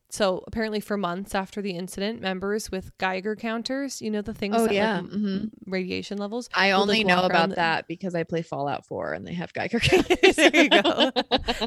so 0.09 0.43
apparently 0.47 0.79
for 0.81 0.97
months 0.97 1.35
after 1.35 1.61
the 1.61 1.73
incident 1.73 2.21
members 2.21 2.71
with 2.71 2.97
geiger 2.99 3.35
counters 3.35 4.01
you 4.01 4.11
know 4.11 4.23
the 4.23 4.33
things 4.33 4.55
Oh, 4.57 4.65
that 4.67 4.73
yeah. 4.75 5.01
like, 5.01 5.11
Mhm. 5.11 5.51
radiation 5.67 6.19
levels 6.19 6.49
I 6.55 6.71
only 6.71 6.99
like, 6.99 7.07
know 7.07 7.25
about 7.25 7.49
the- 7.51 7.55
that 7.57 7.89
because 7.89 8.15
I 8.15 8.23
play 8.23 8.43
Fallout 8.43 8.87
4 8.87 9.13
and 9.15 9.27
they 9.27 9.35
have 9.35 9.53
Geiger 9.53 9.81
counters. 9.81 10.17
there 10.37 10.57
you 10.57 10.69
go. 10.83 11.11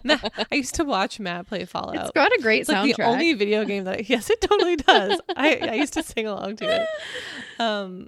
Matt, 0.03 0.31
i 0.51 0.55
used 0.55 0.75
to 0.75 0.83
watch 0.85 1.19
matt 1.19 1.47
play 1.47 1.65
fallout 1.65 1.95
it's 1.97 2.11
got 2.11 2.31
a 2.31 2.39
great 2.41 2.61
It's 2.61 2.69
like 2.69 2.93
soundtrack. 2.93 2.97
the 2.97 3.03
only 3.05 3.33
video 3.33 3.65
game 3.65 3.83
that 3.83 3.97
I, 3.99 4.03
yes, 4.07 4.29
it 4.29 4.39
totally 4.41 4.75
does. 4.77 5.19
I, 5.35 5.55
I 5.61 5.73
used 5.75 5.93
to 5.93 6.03
sing 6.03 6.25
along 6.27 6.55
to 6.57 6.65
it. 6.81 6.87
Um, 7.59 8.07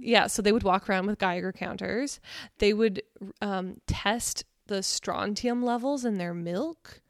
yeah, 0.00 0.26
so 0.26 0.42
they 0.42 0.50
would 0.52 0.64
walk 0.64 0.88
around 0.88 1.06
with 1.06 1.18
Geiger 1.18 1.52
counters. 1.52 2.20
They 2.58 2.72
would 2.72 3.02
um, 3.40 3.76
test 3.86 4.44
the 4.66 4.82
strontium 4.82 5.62
levels 5.62 6.04
in 6.04 6.18
their 6.18 6.34
milk. 6.34 7.01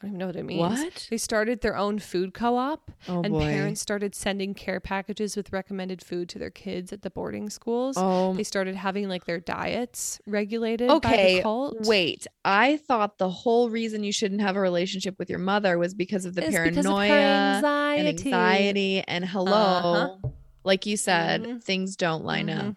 I 0.00 0.06
don't 0.06 0.10
even 0.10 0.18
know 0.18 0.26
what 0.26 0.36
it 0.36 0.44
means. 0.44 0.60
What? 0.60 1.06
They 1.10 1.16
started 1.16 1.60
their 1.60 1.76
own 1.76 1.98
food 1.98 2.32
co-op, 2.32 2.92
Oh 3.08 3.22
and 3.22 3.32
boy. 3.34 3.40
parents 3.40 3.80
started 3.80 4.14
sending 4.14 4.54
care 4.54 4.78
packages 4.78 5.36
with 5.36 5.52
recommended 5.52 6.02
food 6.02 6.28
to 6.28 6.38
their 6.38 6.50
kids 6.50 6.92
at 6.92 7.02
the 7.02 7.10
boarding 7.10 7.50
schools. 7.50 7.96
Oh, 7.98 8.32
They 8.34 8.44
started 8.44 8.76
having 8.76 9.08
like 9.08 9.24
their 9.24 9.40
diets 9.40 10.20
regulated 10.24 10.86
by 10.86 10.94
okay. 10.94 11.36
the 11.38 11.42
cult. 11.42 11.78
Wait, 11.80 12.28
I 12.44 12.76
thought 12.76 13.18
the 13.18 13.28
whole 13.28 13.70
reason 13.70 14.04
you 14.04 14.12
shouldn't 14.12 14.40
have 14.40 14.54
a 14.54 14.60
relationship 14.60 15.18
with 15.18 15.28
your 15.28 15.40
mother 15.40 15.78
was 15.78 15.94
because 15.94 16.24
of 16.26 16.36
the 16.36 16.44
It's 16.44 16.54
paranoia 16.54 17.08
of 17.08 17.64
anxiety. 17.64 17.98
and 17.98 18.08
anxiety. 18.08 19.00
And 19.08 19.24
hello, 19.24 19.52
Uh-huh. 19.52 20.28
like 20.62 20.86
you 20.86 20.96
said, 20.96 21.42
Mhm. 21.42 21.64
things 21.64 21.96
don't 21.96 22.24
line 22.24 22.46
Mhm. 22.46 22.68
up. 22.70 22.76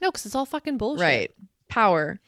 No, 0.00 0.10
because 0.10 0.24
it's 0.24 0.34
all 0.34 0.46
fucking 0.46 0.78
bullshit. 0.78 1.02
Right. 1.02 1.30
Power. 1.68 2.18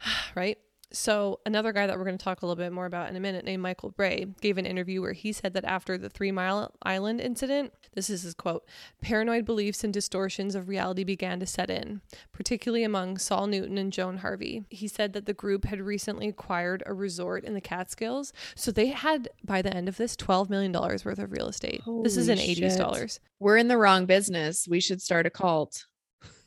right? 0.34 0.58
So, 0.96 1.40
another 1.44 1.72
guy 1.72 1.86
that 1.86 1.98
we're 1.98 2.04
going 2.04 2.16
to 2.16 2.24
talk 2.24 2.40
a 2.40 2.46
little 2.46 2.56
bit 2.62 2.72
more 2.72 2.86
about 2.86 3.10
in 3.10 3.16
a 3.16 3.20
minute, 3.20 3.44
named 3.44 3.62
Michael 3.62 3.90
Bray, 3.90 4.24
gave 4.40 4.56
an 4.56 4.64
interview 4.64 5.02
where 5.02 5.12
he 5.12 5.30
said 5.30 5.52
that 5.52 5.64
after 5.66 5.98
the 5.98 6.08
Three 6.08 6.32
Mile 6.32 6.72
Island 6.82 7.20
incident, 7.20 7.74
this 7.94 8.08
is 8.08 8.22
his 8.22 8.32
quote 8.32 8.66
paranoid 9.02 9.44
beliefs 9.44 9.84
and 9.84 9.92
distortions 9.92 10.54
of 10.54 10.68
reality 10.68 11.04
began 11.04 11.38
to 11.40 11.46
set 11.46 11.68
in, 11.68 12.00
particularly 12.32 12.82
among 12.82 13.18
Saul 13.18 13.46
Newton 13.46 13.76
and 13.76 13.92
Joan 13.92 14.18
Harvey. 14.18 14.64
He 14.70 14.88
said 14.88 15.12
that 15.12 15.26
the 15.26 15.34
group 15.34 15.66
had 15.66 15.82
recently 15.82 16.28
acquired 16.28 16.82
a 16.86 16.94
resort 16.94 17.44
in 17.44 17.52
the 17.52 17.60
Catskills. 17.60 18.32
So, 18.54 18.70
they 18.70 18.86
had, 18.86 19.28
by 19.44 19.60
the 19.60 19.76
end 19.76 19.90
of 19.90 19.98
this, 19.98 20.16
$12 20.16 20.48
million 20.48 20.72
worth 20.72 21.04
of 21.04 21.30
real 21.30 21.48
estate. 21.48 21.82
this 22.04 22.16
is 22.16 22.30
in 22.30 22.38
Holy 22.38 22.54
80s 22.54 22.78
dollars. 22.78 23.20
We're 23.38 23.58
in 23.58 23.68
the 23.68 23.76
wrong 23.76 24.06
business. 24.06 24.66
We 24.66 24.80
should 24.80 25.02
start 25.02 25.26
a 25.26 25.30
cult. 25.30 25.84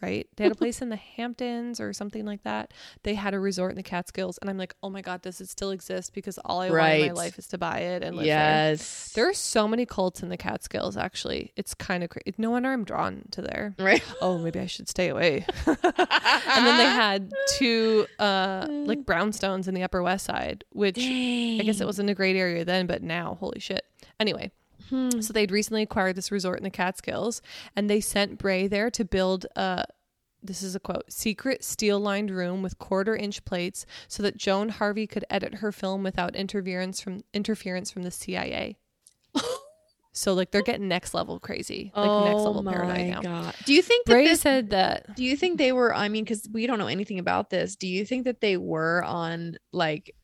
Right? 0.01 0.27
They 0.35 0.43
had 0.43 0.53
a 0.53 0.55
place 0.55 0.81
in 0.81 0.89
the 0.89 0.95
Hamptons 0.95 1.79
or 1.79 1.93
something 1.93 2.25
like 2.25 2.43
that. 2.43 2.73
They 3.03 3.15
had 3.15 3.33
a 3.33 3.39
resort 3.39 3.71
in 3.71 3.77
the 3.77 3.83
Catskills, 3.83 4.37
and 4.37 4.49
I'm 4.49 4.57
like, 4.57 4.75
oh 4.81 4.89
my 4.89 5.01
god, 5.01 5.21
does 5.21 5.41
it 5.41 5.49
still 5.49 5.71
exist? 5.71 6.13
Because 6.13 6.37
all 6.45 6.61
I 6.61 6.69
want 6.69 6.93
in 6.93 7.07
my 7.07 7.11
life 7.11 7.37
is 7.37 7.47
to 7.47 7.57
buy 7.57 7.79
it 7.79 8.03
and 8.03 8.15
live. 8.15 8.25
Yes. 8.25 9.11
There 9.13 9.27
are 9.27 9.33
so 9.33 9.67
many 9.67 9.85
cults 9.85 10.23
in 10.23 10.29
the 10.29 10.37
Catskills. 10.37 10.97
Actually, 10.97 11.51
it's 11.55 11.73
kind 11.73 12.03
of 12.03 12.09
crazy. 12.09 12.33
No 12.37 12.51
wonder 12.51 12.69
I'm 12.69 12.83
drawn 12.83 13.23
to 13.31 13.41
there. 13.41 13.75
right. 13.79 14.03
Oh, 14.21 14.37
maybe 14.37 14.59
I 14.59 14.65
should 14.65 14.89
stay 14.89 15.09
away. 15.09 15.45
and 15.65 15.77
then 15.83 16.77
they 16.77 16.85
had 16.85 17.31
two 17.57 18.07
uh 18.19 18.67
like 18.69 19.03
brownstones 19.05 19.67
in 19.67 19.73
the 19.73 19.83
Upper 19.83 20.01
West 20.01 20.25
Side, 20.25 20.63
which 20.71 20.97
I 20.97 21.61
guess 21.63 21.81
it 21.81 21.85
wasn't 21.85 22.09
a 22.09 22.15
great 22.15 22.35
area 22.35 22.63
then, 22.65 22.87
but 22.87 23.03
now, 23.03 23.37
holy 23.39 23.59
shit. 23.59 23.85
Anyway, 24.19 24.51
Hmm. 24.89 25.21
so 25.21 25.33
they'd 25.33 25.51
recently 25.51 25.83
acquired 25.83 26.15
this 26.15 26.31
resort 26.31 26.57
in 26.57 26.63
the 26.63 26.69
Catskills, 26.69 27.41
and 27.75 27.89
they 27.89 28.01
sent 28.01 28.37
Bray 28.37 28.67
there 28.67 28.89
to 28.91 29.05
build 29.05 29.45
a. 29.55 29.85
This 30.41 30.63
is 30.63 30.73
a 30.73 30.79
quote: 30.79 31.11
"Secret 31.11 31.63
steel-lined 31.63 32.31
room 32.31 32.61
with 32.63 32.79
quarter-inch 32.79 33.43
plates, 33.45 33.85
so 34.07 34.23
that 34.23 34.37
Joan 34.37 34.69
Harvey 34.69 35.05
could 35.05 35.25
edit 35.29 35.55
her 35.55 35.71
film 35.71 36.01
without 36.01 36.35
interference 36.35 37.01
from 37.01 37.23
interference 37.33 37.91
from 37.91 38.03
the 38.03 38.11
CIA." 38.11 38.77
so, 40.11 40.33
like, 40.33 40.51
they're 40.51 40.61
getting 40.63 40.87
next 40.87 41.13
level 41.13 41.39
crazy, 41.39 41.91
like 41.95 42.25
next 42.25 42.41
level 42.41 42.63
paranoid 42.63 43.07
now. 43.11 43.19
Oh 43.19 43.21
God. 43.21 43.55
Do 43.65 43.73
you 43.73 43.81
think 43.81 44.05
that 44.05 44.13
Bray 44.13 44.27
this, 44.27 44.41
said 44.41 44.69
that 44.71 45.15
do 45.15 45.23
you 45.23 45.35
think 45.37 45.57
they 45.57 45.71
were 45.71 45.93
I 45.93 46.09
mean 46.09 46.25
cuz 46.25 46.47
we 46.51 46.65
don't 46.67 46.79
know 46.79 46.87
anything 46.87 47.19
about 47.19 47.49
this. 47.49 47.75
Do 47.75 47.87
you 47.87 48.05
think 48.05 48.23
that 48.25 48.41
they 48.41 48.57
were 48.57 49.03
on 49.03 49.57
like 49.71 50.15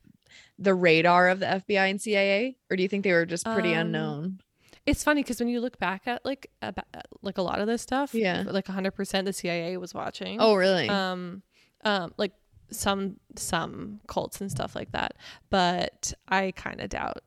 the 0.58 0.74
radar 0.74 1.28
of 1.28 1.40
the 1.40 1.46
FBI 1.46 1.90
and 1.90 2.00
CIA 2.00 2.56
or 2.70 2.76
do 2.76 2.82
you 2.82 2.88
think 2.88 3.04
they 3.04 3.12
were 3.12 3.26
just 3.26 3.44
pretty 3.44 3.74
Um, 3.74 3.86
unknown? 3.86 4.40
It's 4.86 5.02
funny 5.04 5.22
because 5.22 5.40
when 5.40 5.48
you 5.48 5.60
look 5.60 5.78
back 5.78 6.02
at 6.06 6.24
like 6.24 6.50
about, 6.62 6.86
like 7.22 7.38
a 7.38 7.42
lot 7.42 7.60
of 7.60 7.66
this 7.66 7.82
stuff, 7.82 8.14
Yeah. 8.14 8.44
like 8.46 8.66
100% 8.66 9.24
the 9.24 9.32
CIA 9.32 9.76
was 9.76 9.92
watching. 9.94 10.38
Oh, 10.40 10.54
really? 10.54 10.88
um 10.88 11.42
um 11.84 12.12
like 12.16 12.32
some 12.70 13.16
some 13.36 14.00
cults 14.08 14.40
and 14.40 14.50
stuff 14.50 14.74
like 14.74 14.90
that 14.90 15.12
but 15.50 16.12
i 16.26 16.52
kind 16.56 16.80
of 16.80 16.88
doubt 16.88 17.18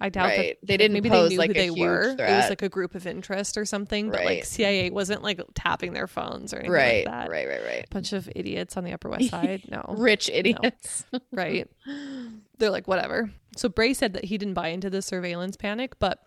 i 0.00 0.08
doubt 0.08 0.24
Right. 0.26 0.58
that 0.60 0.66
They 0.66 0.76
didn't 0.76 0.94
maybe 0.94 1.08
they 1.08 1.28
knew 1.28 1.38
like 1.38 1.50
who 1.50 1.54
they 1.54 1.70
were 1.70 2.16
it 2.18 2.18
was 2.18 2.48
like 2.48 2.62
a 2.62 2.68
group 2.68 2.96
of 2.96 3.06
interest 3.06 3.56
or 3.56 3.64
something 3.64 4.10
but 4.10 4.24
like 4.24 4.44
cia 4.44 4.90
wasn't 4.90 5.22
like 5.22 5.40
tapping 5.54 5.92
their 5.92 6.08
phones 6.08 6.52
or 6.52 6.56
anything 6.56 6.72
right. 6.72 7.06
like 7.06 7.14
that 7.14 7.30
Right, 7.30 7.46
right, 7.46 7.62
right. 7.64 7.90
bunch 7.90 8.12
of 8.12 8.28
idiots 8.34 8.76
on 8.76 8.82
the 8.82 8.92
upper 8.92 9.08
west 9.08 9.28
side 9.30 9.62
no 9.70 9.84
Rich 9.96 10.30
idiots. 10.32 11.04
right 11.30 11.68
they're 12.58 12.70
like 12.70 12.88
whatever 12.88 13.30
so 13.56 13.68
bray 13.68 13.92
said 13.94 14.14
that 14.14 14.24
he 14.24 14.36
didn't 14.38 14.54
buy 14.54 14.68
into 14.68 14.90
the 14.90 15.02
surveillance 15.02 15.56
panic 15.56 15.98
but 16.00 16.18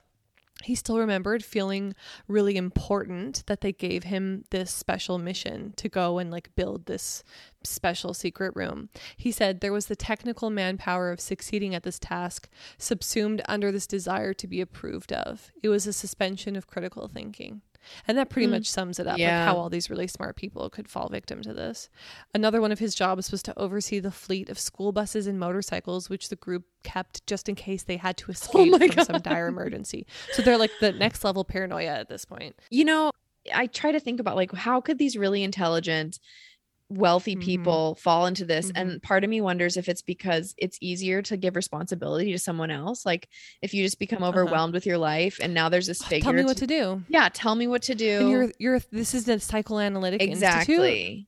he 0.63 0.75
still 0.75 0.99
remembered 0.99 1.43
feeling 1.43 1.95
really 2.27 2.55
important 2.55 3.43
that 3.47 3.61
they 3.61 3.71
gave 3.71 4.03
him 4.03 4.43
this 4.51 4.71
special 4.71 5.17
mission 5.17 5.73
to 5.77 5.89
go 5.89 6.17
and 6.19 6.31
like 6.31 6.55
build 6.55 6.85
this 6.85 7.23
special 7.63 8.13
secret 8.13 8.55
room. 8.55 8.89
He 9.17 9.31
said 9.31 9.59
there 9.59 9.73
was 9.73 9.87
the 9.87 9.95
technical 9.95 10.49
manpower 10.49 11.11
of 11.11 11.19
succeeding 11.19 11.75
at 11.75 11.83
this 11.83 11.99
task 11.99 12.49
subsumed 12.77 13.41
under 13.47 13.71
this 13.71 13.87
desire 13.87 14.33
to 14.33 14.47
be 14.47 14.61
approved 14.61 15.11
of. 15.13 15.51
It 15.63 15.69
was 15.69 15.87
a 15.87 15.93
suspension 15.93 16.55
of 16.55 16.67
critical 16.67 17.07
thinking. 17.07 17.61
And 18.07 18.17
that 18.17 18.29
pretty 18.29 18.47
Mm. 18.47 18.51
much 18.51 18.69
sums 18.69 18.99
it 18.99 19.07
up, 19.07 19.17
Yeah. 19.17 19.39
like 19.39 19.45
how 19.47 19.57
all 19.57 19.69
these 19.69 19.89
really 19.89 20.07
smart 20.07 20.35
people 20.35 20.69
could 20.69 20.87
fall 20.87 21.09
victim 21.09 21.41
to 21.41 21.53
this. 21.53 21.89
Another 22.33 22.61
one 22.61 22.71
of 22.71 22.79
his 22.79 22.95
jobs 22.95 23.31
was 23.31 23.41
to 23.43 23.57
oversee 23.59 23.99
the 23.99 24.11
fleet 24.11 24.49
of 24.49 24.59
school 24.59 24.91
buses 24.91 25.27
and 25.27 25.39
motorcycles, 25.39 26.09
which 26.09 26.29
the 26.29 26.35
group 26.35 26.65
kept 26.83 27.25
just 27.27 27.47
in 27.49 27.55
case 27.55 27.83
they 27.83 27.97
had 27.97 28.17
to 28.17 28.31
escape 28.31 28.73
Oh 28.73 28.87
from 28.87 29.03
some 29.05 29.21
dire 29.21 29.47
emergency. 29.47 30.05
So 30.33 30.41
they're 30.41 30.57
like 30.57 30.71
the 30.79 30.91
next 30.91 31.23
level 31.23 31.43
paranoia 31.43 31.91
at 31.99 32.09
this 32.09 32.25
point. 32.25 32.55
you 32.69 32.85
know, 32.85 33.11
I 33.53 33.65
try 33.65 33.91
to 33.91 33.99
think 33.99 34.19
about 34.19 34.35
like 34.35 34.51
how 34.53 34.81
could 34.81 34.99
these 34.99 35.17
really 35.17 35.41
intelligent, 35.43 36.19
wealthy 36.91 37.35
Mhm. 37.35 37.41
people 37.43 37.95
fall 37.95 38.25
into 38.25 38.45
this? 38.45 38.67
Mhm. 38.67 38.71
And 38.75 39.01
part 39.03 39.23
of 39.23 39.29
me 39.29 39.41
wonders 39.41 39.77
if 39.77 39.89
it's 39.89 40.01
because 40.01 40.53
it's 40.57 40.77
easier 40.81 41.21
to 41.23 41.37
give 41.37 41.55
responsibility 41.55 42.31
to 42.31 42.37
someone 42.39 42.71
else. 42.71 43.05
Like 43.05 43.27
if 43.61 43.73
you 43.73 43.83
just 43.83 43.99
become 43.99 44.23
overwhelmed 44.23 44.73
with 44.73 44.85
your 44.85 44.97
life 44.97 45.39
and 45.41 45.53
now 45.53 45.69
there's 45.69 45.87
this 45.87 46.01
figure. 46.03 46.27
Uh-huh. 46.29 46.31
Tell 46.33 46.43
me 46.43 46.45
what 46.45 46.57
to- 46.57 46.67
to 46.67 46.67
do. 46.67 47.03
yeah, 47.09 47.29
tell 47.33 47.55
me 47.55 47.67
what 47.67 47.81
to 47.83 47.95
do. 47.95 48.19
And 48.19 48.29
you're 48.29 48.51
you're 48.59 48.79
this 48.91 49.13
is 49.13 49.25
the 49.25 49.39
psychoanalytic 49.39 50.21
institute. 50.21 50.43
exactly. 50.43 51.27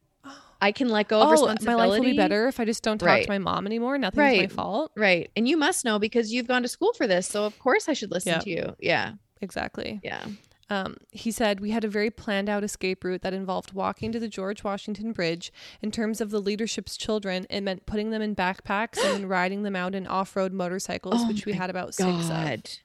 I 0.61 0.71
can 0.71 0.87
let 0.87 1.09
go 1.09 1.19
of 1.21 1.27
Oh, 1.27 1.31
responsibility. 1.31 1.65
my 1.65 1.85
life 1.87 1.99
will 1.99 2.05
be 2.11 2.15
better 2.15 2.47
if 2.47 2.57
I 2.59 2.63
just 2.65 2.83
don't 2.83 2.97
talk 2.97 3.07
Right. 3.07 3.25
to 3.25 3.29
my 3.29 3.37
mom 3.37 3.65
anymore. 3.67 3.97
Nothing's 3.97 4.37
my 4.39 4.47
fault. 4.47 4.91
Right. 4.95 5.29
And 5.35 5.45
you 5.45 5.57
must 5.57 5.83
know 5.83 5.99
because 5.99 6.31
you've 6.31 6.47
gone 6.47 6.61
to 6.61 6.69
school 6.69 6.93
for 6.93 7.05
this. 7.05 7.27
So 7.27 7.43
of 7.45 7.59
course 7.59 7.89
I 7.89 7.93
should 7.93 8.11
listen 8.11 8.33
Yeah. 8.33 8.39
to 8.39 8.49
you. 8.49 8.75
Yeah. 8.79 9.11
Exactly. 9.41 9.99
Yeah. 10.03 10.23
Um, 10.69 10.97
he 11.11 11.31
said, 11.31 11.59
We 11.59 11.71
had 11.71 11.83
a 11.83 11.89
very 11.89 12.09
planned 12.09 12.49
out 12.49 12.63
escape 12.63 13.03
route 13.03 13.21
that 13.21 13.33
involved 13.33 13.73
walking 13.73 14.11
to 14.11 14.19
the 14.19 14.27
George 14.27 14.63
Washington 14.63 15.11
Bridge. 15.11 15.51
In 15.81 15.91
terms 15.91 16.21
of 16.21 16.31
the 16.31 16.39
leadership's 16.39 16.97
children, 16.97 17.45
it 17.49 17.61
meant 17.61 17.85
putting 17.85 18.11
them 18.11 18.21
in 18.21 18.35
backpacks 18.35 18.97
and 18.97 19.29
riding 19.29 19.63
them 19.63 19.75
out 19.75 19.95
in 19.95 20.07
off 20.07 20.35
road 20.35 20.53
motorcycles, 20.53 21.21
Oh 21.21 21.27
which 21.27 21.45
we 21.45 21.53
had 21.53 21.69
about 21.69 21.93
six 21.93 22.07
of. 22.29 22.83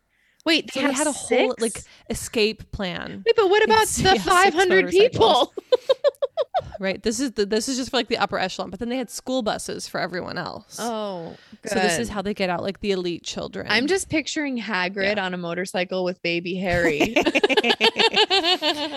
Wait, 0.49 0.73
So 0.73 0.81
they 0.81 0.93
had 0.93 1.07
a 1.07 1.13
whole 1.13 1.55
like 1.61 1.83
escape 2.11 2.73
plan, 2.73 3.23
Wait, 3.27 3.37
but 3.37 3.49
what 3.51 3.63
about 3.65 3.81
Yes, 3.81 3.97
the 3.99 4.15
yeah, 4.17 4.23
500 4.23 4.89
people? 4.91 5.53
right? 6.81 7.03
This 7.03 7.21
is 7.21 7.33
the 7.33 7.45
this 7.45 7.69
is 7.69 7.77
just 7.77 7.91
for 7.91 7.99
like 7.99 8.09
the 8.09 8.17
upper 8.17 8.39
echelon, 8.39 8.71
but 8.71 8.79
then 8.81 8.89
they 8.89 8.97
had 8.97 9.11
school 9.11 9.43
buses 9.43 9.87
for 9.87 10.01
everyone 10.01 10.39
else. 10.39 10.79
Oh, 10.81 11.37
good. 11.63 11.73
so 11.73 11.79
this 11.81 11.99
is 11.99 12.09
how 12.09 12.23
they 12.23 12.33
get 12.35 12.49
out 12.51 12.63
like 12.63 12.81
the 12.81 12.93
elite 12.93 13.25
children. 13.25 13.67
I'm 13.69 13.87
just 13.87 14.09
picturing 14.09 14.59
Hagrid 14.59 15.19
on 15.19 15.35
a 15.35 15.37
motorcycle 15.37 16.03
with 16.05 16.23
baby 16.23 16.55
Harry. 16.67 17.15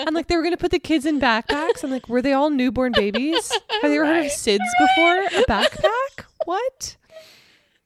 I'm 0.06 0.14
like, 0.14 0.28
they 0.28 0.38
were 0.38 0.44
gonna 0.44 0.58
put 0.58 0.72
the 0.72 0.80
kids 0.80 1.06
in 1.06 1.20
backpacks. 1.20 1.84
I'm 1.84 1.92
like, 1.92 2.08
were 2.08 2.22
they 2.22 2.34
all 2.34 2.50
newborn 2.50 2.94
babies? 2.94 3.52
Have 3.82 3.92
you 3.92 4.02
ever 4.02 4.06
heard 4.06 4.18
of 4.20 4.24
Right, 4.24 4.32
SIDS 4.32 4.60
before? 4.80 5.42
A 5.42 5.46
backpack? 5.46 6.26
What? 6.46 6.98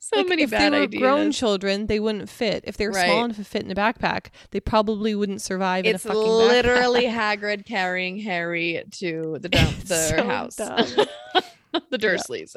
So 0.09 0.17
Like, 0.17 0.27
many 0.29 0.43
if 0.43 0.51
bad 0.51 0.71
they 0.73 0.77
were 0.77 0.83
ideas. 0.83 1.01
grown 1.01 1.31
children, 1.31 1.87
they 1.87 1.99
wouldn't 1.99 2.29
fit. 2.29 2.63
If 2.67 2.77
they 2.77 2.87
were 2.87 2.93
Right. 2.93 3.05
small 3.05 3.25
enough 3.25 3.37
to 3.37 3.43
fit 3.43 3.63
in 3.63 3.71
a 3.71 3.75
backpack, 3.75 4.27
they 4.51 4.59
probably 4.59 5.15
wouldn't 5.15 5.41
survive 5.41 5.85
it's 5.85 6.05
in 6.05 6.11
a 6.11 6.13
fucking 6.13 6.31
backpack. 6.31 6.47
literally 6.47 7.03
Hagrid 7.05 7.65
carrying 7.65 8.19
Harry 8.19 8.83
to 8.99 9.37
the 9.41 9.49
dump, 9.49 9.77
the 9.85 10.23
house, 10.25 10.55
the 11.89 11.97
Dursleys. 11.97 12.55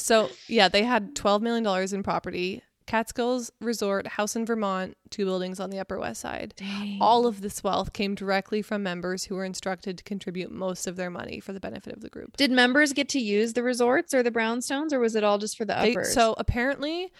So 0.00 0.30
yeah, 0.48 0.68
they 0.68 0.82
had 0.82 1.14
twelve 1.14 1.42
million 1.42 1.64
dollars 1.64 1.92
in 1.92 2.02
property. 2.02 2.62
Catskills 2.86 3.50
Resort, 3.60 4.06
house 4.06 4.36
in 4.36 4.44
Vermont, 4.44 4.96
two 5.10 5.24
buildings 5.24 5.58
on 5.58 5.70
the 5.70 5.78
Upper 5.78 5.98
West 5.98 6.20
Side. 6.20 6.54
Dang. 6.56 6.98
All 7.00 7.26
of 7.26 7.40
this 7.40 7.64
wealth 7.64 7.92
came 7.92 8.14
directly 8.14 8.60
from 8.62 8.82
members 8.82 9.24
who 9.24 9.34
were 9.36 9.44
instructed 9.44 9.96
to 9.98 10.04
contribute 10.04 10.50
most 10.52 10.86
of 10.86 10.96
their 10.96 11.10
money 11.10 11.40
for 11.40 11.52
the 11.52 11.60
benefit 11.60 11.92
of 11.94 12.02
the 12.02 12.10
group. 12.10 12.36
Did 12.36 12.50
members 12.50 12.92
get 12.92 13.08
to 13.10 13.18
use 13.18 13.54
the 13.54 13.62
resorts 13.62 14.12
or 14.12 14.22
the 14.22 14.30
brownstones, 14.30 14.92
or 14.92 15.00
was 15.00 15.14
it 15.16 15.24
all 15.24 15.38
just 15.38 15.56
for 15.56 15.64
the 15.64 15.74
They- 15.74 15.92
uppers? 15.92 16.12
so 16.12 16.34
apparently, 16.38 17.10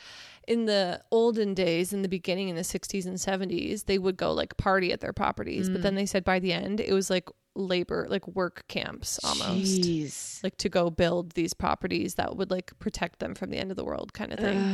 in 0.46 0.66
the 0.66 1.00
olden 1.10 1.54
days, 1.54 1.92
in 1.94 2.02
the 2.02 2.08
beginning, 2.08 2.48
in 2.50 2.56
the 2.56 2.64
60s 2.64 3.06
and 3.06 3.18
70s, 3.18 3.84
they 3.84 3.96
would 3.98 4.18
go 4.18 4.32
like 4.32 4.56
party 4.58 4.92
at 4.92 5.00
their 5.00 5.14
properties. 5.14 5.70
But 5.70 5.80
Mm. 5.80 5.82
then 5.84 5.94
they 5.94 6.06
said 6.06 6.24
by 6.24 6.38
the 6.38 6.52
end, 6.52 6.80
it 6.80 6.92
was 6.92 7.08
like 7.08 7.28
labor, 7.54 8.06
like 8.08 8.26
work 8.28 8.64
camps 8.68 9.18
almost. 9.22 9.82
Jeez. 9.82 10.42
Like 10.42 10.56
to 10.58 10.68
go 10.68 10.90
build 10.90 11.32
these 11.32 11.54
properties 11.54 12.14
that 12.16 12.36
would 12.36 12.50
like 12.50 12.78
protect 12.78 13.18
them 13.18 13.34
from 13.34 13.50
the 13.50 13.58
end 13.58 13.70
of 13.70 13.76
the 13.76 13.84
world 13.84 14.12
kind 14.12 14.32
of 14.32 14.38
thing. 14.38 14.68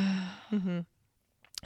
hmm 0.50 0.80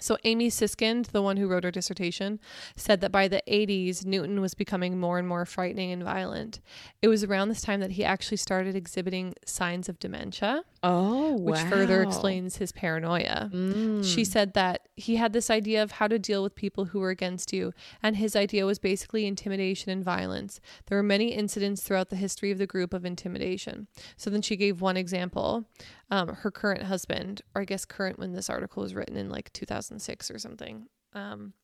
So 0.00 0.16
Amy 0.24 0.50
Siskind, 0.50 1.08
the 1.08 1.22
one 1.22 1.36
who 1.36 1.46
wrote 1.46 1.64
her 1.64 1.70
dissertation, 1.70 2.40
said 2.76 3.00
that 3.00 3.12
by 3.12 3.28
the 3.28 3.42
80s, 3.48 4.04
Newton 4.04 4.40
was 4.40 4.54
becoming 4.54 4.98
more 4.98 5.18
and 5.18 5.28
more 5.28 5.46
frightening 5.46 5.92
and 5.92 6.02
violent. 6.02 6.60
It 7.02 7.08
was 7.08 7.24
around 7.24 7.48
this 7.48 7.60
time 7.62 7.80
that 7.80 7.92
he 7.92 8.04
actually 8.04 8.36
started 8.38 8.74
exhibiting 8.74 9.34
signs 9.44 9.88
of 9.88 9.98
dementia, 9.98 10.64
oh, 10.82 11.36
which 11.36 11.60
further 11.60 12.02
explains 12.02 12.56
his 12.56 12.72
paranoia. 12.72 13.50
Mm. 13.52 14.04
She 14.04 14.24
said 14.24 14.54
that 14.54 14.88
he 14.96 15.16
had 15.16 15.32
this 15.32 15.50
idea 15.50 15.82
of 15.82 15.92
how 15.92 16.08
to 16.08 16.18
deal 16.18 16.42
with 16.42 16.54
people 16.54 16.86
who 16.86 17.00
were 17.00 17.10
against 17.10 17.52
you, 17.52 17.72
and 18.02 18.16
his 18.16 18.36
idea 18.36 18.66
was 18.66 18.78
basically 18.78 19.26
intimidation 19.26 19.90
and 19.90 20.04
violence. 20.04 20.60
There 20.86 20.98
were 20.98 21.02
many 21.02 21.28
incidents 21.28 21.82
throughout 21.82 22.10
the 22.10 22.16
history 22.16 22.50
of 22.50 22.58
the 22.58 22.66
group 22.66 22.92
of 22.92 23.04
intimidation. 23.04 23.86
So 24.16 24.30
then 24.30 24.42
she 24.42 24.56
gave 24.56 24.80
one 24.80 24.96
example. 24.96 25.64
Um, 26.10 26.28
her 26.28 26.50
current 26.50 26.82
husband, 26.82 27.42
or 27.54 27.62
I 27.62 27.64
guess 27.64 27.84
current 27.84 28.18
when 28.18 28.32
this 28.32 28.50
article 28.50 28.82
was 28.82 28.94
written 28.94 29.16
in 29.16 29.30
like 29.30 29.52
2006 29.52 30.30
or 30.30 30.38
something, 30.38 30.86
um, 31.14 31.54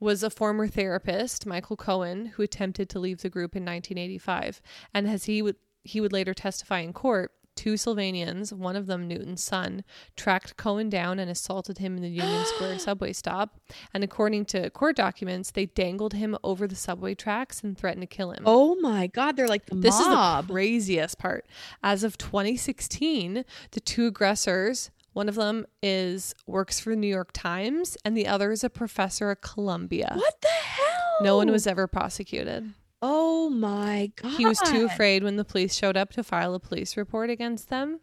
was 0.00 0.22
a 0.22 0.30
former 0.30 0.66
therapist, 0.66 1.46
Michael 1.46 1.76
Cohen, 1.76 2.26
who 2.26 2.42
attempted 2.42 2.88
to 2.90 2.98
leave 2.98 3.22
the 3.22 3.30
group 3.30 3.56
in 3.56 3.64
1985. 3.64 4.60
And 4.94 5.08
as 5.08 5.24
he 5.24 5.42
would 5.42 5.56
he 5.82 6.00
would 6.00 6.12
later 6.12 6.34
testify 6.34 6.80
in 6.80 6.92
court, 6.92 7.32
two 7.56 7.74
Sullivanians, 7.74 8.52
one 8.52 8.76
of 8.76 8.86
them 8.86 9.08
Newton's 9.08 9.42
son, 9.42 9.82
tracked 10.16 10.56
Cohen 10.56 10.88
down 10.88 11.18
and 11.18 11.30
assaulted 11.30 11.78
him 11.78 11.96
in 11.96 12.02
the 12.02 12.08
Union 12.08 12.44
Square 12.54 12.78
subway 12.78 13.12
stop. 13.12 13.58
And 13.92 14.04
according 14.04 14.44
to 14.46 14.70
court 14.70 14.94
documents, 14.96 15.50
they 15.50 15.66
dangled 15.66 16.12
him 16.14 16.36
over 16.44 16.68
the 16.68 16.76
subway 16.76 17.14
tracks 17.14 17.62
and 17.62 17.76
threatened 17.76 18.02
to 18.02 18.06
kill 18.06 18.30
him. 18.30 18.42
Oh 18.46 18.76
my 18.76 19.06
God, 19.08 19.36
they're 19.36 19.48
like 19.48 19.66
the 19.66 19.74
This 19.74 19.98
is 19.98 20.06
the 20.06 20.44
craziest 20.48 21.18
part. 21.18 21.46
As 21.82 22.04
of 22.04 22.16
2016, 22.18 23.44
the 23.72 23.80
two 23.80 24.06
aggressors, 24.06 24.90
one 25.12 25.28
of 25.28 25.34
them 25.34 25.66
is 25.82 26.34
works 26.46 26.78
for 26.78 26.90
the 26.90 26.96
New 26.96 27.06
York 27.06 27.30
Times 27.32 27.96
and 28.04 28.16
the 28.16 28.26
other 28.26 28.52
is 28.52 28.62
a 28.62 28.68
professor 28.70 29.30
at 29.30 29.40
Columbia. 29.40 30.12
what 30.14 30.40
the 30.42 30.48
hell? 30.48 31.16
No 31.22 31.36
one 31.36 31.50
was 31.50 31.66
ever 31.66 31.86
prosecuted. 31.86 32.74
Oh 33.02 33.50
my 33.50 34.10
God. 34.16 34.32
He 34.36 34.46
was 34.46 34.58
too 34.60 34.86
afraid 34.86 35.22
when 35.22 35.36
the 35.36 35.44
police 35.44 35.74
showed 35.74 35.96
up 35.96 36.10
to 36.12 36.22
file 36.22 36.54
a 36.54 36.60
police 36.60 36.96
report 36.96 37.30
against 37.30 37.68
them. 37.68 38.00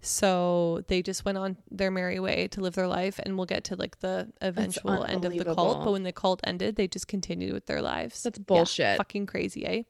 So 0.00 0.82
they 0.86 1.02
just 1.02 1.24
went 1.24 1.36
on 1.36 1.56
their 1.70 1.90
merry 1.90 2.20
way 2.20 2.46
to 2.48 2.60
live 2.60 2.74
their 2.74 2.86
life 2.86 3.18
and 3.22 3.36
we'll 3.36 3.46
get 3.46 3.64
to 3.64 3.76
like 3.76 3.98
the 4.00 4.32
eventual 4.40 5.04
end 5.04 5.24
of 5.24 5.32
the 5.36 5.44
cult. 5.44 5.84
But 5.84 5.92
when 5.92 6.04
the 6.04 6.12
cult 6.12 6.40
ended, 6.44 6.76
they 6.76 6.86
just 6.86 7.08
continued 7.08 7.52
with 7.52 7.66
their 7.66 7.82
lives. 7.82 8.22
That's 8.22 8.38
Yeah, 8.38 8.44
bullshit. 8.46 8.96
fucking 8.98 9.26
crazy, 9.26 9.66
eh? 9.66 9.82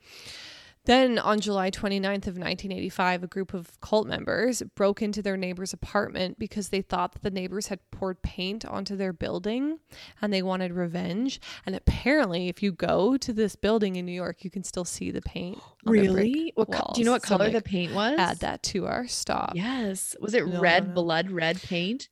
Then 0.87 1.19
on 1.19 1.41
July 1.41 1.71
29th 1.71 2.27
of 2.29 2.39
1985, 2.39 3.23
a 3.25 3.27
group 3.27 3.53
of 3.55 3.81
cult 3.81 4.07
members 4.07 4.63
broke 4.75 5.03
into 5.03 5.21
their 5.21 5.37
neighbor's 5.37 5.73
apartment 5.73 6.39
because 6.39 6.69
they 6.71 6.81
thought 6.81 7.13
that 7.13 7.23
the 7.23 7.31
neighbors 7.31 7.67
had 7.67 7.81
poured 7.91 8.23
paint 8.23 8.65
onto 8.65 8.97
their 8.97 9.13
building 9.13 9.79
and 10.23 10.33
they 10.33 10.43
wanted 10.43 10.73
revenge. 10.73 11.41
And 11.67 11.75
apparently, 11.75 12.49
if 12.49 12.63
you 12.63 12.73
go 12.73 13.17
to 13.17 13.33
this 13.33 13.57
building 13.57 13.97
in 13.97 14.07
New 14.07 14.13
York, 14.13 14.45
you 14.45 14.51
can 14.51 14.65
still 14.65 14.85
see 14.85 15.11
the 15.11 15.23
paint. 15.23 15.59
on 15.87 15.93
their 15.93 16.05
brick 16.05 16.17
Really? 16.17 16.53
What 16.55 16.71
co- 16.73 16.93
do 16.95 17.01
you 17.01 17.05
know 17.05 17.13
what 17.13 17.23
walls. 17.23 17.29
So, 17.29 17.37
color 17.39 17.51
the 17.51 17.61
paint 17.63 17.93
was? 17.95 18.19
Add 18.19 18.39
that 18.41 18.63
to 18.65 18.87
our 18.87 19.07
stop. 19.09 19.53
Yes. 19.55 20.15
Was 20.21 20.35
it 20.35 20.47
No, 20.47 20.61
red 20.61 20.85
no, 20.85 20.89
no. 20.89 20.95
blood 20.95 21.31
red 21.31 21.61
paint? 21.61 22.09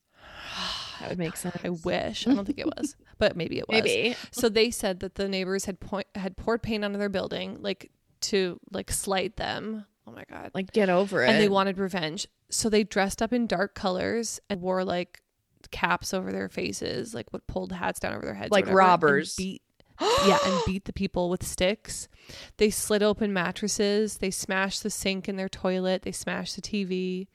That 1.01 1.11
would 1.11 1.18
make 1.18 1.37
sense. 1.37 1.57
I 1.64 1.68
wish. 1.70 2.27
I 2.27 2.35
don't 2.35 2.45
think 2.45 2.59
it 2.59 2.66
was, 2.66 2.97
but 3.18 3.37
maybe 3.37 3.59
it 3.59 3.68
was. 3.68 3.83
Maybe. 3.83 4.16
So 4.33 4.49
they 4.49 4.70
said 4.70 5.01
that 5.01 5.14
the 5.14 5.29
neighbors 5.29 5.64
had 5.66 5.81
point 5.81 6.07
had 6.14 6.37
poured 6.37 6.62
paint 6.62 6.85
onto 6.85 6.99
their 6.99 7.09
building, 7.09 7.59
like 7.61 7.91
to 8.31 8.59
like 8.72 8.91
slight 8.91 9.37
them. 9.37 9.85
Oh 10.07 10.12
my 10.12 10.25
god! 10.31 10.51
Like 10.55 10.72
get 10.72 10.89
over 10.91 11.22
it. 11.25 11.31
and 11.31 11.41
they 11.41 11.49
wanted 11.49 11.79
revenge. 11.79 12.27
So 12.51 12.68
they 12.68 12.85
dressed 12.85 13.22
up 13.22 13.33
in 13.33 13.47
dark 13.47 13.75
colors 13.75 14.39
and 14.51 14.61
wore 14.61 14.85
like 14.85 15.22
caps 15.70 16.12
over 16.14 16.31
their 16.31 16.49
faces, 16.49 17.14
like 17.14 17.33
what 17.33 17.47
pulled 17.47 17.72
hats 17.72 17.99
down 18.01 18.14
over 18.14 18.25
their 18.25 18.35
heads, 18.35 18.51
Like 18.51 18.64
whatever, 18.66 18.81
and 18.81 18.89
robbers. 18.89 19.35
Beat, 19.37 19.62
yeah, 20.27 20.39
and 20.45 20.61
beat 20.66 20.85
the 20.85 20.93
people 20.93 21.31
with 21.31 21.43
sticks. 21.45 22.09
They 22.59 22.68
slit 22.70 23.03
open 23.03 23.33
mattresses. 23.33 24.18
They 24.18 24.31
smashed 24.31 24.83
the 24.83 24.91
sink 24.91 25.29
in 25.29 25.37
their 25.37 25.49
toilet. 25.49 26.03
They 26.03 26.12
smashed 26.12 26.57
the 26.57 26.62
TV. 26.62 27.29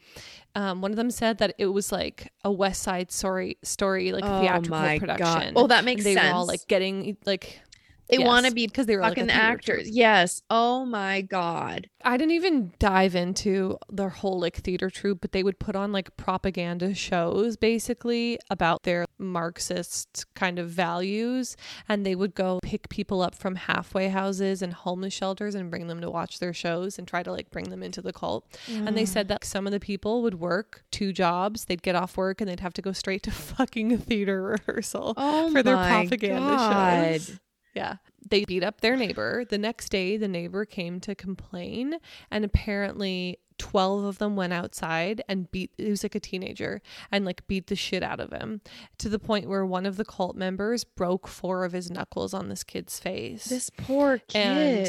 Um, 0.55 0.81
one 0.81 0.91
of 0.91 0.97
them 0.97 1.09
said 1.11 1.37
that 1.39 1.55
it 1.57 1.67
was 1.67 1.91
like 1.91 2.31
a 2.43 2.51
West 2.51 2.81
Side 2.83 3.11
Story 3.11 3.57
story, 3.63 4.11
like 4.11 4.23
Oh 4.25 4.41
theatrical 4.41 4.71
my 4.71 4.97
God. 4.97 5.07
production. 5.17 5.53
Oh, 5.55 5.67
that 5.67 5.85
makes 5.85 6.05
And 6.05 6.17
they 6.17 6.21
were 6.21 6.33
all 6.33 6.45
sense. 6.45 6.59
like 6.61 6.67
getting 6.67 7.17
like 7.25 7.61
They 8.09 8.17
want 8.17 8.45
to 8.47 8.51
be 8.51 8.65
because 8.65 8.87
they 8.87 8.95
were 8.95 9.03
fucking 9.03 9.27
theater 9.27 9.39
actors. 9.39 9.83
troupe. 9.83 9.95
Yes. 9.95 10.41
Oh 10.49 10.85
my 10.85 11.21
god. 11.21 11.89
I 12.03 12.17
didn't 12.17 12.31
even 12.31 12.71
dive 12.79 13.15
into 13.15 13.77
their 13.89 14.09
whole 14.09 14.39
like 14.39 14.57
theater 14.57 14.89
troupe, 14.89 15.21
but 15.21 15.31
they 15.31 15.43
would 15.43 15.59
put 15.59 15.75
on 15.75 15.91
like 15.91 16.15
propaganda 16.17 16.95
shows 16.95 17.55
basically 17.57 18.39
about 18.49 18.83
their 18.83 19.05
Marxist 19.17 20.25
kind 20.33 20.57
of 20.59 20.69
values. 20.69 21.55
And 21.87 22.05
they 22.05 22.15
would 22.15 22.33
go 22.33 22.59
pick 22.63 22.89
people 22.89 23.21
up 23.21 23.35
from 23.35 23.55
halfway 23.55 24.09
houses 24.09 24.61
and 24.61 24.73
homeless 24.73 25.13
shelters 25.13 25.53
and 25.53 25.69
bring 25.69 25.87
them 25.87 26.01
to 26.01 26.09
watch 26.09 26.39
their 26.39 26.53
shows 26.53 26.97
and 26.97 27.07
try 27.07 27.21
to 27.21 27.31
like 27.31 27.51
bring 27.51 27.69
them 27.69 27.83
into 27.83 28.01
the 28.01 28.13
cult. 28.13 28.45
And 28.69 28.97
they 28.97 29.05
said 29.05 29.25
mm. 29.27 29.29
that 29.29 29.45
some 29.45 29.67
of 29.67 29.71
the 29.71 29.79
people 29.79 30.21
would 30.23 30.39
work 30.39 30.83
two 30.91 31.13
jobs. 31.13 31.65
They'd 31.65 31.83
get 31.83 31.95
off 31.95 32.17
work 32.17 32.41
and 32.41 32.49
they'd 32.49 32.59
have 32.61 32.73
to 32.73 32.81
go 32.81 32.91
straight 32.91 33.23
to 33.23 33.31
fucking 33.59 33.97
theater 33.99 34.41
rehearsal 34.41 35.13
Oh 35.15 35.51
for 35.51 35.61
their 35.61 35.75
my 35.75 35.89
propaganda 35.89 36.39
God. 36.39 37.21
shows. 37.21 37.39
Yeah. 37.73 37.97
They 38.27 38.45
beat 38.45 38.63
up 38.63 38.81
their 38.81 38.95
neighbor. 38.95 39.45
The 39.45 39.57
next 39.57 39.89
day, 39.89 40.17
the 40.17 40.27
neighbor 40.27 40.65
came 40.65 40.99
to 41.01 41.15
complain, 41.15 41.95
and 42.31 42.43
apparently, 42.43 43.39
12 43.57 44.03
of 44.05 44.17
them 44.17 44.35
went 44.35 44.53
outside 44.53 45.21
and 45.27 45.51
beat, 45.51 45.71
he 45.77 45.89
was 45.89 46.03
like 46.03 46.15
a 46.15 46.19
teenager, 46.19 46.81
and 47.11 47.25
like 47.25 47.45
beat 47.47 47.67
the 47.67 47.75
shit 47.75 48.01
out 48.03 48.19
of 48.19 48.31
him 48.31 48.61
to 48.97 49.09
the 49.09 49.19
point 49.19 49.47
where 49.49 49.65
one 49.65 49.85
of 49.85 49.97
the 49.97 50.05
cult 50.05 50.35
members 50.35 50.83
broke 50.83 51.27
four 51.27 51.65
of 51.65 51.73
his 51.73 51.91
knuckles 51.91 52.33
on 52.33 52.49
this 52.49 52.63
kid's 52.63 52.99
face. 52.99 53.45
This 53.45 53.69
poor 53.69 54.17
kid. 54.17 54.37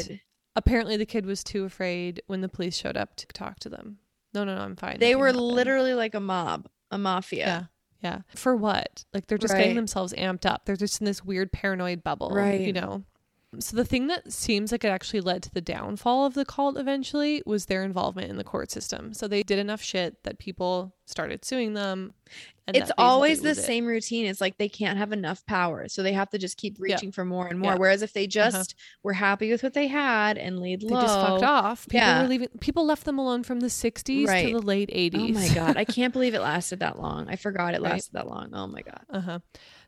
And 0.09 0.19
apparently, 0.55 0.97
the 0.97 1.05
kid 1.05 1.25
was 1.25 1.43
too 1.43 1.65
afraid 1.65 2.21
when 2.27 2.41
the 2.41 2.49
police 2.49 2.75
showed 2.75 2.97
up 2.97 3.15
to 3.17 3.27
talk 3.27 3.59
to 3.59 3.69
them. 3.69 3.97
No, 4.33 4.43
no, 4.45 4.55
no, 4.55 4.61
I'm 4.61 4.75
fine. 4.77 4.97
they 4.99 5.15
were 5.15 5.33
literally 5.33 5.93
like 5.93 6.15
a 6.15 6.21
mob, 6.21 6.69
a 6.89 6.97
mafia. 6.97 7.45
Yeah. 7.45 7.63
For 8.35 8.55
what? 8.55 9.05
Like 9.13 9.27
they're 9.27 9.37
just 9.37 9.55
getting 9.55 9.75
themselves 9.75 10.13
amped 10.13 10.45
up. 10.45 10.65
They're 10.65 10.75
just 10.75 11.01
in 11.01 11.05
this 11.05 11.23
weird 11.23 11.51
paranoid 11.51 12.03
bubble. 12.03 12.31
Right. 12.31 12.61
You 12.61 12.73
know? 12.73 13.03
So 13.59 13.75
the 13.75 13.83
thing 13.83 14.07
that 14.07 14.31
seems 14.31 14.71
like 14.71 14.85
it 14.85 14.87
actually 14.87 15.19
led 15.19 15.43
to 15.43 15.53
the 15.53 15.59
downfall 15.59 16.25
of 16.25 16.35
the 16.35 16.45
cult 16.45 16.77
eventually 16.77 17.43
was 17.45 17.65
their 17.65 17.83
involvement 17.83 18.29
in 18.29 18.37
the 18.37 18.45
court 18.45 18.71
system. 18.71 19.13
So 19.13 19.27
they 19.27 19.43
did 19.43 19.59
enough 19.59 19.81
shit 19.81 20.23
that 20.23 20.39
people 20.39 20.95
started 21.05 21.43
suing 21.43 21.73
them. 21.73 22.13
And 22.65 22.77
It's 22.77 22.91
always 22.97 23.41
the 23.41 23.49
was 23.49 23.57
it. 23.57 23.63
same 23.63 23.85
routine. 23.85 24.25
It's 24.27 24.39
like 24.39 24.57
they 24.57 24.69
can't 24.69 24.97
have 24.97 25.11
enough 25.11 25.45
power, 25.45 25.89
so 25.89 26.01
they 26.01 26.13
have 26.13 26.29
to 26.29 26.37
just 26.37 26.55
keep 26.55 26.77
Yeah. 26.79 26.93
reaching 26.93 27.11
for 27.11 27.25
more 27.25 27.47
and 27.47 27.59
more. 27.59 27.73
Yeah. 27.73 27.77
Whereas 27.77 28.01
if 28.03 28.13
they 28.13 28.21
Uh-huh. 28.23 28.27
just 28.51 28.75
were 29.03 29.11
happy 29.11 29.51
with 29.51 29.63
what 29.63 29.73
they 29.73 29.87
had 29.87 30.37
and 30.37 30.57
laid 30.59 30.81
low, 30.83 30.95
They 30.95 31.05
just 31.05 31.19
fucked 31.19 31.43
off. 31.43 31.87
People 31.89 32.07
Yeah. 32.07 32.21
were 32.21 32.29
leaving 32.29 32.47
people 32.61 32.85
left 32.85 33.03
them 33.03 33.19
alone 33.19 33.43
from 33.43 33.59
the 33.59 33.69
60s 33.69 34.29
Right. 34.29 34.47
to 34.47 34.53
the 34.61 34.65
late 34.65 34.89
80s. 34.93 35.35
Oh 35.35 35.39
my 35.39 35.53
god, 35.53 35.75
I 35.75 35.83
can't 35.83 36.13
believe 36.13 36.33
it 36.33 36.39
lasted 36.41 36.79
that 36.79 36.97
long. 36.97 37.27
I 37.27 37.35
forgot 37.35 37.73
it 37.73 37.81
Right. 37.81 37.91
lasted 37.91 38.13
that 38.13 38.27
long. 38.27 38.51
Oh 38.53 38.67
my 38.67 38.81
god. 38.81 39.01
Uh 39.09 39.19
huh. 39.19 39.39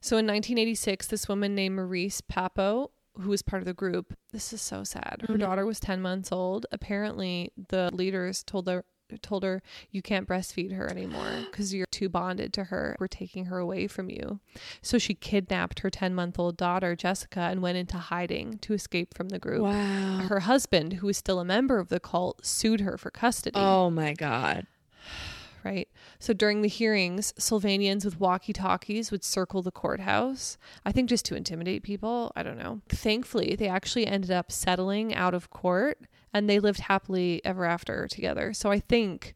So 0.02 0.18
in 0.18 0.26
1986, 0.26 1.08
this 1.08 1.30
woman 1.30 1.56
named 1.56 1.78
Maurice 1.78 2.20
Papo, 2.20 2.90
who 3.20 3.30
was 3.30 3.42
part 3.42 3.62
of 3.62 3.66
the 3.66 3.74
group, 3.74 4.14
this 4.32 4.54
is 4.54 4.62
so 4.62 4.84
sad. 4.84 5.24
Her 5.28 5.36
Mhm. 5.36 5.40
daughter 5.40 5.66
was 5.66 5.80
10 5.80 6.02
months 6.02 6.32
old. 6.32 6.66
Apparently, 6.72 7.52
the 7.70 7.90
leaders 7.94 8.44
told 8.44 8.68
her 8.68 8.84
told 9.22 9.44
her 9.44 9.62
you 9.92 10.02
can't 10.02 10.28
breastfeed 10.28 10.72
her 10.76 10.90
anymore 10.90 11.46
because 11.52 11.72
you're 11.72 11.86
too 11.92 12.10
bonded 12.10 12.52
to 12.52 12.64
her 12.64 12.96
we're 13.00 13.06
taking 13.06 13.46
her 13.46 13.60
away 13.60 13.86
from 13.86 14.10
you 14.10 14.40
so 14.82 14.98
she 14.98 15.14
kidnapped 15.14 15.80
her 15.82 15.90
10 15.92 16.16
month 16.16 16.40
old 16.40 16.58
daughter 16.58 16.96
jessica 16.96 17.42
and 17.42 17.62
went 17.62 17.78
into 17.78 17.98
hiding 17.98 18.58
to 18.58 18.74
escape 18.74 19.14
from 19.14 19.30
the 19.30 19.38
group 19.38 19.62
Wow. 19.62 20.18
her 20.22 20.40
husband 20.40 20.94
who 20.94 21.06
was 21.06 21.18
still 21.18 21.40
a 21.40 21.46
member 21.46 21.78
of 21.78 21.90
the 21.90 22.00
cult 22.00 22.44
sued 22.44 22.80
her 22.82 22.98
for 22.98 23.12
custody 23.12 23.60
Oh 23.60 23.92
my 23.92 24.14
god. 24.14 24.66
Right? 25.64 25.88
So 26.20 26.34
during 26.34 26.62
the 26.62 26.68
hearings, 26.68 27.34
Sullivanians 27.40 28.04
with 28.04 28.20
walkie 28.20 28.52
talkies 28.54 29.12
would 29.12 29.24
circle 29.24 29.62
the 29.62 29.72
courthouse, 29.72 30.58
I 30.86 30.92
think 30.92 31.10
just 31.10 31.26
to 31.26 31.36
intimidate 31.36 31.84
people. 31.84 32.32
I 32.36 32.44
don't 32.44 32.58
know. 32.58 32.82
Thankfully, 32.90 33.56
they 33.56 33.68
actually 33.70 34.06
ended 34.06 34.32
up 34.32 34.52
settling 34.52 35.14
out 35.16 35.34
of 35.34 35.50
court 35.50 36.00
and 36.34 36.50
they 36.50 36.60
lived 36.60 36.82
happily 36.82 37.42
ever 37.46 37.64
after 37.66 38.08
together. 38.08 38.54
So 38.54 38.72
I 38.72 38.80
think. 38.80 39.36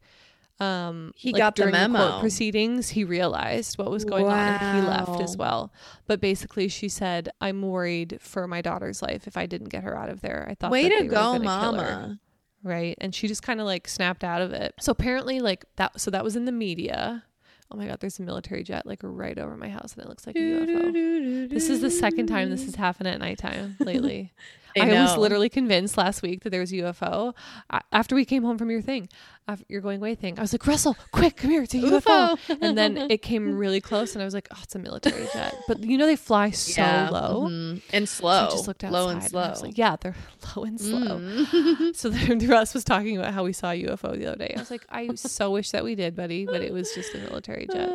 Um, 0.60 1.12
He 1.14 1.32
got 1.32 1.54
the 1.54 1.66
memo. 1.66 1.98
court 1.98 2.20
proceedings. 2.20 2.88
He 2.88 3.04
realized 3.04 3.78
what 3.78 3.92
was 3.92 4.04
going 4.04 4.26
on 4.26 4.32
and 4.60 4.76
he 4.82 4.88
left 4.88 5.20
as 5.20 5.36
well. 5.36 5.72
But 6.08 6.20
basically, 6.20 6.66
she 6.66 6.88
said, 6.88 7.28
"I'm 7.40 7.62
worried 7.62 8.18
for 8.20 8.48
my 8.48 8.60
daughter's 8.60 9.00
life 9.00 9.28
if 9.28 9.36
I 9.36 9.46
didn't 9.46 9.68
get 9.68 9.84
her 9.84 9.96
out 9.96 10.08
of 10.08 10.20
there. 10.20 10.48
I 10.50 10.54
thought 10.56 10.72
Way 10.72 10.88
to 10.88 11.04
go, 11.04 11.38
gonna 11.38 11.44
kill 11.60 11.74
her." 11.74 11.90
mama. 12.00 12.20
Right? 12.68 12.96
And 13.00 13.14
she 13.14 13.26
just 13.26 13.42
kind 13.42 13.60
of 13.60 13.66
like 13.66 13.88
snapped 13.88 14.22
out 14.22 14.42
of 14.42 14.52
it. 14.52 14.74
So 14.80 14.92
apparently 14.92 15.40
like 15.40 15.64
that 15.76 16.00
so 16.00 16.10
that 16.10 16.22
was 16.22 16.36
in 16.36 16.44
the 16.44 16.52
media. 16.52 17.24
Oh 17.70 17.76
my 17.76 17.86
god 17.86 18.00
there's 18.00 18.18
a 18.18 18.22
military 18.22 18.62
jet 18.62 18.86
like 18.86 19.00
right 19.02 19.38
over 19.38 19.54
my 19.54 19.68
house 19.68 19.92
and 19.92 20.02
it 20.02 20.08
looks 20.08 20.26
like 20.26 20.36
a 20.36 20.38
ufo 20.38 21.50
this 21.50 21.68
is 21.68 21.82
the 21.82 21.90
second 21.90 22.26
time 22.26 22.48
this 22.48 22.64
has 22.64 22.74
happened 22.76 23.08
at 23.08 23.18
nighttime 23.18 23.76
lately 23.80 24.32
I, 24.76 24.90
I, 24.90 25.02
was 25.02 25.16
literally 25.16 25.48
convinced 25.48 25.96
last 25.96 26.22
week 26.22 26.42
that 26.44 26.50
there 26.50 26.60
was 26.60 26.72
a 26.72 26.76
UFO 26.76 27.34
A- 27.70 27.80
after 27.92 28.14
we 28.14 28.24
came 28.24 28.42
home 28.42 28.58
from 28.58 28.70
your 28.70 28.82
thing, 28.82 29.08
after 29.46 29.64
your 29.68 29.80
going 29.80 29.98
away 29.98 30.14
thing. 30.14 30.38
I 30.38 30.42
was 30.42 30.52
like, 30.52 30.66
Russell, 30.66 30.96
quick, 31.12 31.36
come 31.36 31.50
here, 31.50 31.62
it's 31.62 31.74
a 31.74 31.78
UFO. 31.78 32.38
And 32.60 32.76
then 32.76 32.96
it 33.10 33.22
came 33.22 33.56
really 33.56 33.80
close, 33.80 34.14
and 34.14 34.22
I 34.22 34.24
was 34.24 34.34
like, 34.34 34.48
oh, 34.52 34.58
it's 34.62 34.74
a 34.74 34.78
military 34.78 35.26
jet. 35.32 35.54
But 35.66 35.82
you 35.84 35.96
know 35.98 36.06
they 36.06 36.16
fly 36.16 36.50
so 36.50 36.80
Yeah, 36.82 37.08
low. 37.10 37.48
mhm. 37.48 37.80
and 37.92 38.08
So 38.08 38.20
slow. 38.20 38.46
I 38.46 38.50
just 38.50 38.66
looked 38.66 38.84
outside. 38.84 38.98
low 38.98 39.08
and 39.08 39.20
and 39.20 39.30
slow. 39.30 39.42
I 39.42 39.50
was 39.50 39.62
like, 39.62 39.78
yeah, 39.78 39.96
they're 40.00 40.16
low 40.56 40.64
and 40.64 40.80
slow. 40.80 41.18
Mm. 41.18 41.94
So 41.96 42.10
then 42.10 42.46
Russ 42.46 42.74
was 42.74 42.84
talking 42.84 43.16
about 43.16 43.32
how 43.32 43.44
we 43.44 43.52
saw 43.52 43.70
a 43.70 43.84
UFO 43.84 44.16
the 44.18 44.26
other 44.26 44.36
day. 44.36 44.52
I 44.56 44.60
was 44.60 44.70
like, 44.70 44.84
I 44.90 45.08
so 45.14 45.50
wish 45.50 45.70
that 45.70 45.82
we 45.84 45.94
did, 45.94 46.14
buddy, 46.14 46.44
but 46.46 46.60
it 46.62 46.72
was 46.72 46.92
just 46.94 47.14
a 47.14 47.18
military 47.18 47.66
jet. 47.72 47.90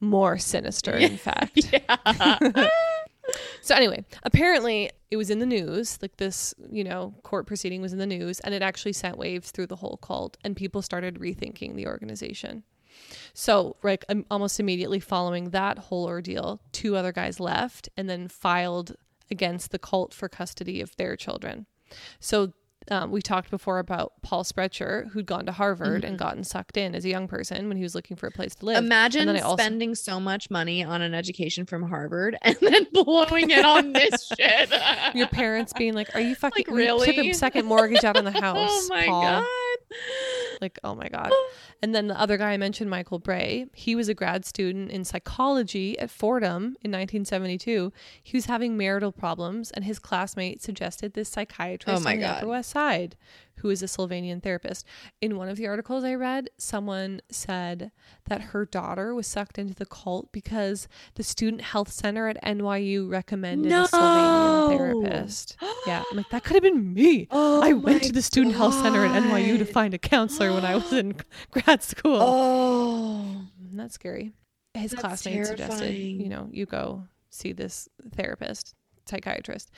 More 0.00 0.36
sinister, 0.38 0.92
in 0.96 1.16
fact. 1.16 1.52
yeah. 1.72 2.58
So 3.62 3.74
anyway, 3.76 4.04
apparently 4.24 4.90
it 5.12 5.16
was 5.16 5.28
in 5.28 5.40
the 5.40 5.46
news, 5.46 5.98
like 6.00 6.16
this, 6.16 6.54
you 6.70 6.82
know, 6.82 7.14
court 7.22 7.46
proceeding 7.46 7.82
was 7.82 7.92
in 7.92 7.98
the 7.98 8.06
news, 8.06 8.40
and 8.40 8.54
it 8.54 8.62
actually 8.62 8.94
sent 8.94 9.18
waves 9.18 9.50
through 9.50 9.66
the 9.66 9.76
whole 9.76 9.98
cult, 9.98 10.38
and 10.42 10.56
people 10.56 10.80
started 10.80 11.16
rethinking 11.16 11.76
the 11.76 11.86
organization. 11.86 12.62
So, 13.34 13.76
like, 13.82 14.06
almost 14.30 14.58
immediately 14.58 15.00
following 15.00 15.50
that 15.50 15.78
whole 15.78 16.06
ordeal, 16.06 16.62
two 16.72 16.96
other 16.96 17.12
guys 17.12 17.38
left 17.38 17.90
and 17.94 18.08
then 18.08 18.26
filed 18.26 18.96
against 19.30 19.70
the 19.70 19.78
cult 19.78 20.14
for 20.14 20.30
custody 20.30 20.80
of 20.80 20.96
their 20.96 21.14
children. 21.14 21.66
So 22.18 22.54
Um, 22.90 23.10
we 23.10 23.22
talked 23.22 23.50
before 23.50 23.78
about 23.78 24.12
Paul 24.22 24.44
Sprecher, 24.44 25.08
who'd 25.12 25.26
gone 25.26 25.46
to 25.46 25.52
Harvard 25.52 26.04
and 26.04 26.18
gotten 26.18 26.42
sucked 26.44 26.76
in 26.76 26.94
as 26.94 27.04
a 27.04 27.08
young 27.08 27.28
person 27.28 27.68
when 27.68 27.76
he 27.76 27.82
was 27.82 27.94
looking 27.94 28.16
for 28.16 28.26
a 28.26 28.30
place 28.30 28.54
to 28.56 28.66
live. 28.66 28.78
Imagine 28.78 29.28
also- 29.28 29.56
spending 29.56 29.94
so 29.94 30.18
much 30.18 30.50
money 30.50 30.82
on 30.82 31.00
an 31.02 31.14
education 31.14 31.64
from 31.66 31.88
Harvard 31.88 32.36
and 32.42 32.56
then 32.60 32.86
blowing 32.92 33.50
it 33.50 33.64
on 33.64 33.92
this 33.92 34.30
shit. 34.38 34.70
Your 35.14 35.28
parents 35.28 35.72
being 35.72 35.94
like, 35.94 36.14
"Are 36.14 36.20
you 36.20 36.34
fucking 36.34 36.64
Like, 36.68 36.74
we 37.00 37.06
took 37.06 37.24
a 37.24 37.32
second 37.32 37.66
mortgage 37.66 38.04
out 38.04 38.16
on 38.16 38.24
the 38.24 38.30
house?" 38.40 38.56
oh 38.70 38.86
my 38.90 39.06
Paul. 39.06 39.22
god. 39.22 39.44
Like, 40.60 40.78
oh 40.84 40.94
my 40.94 41.08
god. 41.08 41.30
And 41.84 41.92
then 41.92 42.06
the 42.06 42.16
other 42.20 42.36
guy 42.36 42.52
I 42.52 42.58
mentioned, 42.58 42.90
Michael 42.90 43.18
Bray, 43.18 43.66
he 43.74 43.96
was 43.96 44.08
a 44.08 44.14
grad 44.14 44.44
student 44.44 44.92
in 44.92 45.02
psychology 45.02 45.98
at 45.98 46.10
Fordham 46.12 46.76
in 46.80 46.92
1972. 46.92 47.92
He 48.22 48.36
was 48.36 48.46
having 48.46 48.76
marital 48.76 49.10
problems, 49.10 49.72
and 49.72 49.84
his 49.84 49.98
classmate 49.98 50.62
suggested 50.62 51.14
this 51.14 51.28
psychiatrist 51.28 52.00
Oh 52.00 52.04
my 52.04 52.12
on 52.12 52.18
the 52.20 52.24
God. 52.24 52.36
Upper 52.36 52.46
West 52.46 52.71
Side, 52.72 53.16
who 53.58 53.68
is 53.70 53.82
a 53.82 53.86
Sullivanian 53.86 54.42
therapist. 54.42 54.86
In 55.20 55.36
one 55.36 55.48
of 55.50 55.56
the 55.58 55.66
articles 55.66 56.04
I 56.04 56.14
read, 56.14 56.48
someone 56.56 57.20
said 57.30 57.92
that 58.28 58.40
her 58.40 58.64
daughter 58.64 59.14
was 59.14 59.26
sucked 59.26 59.58
into 59.58 59.74
the 59.74 59.84
cult 59.86 60.32
because 60.32 60.88
the 61.16 61.22
student 61.22 61.60
health 61.60 61.90
center 61.92 62.28
at 62.28 62.42
NYU 62.42 63.08
recommended 63.10 63.70
a 63.70 63.84
Sullivanian 63.86 64.76
therapist. 65.02 65.56
Yeah, 65.86 66.04
I'm 66.10 66.16
like 66.16 66.30
that 66.30 66.44
could 66.44 66.54
have 66.54 66.62
been 66.62 66.94
me. 66.94 67.26
Oh 67.32 67.60
I 67.60 67.72
went 67.72 68.04
to 68.04 68.12
the 68.12 68.22
student 68.22 68.54
health 68.54 68.74
center 68.74 69.04
at 69.04 69.20
NYU 69.22 69.58
to 69.58 69.64
find 69.64 69.92
a 69.94 69.98
counselor 69.98 70.52
when 70.52 70.64
I 70.64 70.76
was 70.76 70.92
in 70.92 71.16
grad 71.50 71.82
school. 71.82 72.18
Oh. 72.20 73.26
Mm, 73.60 73.68
Isn't 73.74 73.92
scary? 73.92 74.32
His 74.74 74.92
That's 74.92 75.00
classmates 75.02 75.48
suggested, 75.48 75.92
you 75.94 76.28
know, 76.28 76.48
you 76.52 76.66
go 76.66 77.04
see 77.30 77.52
this 77.52 77.88
therapist, 78.14 78.74
psychiatrist. 79.06 79.70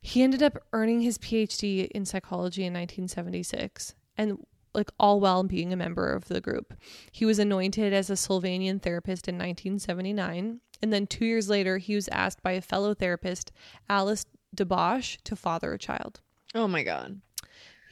He 0.00 0.22
ended 0.22 0.42
up 0.42 0.58
earning 0.72 1.00
his 1.02 1.18
PhD 1.18 1.88
in 1.88 2.04
psychology 2.04 2.62
in 2.62 2.72
1976 2.72 3.94
and 4.16 4.38
like 4.72 4.90
all 4.98 5.20
while 5.20 5.42
being 5.42 5.72
a 5.72 5.76
member 5.76 6.12
of 6.12 6.26
the 6.26 6.40
group. 6.40 6.74
He 7.10 7.24
was 7.24 7.38
anointed 7.38 7.92
as 7.92 8.08
a 8.08 8.14
Sullivanian 8.14 8.80
therapist 8.80 9.28
in 9.28 9.34
1979 9.34 10.60
and 10.82 10.92
then 10.92 11.06
2 11.06 11.24
years 11.24 11.48
later 11.48 11.78
he 11.78 11.94
was 11.94 12.08
asked 12.08 12.42
by 12.42 12.52
a 12.52 12.62
fellow 12.62 12.94
therapist, 12.94 13.52
Alice 13.88 14.26
DeBosch, 14.56 15.18
to 15.24 15.36
father 15.36 15.72
a 15.72 15.78
child. 15.78 16.20
Oh 16.54 16.68
my 16.68 16.82
god. 16.82 17.20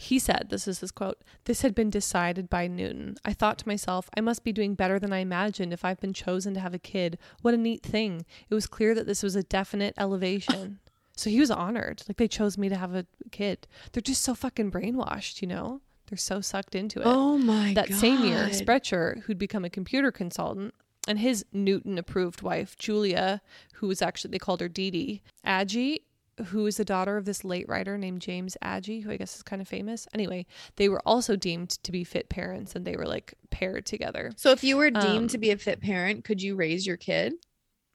He 0.00 0.20
said, 0.20 0.46
this 0.48 0.68
is 0.68 0.78
his 0.78 0.92
quote, 0.92 1.24
this 1.44 1.62
had 1.62 1.74
been 1.74 1.90
decided 1.90 2.48
by 2.48 2.68
Newton. 2.68 3.16
I 3.24 3.32
thought 3.32 3.58
to 3.58 3.68
myself, 3.68 4.08
I 4.16 4.20
must 4.20 4.44
be 4.44 4.52
doing 4.52 4.74
better 4.76 5.00
than 5.00 5.12
I 5.12 5.18
imagined 5.18 5.72
if 5.72 5.84
I've 5.84 6.00
been 6.00 6.12
chosen 6.12 6.54
to 6.54 6.60
have 6.60 6.72
a 6.72 6.78
kid. 6.78 7.18
What 7.42 7.54
a 7.54 7.56
neat 7.56 7.82
thing. 7.82 8.24
It 8.48 8.54
was 8.54 8.68
clear 8.68 8.94
that 8.94 9.06
this 9.08 9.24
was 9.24 9.34
a 9.34 9.42
definite 9.42 9.94
elevation. 9.98 10.78
so 11.18 11.28
he 11.30 11.40
was 11.40 11.50
honored. 11.50 12.02
Like 12.08 12.16
they 12.16 12.28
chose 12.28 12.56
me 12.56 12.68
to 12.68 12.76
have 12.76 12.94
a 12.94 13.04
kid. 13.30 13.66
They're 13.92 14.00
just 14.00 14.22
so 14.22 14.34
fucking 14.34 14.70
brainwashed, 14.70 15.42
you 15.42 15.48
know? 15.48 15.80
They're 16.08 16.16
so 16.16 16.40
sucked 16.40 16.74
into 16.74 17.00
it. 17.00 17.06
Oh 17.06 17.36
my 17.36 17.74
that 17.74 17.88
god. 17.88 17.98
same 17.98 18.24
year, 18.24 18.50
Sprecher, 18.52 19.22
who'd 19.26 19.36
become 19.38 19.64
a 19.64 19.70
computer 19.70 20.10
consultant, 20.10 20.72
and 21.06 21.18
his 21.18 21.44
Newton 21.52 21.98
approved 21.98 22.40
wife, 22.42 22.76
Julia, 22.78 23.42
who 23.74 23.88
was 23.88 24.00
actually, 24.00 24.30
they 24.30 24.38
called 24.38 24.60
her 24.60 24.68
Dee 24.68 24.90
Dee, 24.90 25.22
Aggie, 25.44 26.02
who 26.46 26.66
is 26.66 26.76
the 26.76 26.84
daughter 26.84 27.16
of 27.16 27.24
this 27.24 27.44
late 27.44 27.68
writer 27.68 27.98
named 27.98 28.22
James 28.22 28.56
Agee, 28.62 29.02
who 29.02 29.10
I 29.10 29.16
guess 29.16 29.34
is 29.36 29.42
kind 29.42 29.60
of 29.60 29.66
famous. 29.68 30.06
Anyway, 30.14 30.46
they 30.76 30.88
were 30.88 31.02
also 31.04 31.34
deemed 31.34 31.70
to 31.82 31.90
be 31.90 32.04
fit 32.04 32.28
parents 32.28 32.76
and 32.76 32.84
they 32.86 32.96
were 32.96 33.06
like 33.06 33.34
paired 33.50 33.84
together. 33.86 34.30
So 34.36 34.52
if 34.52 34.62
you 34.62 34.76
were 34.76 34.90
deemed 34.90 35.24
Um, 35.24 35.28
to 35.28 35.38
be 35.38 35.50
a 35.50 35.56
fit 35.56 35.80
parent, 35.80 36.24
could 36.24 36.40
you 36.40 36.54
raise 36.54 36.86
your 36.86 36.96
kid? 36.96 37.34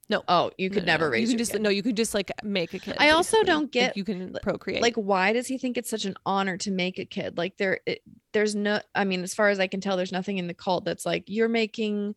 No. 0.10 0.22
Oh, 0.28 0.51
you 0.58 0.70
could 0.70 0.84
no, 0.86 0.93
never 0.93 1.06
no. 1.06 1.12
raise 1.12 1.22
You 1.24 1.28
can 1.30 1.38
just 1.38 1.51
kid. 1.54 1.62
no, 1.62 1.70
you 1.70 1.82
could 1.82 1.95
just 1.97 2.14
like 2.14 2.32
make 2.43 2.74
a 2.74 2.80
kid. 2.80 2.95
I 2.99 3.12
also 3.12 3.38
basically. 3.38 3.45
don't 3.47 3.62
Like, 3.64 3.72
get, 3.72 3.97
you 3.97 4.04
can 4.04 4.38
procreate. 4.43 4.82
like 4.82 4.95
why 4.95 5.34
does 5.34 5.47
he 5.47 5.58
think 5.58 5.78
it's 5.78 5.89
such 5.89 6.06
an 6.06 6.16
honor 6.26 6.58
to 6.58 6.72
make 6.72 6.99
a 6.99 7.06
kid 7.06 7.38
like 7.38 7.58
there 7.58 7.80
it, 7.86 8.01
there's 8.34 8.54
no 8.56 8.80
i 8.93 9.06
mean 9.06 9.24
as 9.24 9.34
far 9.34 9.49
as 9.49 9.60
i 9.60 9.68
can 9.68 9.80
tell 9.80 9.95
there's 9.95 10.12
nothing 10.12 10.38
in 10.39 10.47
the 10.47 10.54
cult 10.54 10.84
that's 10.86 11.06
like 11.06 11.24
you're 11.28 11.47
making 11.49 12.16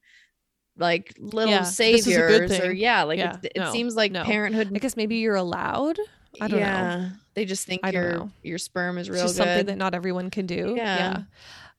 like 0.78 1.14
little 1.18 1.51
Yeah, 1.53 1.61
this 1.61 1.78
is 1.80 2.07
a 2.09 2.11
good 2.11 2.51
saviors 2.51 2.61
or 2.61 2.72
yeah 2.72 3.05
like 3.05 3.18
Yeah, 3.18 3.37
it, 3.43 3.53
it 3.55 3.61
no, 3.61 3.72
seems 3.72 3.95
like 3.95 4.12
no. 4.12 4.24
parenthood 4.24 4.72
I 4.74 4.78
guess 4.78 4.97
maybe 4.97 5.16
you're 5.16 5.37
allowed. 5.37 5.97
I 6.41 6.49
don't 6.49 6.61
know. 6.61 7.09
they 7.34 7.47
just 7.47 7.66
think 7.66 7.80
your 7.93 8.12
know. 8.12 8.30
your 8.43 8.59
sperm 8.59 8.99
is 8.99 9.09
real 9.09 9.22
good 9.26 9.34
something 9.37 9.66
that 9.66 9.78
not 9.78 9.95
everyone 9.95 10.28
can 10.30 10.45
do. 10.47 10.74
Yeah. 10.76 10.97
Yeah. 10.99 11.22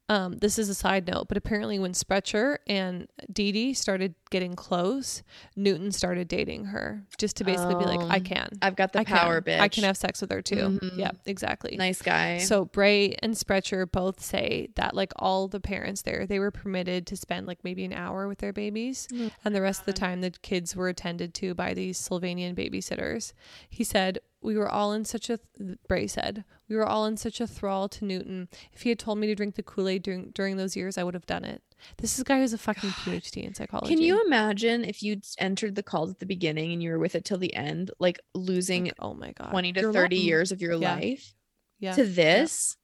Um, 0.09 0.37
this 0.37 0.57
is 0.57 0.69
a 0.69 0.73
side 0.73 1.05
note, 1.05 1.27
but 1.27 1.35
apparently 1.37 1.79
when 1.79 1.93
Sprecher 1.93 2.59
and 2.65 3.07
Dee 3.31 3.51
Dee 3.51 3.73
started 3.73 4.15
getting 4.29 4.55
close, 4.55 5.23
Newton 5.55 5.91
started 5.91 6.27
dating 6.27 6.65
her 6.65 7.03
just 7.17 7.37
to 7.37 7.43
basically 7.43 7.75
be 7.75 7.85
like, 7.85 7.99
I 8.01 8.17
Oh, 8.17 8.21
can. 8.21 8.49
i've 8.61 8.75
got 8.75 8.93
the 8.93 8.99
I 8.99 9.03
power 9.03 9.41
can. 9.41 9.57
bitch 9.57 9.61
I 9.61 9.67
can 9.67 9.83
have 9.83 9.97
sex 9.97 10.21
with 10.21 10.31
her 10.31 10.41
too. 10.41 10.55
Mhm. 10.81 10.97
Yeah, 10.97 11.11
exactly. 11.25 11.75
nice 11.77 12.01
guy 12.01 12.37
So 12.39 12.65
Bray 12.65 13.13
and 13.21 13.37
Sprecher 13.37 13.85
both 13.85 14.19
say 14.21 14.69
that 14.75 14.95
like 14.95 15.13
all 15.17 15.47
the 15.47 15.59
parents 15.59 16.01
there, 16.03 16.25
they 16.25 16.39
were 16.39 16.51
permitted 16.51 17.07
to 17.07 17.17
spend 17.17 17.47
like 17.47 17.63
maybe 17.63 17.85
an 17.85 17.93
hour 17.93 18.27
with 18.27 18.39
their 18.39 18.53
babies, 18.53 19.07
Oh 19.13 19.29
and 19.45 19.55
the 19.55 19.61
rest 19.61 19.81
of 19.81 19.85
the 19.85 19.93
time 19.93 20.21
the 20.21 20.31
kids 20.31 20.75
were 20.75 20.87
attended 20.89 21.33
to 21.35 21.53
by 21.53 21.73
these 21.73 21.99
Sullivanian 21.99 22.55
babysitters. 22.55 23.33
He 23.69 23.83
said, 23.83 24.19
"We 24.41 24.57
were 24.57 24.69
all 24.69 24.93
in 24.93 25.05
such 25.05 25.29
a 25.29 25.37
th- 25.37 25.77
Bray 25.87 26.07
said 26.07 26.43
we 26.69 26.75
were 26.75 26.85
all 26.85 27.05
in 27.05 27.15
such 27.17 27.39
a 27.39 27.47
thrall 27.47 27.87
to 27.89 28.03
Newton. 28.05 28.49
If 28.73 28.81
he 28.81 28.89
had 28.89 28.99
told 28.99 29.17
me 29.19 29.27
to 29.27 29.35
drink 29.35 29.55
the 29.55 29.63
Kool 29.63 29.87
Aid 29.87 30.03
during 30.03 30.31
during 30.31 30.57
those 30.57 30.75
years, 30.75 30.97
I 30.97 31.03
would 31.03 31.13
have 31.13 31.25
done 31.25 31.45
it. 31.45 31.61
This 31.97 32.13
is 32.15 32.21
a 32.21 32.23
guy 32.23 32.39
who's 32.39 32.53
a 32.53 32.57
fucking 32.57 32.89
PhD 32.89 33.43
in 33.43 33.53
psychology. 33.53 33.93
can 33.95 34.03
you 34.03 34.23
imagine 34.25 34.83
if 34.83 35.01
you'd 35.03 35.25
entered 35.39 35.75
the 35.75 35.83
cult 35.83 36.09
at 36.09 36.19
the 36.19 36.25
beginning 36.25 36.71
and 36.73 36.81
you 36.83 36.91
were 36.91 36.99
with 36.99 37.15
it 37.15 37.25
till 37.25 37.37
the 37.37 37.53
end 37.55 37.91
like 37.99 38.19
losing 38.33 38.85
Like, 38.85 38.93
oh 38.99 39.13
my 39.13 39.31
god, 39.33 39.49
20 39.51 39.73
to 39.73 39.81
You're 39.81 39.93
30 39.93 40.15
lo- 40.17 40.21
years 40.23 40.51
of 40.51 40.61
your 40.61 40.73
Yeah. 40.73 40.95
life 40.95 41.33
yeah. 41.79 41.93
to 41.93 42.03
this 42.05 42.77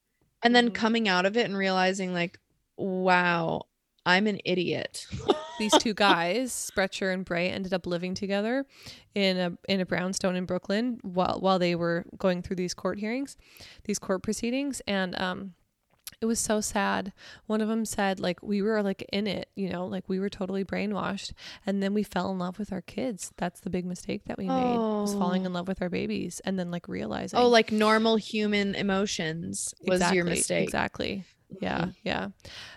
and 0.43 0.55
then 0.55 0.69
Mhm. 0.69 0.73
coming 0.73 1.07
out 1.07 1.25
of 1.25 1.37
it 1.37 1.45
and 1.45 1.57
realizing 1.57 2.13
like 2.13 2.39
wow 2.77 3.61
i'm 4.05 4.27
an 4.27 4.39
idiot 4.45 5.05
these 5.59 5.71
two 5.79 5.93
guys, 5.93 6.51
Sprecher 6.51 7.11
and 7.11 7.23
Bray, 7.23 7.47
ended 7.49 7.73
up 7.75 7.85
living 7.85 8.15
together 8.15 8.65
in 9.13 9.37
a 9.37 9.55
in 9.71 9.79
a 9.81 9.85
brownstone 9.85 10.35
in 10.35 10.45
Brooklyn 10.45 10.97
while 11.03 11.39
while 11.39 11.59
they 11.59 11.75
were 11.75 12.05
going 12.17 12.41
through 12.41 12.55
these 12.55 12.73
court 12.73 12.97
hearings, 12.99 13.37
these 13.83 13.99
court 13.99 14.23
proceedings, 14.23 14.81
and 14.87 15.15
um, 15.19 15.53
it 16.23 16.25
was 16.25 16.39
so 16.39 16.61
sad. 16.61 17.11
One 17.47 17.59
of 17.59 17.67
them 17.67 17.83
said 17.83 18.17
like 18.21 18.41
we 18.41 18.61
were 18.61 18.81
like 18.81 19.05
in 19.11 19.27
it, 19.27 19.49
you 19.55 19.67
know, 19.69 19.85
like 19.85 20.07
we 20.07 20.19
were 20.21 20.29
totally 20.29 20.63
brainwashed, 20.63 21.33
and 21.65 21.83
then 21.83 21.93
we 21.93 22.01
fell 22.03 22.31
in 22.31 22.39
love 22.39 22.57
with 22.57 22.71
our 22.71 22.81
kids. 22.81 23.31
That's 23.35 23.59
the 23.59 23.69
big 23.69 23.85
mistake 23.85 24.21
that 24.27 24.37
we 24.37 24.47
made 24.47 24.77
was 24.77 25.13
falling 25.13 25.43
Oh. 25.43 25.47
in 25.47 25.53
love 25.53 25.67
with 25.67 25.81
our 25.81 25.89
babies, 25.89 26.39
and 26.45 26.57
then 26.57 26.71
like 26.71 26.87
realizing 26.87 27.37
oh 27.37 27.49
like 27.49 27.71
normal 27.73 28.15
human 28.15 28.73
emotions 28.73 29.73
was 29.85 29.99
your 30.13 30.23
mistake 30.23 30.63
Exactly. 30.63 31.25
Yeah, 31.61 31.81
Mhm. 31.85 31.95
yeah. 32.03 32.27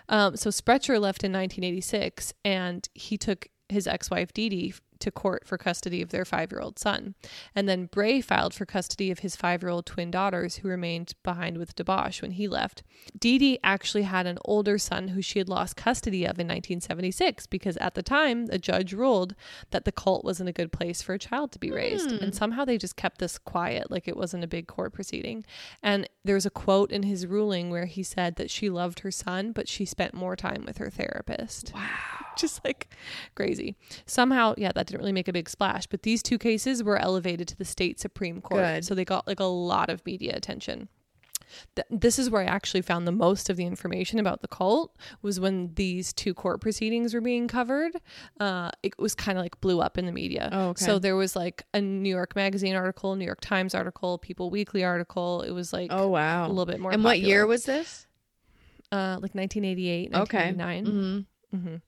Um, 0.09 0.35
so 0.35 0.49
Sprecher 0.51 0.99
left 0.99 1.23
in 1.23 1.31
1986, 1.31 2.33
and 2.45 2.87
he 2.93 3.17
took 3.17 3.47
his 3.69 3.87
ex-wife 3.87 4.33
Dee 4.33 4.49
Dee 4.49 4.73
to 4.99 5.11
court 5.11 5.45
for 5.45 5.57
custody 5.57 6.01
of 6.01 6.09
their 6.09 6.25
five-year-old 6.25 6.79
son, 6.79 7.15
and 7.55 7.67
then 7.67 7.85
Bray 7.85 8.21
filed 8.21 8.53
for 8.53 8.65
custody 8.65 9.11
of 9.11 9.19
his 9.19 9.35
five-year-old 9.35 9.85
twin 9.85 10.11
daughters, 10.11 10.57
who 10.57 10.67
remained 10.67 11.13
behind 11.23 11.57
with 11.57 11.75
Debosch 11.75 12.21
when 12.21 12.31
he 12.31 12.47
left. 12.47 12.83
Dee 13.17 13.37
Dee 13.37 13.59
actually 13.63 14.03
had 14.03 14.25
an 14.27 14.37
older 14.45 14.77
son 14.77 15.09
who 15.09 15.21
she 15.21 15.39
had 15.39 15.49
lost 15.49 15.75
custody 15.75 16.23
of 16.25 16.39
in 16.39 16.47
1976 16.47 17.47
because 17.47 17.77
at 17.77 17.93
the 17.95 18.03
time 18.03 18.47
a 18.51 18.57
judge 18.57 18.93
ruled 18.93 19.35
that 19.71 19.85
the 19.85 19.91
cult 19.91 20.23
wasn't 20.23 20.49
a 20.49 20.53
good 20.53 20.71
place 20.71 21.01
for 21.01 21.13
a 21.13 21.19
child 21.19 21.51
to 21.51 21.59
be 21.59 21.71
raised, 21.71 22.09
Hmm. 22.11 22.23
and 22.23 22.35
somehow 22.35 22.65
they 22.65 22.77
just 22.77 22.95
kept 22.95 23.19
this 23.19 23.37
quiet, 23.37 23.89
like 23.91 24.07
it 24.07 24.17
wasn't 24.17 24.43
a 24.43 24.47
big 24.47 24.67
court 24.67 24.93
proceeding. 24.93 25.43
And 25.81 26.07
there's 26.23 26.45
a 26.45 26.49
quote 26.49 26.91
in 26.91 27.03
his 27.03 27.25
ruling 27.25 27.69
where 27.69 27.85
he 27.85 28.03
said 28.03 28.35
that 28.35 28.51
she 28.51 28.69
loved 28.69 28.99
her 28.99 29.11
son, 29.11 29.51
but 29.51 29.67
she 29.67 29.85
spent 29.85 30.13
more 30.13 30.35
time 30.35 30.63
with 30.65 30.77
her 30.77 30.89
therapist. 30.89 31.71
wow 31.73 32.26
Just 32.39 32.63
like 32.63 32.89
crazy. 33.35 33.75
Somehow, 34.05 34.53
yeah, 34.57 34.71
that 34.73 34.87
didn't 34.87 34.99
really 34.99 35.11
make 35.13 35.27
a 35.27 35.33
big 35.33 35.49
splash, 35.49 35.87
but 35.87 36.03
these 36.03 36.21
two 36.23 36.37
cases 36.37 36.83
were 36.83 36.97
elevated 36.97 37.47
to 37.49 37.55
the 37.57 37.65
state 37.65 37.99
Supreme 37.99 38.41
Court. 38.41 38.61
Good. 38.61 38.85
So 38.85 38.95
they 38.95 39.05
got 39.05 39.27
like 39.27 39.39
a 39.39 39.45
lot 39.45 39.89
of 39.89 40.05
media 40.05 40.33
attention. 40.35 40.89
Th- 41.77 41.87
this 41.89 42.19
is 42.19 42.29
where 42.29 42.41
I 42.41 42.45
actually 42.45 42.81
found 42.81 43.07
the 43.07 43.11
most 43.13 43.49
of 43.49 43.55
the 43.55 43.65
information 43.65 44.19
about 44.19 44.41
the 44.41 44.49
cult 44.49 44.93
was 45.21 45.39
when 45.39 45.71
these 45.75 46.11
two 46.11 46.33
court 46.33 46.59
proceedings 46.59 47.13
were 47.13 47.21
being 47.21 47.47
covered. 47.47 47.93
Uh, 48.37 48.69
it 48.83 48.99
was 48.99 49.15
kind 49.15 49.37
of 49.37 49.43
like 49.45 49.59
blew 49.61 49.79
up 49.79 49.97
in 49.97 50.05
the 50.05 50.11
media. 50.11 50.49
Oh, 50.51 50.67
okay. 50.69 50.83
So 50.85 50.99
there 50.99 51.15
was 51.15 51.37
like 51.37 51.63
a 51.73 51.79
New 51.79 52.09
York 52.13 52.35
Magazine 52.35 52.75
article, 52.75 53.15
New 53.15 53.23
York 53.25 53.39
Times 53.39 53.73
article, 53.73 54.17
People 54.17 54.49
Weekly 54.49 54.83
article. 54.83 55.41
It 55.41 55.51
was 55.51 55.71
like 55.71 55.89
oh 55.93 56.09
wow 56.09 56.47
a 56.47 56.49
little 56.49 56.65
bit 56.65 56.81
more. 56.81 56.91
and 56.91 57.01
what 57.03 57.21
year 57.21 57.47
was 57.47 57.63
this 57.63 58.05
Uh, 58.91 59.17
like 59.21 59.33
1988, 59.33 60.13
okay 60.15 60.51
1989. 60.51 61.25
Mhm. 61.55 61.81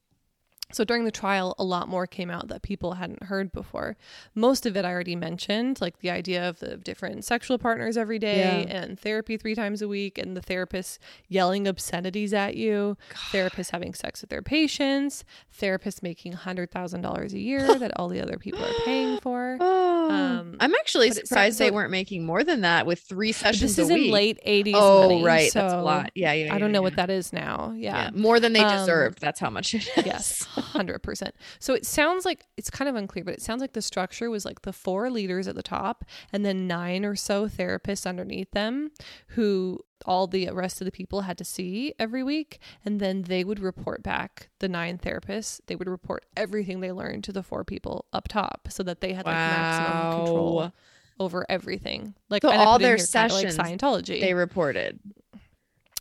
So 0.72 0.84
during 0.84 1.04
the 1.04 1.12
trial, 1.12 1.56
a 1.58 1.64
lot 1.64 1.88
more 1.88 2.06
came 2.06 2.30
out 2.30 2.48
that 2.50 2.62
people 2.62 2.94
hadn't 2.94 3.24
heard 3.24 3.52
before. 3.52 3.98
Most 4.36 4.68
of 4.68 4.78
it 4.78 4.86
I 4.86 4.92
already 4.92 5.16
mentioned, 5.16 5.82
like 5.82 5.98
the 6.00 6.12
idea 6.12 6.48
of 6.48 6.60
the 6.60 6.78
different 6.78 7.26
sexual 7.26 7.58
partners 7.58 7.98
every 7.98 8.20
day 8.20 8.66
Yeah. 8.68 8.76
and 8.78 9.00
therapy 9.00 9.36
three 9.36 9.56
times 9.56 9.82
a 9.82 9.88
week 9.88 10.20
and 10.20 10.38
the 10.38 10.42
therapist 10.44 11.00
yelling 11.28 11.68
obscenities 11.68 12.34
at 12.36 12.56
you, 12.56 12.98
therapists 13.32 13.72
having 13.72 13.96
sex 13.96 14.22
with 14.22 14.30
their 14.30 14.44
patients, 14.44 15.24
therapists 15.60 16.04
making 16.04 16.34
$100,000 16.34 17.34
a 17.34 17.40
year 17.40 17.76
that 17.80 17.92
all 17.98 18.08
the 18.08 18.22
other 18.22 18.38
people 18.38 18.64
are 18.64 18.74
paying 18.86 19.20
for. 19.22 19.58
Oh, 19.60 20.10
Um, 20.12 20.56
I'm 20.60 20.76
actually 20.76 21.10
surprised 21.12 21.58
they 21.58 21.72
weren't 21.72 21.92
making 21.92 22.26
more 22.26 22.44
than 22.44 22.62
that 22.62 22.86
with 22.86 23.00
three 23.00 23.32
sessions 23.32 23.76
This 23.76 23.86
is 23.86 23.90
in 23.90 24.12
late 24.12 24.40
80s. 24.46 24.74
oh, 24.76 25.10
money, 25.10 25.24
right. 25.24 25.52
That's 25.54 25.74
a 25.74 25.82
lot. 25.82 26.12
Yeah, 26.16 26.34
yeah. 26.34 26.54
I 26.54 26.60
don't 26.60 26.70
yeah, 26.70 26.74
know 26.74 26.80
yeah. 26.80 26.84
what 26.84 26.96
that 26.98 27.10
is 27.10 27.34
now. 27.34 27.74
Yeah. 27.76 27.90
Yeah. 28.06 28.10
more 28.14 28.40
than 28.40 28.54
they 28.54 28.60
Um, 28.64 28.78
deserved. 28.78 29.20
That's 29.20 29.40
how 29.40 29.50
much 29.50 29.74
it 29.74 29.88
is. 29.98 30.06
Yes, 30.06 30.48
100%. 30.62 31.32
So 31.60 31.74
it 31.74 31.86
sounds 31.86 32.26
like 32.26 32.46
it's 32.58 32.70
kind 32.70 32.88
of 32.90 32.96
unclear, 32.96 33.24
but 33.24 33.34
it 33.34 33.42
sounds 33.42 33.62
like 33.62 33.74
the 33.74 33.82
structure 33.82 34.30
was 34.30 34.46
like 34.46 34.62
the 34.64 34.74
four 34.74 35.10
leaders 35.10 35.48
at 35.48 35.56
the 35.56 35.64
top 35.64 36.06
and 36.32 36.46
then 36.46 36.68
nine 36.68 37.06
or 37.06 37.16
so 37.16 37.48
therapists 37.48 38.06
underneath 38.08 38.52
them 38.52 38.92
who 39.30 39.80
all 40.06 40.28
the 40.28 40.50
rest 40.52 40.80
of 40.80 40.86
the 40.86 40.92
people 40.92 41.22
had 41.22 41.38
to 41.38 41.44
see 41.44 41.94
every 42.00 42.24
week. 42.24 42.60
And 42.86 43.00
then 43.00 43.24
they 43.24 43.44
would 43.44 43.60
report 43.60 44.02
back, 44.02 44.50
the 44.60 44.70
nine 44.70 44.98
therapists, 44.98 45.60
they 45.68 45.76
would 45.76 45.90
report 45.90 46.26
everything 46.38 46.80
they 46.80 46.92
learned 46.92 47.24
to 47.26 47.34
the 47.34 47.44
four 47.44 47.64
people 47.66 48.06
up 48.14 48.28
top 48.30 48.68
so 48.72 48.82
that 48.84 49.02
they 49.02 49.14
had 49.14 49.26
like 49.26 49.36
maximum 49.36 50.14
control 50.14 50.72
over 51.20 51.46
everything. 51.50 52.16
Like 52.30 52.44
So 52.44 52.50
all 52.52 52.80
their 52.80 52.96
here 52.96 53.06
kinda 53.06 53.34
like 53.34 53.50
sessions, 53.52 53.58
Scientology. 53.82 54.22
They 54.22 54.34
reported. 54.34 55.00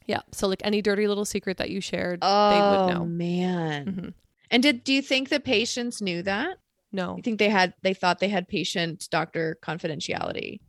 yeah. 0.06 0.20
So 0.30 0.46
like 0.46 0.60
any 0.64 0.80
dirty 0.80 1.08
little 1.08 1.24
secret 1.24 1.56
that 1.56 1.70
you 1.70 1.80
shared, 1.80 2.20
Oh 2.22 2.50
they 2.50 2.62
would 2.62 2.94
know. 2.94 3.04
man. 3.04 3.86
Mhm. 3.86 4.14
And 4.50 4.62
did 4.62 4.84
do 4.84 4.92
you 4.92 5.02
think 5.02 5.28
the 5.28 5.40
patients 5.40 6.00
knew 6.00 6.22
that? 6.22 6.58
No. 6.92 7.16
You 7.16 7.22
think 7.22 7.38
they 7.38 7.50
had 7.50 7.74
they 7.82 7.94
thought 7.94 8.18
they 8.18 8.28
had 8.28 8.48
patient 8.48 9.08
doctor 9.10 9.58
confidentiality? 9.62 10.60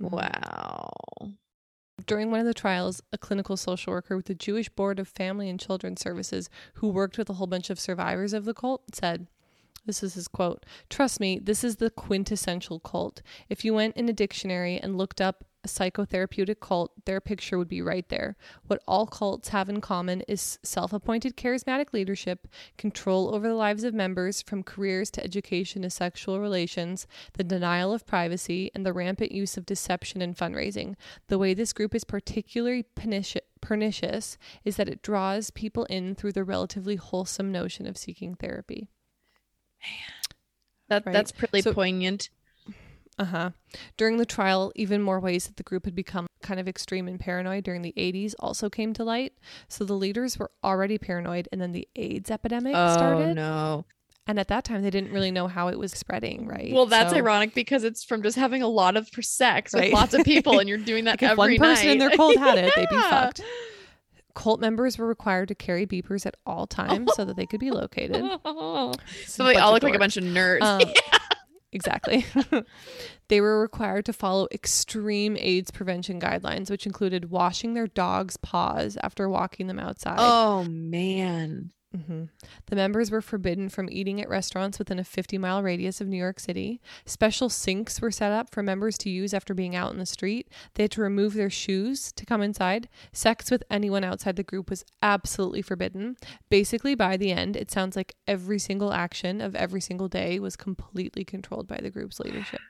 Mhm. 0.00 0.10
Wow. 0.10 0.92
During 2.06 2.30
one 2.30 2.40
of 2.40 2.46
the 2.46 2.54
trials, 2.54 3.02
a 3.12 3.18
clinical 3.18 3.56
social 3.56 3.92
worker 3.92 4.16
with 4.16 4.26
the 4.26 4.34
Jewish 4.34 4.68
Board 4.68 4.98
of 4.98 5.08
Family 5.08 5.48
and 5.48 5.58
Children's 5.58 6.00
Services, 6.00 6.48
who 6.74 6.88
worked 6.88 7.18
with 7.18 7.28
a 7.30 7.34
whole 7.34 7.46
bunch 7.46 7.70
of 7.70 7.80
survivors 7.80 8.32
of 8.32 8.44
the 8.44 8.54
cult, 8.54 8.94
said, 8.94 9.26
This 9.86 10.02
is 10.02 10.14
his 10.14 10.28
quote 10.28 10.64
Trust 10.90 11.18
me, 11.20 11.38
this 11.38 11.64
is 11.64 11.76
the 11.76 11.90
quintessential 11.90 12.78
cult. 12.80 13.22
If 13.48 13.64
you 13.64 13.74
went 13.74 13.96
in 13.96 14.08
a 14.08 14.12
dictionary 14.12 14.78
and 14.78 14.98
looked 14.98 15.20
up 15.20 15.44
a 15.66 15.68
psychotherapeutic 15.68 16.60
cult, 16.60 16.92
their 17.06 17.20
picture 17.20 17.58
would 17.58 17.68
be 17.68 17.82
right 17.82 18.08
there. 18.08 18.36
What 18.68 18.82
all 18.86 19.06
cults 19.06 19.48
have 19.48 19.68
in 19.68 19.80
common 19.80 20.20
is 20.22 20.58
self 20.62 20.92
appointed 20.92 21.36
charismatic 21.36 21.92
leadership, 21.92 22.46
control 22.78 23.34
over 23.34 23.48
the 23.48 23.54
lives 23.54 23.82
of 23.82 23.92
members, 23.92 24.42
from 24.42 24.62
careers 24.62 25.10
to 25.12 25.24
education 25.24 25.82
to 25.82 25.90
sexual 25.90 26.40
relations, 26.40 27.06
the 27.34 27.42
denial 27.44 27.92
of 27.92 28.06
privacy, 28.06 28.70
and 28.74 28.86
the 28.86 28.92
rampant 28.92 29.32
use 29.32 29.56
of 29.56 29.66
deception 29.66 30.22
and 30.22 30.36
fundraising. 30.36 30.94
The 31.26 31.38
way 31.38 31.52
this 31.52 31.72
group 31.72 31.94
is 31.94 32.04
particularly 32.04 32.84
pernicious. 32.84 33.42
Pernicious 33.62 34.38
is 34.64 34.76
that 34.76 34.88
it 34.88 35.02
draws 35.02 35.50
people 35.50 35.86
in 35.86 36.14
through 36.14 36.32
the 36.32 36.44
relatively 36.44 36.94
wholesome 36.94 37.50
notion 37.50 37.86
of 37.88 37.96
seeking 37.98 38.36
therapy. 38.36 38.86
Man. 39.82 39.90
That 40.88 41.04
Right. 41.06 41.12
that's 41.12 41.32
pretty 41.32 41.62
So- 41.62 41.72
poignant. 41.74 42.30
Uh 43.18 43.24
huh. 43.24 43.50
During 43.96 44.18
the 44.18 44.26
trial, 44.26 44.72
even 44.76 45.00
more 45.02 45.18
ways 45.20 45.46
that 45.46 45.56
the 45.56 45.62
group 45.62 45.84
had 45.86 45.94
become 45.94 46.26
kind 46.42 46.60
of 46.60 46.68
extreme 46.68 47.08
and 47.08 47.18
paranoid 47.18 47.64
during 47.64 47.82
the 47.82 47.94
80s 47.96 48.34
also 48.38 48.68
came 48.68 48.92
to 48.92 49.04
light. 49.04 49.32
So 49.68 49.84
the 49.84 49.94
leaders 49.94 50.38
were 50.38 50.50
already 50.62 50.98
paranoid, 50.98 51.48
and 51.50 51.60
then 51.60 51.72
the 51.72 51.88
AIDS 51.96 52.30
epidemic 52.30 52.74
Oh 52.76 52.92
started. 52.92 53.34
no. 53.34 53.84
And 54.28 54.40
at 54.40 54.48
that 54.48 54.64
time, 54.64 54.82
they 54.82 54.90
didn't 54.90 55.12
really 55.12 55.30
know 55.30 55.46
how 55.46 55.68
it 55.68 55.78
was 55.78 55.92
spreading, 55.92 56.48
right? 56.48 56.72
Well, 56.72 56.86
that's 56.86 57.12
So, 57.12 57.16
ironic 57.16 57.54
because 57.54 57.84
it's 57.84 58.02
from 58.04 58.22
just 58.22 58.36
having 58.36 58.60
a 58.60 58.66
lot 58.68 58.96
of 58.96 59.08
sex 59.20 59.72
with 59.72 59.82
Right. 59.82 59.92
lots 59.92 60.14
of 60.14 60.24
people, 60.24 60.58
and 60.58 60.68
you're 60.68 60.78
doing 60.78 61.04
that 61.06 61.12
Like 61.12 61.22
if 61.22 61.30
every 61.38 61.58
one 61.58 61.70
person 61.70 61.90
in 61.90 61.98
their 61.98 62.10
cult 62.10 62.36
had 62.36 62.58
it, 62.58 62.72
they'd 62.74 62.88
be 62.88 62.96
fucked. 63.10 63.40
Cult 64.34 64.60
members 64.60 64.98
were 64.98 65.06
required 65.06 65.48
to 65.48 65.54
carry 65.54 65.86
beepers 65.86 66.26
at 66.26 66.36
all 66.44 66.66
times 66.66 67.10
so 67.14 67.24
that 67.24 67.36
they 67.36 67.46
could 67.46 67.60
be 67.60 67.70
located. 67.70 68.22
so 69.26 69.44
they 69.44 69.54
all 69.56 69.72
look 69.72 69.82
like 69.82 69.94
a 69.94 69.98
bunch 69.98 70.16
of 70.18 70.24
nerds. 70.24 70.60
Um, 70.62 70.82
Exactly. 71.76 72.24
they 73.28 73.42
were 73.42 73.60
required 73.60 74.06
to 74.06 74.14
follow 74.14 74.48
extreme 74.50 75.36
AIDS 75.38 75.70
prevention 75.70 76.18
guidelines, 76.18 76.70
which 76.70 76.86
included 76.86 77.30
washing 77.30 77.74
their 77.74 77.86
dog's 77.86 78.38
paws 78.38 78.96
after 79.02 79.28
walking 79.28 79.66
them 79.66 79.78
outside. 79.78 80.16
oh 80.18 80.64
man. 80.64 81.72
Hmm 81.96 82.24
The 82.66 82.76
members 82.76 83.10
were 83.10 83.20
forbidden 83.20 83.68
from 83.68 83.88
eating 83.90 84.20
at 84.20 84.28
restaurants 84.28 84.78
within 84.78 84.98
a 84.98 85.04
50 85.04 85.38
mile 85.38 85.62
radius 85.62 86.00
of 86.00 86.08
New 86.08 86.16
York 86.16 86.40
City. 86.40 86.80
Special 87.04 87.48
sinks 87.48 88.00
were 88.00 88.10
set 88.10 88.32
up 88.32 88.50
for 88.50 88.62
members 88.62 88.98
to 88.98 89.10
use 89.10 89.32
after 89.32 89.54
being 89.54 89.74
out 89.74 89.92
in 89.92 89.98
the 89.98 90.06
street. 90.06 90.48
They 90.74 90.84
had 90.84 90.90
to 90.92 91.00
remove 91.00 91.34
their 91.34 91.50
shoes 91.50 92.12
to 92.12 92.26
come 92.26 92.42
inside. 92.42 92.88
Sex 93.12 93.50
with 93.50 93.62
anyone 93.70 94.04
outside 94.04 94.36
the 94.36 94.42
group 94.42 94.70
was 94.70 94.84
absolutely 95.02 95.62
forbidden. 95.62 96.16
Basically, 96.48 96.94
by 96.94 97.16
the 97.16 97.32
end, 97.32 97.56
it 97.56 97.70
sounds 97.70 97.96
like 97.96 98.14
every 98.26 98.58
single 98.58 98.92
action 98.92 99.40
of 99.40 99.54
every 99.54 99.80
single 99.80 100.08
day 100.08 100.38
was 100.38 100.56
completely 100.56 101.24
controlled 101.24 101.66
by 101.66 101.78
the 101.82 101.90
group's 101.90 102.20
leadership. 102.20 102.60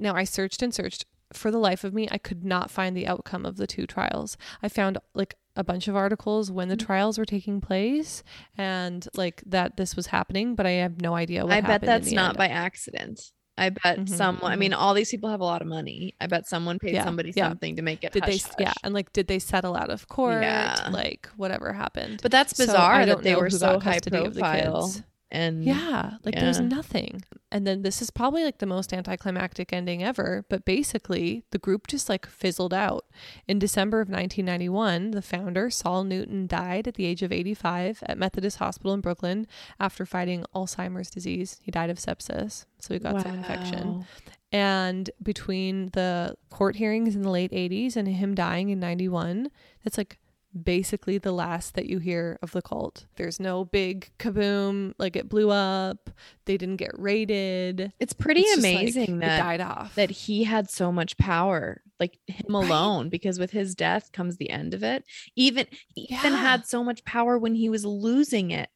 Now, 0.00 0.14
I 0.14 0.24
searched 0.24 0.62
and 0.62 0.74
searched. 0.74 1.06
For 1.34 1.50
the 1.50 1.58
life 1.58 1.84
of 1.84 1.92
me, 1.92 2.08
I 2.10 2.18
could 2.18 2.44
not 2.44 2.70
find 2.70 2.96
the 2.96 3.06
outcome 3.06 3.44
of 3.44 3.56
the 3.56 3.66
two 3.66 3.86
trials. 3.86 4.36
I 4.62 4.68
found 4.68 4.98
like 5.14 5.34
a 5.56 5.62
bunch 5.62 5.86
of 5.88 5.94
articles 5.96 6.50
when 6.50 6.68
the 6.68 6.76
trials 6.76 7.16
were 7.18 7.24
taking 7.24 7.60
place 7.60 8.22
and 8.58 9.06
like 9.14 9.42
that 9.46 9.76
this 9.76 9.94
was 9.94 10.06
happening, 10.08 10.54
but 10.54 10.66
I 10.66 10.70
have 10.72 11.00
no 11.00 11.14
idea 11.14 11.44
what 11.44 11.52
I 11.54 11.60
bet 11.60 11.80
that's 11.82 12.10
not 12.10 12.30
end. 12.30 12.38
by 12.38 12.48
accident. 12.48 13.20
I 13.56 13.70
bet 13.70 13.98
Mhm, 14.00 14.08
someone. 14.08 14.50
I 14.50 14.56
mhm. 14.56 14.58
mean, 14.58 14.72
all 14.74 14.94
these 14.94 15.10
people 15.12 15.30
have 15.30 15.38
a 15.40 15.44
lot 15.44 15.62
of 15.62 15.68
money. 15.68 16.16
I 16.20 16.26
bet 16.26 16.48
someone 16.48 16.80
paid 16.80 16.94
Yeah, 16.94 17.04
somebody 17.04 17.32
yeah. 17.36 17.48
something 17.50 17.76
to 17.76 17.82
make 17.82 18.02
it. 18.02 18.10
Did 18.12 18.24
they? 18.24 18.38
hush, 18.38 18.50
Yeah, 18.58 18.72
and 18.82 18.92
like, 18.92 19.12
did 19.12 19.28
they 19.28 19.38
settle 19.38 19.76
out 19.76 19.90
of 19.90 20.08
court? 20.08 20.42
Yeah. 20.42 20.88
Like, 20.90 21.28
whatever 21.36 21.72
happened. 21.72 22.18
But 22.20 22.32
that's 22.32 22.52
bizarre 22.54 22.94
I 22.94 23.04
that 23.04 23.22
they 23.22 23.36
were 23.36 23.50
so 23.50 23.78
high 23.78 23.94
custody 23.98 24.24
of 24.24 24.34
the 24.34 24.40
profile. 24.40 24.92
And 25.34 25.64
Yeah, 25.64 26.12
like 26.24 26.36
there's 26.36 26.60
nothing. 26.60 27.22
And 27.50 27.66
then 27.66 27.82
this 27.82 28.00
is 28.00 28.10
probably 28.10 28.44
like 28.44 28.58
the 28.58 28.66
most 28.66 28.92
anticlimactic 28.92 29.72
ending 29.72 30.02
ever, 30.02 30.44
but 30.48 30.64
basically 30.64 31.44
the 31.50 31.58
group 31.58 31.86
just 31.88 32.08
like 32.08 32.24
fizzled 32.26 32.72
out. 32.72 33.06
In 33.48 33.58
December 33.58 34.00
of 34.00 34.08
1991, 34.08 35.10
the 35.10 35.22
founder, 35.22 35.70
Saul 35.70 36.04
Newton, 36.04 36.46
died 36.46 36.86
at 36.88 36.94
the 36.94 37.04
age 37.04 37.22
of 37.22 37.32
85 37.32 38.02
at 38.06 38.16
Methodist 38.18 38.58
Hospital 38.58 38.94
in 38.94 39.00
Brooklyn 39.00 39.46
after 39.80 40.06
fighting 40.06 40.44
Alzheimer's 40.54 41.10
disease. 41.10 41.60
He 41.62 41.70
died 41.70 41.90
of 41.90 41.98
sepsis, 41.98 42.64
so 42.80 42.94
he 42.94 43.00
got 43.00 43.20
some 43.22 43.34
infection. 43.34 44.06
And 44.52 45.10
between 45.20 45.90
the 45.94 46.36
court 46.50 46.76
hearings 46.76 47.16
in 47.16 47.22
the 47.22 47.30
late 47.30 47.50
80s 47.50 47.96
and 47.96 48.06
him 48.06 48.36
dying 48.36 48.68
in 48.68 48.78
91, 48.78 49.50
that's 49.82 49.98
like 49.98 50.18
basically 50.62 51.18
the 51.18 51.32
last 51.32 51.74
that 51.74 51.86
you 51.86 51.98
hear 51.98 52.38
of 52.42 52.52
the 52.52 52.62
cult. 52.62 53.06
There's 53.16 53.40
no 53.40 53.64
big 53.64 54.10
kaboom, 54.18 54.94
like 54.98 55.16
it 55.16 55.28
blew 55.28 55.50
up, 55.50 56.10
they 56.44 56.56
didn't 56.56 56.76
get 56.76 56.92
raided. 56.98 57.92
It's 57.98 58.12
pretty 58.12 58.42
It's 58.42 58.62
like, 58.62 58.74
amazing 58.74 59.16
it 59.16 59.20
that 59.20 59.38
died 59.42 59.60
off. 59.60 59.94
that 59.96 60.10
he 60.10 60.44
had 60.44 60.70
so 60.70 60.92
much 60.92 61.16
power, 61.16 61.82
like 61.98 62.18
him 62.26 62.54
Right. 62.54 62.66
alone, 62.66 63.08
because 63.08 63.38
with 63.38 63.50
his 63.50 63.74
death 63.74 64.12
comes 64.12 64.36
the 64.36 64.50
end 64.50 64.74
of 64.74 64.82
it. 64.84 65.04
Even 65.34 65.66
he 65.94 66.02
even 66.10 66.32
had 66.32 66.66
so 66.66 66.84
much 66.84 67.04
power 67.04 67.36
when 67.38 67.54
he 67.56 67.68
was 67.68 67.84
losing 67.84 68.50
it 68.50 68.70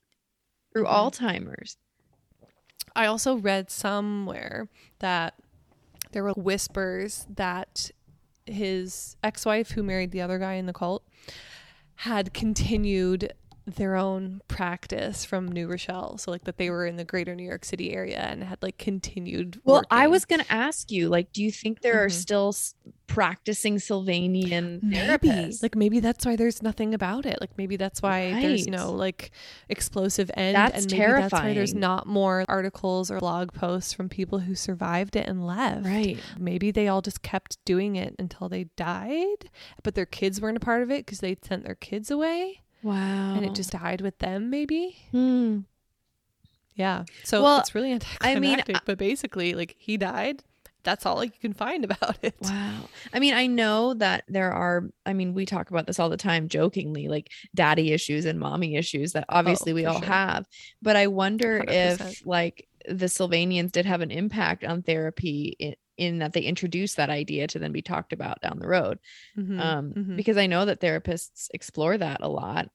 through 0.72 0.85
Mhm. 0.85 1.12
Alzheimer's. 1.12 1.76
I 2.97 3.07
also 3.07 3.37
read 3.37 3.70
somewhere 3.70 4.68
that 4.99 5.35
there 6.11 6.24
were 6.24 6.33
whispers 6.33 7.26
that 7.31 7.91
his 8.47 9.16
ex-wife 9.22 9.72
who 9.72 9.83
married 9.83 10.11
the 10.11 10.22
other 10.22 10.39
guy 10.39 10.55
in 10.55 10.66
the 10.66 10.72
cult 10.72 11.05
had 12.03 12.32
continued 12.32 13.32
their 13.76 13.96
own 13.96 14.40
practice 14.48 15.24
from 15.24 15.46
New 15.50 15.68
Rochelle. 15.68 16.18
So 16.18 16.30
like 16.30 16.44
that 16.44 16.56
they 16.56 16.70
were 16.70 16.86
in 16.86 16.96
the 16.96 17.04
greater 17.04 17.34
New 17.34 17.44
York 17.46 17.64
City 17.64 17.92
area 17.92 18.18
and 18.20 18.42
had 18.44 18.62
like 18.62 18.78
continued 18.78 19.60
Well, 19.64 19.82
I 19.90 20.06
was 20.08 20.24
going 20.24 20.40
to 20.42 20.52
ask 20.52 20.90
you, 20.90 21.08
like, 21.08 21.32
do 21.32 21.42
you 21.42 21.50
think 21.52 21.80
there 21.82 22.02
are 22.02 22.08
Mhm. 22.08 22.12
still 22.12 22.54
practicing 23.06 23.76
Sullivanian 23.76 24.82
maybe 24.82 24.96
therapists? 25.28 25.62
like 25.62 25.74
maybe 25.74 25.98
that's 26.00 26.26
why 26.26 26.36
there's 26.36 26.62
nothing 26.62 26.92
about 26.92 27.24
it 27.24 27.38
like 27.40 27.56
maybe 27.56 27.76
that's 27.76 28.02
why 28.02 28.32
there's 28.40 28.64
Right. 28.64 28.70
no 28.70 28.92
like 28.92 29.30
explosive 29.68 30.30
end 30.34 30.54
That's 30.56 30.84
and 30.84 30.92
maybe 30.92 31.12
that's 31.12 31.32
why 31.32 31.54
there's 31.54 31.74
not 31.74 32.06
more 32.06 32.44
articles 32.48 33.10
or 33.10 33.18
blog 33.18 33.52
posts 33.54 33.92
from 33.94 34.08
people 34.10 34.40
who 34.40 34.54
survived 34.54 35.16
it 35.16 35.26
and 35.26 35.46
left 35.46 35.86
right. 35.86 36.18
maybe 36.38 36.70
they 36.70 36.86
all 36.88 37.00
just 37.00 37.22
kept 37.22 37.56
doing 37.64 37.96
it 37.96 38.14
until 38.18 38.48
they 38.48 38.64
died 38.76 39.50
but 39.82 39.94
their 39.94 40.06
kids 40.06 40.40
weren't 40.40 40.56
a 40.56 40.60
part 40.60 40.82
of 40.82 40.90
it 40.90 41.06
because 41.06 41.20
they 41.20 41.36
sent 41.42 41.64
their 41.64 41.74
kids 41.74 42.10
away 42.10 42.60
Wow. 42.83 43.35
and 43.35 43.45
it 43.45 43.55
just 43.55 43.70
died 43.70 44.01
with 44.01 44.18
them 44.18 44.51
maybe 44.51 44.97
Hmm. 45.11 45.61
yeah 46.74 47.05
so 47.24 47.43
Well, 47.43 47.61
it's 47.61 47.74
really 47.74 47.99
I 48.20 48.37
mean, 48.37 48.62
but 48.85 48.99
basically 48.99 49.55
like 49.55 49.74
he 49.79 49.97
died 49.97 50.43
that's 50.85 51.05
all 51.05 51.22
you 51.22 51.31
can 51.31 51.53
find 51.53 51.85
about 51.91 52.18
it. 52.22 52.37
Wow. 52.41 52.89
I 53.12 53.18
mean, 53.18 53.35
I 53.35 53.47
know 53.47 53.93
that 53.95 54.24
there 54.29 54.53
are, 54.53 54.85
I 55.05 55.12
mean, 55.12 55.35
we 55.35 55.45
talk 55.45 55.70
about 55.70 55.87
this 55.87 55.99
all 55.99 56.09
the 56.09 56.16
time 56.16 56.49
jokingly, 56.49 57.09
like 57.09 57.29
daddy 57.55 57.93
issues 57.93 58.24
and 58.24 58.39
mommy 58.39 58.76
issues 58.76 59.12
that 59.12 59.26
obviously 59.29 59.74
we 59.74 59.85
Oh, 59.85 59.89
for 59.91 59.95
all 59.97 59.99
sure. 59.99 60.09
have. 60.09 60.47
But 60.81 60.97
I 60.97 61.09
wonder 61.09 61.62
100%. 61.66 62.01
if, 62.01 62.26
like, 62.26 62.67
the 62.89 63.07
Sullivanians 63.07 63.72
did 63.72 63.86
have 63.86 64.01
an 64.01 64.11
impact 64.11 64.64
on 64.64 64.82
therapy 64.82 65.57
in, 65.59 65.74
in 65.97 66.18
that 66.18 66.32
they 66.32 66.43
introduced 66.43 66.97
that 66.97 67.11
idea 67.11 67.47
to 67.49 67.59
then 67.59 67.72
be 67.72 67.82
talked 67.82 68.12
about 68.12 68.41
down 68.41 68.59
the 68.59 68.68
road. 68.68 68.99
Mhm, 69.36 69.61
Um, 69.61 69.93
mhm. 69.93 70.16
Because 70.16 70.36
I 70.36 70.47
know 70.47 70.64
that 70.64 70.80
therapists 70.80 71.49
explore 71.53 71.99
that 71.99 72.18
a 72.20 72.28
lot 72.28 72.70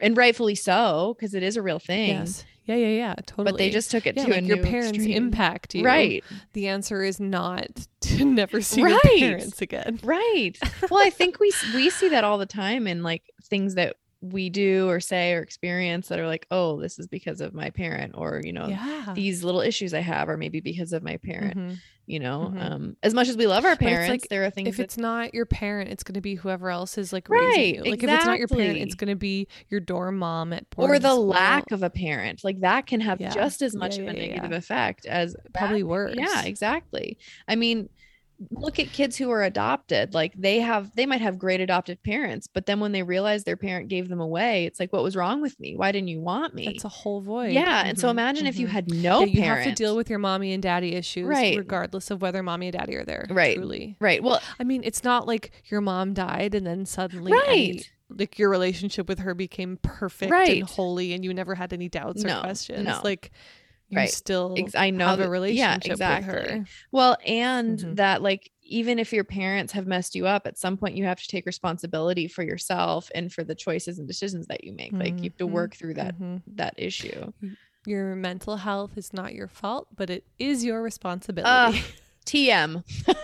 and 0.00 0.16
rightfully 0.16 0.56
so, 0.56 1.14
because 1.16 1.34
it 1.34 1.42
is 1.44 1.56
a 1.56 1.62
real 1.62 1.78
thing. 1.78 2.08
Yes. 2.08 2.44
Yeah, 2.66 2.76
yeah, 2.76 2.88
yeah. 2.88 3.14
Totally. 3.26 3.52
But 3.52 3.58
they 3.58 3.70
just 3.70 3.90
took 3.90 4.06
it 4.06 4.16
yeah, 4.16 4.24
to 4.24 4.30
like 4.30 4.42
a 4.42 4.46
your 4.46 4.56
parents 4.62 4.96
extreme. 4.96 5.16
impact 5.16 5.74
you. 5.74 5.84
Right. 5.84 6.24
The 6.54 6.68
answer 6.68 7.02
is 7.02 7.20
not 7.20 7.68
to 8.00 8.24
never 8.24 8.60
see 8.62 8.82
Right. 8.82 8.98
your 9.04 9.18
parents 9.18 9.60
again. 9.62 10.00
Right. 10.02 10.54
Well, 10.90 11.06
I 11.06 11.10
think 11.10 11.38
we 11.40 11.52
we 11.74 11.90
see 11.90 12.08
that 12.08 12.24
all 12.24 12.38
the 12.38 12.46
time 12.46 12.86
in 12.86 13.02
like 13.02 13.22
things 13.44 13.74
that 13.76 13.96
we 14.32 14.50
do 14.50 14.88
or 14.88 15.00
say 15.00 15.32
or 15.34 15.40
experience 15.40 16.08
that 16.08 16.18
are 16.18 16.26
like, 16.26 16.46
oh, 16.50 16.80
this 16.80 16.98
is 16.98 17.06
because 17.06 17.40
of 17.40 17.54
my 17.54 17.70
parent, 17.70 18.14
or 18.16 18.40
you 18.42 18.52
know, 18.52 18.68
Yeah. 18.68 19.12
these 19.14 19.44
little 19.44 19.60
issues 19.60 19.92
I 19.94 20.00
have 20.00 20.28
are 20.28 20.36
maybe 20.36 20.60
because 20.60 20.92
of 20.92 21.02
my 21.02 21.16
parent. 21.18 21.56
Mhm. 21.56 21.76
You 22.06 22.20
know, 22.20 22.52
Mhm. 22.54 22.60
um, 22.62 22.96
as 23.02 23.14
much 23.14 23.28
as 23.28 23.36
we 23.38 23.46
love 23.46 23.64
our 23.64 23.76
parents, 23.76 24.10
like, 24.10 24.28
there 24.28 24.44
are 24.44 24.50
things 24.50 24.68
If 24.68 24.76
that 24.76 24.82
it's 24.82 24.98
not 24.98 25.32
your 25.32 25.46
parent, 25.46 25.88
it's 25.90 26.02
going 26.02 26.14
to 26.14 26.20
be 26.20 26.34
whoever 26.34 26.68
else 26.68 26.98
is 26.98 27.14
like 27.14 27.30
Right, 27.30 27.40
raising 27.56 27.74
you. 27.76 27.90
Like 27.90 28.02
if 28.02 28.10
it's 28.10 28.26
not 28.26 28.38
your 28.38 28.46
parent, 28.48 28.76
it's 28.76 28.94
going 28.94 29.08
to 29.08 29.16
be 29.16 29.48
your 29.70 29.80
dorm 29.80 30.18
mom 30.18 30.52
at 30.52 30.66
or 30.76 30.98
the 30.98 31.08
school. 31.12 31.26
lack 31.28 31.70
of 31.72 31.82
a 31.82 31.88
parent, 31.88 32.44
like 32.44 32.60
that 32.60 32.86
can 32.86 33.00
have 33.00 33.22
Yeah. 33.22 33.30
just 33.30 33.62
as 33.62 33.72
Yeah, 33.72 33.78
much 33.80 33.94
of 33.98 34.06
a 34.06 34.12
yeah, 34.14 34.20
negative 34.26 34.50
yeah. 34.50 34.56
effect 34.58 35.06
as 35.06 35.34
probably 35.54 35.82
bad- 35.82 35.88
worse. 35.88 36.14
Yeah, 36.18 36.42
exactly. 36.44 37.16
I 37.48 37.56
mean, 37.56 37.88
look 38.50 38.78
at 38.78 38.92
kids 38.92 39.16
who 39.16 39.30
are 39.30 39.42
adopted. 39.42 40.12
Like 40.14 40.32
they 40.34 40.60
have, 40.60 40.94
they 40.96 41.06
might 41.06 41.20
have 41.20 41.38
great 41.38 41.60
adoptive 41.60 42.02
parents, 42.02 42.46
but 42.46 42.66
then 42.66 42.80
when 42.80 42.92
they 42.92 43.02
realize 43.02 43.44
their 43.44 43.56
parent 43.56 43.88
gave 43.88 44.08
them 44.08 44.20
away, 44.20 44.64
it's 44.66 44.80
like, 44.80 44.92
what 44.92 45.02
was 45.02 45.14
wrong 45.16 45.40
with 45.40 45.58
me? 45.60 45.76
Why 45.76 45.92
didn't 45.92 46.08
you 46.08 46.20
want 46.20 46.54
me? 46.54 46.66
it's 46.66 46.84
a 46.84 46.88
whole 46.88 47.20
void. 47.20 47.52
yeah. 47.52 47.84
And 47.86 47.98
so 47.98 48.08
Mhm, 48.08 48.10
imagine 48.12 48.46
if 48.46 48.56
you 48.58 48.66
mhm. 48.66 48.70
had 48.70 48.90
no 48.92 49.20
yeah, 49.20 49.26
you 49.26 49.40
parent. 49.42 49.66
have 49.66 49.74
to 49.76 49.82
deal 49.82 49.96
with 49.96 50.10
your 50.10 50.18
mommy 50.18 50.52
and 50.52 50.62
daddy 50.62 50.94
issues, 50.94 51.26
Right. 51.26 51.56
regardless 51.56 52.10
of 52.10 52.20
whether 52.22 52.42
mommy 52.42 52.68
and 52.68 52.76
daddy 52.76 52.96
are 52.96 53.04
there. 53.04 53.26
Right. 53.30 53.56
Truly. 53.56 53.96
right. 54.00 54.22
Well, 54.22 54.40
I 54.58 54.64
mean, 54.64 54.82
it's 54.84 55.04
not 55.04 55.26
like 55.26 55.52
your 55.66 55.80
mom 55.80 56.12
died 56.14 56.54
and 56.54 56.66
then 56.66 56.86
suddenly 56.86 57.32
any- 57.46 57.72
Right. 57.72 57.90
like 58.10 58.38
your 58.38 58.50
relationship 58.50 59.08
with 59.08 59.20
her 59.20 59.34
became 59.34 59.78
perfect 59.82 60.30
Right. 60.30 60.58
and 60.60 60.68
holy 60.68 61.12
and 61.14 61.24
you 61.24 61.32
never 61.32 61.54
had 61.54 61.72
any 61.72 61.88
doubts 61.88 62.22
No, 62.22 62.38
or 62.38 62.42
questions. 62.42 62.84
no. 62.84 63.00
Like 63.02 63.30
you 63.94 64.00
Right. 64.00 64.10
still 64.10 64.54
ex- 64.58 64.74
I 64.74 64.90
know 64.90 65.06
have 65.08 65.18
that- 65.18 65.26
a 65.26 65.30
relationship 65.30 65.82
yeah, 65.84 65.92
exactly. 65.92 66.34
with 66.40 66.46
her. 66.50 66.64
Well, 66.92 67.16
and 67.26 67.78
Mhm. 67.78 67.96
that 67.96 68.22
like 68.22 68.50
even 68.66 68.98
if 68.98 69.12
your 69.12 69.24
parents 69.24 69.72
have 69.74 69.86
messed 69.86 70.14
you 70.14 70.26
up, 70.26 70.46
at 70.46 70.56
some 70.58 70.76
point 70.78 70.96
you 70.96 71.04
have 71.04 71.20
to 71.20 71.28
take 71.28 71.44
responsibility 71.46 72.26
for 72.28 72.42
yourself 72.42 73.10
and 73.14 73.30
for 73.32 73.44
the 73.44 73.54
choices 73.54 73.98
and 73.98 74.08
decisions 74.08 74.46
that 74.46 74.64
you 74.64 74.72
make. 74.72 74.92
Like 74.92 75.22
you 75.22 75.30
have 75.30 75.36
to 75.36 75.46
Mhm, 75.46 75.50
work 75.50 75.74
through 75.76 75.94
that 75.94 76.18
Mhm. 76.18 76.42
that 76.56 76.74
issue. 76.78 77.32
Your 77.86 78.16
mental 78.16 78.56
health 78.56 78.96
is 78.96 79.12
not 79.12 79.34
your 79.34 79.48
fault, 79.48 79.88
but 79.94 80.08
it 80.08 80.24
is 80.38 80.64
your 80.64 80.80
responsibility. 80.82 81.82
TM. 82.24 82.82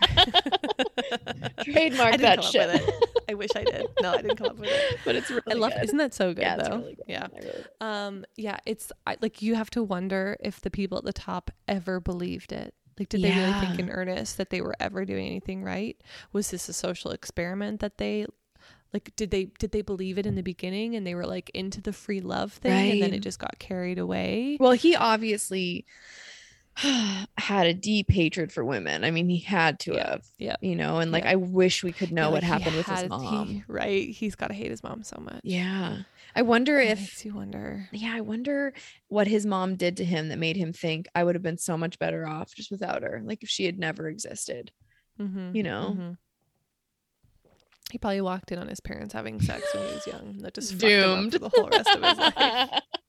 Trademark 1.64 2.16
that 2.18 2.42
shit. 2.44 2.68
up 2.68 2.80
with 2.80 2.88
it. 2.88 3.04
I 3.30 3.34
wish 3.34 3.50
I 3.56 3.64
did. 3.64 3.86
No, 4.00 4.12
I 4.12 4.22
didn't 4.22 4.36
come 4.36 4.48
up 4.48 4.58
with 4.58 4.70
it. 4.70 4.98
but 5.04 5.14
it's 5.16 5.30
really 5.30 5.42
I 5.50 5.54
love. 5.54 5.72
good. 5.72 5.84
Isn't 5.84 5.98
that 5.98 6.14
so 6.14 6.34
good 6.34 6.42
yeah, 6.42 6.56
though? 6.56 6.76
really 6.78 6.94
good. 6.94 7.04
Yeah. 7.08 7.26
Really- 7.32 7.64
Um. 7.80 8.24
Yeah. 8.36 8.58
It's 8.66 8.92
I, 9.06 9.16
like 9.20 9.42
you 9.42 9.54
have 9.54 9.70
to 9.70 9.82
wonder 9.82 10.36
if 10.40 10.60
the 10.60 10.70
people 10.70 10.98
at 10.98 11.04
the 11.04 11.12
top 11.12 11.50
ever 11.68 12.00
believed 12.00 12.52
it. 12.52 12.74
Like, 12.98 13.08
did 13.08 13.22
they 13.22 13.30
really 13.30 13.52
think 13.54 13.78
in 13.80 13.90
earnest 13.90 14.36
that 14.36 14.50
they 14.50 14.60
were 14.60 14.76
ever 14.78 15.04
doing 15.04 15.26
anything 15.26 15.64
right? 15.64 16.00
Was 16.32 16.50
this 16.50 16.68
a 16.68 16.72
social 16.72 17.10
experiment 17.10 17.80
that 17.80 17.98
they? 17.98 18.26
Like, 18.92 19.10
did 19.16 19.32
they 19.32 19.46
did 19.58 19.72
they 19.72 19.82
believe 19.82 20.18
it 20.18 20.26
in 20.26 20.36
the 20.36 20.42
beginning 20.42 20.94
and 20.94 21.04
they 21.04 21.16
were 21.16 21.26
like 21.26 21.50
into 21.52 21.80
the 21.80 21.92
free 21.92 22.20
love 22.20 22.52
thing 22.52 22.92
and 22.92 23.02
then 23.02 23.12
it 23.12 23.18
just 23.20 23.40
got 23.40 23.58
carried 23.58 23.98
away? 23.98 24.56
Well, 24.60 24.70
he 24.72 24.94
obviously 24.94 25.84
had 27.38 27.66
a 27.66 27.74
deep 27.74 28.10
hatred 28.10 28.50
for 28.52 28.64
women. 28.64 29.04
I 29.04 29.10
mean, 29.10 29.28
he 29.28 29.38
had 29.38 29.78
to 29.80 29.94
Yeah, 29.94 30.10
have. 30.10 30.24
yeah, 30.38 30.56
You 30.60 30.74
know, 30.76 30.98
and 30.98 31.12
like 31.12 31.24
yeah. 31.24 31.30
I 31.32 31.34
wish 31.36 31.82
we 31.84 31.92
could 31.92 32.10
know 32.12 32.28
Yeah, 32.28 32.32
what 32.32 32.42
happened 32.42 32.76
with 32.76 32.86
his 32.86 32.96
had- 33.00 33.04
he- 33.04 33.08
mom. 33.08 33.64
right? 33.68 34.08
He's 34.08 34.34
got 34.34 34.48
to 34.48 34.54
hate 34.54 34.70
his 34.70 34.82
mom 34.82 35.02
so 35.04 35.18
much. 35.20 35.40
Yeah. 35.44 35.98
I 36.36 36.42
wonder 36.42 36.78
It 36.80 36.98
if 36.98 37.24
you 37.24 37.34
wonder. 37.34 37.88
yeah, 37.92 38.12
I 38.14 38.20
wonder 38.20 38.72
what 39.08 39.28
his 39.28 39.46
mom 39.46 39.76
did 39.76 39.96
to 39.98 40.04
him 40.04 40.28
that 40.30 40.38
made 40.38 40.56
him 40.56 40.72
think 40.72 41.06
I 41.14 41.22
would 41.22 41.36
have 41.36 41.42
been 41.42 41.58
so 41.58 41.76
much 41.78 41.98
better 41.98 42.26
off 42.26 42.52
just 42.54 42.70
without 42.72 43.02
her. 43.04 43.20
Like 43.24 43.42
if 43.44 43.48
she 43.48 43.64
had 43.66 43.78
never 43.78 44.08
existed. 44.08 44.72
Mm-hmm, 45.20 45.54
You 45.54 45.62
know? 45.62 45.96
mhm. 45.96 46.16
He 47.92 47.98
probably 47.98 48.20
walked 48.22 48.50
in 48.50 48.58
on 48.58 48.66
his 48.66 48.80
parents 48.80 49.14
having 49.14 49.40
sex 49.40 49.62
when 49.72 49.86
he 49.86 49.94
was 49.94 50.06
young. 50.08 50.38
That 50.38 50.54
just 50.54 50.72
fucked 50.72 50.82
him 50.84 51.08
up 51.10 51.18
Doomed. 51.20 51.32
the 51.34 51.48
whole 51.50 51.68
rest 51.68 51.88
of 51.94 52.02
his 52.02 52.18
life. 52.18 52.70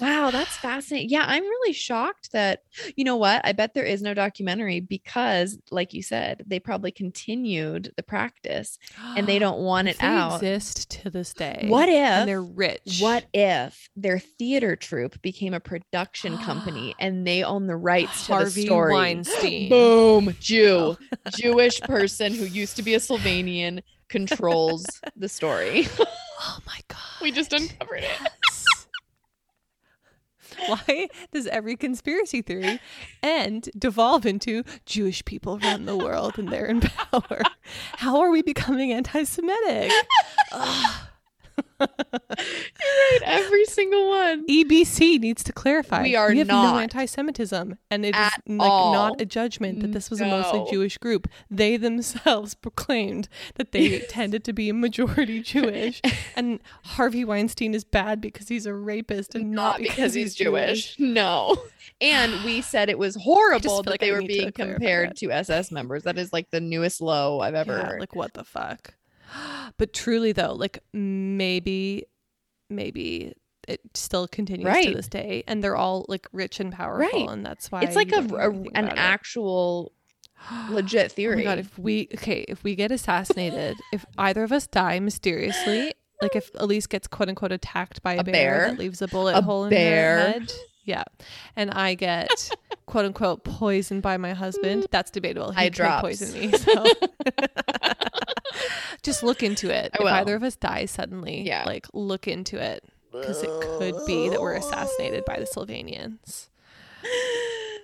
wow, 0.00 0.30
that's 0.30 0.56
fascinating. 0.56 1.10
Yeah, 1.10 1.24
I'm 1.26 1.42
really 1.42 1.72
shocked 1.72 2.32
that 2.32 2.62
you 2.96 3.04
know 3.04 3.16
what? 3.16 3.40
I 3.44 3.52
bet 3.52 3.74
there 3.74 3.84
is 3.84 4.02
no 4.02 4.14
documentary 4.14 4.80
because, 4.80 5.58
like 5.70 5.92
you 5.94 6.02
said, 6.02 6.44
they 6.46 6.60
probably 6.60 6.90
continued 6.90 7.92
the 7.96 8.02
practice 8.02 8.78
and 9.16 9.26
they 9.26 9.38
don't 9.38 9.60
want 9.60 9.88
it 9.88 9.98
they 9.98 10.06
out. 10.06 10.36
exist 10.36 10.90
to 11.02 11.10
this 11.10 11.32
day. 11.34 11.66
What 11.68 11.88
And 11.88 12.22
if 12.22 12.26
they're 12.26 12.42
rich. 12.42 12.98
what 13.00 13.26
if 13.32 13.88
their 13.96 14.18
theater 14.18 14.76
troupe 14.76 15.20
became 15.22 15.54
a 15.54 15.60
production 15.60 16.38
company 16.38 16.94
and 17.00 17.26
they 17.26 17.42
own 17.42 17.66
the 17.66 17.76
rights 17.76 18.22
to 18.22 18.28
the 18.28 18.34
Harvey 18.34 18.66
story? 18.66 18.92
Weinstein. 18.94 19.68
Boom, 19.70 20.36
Jew, 20.40 20.96
oh. 21.00 21.30
Jewish 21.36 21.80
person 21.82 22.32
who 22.34 22.44
used 22.44 22.76
to 22.76 22.82
be 22.82 22.94
a 22.94 22.98
Sullivanian 22.98 23.82
controls 24.08 24.86
the 25.16 25.28
story. 25.28 25.86
Oh 26.40 26.58
my 26.68 26.78
god. 26.86 26.98
we 27.20 27.32
just 27.32 27.52
uncovered 27.52 28.04
it. 28.04 28.16
Why 30.66 31.08
does 31.32 31.46
every 31.46 31.76
conspiracy 31.76 32.42
theory 32.42 32.80
end 33.22 33.70
devolve 33.78 34.26
into 34.26 34.64
Jewish 34.86 35.24
people 35.24 35.58
run 35.58 35.86
the 35.86 35.96
world 35.96 36.38
and 36.38 36.48
they're 36.48 36.66
in 36.66 36.80
power? 36.80 37.42
How 37.96 38.20
are 38.20 38.30
we 38.30 38.42
becoming 38.42 38.92
anti-Semitic? 38.92 39.92
Ugh. 41.80 41.88
Right, 42.30 43.18
every 43.24 43.64
single 43.64 44.08
one. 44.08 44.46
EBC 44.46 45.18
needs 45.20 45.42
to 45.44 45.52
clarify. 45.52 46.02
We 46.02 46.16
are 46.16 46.30
have 46.32 46.46
not. 46.46 46.74
no 46.74 46.78
anti-Semitism, 46.80 47.78
and 47.90 48.04
it 48.04 48.14
is 48.14 48.30
like 48.46 48.70
all. 48.70 48.92
not 48.92 49.20
a 49.20 49.24
judgment 49.26 49.80
that 49.80 49.92
this 49.92 50.10
was 50.10 50.20
a 50.20 50.26
mostly 50.26 50.64
Jewish 50.70 50.98
group. 50.98 51.28
They 51.50 51.76
themselves 51.76 52.54
proclaimed 52.62 53.28
that 53.56 53.72
they 53.72 54.00
tended 54.00 54.44
to 54.44 54.52
be 54.52 54.68
a 54.68 54.74
majority 54.74 55.40
Jewish, 55.42 56.00
and 56.36 56.60
Harvey 56.84 57.24
Weinstein 57.24 57.74
is 57.74 57.84
bad 57.84 58.20
because 58.20 58.48
he's 58.48 58.66
a 58.66 58.74
rapist 58.74 59.34
and 59.34 59.50
not, 59.52 59.80
Not 59.80 59.88
because 59.88 60.14
he's 60.14 60.34
Jewish. 60.34 60.98
No. 60.98 61.56
And 62.00 62.44
we 62.44 62.60
said 62.62 62.88
it 62.88 62.98
was 62.98 63.16
horrible 63.16 63.82
that 63.82 63.90
like 63.90 64.00
they 64.00 64.10
I 64.10 64.12
were 64.12 64.20
need 64.20 64.28
to 64.28 64.32
being 64.34 64.52
compared 64.52 65.10
that. 65.10 65.16
to 65.18 65.30
SS 65.32 65.70
members. 65.70 66.02
That 66.04 66.18
is 66.18 66.32
like 66.32 66.50
the 66.50 66.60
newest 66.60 67.00
low 67.00 67.40
I've 67.40 67.54
ever 67.54 67.76
Yeah, 67.78 67.86
heard. 67.86 68.00
like 68.00 68.14
what 68.14 68.34
the 68.34 68.44
fuck? 68.44 68.94
But 69.76 69.92
truly 69.92 70.32
though, 70.32 70.54
like 70.54 70.78
maybe, 70.92 72.04
maybe 72.68 73.34
it 73.68 73.80
still 73.94 74.26
continues 74.26 74.84
to 74.86 74.94
this 74.94 75.08
day, 75.08 75.44
and 75.46 75.62
they're 75.62 75.76
all 75.76 76.04
like 76.08 76.26
rich 76.32 76.58
and 76.58 76.72
powerful, 76.72 77.20
Right. 77.20 77.28
and 77.30 77.44
that's 77.46 77.70
why 77.70 77.82
it's 77.82 77.94
like 77.96 78.10
a, 78.12 78.20
a- 78.34 78.50
an 78.74 78.88
it. 78.88 78.94
actual 78.96 79.92
legit 80.70 81.12
Oh 81.12 81.14
theory. 81.14 81.36
my 81.36 81.42
god, 81.44 81.58
if 81.58 81.78
we 81.78 82.08
okay, 82.14 82.44
if 82.48 82.64
we 82.64 82.74
get 82.74 82.90
assassinated, 82.90 83.76
if 83.92 84.04
either 84.16 84.42
of 84.42 84.50
us 84.52 84.66
die 84.66 84.98
mysteriously, 85.00 85.92
like 86.22 86.34
if 86.34 86.50
Elise 86.56 86.86
gets 86.86 87.06
quote 87.06 87.28
unquote 87.28 87.52
attacked 87.52 88.02
by 88.02 88.14
a, 88.14 88.20
A 88.20 88.24
bear, 88.24 88.32
bear? 88.32 88.68
that 88.70 88.78
leaves 88.78 89.02
a 89.02 89.08
bullet 89.08 89.36
A 89.36 89.42
hole 89.42 89.64
in 89.64 89.70
bear? 89.70 90.18
her 90.18 90.28
head. 90.32 90.52
Yeah. 90.88 91.04
And 91.54 91.70
I 91.70 91.92
get 91.94 92.50
quote 92.86 93.04
unquote 93.04 93.44
poisoned 93.44 94.00
by 94.00 94.16
my 94.16 94.32
husband. 94.32 94.86
That's 94.90 95.10
debatable. 95.10 95.52
He 95.52 95.68
drops. 95.68 96.00
poison 96.00 96.32
me. 96.40 96.50
So 96.56 96.86
just 99.02 99.22
look 99.22 99.42
into 99.42 99.68
it. 99.70 99.90
I 99.92 99.96
if 99.98 100.00
will. 100.00 100.08
either 100.08 100.34
of 100.34 100.42
us 100.42 100.56
dies 100.56 100.90
suddenly, 100.90 101.42
Yeah. 101.42 101.64
like 101.66 101.86
look 101.92 102.26
into 102.26 102.56
it. 102.58 102.82
Because 103.12 103.42
it 103.42 103.50
could 103.60 103.96
be 104.06 104.30
that 104.30 104.40
we're 104.40 104.54
assassinated 104.54 105.26
by 105.26 105.38
the 105.38 105.44
Sullivanians. 105.44 106.48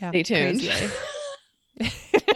Yeah. 0.00 0.10
Stay 0.10 0.22
tuned. 0.24 0.60
eh? 1.80 1.94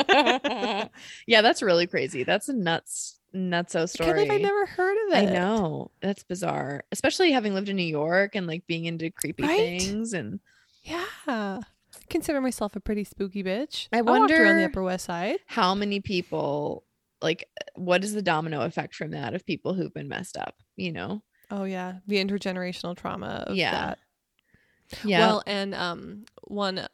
yeah, 1.27 1.43
that's 1.43 1.61
really 1.61 1.87
crazy. 1.89 2.23
That's 2.23 2.49
a 2.49 2.53
nuts 2.53 3.18
nutso 3.35 3.83
I 3.83 3.85
story. 3.87 4.07
can't 4.15 4.29
believe 4.29 4.33
I 4.33 4.43
never 4.43 4.67
heard 4.67 4.97
of 5.09 5.13
it. 5.19 5.29
I 5.29 5.33
know. 5.33 5.91
That's 6.01 6.23
bizarre. 6.25 6.85
Especially 6.93 7.33
having 7.33 7.55
lived 7.55 7.69
in 7.69 7.77
New 7.77 7.83
York 7.83 8.35
and 8.35 8.47
like 8.47 8.67
being 8.67 8.85
into 8.87 9.11
creepy 9.11 9.43
Right? 9.45 9.57
things 9.81 10.13
and 10.13 10.41
Yeah. 10.83 11.61
Consider 12.11 12.41
myself 12.41 12.75
a 12.77 12.81
pretty 12.81 13.05
spooky 13.05 13.43
bitch. 13.43 13.89
I 13.93 14.01
wonder 14.03 14.47
on 14.47 14.57
the 14.57 14.65
Upper 14.65 14.83
West 14.83 15.05
Side. 15.07 15.39
how 15.47 15.75
many 15.75 16.01
people 16.01 16.85
like 17.21 17.49
what 17.75 18.05
is 18.05 18.15
the 18.15 18.23
domino 18.23 18.61
effect 18.63 18.95
from 18.95 19.11
that 19.11 19.35
of 19.35 19.45
people 19.45 19.75
who've 19.75 19.93
been 19.93 20.09
messed 20.09 20.37
up, 20.37 20.55
you 20.77 20.93
know? 20.93 21.23
Oh 21.51 21.65
yeah, 21.65 21.95
the 22.07 22.17
intergenerational 22.25 22.97
trauma 22.97 23.45
of 23.47 23.57
Yeah. 23.57 23.73
that. 23.73 23.99
Yeah. 25.05 25.19
Well, 25.21 25.43
and 25.47 25.75
um, 25.75 26.25
one 26.45 26.87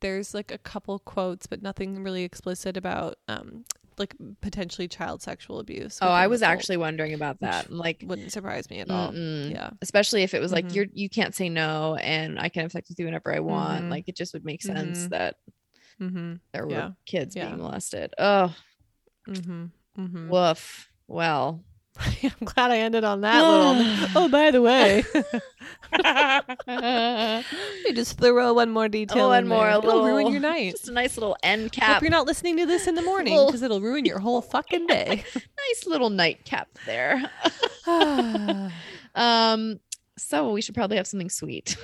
there's 0.00 0.32
like 0.34 0.50
a 0.50 0.58
couple 0.58 0.98
quotes, 0.98 1.46
but 1.46 1.60
nothing 1.62 2.02
really 2.02 2.22
explicit 2.24 2.76
about 2.76 3.16
um 3.28 3.64
like 3.98 4.14
potentially 4.40 4.88
child 4.88 5.22
sexual 5.22 5.58
abuse. 5.60 5.98
Oh, 6.02 6.08
I 6.08 6.26
was 6.26 6.42
actually 6.42 6.76
wondering 6.76 7.14
about 7.14 7.40
that. 7.40 7.70
Like, 7.70 8.02
wouldn't 8.06 8.32
surprise 8.32 8.68
me 8.70 8.80
at 8.80 8.90
all. 8.90 9.12
mm-mm. 9.12 9.50
Yeah. 9.50 9.70
especially 9.82 10.22
if 10.22 10.34
it 10.34 10.40
was 10.40 10.52
like 10.52 10.66
Mhm. 10.66 10.74
you're 10.74 10.86
you 10.92 11.08
can't 11.08 11.34
say 11.34 11.48
no 11.48 11.94
and 11.96 12.38
I 12.38 12.48
can 12.48 12.62
have 12.62 12.72
sex 12.72 12.88
with 12.88 12.98
you 12.98 13.04
whenever 13.04 13.34
I 13.34 13.40
want. 13.40 13.84
Mhm. 13.84 13.90
Like 13.90 14.08
it 14.08 14.16
just 14.16 14.32
would 14.34 14.44
make 14.44 14.62
sense 14.62 15.06
Mhm. 15.06 15.08
that 15.10 15.36
Mm-hmm. 16.00 16.34
there 16.52 16.66
were 16.66 16.72
Yeah. 16.72 16.90
kids 17.06 17.36
Yeah. 17.36 17.46
being 17.46 17.58
molested. 17.58 18.12
Oh, 18.18 18.54
Mm-hmm. 19.28 19.66
Mm-hmm. 19.98 20.28
woof. 20.28 20.90
Well, 21.06 21.64
I'm 22.22 22.44
glad 22.44 22.70
I 22.70 22.78
ended 22.78 23.04
on 23.04 23.20
that 23.22 23.40
little. 23.40 24.08
Oh, 24.16 24.28
by 24.28 24.50
the 24.50 24.62
way, 24.62 25.04
you 27.86 27.94
just 27.94 28.18
throw 28.18 28.52
one 28.54 28.70
more 28.70 28.88
detail. 28.88 29.26
Oh, 29.26 29.28
one 29.28 29.46
more, 29.48 29.64
there. 29.66 29.74
a 29.74 29.78
It'll 29.78 30.04
ruin 30.04 30.28
your 30.32 30.40
night. 30.40 30.72
just 30.72 30.88
a 30.88 30.92
nice 30.92 31.16
little 31.16 31.36
end 31.42 31.64
Hope 31.64 31.72
cap. 31.72 32.02
you're 32.02 32.10
not 32.10 32.26
listening 32.26 32.56
to 32.58 32.66
this 32.66 32.86
in 32.86 32.94
the 32.94 33.02
morning 33.02 33.34
Little- 33.34 33.46
because 33.48 33.62
it'll 33.62 33.80
ruin 33.80 34.04
your 34.04 34.18
whole 34.18 34.42
fucking 34.42 34.86
day. 34.86 35.24
nice 35.34 35.86
little 35.86 36.10
nightcap 36.10 36.68
there. 36.86 37.22
um, 39.14 39.80
so 40.16 40.52
we 40.52 40.62
should 40.62 40.74
probably 40.74 40.96
have 40.96 41.06
something 41.06 41.30
sweet. 41.30 41.76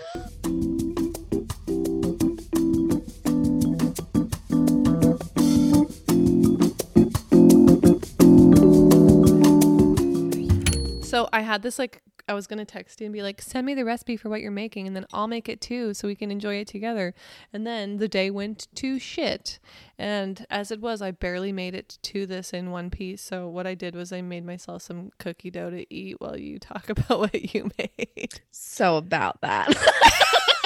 So 11.20 11.28
I 11.34 11.42
had 11.42 11.60
this 11.62 11.78
like 11.78 12.00
I 12.28 12.32
was 12.32 12.46
gonna 12.46 12.64
text 12.64 13.00
you 13.00 13.04
and 13.06 13.12
be 13.12 13.22
like, 13.22 13.42
send 13.42 13.66
me 13.66 13.74
the 13.74 13.84
recipe 13.84 14.16
for 14.16 14.30
what 14.30 14.40
you're 14.40 14.50
making, 14.50 14.86
and 14.86 14.96
then 14.96 15.04
I'll 15.12 15.26
make 15.26 15.48
it 15.48 15.60
too, 15.60 15.92
so 15.92 16.08
we 16.08 16.14
can 16.14 16.30
enjoy 16.30 16.54
it 16.54 16.66
together. 16.66 17.12
And 17.52 17.66
then 17.66 17.98
the 17.98 18.08
day 18.08 18.30
went 18.30 18.68
to 18.76 18.98
shit, 18.98 19.58
and 19.98 20.46
as 20.48 20.70
it 20.70 20.80
was, 20.80 21.02
I 21.02 21.10
barely 21.10 21.52
made 21.52 21.74
it 21.74 21.98
to 22.02 22.24
this 22.24 22.54
in 22.54 22.70
one 22.70 22.88
piece. 22.88 23.20
So 23.20 23.48
what 23.48 23.66
I 23.66 23.74
did 23.74 23.94
was 23.94 24.12
I 24.12 24.22
made 24.22 24.46
myself 24.46 24.80
some 24.82 25.10
cookie 25.18 25.50
dough 25.50 25.70
to 25.70 25.92
eat 25.92 26.20
while 26.20 26.38
you 26.38 26.58
talk 26.58 26.88
about 26.88 27.18
what 27.18 27.54
you 27.54 27.70
made. 27.76 28.40
So 28.50 28.96
about 28.96 29.40
that. 29.42 29.68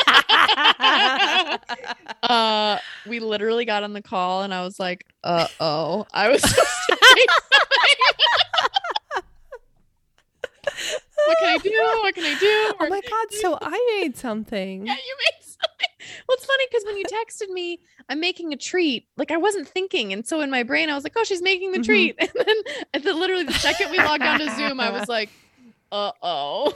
uh 2.22 2.78
we 3.06 3.18
literally 3.18 3.64
got 3.64 3.82
on 3.82 3.92
the 3.92 4.02
call 4.02 4.42
and 4.42 4.54
I 4.54 4.62
was 4.62 4.78
like, 4.78 5.06
uh 5.24 5.48
oh. 5.58 6.06
I 6.12 6.28
was 6.28 6.42
supposed 6.42 6.68
to 6.90 6.98
make 7.16 7.28
What 11.26 11.38
can 11.38 11.48
I 11.48 11.58
do? 11.58 11.98
What 12.02 12.14
can 12.14 12.24
I 12.24 12.34
do? 12.34 12.74
Oh 12.80 12.86
my 12.88 13.00
god! 13.00 13.32
So 13.32 13.58
I 13.60 13.98
made 14.00 14.16
something. 14.16 14.86
Yeah, 14.86 14.92
you 14.94 15.16
made 15.26 15.42
something. 15.42 15.88
Well, 16.28 16.36
it's 16.36 16.44
funny 16.44 16.64
because 16.70 16.84
when 16.84 16.96
you 16.96 17.04
texted 17.06 17.48
me, 17.52 17.80
I'm 18.08 18.20
making 18.20 18.52
a 18.52 18.56
treat. 18.56 19.08
Like 19.16 19.30
I 19.30 19.36
wasn't 19.38 19.68
thinking, 19.68 20.12
and 20.12 20.26
so 20.26 20.40
in 20.40 20.50
my 20.50 20.62
brain, 20.62 20.90
I 20.90 20.94
was 20.94 21.04
like, 21.04 21.14
"Oh, 21.16 21.24
she's 21.24 21.40
making 21.42 21.72
the 21.72 21.78
Mhm. 21.78 21.84
treat." 21.84 22.16
And 22.20 22.30
then, 22.34 22.56
and 22.92 23.04
then, 23.04 23.18
literally 23.20 23.44
the 23.44 23.54
second 23.54 23.90
we 23.90 24.00
logged 24.00 24.26
on 24.26 24.38
to 24.38 24.50
Zoom, 24.50 24.80
I 24.80 24.90
was 24.90 25.08
like, 25.16 25.30
"Uh 25.92 26.12
oh." 26.22 26.72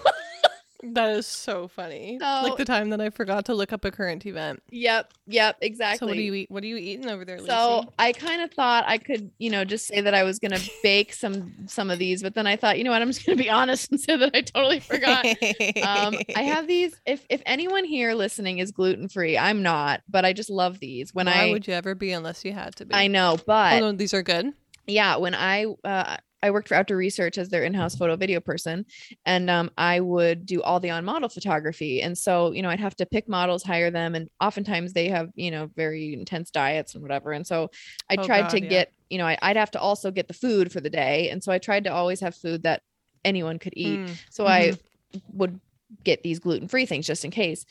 That 0.83 1.11
is 1.17 1.27
so 1.27 1.67
funny. 1.67 2.19
So- 2.21 2.41
like 2.45 2.57
the 2.57 2.65
time 2.65 2.91
that 2.91 3.01
I 3.01 3.11
forgot 3.11 3.47
to 3.47 3.55
look 3.55 3.73
up 3.73 3.85
a 3.85 3.91
current 3.91 4.25
event. 4.27 4.63
yep, 4.71 5.13
yep, 5.27 5.57
exactly. 5.61 5.99
So 5.99 6.07
what 6.07 6.15
do 6.17 6.23
you 6.23 6.35
eat? 6.35 6.51
What 6.51 6.63
are 6.63 6.67
you 6.67 6.77
eating 6.77 7.09
over 7.09 7.25
there, 7.25 7.39
Lucy? 7.39 7.51
So 7.51 7.93
I 7.99 8.13
kind 8.13 8.43
of 8.43 8.53
thought 8.53 8.85
I 8.87 8.99
could, 8.99 9.31
you 9.39 9.51
know, 9.51 9.65
just 9.65 9.87
say 9.87 10.01
that 10.01 10.15
I 10.15 10.23
was 10.23 10.39
gonna 10.39 10.61
bake 10.85 11.13
some 11.13 11.67
some 11.67 11.91
of 11.91 11.99
these, 11.99 12.23
but 12.23 12.35
then 12.35 12.47
I 12.47 12.55
thought, 12.57 12.79
you 12.79 12.85
know 12.85 12.91
what, 12.93 13.03
I'm 13.03 13.09
just 13.09 13.27
gonna 13.27 13.37
be 13.37 13.51
honest 13.59 13.91
and 13.91 14.01
say 14.01 14.17
that 14.17 14.31
I 14.35 14.43
totally 14.43 14.79
forgot. 14.93 15.25
um, 15.27 16.17
I 16.37 16.43
have 16.43 16.69
these. 16.69 16.95
If 17.07 17.27
if 17.29 17.43
anyone 17.45 17.85
here 17.85 18.15
listening 18.15 18.59
is 18.59 18.71
gluten 18.71 19.09
free, 19.09 19.37
I'm 19.37 19.63
not, 19.63 20.03
but 20.09 20.25
I 20.25 20.33
just 20.33 20.51
love 20.51 20.79
these. 20.79 21.13
When 21.13 21.27
Why 21.27 21.49
I 21.49 21.51
would 21.51 21.67
you 21.67 21.75
ever 21.75 21.95
be 21.97 22.13
unless 22.13 22.45
you 22.45 22.53
had 22.53 22.77
to 22.77 22.87
be? 22.87 22.95
I 22.95 23.09
know, 23.09 23.37
but 23.47 23.75
oh 23.75 23.91
no, 23.91 23.93
these 23.93 24.15
are 24.15 24.23
good. 24.23 24.53
yeah, 24.87 25.17
when 25.17 25.35
I 25.35 25.67
uh, 25.85 26.19
I 26.43 26.51
worked 26.51 26.69
for 26.69 26.75
Outdoor 26.75 26.97
Research 26.97 27.37
as 27.37 27.49
their 27.49 27.65
in-house 27.65 27.97
photo 27.97 28.17
video 28.17 28.41
person, 28.41 28.87
and 29.27 29.51
um, 29.51 29.71
I 29.77 30.01
would 30.01 30.47
do 30.47 30.63
all 30.63 30.79
the 30.79 30.91
on-model 30.91 31.29
photography. 31.31 32.03
And 32.03 32.17
so, 32.17 32.53
you 32.53 32.63
know, 32.63 32.71
I'd 32.71 32.81
have 32.81 32.97
to 32.97 33.07
pick 33.07 33.29
models, 33.29 33.63
hire 33.63 33.91
them, 33.91 34.15
and 34.15 34.29
oftentimes 34.41 34.93
they 34.93 35.09
have, 35.09 35.31
you 35.35 35.51
know, 35.51 35.69
very 35.75 36.15
intense 36.15 36.51
diets 36.51 36.95
and 36.95 37.03
whatever. 37.03 37.33
And 37.33 37.47
so, 37.47 37.71
I 38.09 38.17
Oh, 38.17 38.25
tried 38.25 38.51
to 38.51 38.63
yeah. 38.63 38.69
get, 38.69 38.93
you 39.11 39.19
know, 39.19 39.27
I, 39.27 39.37
I'd 39.43 39.57
have 39.57 39.73
to 39.73 39.81
also 39.81 40.11
get 40.11 40.29
the 40.29 40.35
food 40.35 40.71
for 40.71 40.81
the 40.81 40.91
day, 40.91 41.31
and 41.31 41.43
so 41.43 41.51
I 41.51 41.59
tried 41.59 41.85
to 41.85 41.93
always 41.93 42.21
have 42.21 42.37
food 42.37 42.63
that 42.63 42.83
anyone 43.25 43.59
could 43.59 43.75
eat. 43.77 43.99
Mm. 44.01 44.17
So 44.31 44.47
I 44.47 44.75
would 45.33 45.59
get 46.05 46.23
these 46.23 46.39
gluten-free 46.39 46.87
things 46.87 47.07
just 47.07 47.25
in 47.25 47.31
case. 47.31 47.65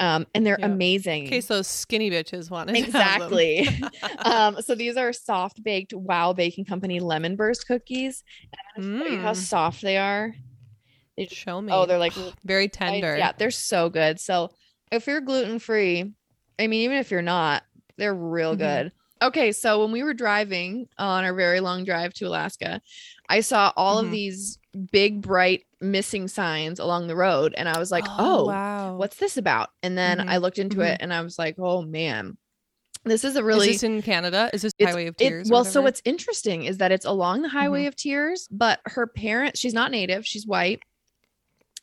Um, 0.00 0.26
and 0.34 0.46
they're 0.46 0.58
Yep. 0.60 0.70
amazing. 0.70 1.24
In 1.24 1.28
case 1.30 1.46
those 1.46 1.66
skinny 1.66 2.10
bitches 2.10 2.50
wanted 2.50 2.74
to. 2.74 2.78
Exactly. 2.78 3.68
um, 4.24 4.60
so 4.62 4.74
these 4.74 4.96
are 4.96 5.12
soft 5.12 5.62
baked 5.64 5.92
Wow 5.92 6.32
Baking 6.32 6.64
Company 6.66 7.00
lemon 7.00 7.34
burst 7.36 7.66
cookies. 7.66 8.22
And 8.76 8.84
I'm 8.84 8.92
gonna 8.98 9.04
show 9.08 9.12
you 9.14 9.20
how 9.20 9.32
Mm. 9.32 9.36
soft 9.36 9.82
they 9.82 9.96
are. 9.96 10.34
They 11.16 11.24
just- 11.24 11.36
Show 11.40 11.60
me. 11.60 11.72
oh, 11.72 11.84
they're 11.86 11.98
like 11.98 12.12
very 12.44 12.64
I- 12.64 12.68
tender. 12.68 13.16
yeah, 13.16 13.32
they're 13.36 13.50
so 13.50 13.90
good. 13.90 14.20
So 14.20 14.50
if 14.92 15.06
you're 15.08 15.20
gluten 15.20 15.58
free, 15.58 16.12
I 16.60 16.66
mean, 16.68 16.82
even 16.82 16.96
if 16.98 17.10
you're 17.10 17.20
not, 17.22 17.64
they're 17.96 18.14
real 18.14 18.54
Mhm. 18.54 18.58
good. 18.58 18.92
Okay, 19.20 19.50
so 19.50 19.80
when 19.82 19.90
we 19.90 20.04
were 20.04 20.14
driving 20.14 20.88
on 20.96 21.24
our 21.24 21.34
very 21.34 21.58
long 21.58 21.82
drive 21.84 22.14
to 22.14 22.26
Alaska, 22.28 22.80
I 23.28 23.40
saw 23.40 23.72
all 23.76 23.98
Mhm. 23.98 24.04
of 24.04 24.10
these 24.10 24.58
big, 24.92 25.20
bright 25.22 25.64
missing 25.80 26.28
signs 26.28 26.78
along 26.80 27.06
the 27.08 27.16
road, 27.16 27.54
and 27.56 27.68
I 27.68 27.78
was 27.78 27.90
like, 27.90 28.10
"Oh, 28.18 28.44
wow. 28.44 28.96
what's 28.96 29.16
this 29.18 29.36
about?" 29.36 29.70
And 29.82 29.96
then 29.98 30.22
I 30.28 30.36
Mhm, 30.36 30.38
looked 30.38 30.58
into 30.58 30.80
mhm. 30.80 30.82
it, 30.82 30.98
and 31.00 31.12
I 31.14 31.22
was 31.22 31.38
like, 31.38 31.56
"Oh 31.58 31.82
man, 31.82 32.38
this 33.04 33.24
is 33.24 33.36
a 33.36 33.44
Is 33.52 33.64
really 33.64 33.66
this 33.66 33.82
in 33.82 34.02
Canada? 34.02 34.50
Is 34.52 34.62
this 34.62 34.72
Highway 34.82 35.06
of 35.06 35.16
Tears? 35.16 35.50
or 35.50 35.54
well, 35.54 35.64
so 35.64 35.82
what's 35.82 36.02
interesting 36.04 36.64
is 36.64 36.78
that 36.78 36.92
it's 36.92 37.06
along 37.06 37.42
the 37.42 37.48
Highway 37.48 37.84
Mhm. 37.84 37.86
of 37.86 37.96
Tears, 37.96 38.48
but 38.50 38.80
her 38.86 39.06
parents, 39.06 39.58
she's 39.60 39.74
not 39.74 39.90
native, 39.90 40.26
she's 40.26 40.46
white. 40.46 40.82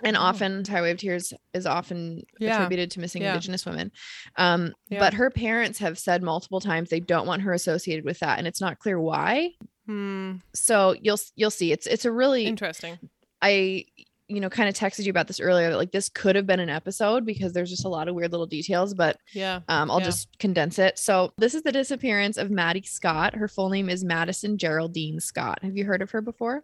And 0.03 0.17
Oh. 0.17 0.22
often 0.22 0.65
Highway 0.65 0.91
of 0.91 0.97
Tears 0.97 1.34
is 1.53 1.65
often 1.65 2.23
Yeah. 2.39 2.47
attributed 2.49 2.91
to 2.91 2.99
missing 2.99 3.22
Yeah. 3.22 3.26
indigenous 3.26 3.65
women. 3.65 3.91
Um, 4.38 4.73
Yeah. 4.89 4.99
but 4.99 5.13
her 5.13 5.30
parents 5.31 5.80
have 5.80 5.97
said 5.97 6.22
multiple 6.22 6.59
times 6.59 6.89
they 6.89 6.99
don't 6.99 7.27
want 7.27 7.43
her 7.43 7.53
associated 7.53 8.03
with 8.05 8.19
that, 8.19 8.38
and 8.38 8.47
it's 8.47 8.61
not 8.61 8.80
clear 8.80 8.99
why. 8.99 9.51
Hmm, 9.85 10.33
So 10.53 10.95
you'll 11.01 11.19
you'll 11.35 11.51
see. 11.51 11.71
It's 11.71 11.87
it's 11.87 12.05
a 12.05 12.11
really 12.11 12.45
interesting. 12.45 12.97
I 13.41 13.85
you 14.27 14.39
know 14.39 14.49
kind 14.49 14.67
of 14.67 14.73
texted 14.73 15.03
you 15.05 15.11
about 15.11 15.27
this 15.27 15.39
earlier 15.39 15.69
that 15.69 15.77
like 15.77 15.91
this 15.91 16.09
could 16.09 16.35
have 16.35 16.47
been 16.47 16.59
an 16.59 16.69
episode 16.69 17.25
because 17.25 17.53
there's 17.53 17.69
just 17.69 17.85
a 17.85 17.89
lot 17.89 18.07
of 18.07 18.15
weird 18.15 18.31
little 18.31 18.47
details, 18.47 18.95
but 18.95 19.19
Yeah. 19.33 19.61
um, 19.67 19.91
I'll 19.91 19.99
Yeah. 19.99 20.05
just 20.05 20.39
condense 20.39 20.79
it. 20.79 20.97
So 20.97 21.31
this 21.37 21.53
is 21.53 21.61
the 21.61 21.71
disappearance 21.71 22.37
of 22.37 22.49
Maddie 22.49 22.81
Scott. 22.81 23.35
Her 23.35 23.47
full 23.47 23.69
name 23.69 23.87
is 23.89 24.03
Madison 24.03 24.57
Geraldine 24.57 25.19
Scott. 25.19 25.59
Have 25.61 25.77
you 25.77 25.85
heard 25.85 26.01
of 26.01 26.09
her 26.11 26.21
before? 26.21 26.63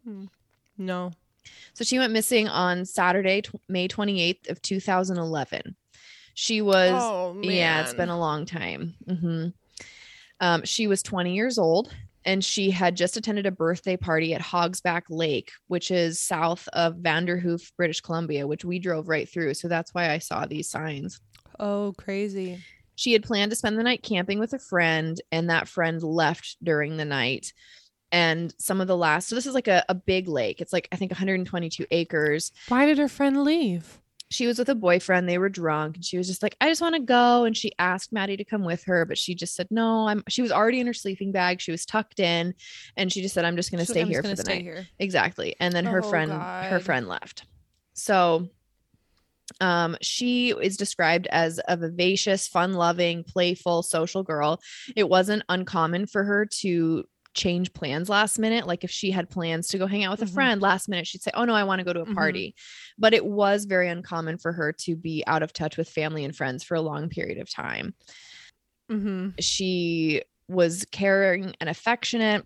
No. 0.78 1.12
So 1.74 1.84
she 1.84 2.00
went 2.00 2.14
missing 2.14 2.48
on 2.48 2.86
Saturday, 2.86 3.42
tw- 3.42 3.62
May 3.68 3.88
28th 3.88 4.50
of 4.50 4.62
2011. 4.64 5.76
She 6.34 6.62
was 6.62 6.92
oh 6.96 7.34
man. 7.34 7.44
yeah, 7.52 7.82
it's 7.82 7.94
been 7.94 8.10
a 8.10 8.18
long 8.20 8.46
time. 8.46 8.96
hmm 9.08 9.48
Um, 10.40 10.64
she 10.66 10.88
was 10.88 11.04
20 11.04 11.36
years 11.36 11.60
old 11.60 11.94
and 12.26 12.44
she 12.44 12.72
had 12.72 12.96
just 12.96 13.18
attended 13.18 13.46
a 13.46 13.52
birthday 13.52 13.98
party 13.98 14.34
at 14.34 14.42
Hogsback 14.42 15.04
Lake, 15.10 15.52
which 15.68 15.92
is 15.92 16.22
south 16.22 16.68
of 16.74 16.98
Vanderhoof, 16.98 17.72
British 17.78 18.02
Columbia, 18.02 18.48
which 18.48 18.64
we 18.64 18.80
drove 18.80 19.10
right 19.10 19.28
through. 19.28 19.54
So 19.56 19.68
that's 19.68 19.94
why 19.94 20.12
I 20.12 20.20
saw 20.20 20.46
these 20.46 20.70
signs. 20.70 21.20
Oh, 21.60 21.94
crazy. 21.98 22.64
She 22.96 23.14
had 23.14 23.24
planned 23.24 23.52
to 23.52 23.56
spend 23.56 23.78
the 23.78 23.84
night 23.84 24.04
camping 24.04 24.40
with 24.40 24.54
a 24.54 24.60
friend, 24.60 25.20
and 25.32 25.50
that 25.50 25.68
friend 25.68 26.04
left 26.04 26.58
during 26.64 26.98
the 26.98 27.06
night. 27.06 27.54
And 28.12 28.54
some 28.60 28.82
of 28.82 28.88
the 28.88 28.98
last, 28.98 29.30
so 29.30 29.36
this 29.36 29.46
is 29.46 29.54
like 29.54 29.70
a, 29.70 29.84
a 29.88 29.96
big 29.96 30.28
lake. 30.28 30.62
It's 30.62 30.74
like, 30.74 30.88
I 30.92 30.98
think 30.98 31.12
122 31.12 31.86
acres. 31.92 32.52
Why 32.68 32.86
did 32.86 32.98
her 32.98 33.08
friend 33.08 33.44
leave? 33.44 34.00
She 34.32 34.48
was 34.48 34.58
with 34.58 34.70
a 34.70 34.76
boyfriend. 34.76 35.30
They 35.30 35.38
were 35.38 35.50
drunk, 35.50 35.98
and 35.98 36.06
she 36.06 36.18
was 36.18 36.28
just 36.28 36.42
like, 36.42 36.56
I 36.60 36.70
just 36.70 36.82
want 36.82 36.96
to 36.96 37.02
go. 37.02 37.44
And 37.44 37.56
she 37.56 37.74
asked 37.78 38.12
Maddie 38.12 38.38
to 38.38 38.46
come 38.46 38.64
with 38.64 38.84
her, 38.86 39.06
but 39.06 39.18
she 39.18 39.36
just 39.36 39.56
said, 39.56 39.68
No, 39.70 40.08
I'm, 40.08 40.24
she 40.30 40.42
was 40.42 40.52
already 40.52 40.80
in 40.80 40.88
her 40.88 40.94
sleeping 40.94 41.32
bag. 41.32 41.62
She 41.62 41.72
was 41.72 41.86
tucked 41.86 42.20
in, 42.20 42.56
and 42.98 43.12
she 43.12 43.22
just 43.22 43.34
said, 43.36 43.46
I'm 43.46 43.58
just 43.58 43.72
going 43.72 43.86
to 43.86 43.86
stay 43.86 44.06
here 44.06 44.24
for 44.24 44.30
the 44.30 44.38
stay 44.38 44.56
night. 44.56 44.62
Here. 44.64 44.88
Exactly. 44.98 45.56
And 45.60 45.74
then 45.74 45.86
her 45.86 46.00
Oh, 46.04 46.10
friend 46.10 46.32
her 46.32 46.80
friend 46.80 47.08
left. 47.08 47.46
So 47.94 48.48
um 49.60 49.98
she 50.02 50.52
is 50.52 50.78
described 50.78 51.28
as 51.30 51.60
a 51.68 51.76
vivacious, 51.76 52.48
fun-loving, 52.48 53.26
playful, 53.26 53.84
social 53.84 54.24
girl. 54.24 54.62
It 54.96 55.10
wasn't 55.10 55.44
uncommon 55.50 56.08
for 56.08 56.24
her 56.24 56.46
to 56.62 57.04
change 57.34 57.72
plans 57.74 58.10
last 58.10 58.38
minute 58.40 58.68
like 58.68 58.84
if 58.84 58.92
she 58.92 59.10
had 59.12 59.30
plans 59.30 59.68
to 59.70 59.78
go 59.78 59.88
hang 59.88 60.04
out 60.04 60.12
with 60.12 60.28
a 60.30 60.32
Mhm. 60.32 60.34
friend 60.34 60.62
last 60.62 60.90
minute 60.90 61.08
she'd 61.08 61.22
say 61.22 61.32
oh 61.34 61.46
no 61.46 61.54
i 61.54 61.64
want 61.64 61.80
to 61.80 61.86
go 61.86 61.94
to 61.94 62.02
a 62.02 62.06
Mhm. 62.06 62.14
party 62.14 62.56
but 62.98 63.14
it 63.14 63.26
was 63.26 63.66
very 63.66 63.88
uncommon 63.88 64.38
for 64.38 64.52
her 64.52 64.74
to 64.74 64.96
be 64.96 65.24
out 65.28 65.42
of 65.44 65.54
touch 65.54 65.78
with 65.78 65.90
family 65.90 66.26
and 66.26 66.36
friends 66.36 66.64
for 66.64 66.76
a 66.76 66.82
long 66.82 67.08
period 67.10 67.38
of 67.38 67.50
time 67.50 67.94
Mm-hmm. 68.92 69.30
she 69.40 70.24
was 70.50 70.86
caring 70.92 71.56
and 71.62 71.70
affectionate 71.70 72.46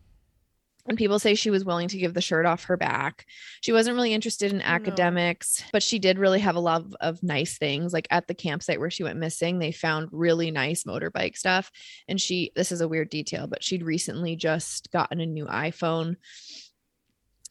And 0.88 0.98
people 1.00 1.18
say 1.18 1.34
she 1.34 1.50
was 1.50 1.66
willing 1.66 1.88
to 1.88 1.98
give 1.98 2.14
the 2.14 2.22
shirt 2.22 2.46
off 2.46 2.66
her 2.66 2.78
back. 2.78 3.26
She 3.62 3.72
wasn't 3.72 3.96
really 3.96 4.14
interested 4.14 4.52
in 4.52 4.60
No. 4.60 4.66
academics, 4.66 5.64
but 5.72 5.82
she 5.82 5.98
did 5.98 6.20
really 6.20 6.40
have 6.40 6.56
a 6.56 6.60
love 6.60 6.96
of, 7.02 7.24
nice 7.24 7.58
things. 7.58 7.92
Like 7.92 8.08
at 8.12 8.28
the 8.28 8.36
campsite 8.36 8.80
where 8.80 8.92
she 8.92 9.04
went 9.04 9.18
missing, 9.18 9.58
they 9.58 9.72
found 9.72 10.10
really 10.12 10.52
nice 10.52 10.84
motorbike 10.84 11.38
stuff. 11.38 11.72
And 12.08 12.22
she, 12.22 12.52
this 12.56 12.72
is 12.72 12.82
a 12.82 12.88
weird 12.88 13.10
detail, 13.10 13.48
but 13.48 13.64
she'd 13.64 13.84
recently 13.84 14.36
just 14.36 14.92
gotten 14.92 15.20
a 15.20 15.26
new 15.26 15.46
iPhone. 15.48 16.18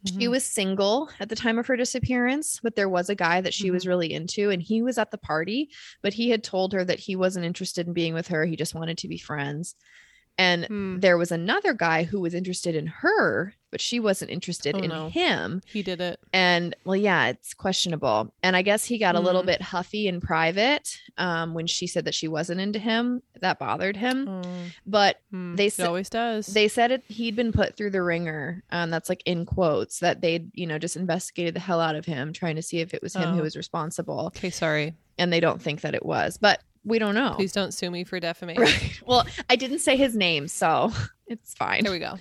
She 0.07 0.27
Mhm. 0.27 0.31
was 0.31 0.45
single 0.45 1.09
at 1.19 1.29
the 1.31 1.35
time 1.35 1.59
of 1.59 1.67
her 1.67 1.77
disappearance, 1.77 2.61
but 2.63 2.77
there 2.77 2.91
was 2.91 3.09
a 3.09 3.15
guy 3.15 3.41
that 3.41 3.55
she 3.55 3.71
was 3.71 3.87
really 3.87 4.13
into, 4.13 4.51
and 4.51 4.63
he 4.63 4.83
was 4.83 4.99
at 4.99 5.11
the 5.11 5.19
party, 5.19 5.71
but 6.03 6.13
he 6.13 6.29
had 6.29 6.45
told 6.45 6.73
her 6.75 6.85
that 6.85 7.01
he 7.01 7.17
wasn't 7.17 7.47
interested 7.47 7.87
in 7.87 7.95
being 7.95 8.13
with 8.15 8.29
her. 8.29 8.45
He 8.45 8.55
just 8.55 8.75
wanted 8.75 8.99
to 8.99 9.09
be 9.09 9.19
friends. 9.19 9.75
And 10.37 10.65
Hmm. 10.67 10.99
there 11.01 11.17
was 11.17 11.31
another 11.31 11.73
guy 11.75 12.03
who 12.03 12.21
was 12.21 12.35
interested 12.35 12.75
in 12.75 12.89
her, 12.89 13.55
but 13.71 13.81
she 13.81 14.01
wasn't 14.01 14.33
interested 14.33 14.75
Oh, 14.75 14.79
in 14.81 14.89
no. 14.89 15.09
him. 15.09 15.63
He 15.67 15.83
did 15.83 16.01
it. 16.01 16.19
And 16.33 16.75
well, 16.85 16.97
yeah, 16.97 17.29
it's 17.29 17.55
questionable. 17.55 18.33
And 18.43 18.57
I 18.57 18.63
guess 18.63 18.85
he 18.85 18.99
got 18.99 19.15
a 19.15 19.21
little 19.21 19.43
Mm. 19.43 19.47
bit 19.47 19.63
huffy 19.63 20.09
in 20.09 20.21
private 20.21 20.99
um, 21.19 21.55
when 21.55 21.69
she 21.69 21.87
said 21.87 22.05
that 22.07 22.15
she 22.15 22.27
wasn't 22.27 22.61
into 22.61 22.81
him. 22.81 23.23
That 23.41 23.61
bothered 23.61 23.97
him. 23.97 24.29
Oh, 24.29 24.43
But 24.85 25.21
hmm. 25.31 25.55
They 25.55 25.67
it 25.67 25.81
always 25.81 26.11
does. 26.11 26.47
they 26.47 26.67
said 26.67 26.91
it 26.91 27.05
he'd 27.09 27.37
been 27.37 27.53
put 27.53 27.77
through 27.77 27.91
the 27.91 28.03
ringer. 28.03 28.65
Um, 28.71 28.91
that's 28.91 29.09
like 29.09 29.23
in 29.27 29.47
quotes 29.47 30.01
that 30.01 30.21
they'd, 30.21 30.51
you 30.55 30.67
know, 30.67 30.79
just 30.79 30.97
investigated 30.97 31.55
the 31.55 31.61
hell 31.61 31.81
out 31.81 31.95
of 31.95 32.07
him, 32.07 32.33
trying 32.33 32.57
to 32.57 32.63
see 32.63 32.81
if 32.81 32.93
it 32.93 33.03
was 33.03 33.15
him 33.15 33.35
who 33.35 33.41
Oh. 33.41 33.43
was 33.45 33.57
responsible. 33.57 34.33
okay, 34.37 34.51
sorry. 34.51 34.95
And 35.17 35.33
they 35.33 35.39
don't 35.41 35.63
think 35.63 35.83
that 35.83 35.95
it 35.95 36.05
was, 36.05 36.39
but 36.39 36.61
we 36.85 36.99
don't 36.99 37.15
know. 37.15 37.35
Please 37.37 37.53
don't 37.53 37.73
sue 37.73 37.91
me 37.91 38.05
for 38.05 38.21
defamation. 38.21 38.63
Right. 38.63 39.01
Well, 39.07 39.27
I 39.51 39.57
didn't 39.57 39.81
say 39.81 39.97
his 39.97 40.15
name, 40.17 40.49
so 40.49 40.93
it's 41.27 41.55
fine. 41.55 41.83
There 41.85 41.93
we 41.93 41.99
go. 41.99 42.19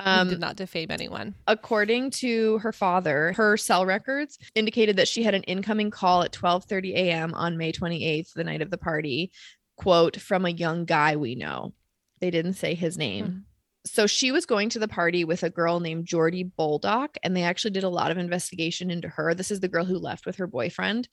Um, 0.00 0.28
did 0.28 0.40
not 0.40 0.56
defame 0.56 0.90
anyone. 0.90 1.34
according 1.46 2.10
to 2.10 2.58
her 2.58 2.72
father 2.72 3.32
her 3.36 3.56
cell 3.56 3.86
records 3.86 4.38
indicated 4.56 4.96
that 4.96 5.06
she 5.06 5.22
had 5.22 5.34
an 5.34 5.44
incoming 5.44 5.92
call 5.92 6.24
at 6.24 6.32
12:30 6.32 6.94
a.m. 6.94 7.32
on 7.34 7.56
May 7.56 7.70
28th 7.70 8.32
the 8.32 8.42
night 8.42 8.60
of 8.60 8.70
the 8.70 8.76
party 8.78 9.30
quote 9.76 10.16
from 10.16 10.46
a 10.46 10.50
young 10.50 10.84
guy 10.84 11.14
we 11.14 11.36
know 11.36 11.74
they 12.20 12.32
didn't 12.32 12.54
say 12.54 12.74
his 12.74 12.98
name 12.98 13.24
Hmm. 13.26 13.38
So 13.86 14.06
she 14.06 14.32
was 14.32 14.46
going 14.46 14.70
to 14.70 14.78
the 14.78 14.88
party 14.88 15.24
with 15.24 15.42
a 15.42 15.50
girl 15.50 15.78
named 15.80 16.06
Jordy 16.06 16.50
Boldock 16.58 17.16
and 17.22 17.36
they 17.36 17.42
actually 17.42 17.72
did 17.72 17.84
a 17.84 17.88
lot 17.88 18.10
of 18.10 18.18
investigation 18.18 18.90
into 18.90 19.08
her 19.08 19.34
this 19.34 19.50
is 19.50 19.60
the 19.60 19.68
girl 19.68 19.84
who 19.84 19.98
left 19.98 20.24
with 20.26 20.36
her 20.36 20.46
boyfriend 20.46 21.08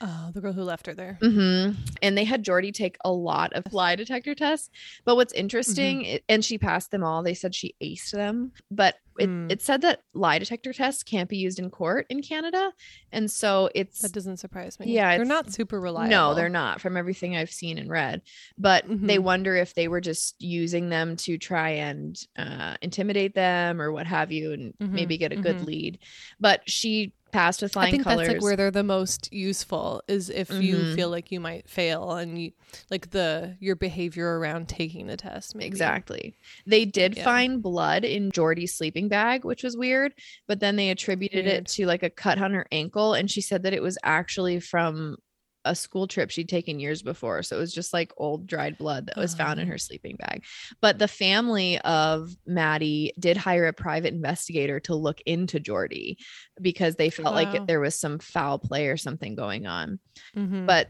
Oh, 0.00 0.30
the 0.32 0.40
girl 0.40 0.52
who 0.52 0.62
left 0.62 0.86
her 0.86 0.94
there. 0.94 1.18
hmm 1.20 1.70
And 2.02 2.16
they 2.16 2.22
had 2.22 2.44
Jordy 2.44 2.70
take 2.70 2.96
a 3.04 3.10
lot 3.10 3.52
of 3.54 3.72
lie 3.72 3.96
detector 3.96 4.32
tests. 4.32 4.70
But 5.04 5.16
what's 5.16 5.32
interesting, 5.32 6.02
Mm-hmm. 6.04 6.16
and 6.28 6.44
she 6.44 6.56
passed 6.56 6.92
them 6.92 7.02
all, 7.02 7.24
they 7.24 7.34
said 7.34 7.52
she 7.52 7.74
aced 7.82 8.12
them. 8.12 8.52
But 8.70 8.94
it, 9.18 9.28
Mm. 9.28 9.50
it 9.52 9.60
said 9.62 9.80
that 9.82 10.00
lie 10.14 10.38
detector 10.38 10.72
tests 10.72 11.02
can't 11.02 11.28
be 11.28 11.36
used 11.36 11.58
in 11.58 11.70
court 11.70 12.06
in 12.08 12.22
Canada. 12.22 12.72
And 13.12 13.30
so 13.30 13.68
it's, 13.74 14.00
That 14.00 14.12
doesn't 14.12 14.36
surprise 14.38 14.78
me. 14.78 14.92
Yeah, 14.92 15.16
they're 15.16 15.24
not 15.26 15.52
super 15.52 15.80
reliable. 15.80 16.10
no, 16.10 16.34
they're 16.34 16.48
not 16.48 16.80
from 16.80 16.96
everything 16.96 17.36
I've 17.36 17.50
seen 17.50 17.78
and 17.78 17.90
read. 17.90 18.22
But 18.56 18.84
they 18.88 19.18
Mhm. 19.18 19.22
wonder 19.22 19.56
if 19.56 19.74
they 19.74 19.88
were 19.88 20.00
just 20.00 20.34
using 20.38 20.88
them 20.88 21.16
to 21.16 21.38
try 21.38 21.70
and 21.70 22.16
uh, 22.36 22.76
intimidate 22.82 23.34
them 23.34 23.80
or 23.82 23.92
what 23.92 24.06
have 24.06 24.30
you, 24.32 24.52
and 24.52 24.74
Mhm, 24.80 24.92
maybe 24.92 25.18
get 25.18 25.32
a 25.32 25.36
good 25.36 25.58
mhm. 25.58 25.66
lead. 25.66 25.98
But 26.38 26.68
she 26.68 27.12
passed 27.32 27.62
with 27.62 27.72
flying 27.72 27.88
I 27.88 27.90
think 27.92 28.04
colors. 28.04 28.26
that's 28.26 28.36
like 28.38 28.42
where 28.42 28.56
they're 28.56 28.70
the 28.70 28.82
most 28.82 29.32
useful 29.32 30.02
is 30.08 30.30
if 30.30 30.50
you 30.50 30.76
Mhm. 30.76 30.94
feel 30.94 31.10
like 31.10 31.30
you 31.30 31.40
might 31.40 31.68
fail 31.68 32.12
and 32.12 32.40
you 32.40 32.52
like 32.90 33.10
the 33.10 33.56
your 33.60 33.76
behavior 33.76 34.38
around 34.38 34.68
taking 34.68 35.06
the 35.06 35.16
test. 35.16 35.54
Maybe. 35.54 35.66
Exactly. 35.66 36.34
They 36.66 36.84
did 36.84 37.16
Yeah. 37.16 37.24
find 37.24 37.62
blood 37.62 38.04
in 38.04 38.30
Jordy's 38.30 38.74
sleeping 38.74 39.08
bag, 39.08 39.44
which 39.44 39.62
was 39.62 39.76
weird, 39.76 40.14
but 40.46 40.60
then 40.60 40.76
they 40.76 40.90
attributed 40.90 41.44
Weird. 41.46 41.56
it 41.58 41.66
to 41.68 41.86
like 41.86 42.02
a 42.02 42.10
cut 42.10 42.40
on 42.40 42.52
her 42.52 42.66
ankle. 42.72 43.14
And 43.14 43.30
she 43.30 43.40
said 43.40 43.62
that 43.62 43.72
it 43.74 43.82
was 43.82 43.98
actually 44.02 44.60
from 44.60 45.16
a 45.64 45.74
school 45.74 46.06
trip 46.06 46.30
she'd 46.30 46.48
taken 46.48 46.80
years 46.80 47.02
before. 47.02 47.42
So 47.42 47.56
it 47.56 47.60
was 47.60 47.74
just 47.74 47.92
like 47.92 48.12
old 48.16 48.46
dried 48.46 48.78
blood 48.78 49.06
that 49.06 49.16
was 49.16 49.34
found 49.34 49.60
in 49.60 49.66
Oh. 49.68 49.72
her 49.72 49.78
sleeping 49.78 50.16
bag. 50.16 50.44
But 50.80 50.98
the 50.98 51.08
family 51.08 51.78
of 51.80 52.30
Maddie 52.46 53.12
did 53.18 53.36
hire 53.36 53.66
a 53.66 53.72
private 53.72 54.14
investigator 54.14 54.80
to 54.80 54.94
look 54.94 55.20
into 55.26 55.60
Jordy 55.60 56.18
because 56.60 56.94
they 56.96 57.10
felt 57.10 57.34
like 57.34 57.48
Wow. 57.48 57.54
it, 57.62 57.66
there 57.66 57.80
was 57.80 57.94
some 57.94 58.18
foul 58.18 58.58
play 58.58 58.86
or 58.88 58.96
something 58.96 59.34
going 59.34 59.66
on 59.66 59.98
Mhm. 60.36 60.66
but 60.66 60.88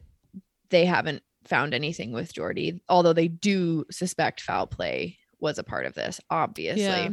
they 0.71 0.85
haven't 0.85 1.23
found 1.45 1.73
anything 1.73 2.13
with 2.13 2.35
Jordy, 2.35 2.83
although 2.91 3.15
they 3.15 3.29
do 3.29 3.85
suspect 3.91 4.41
foul 4.43 4.67
play 4.67 5.19
was 5.41 5.59
a 5.59 5.65
part 5.65 5.87
of 5.87 5.95
this, 5.95 6.21
obviously. 6.31 6.83
Yeah. 6.83 7.11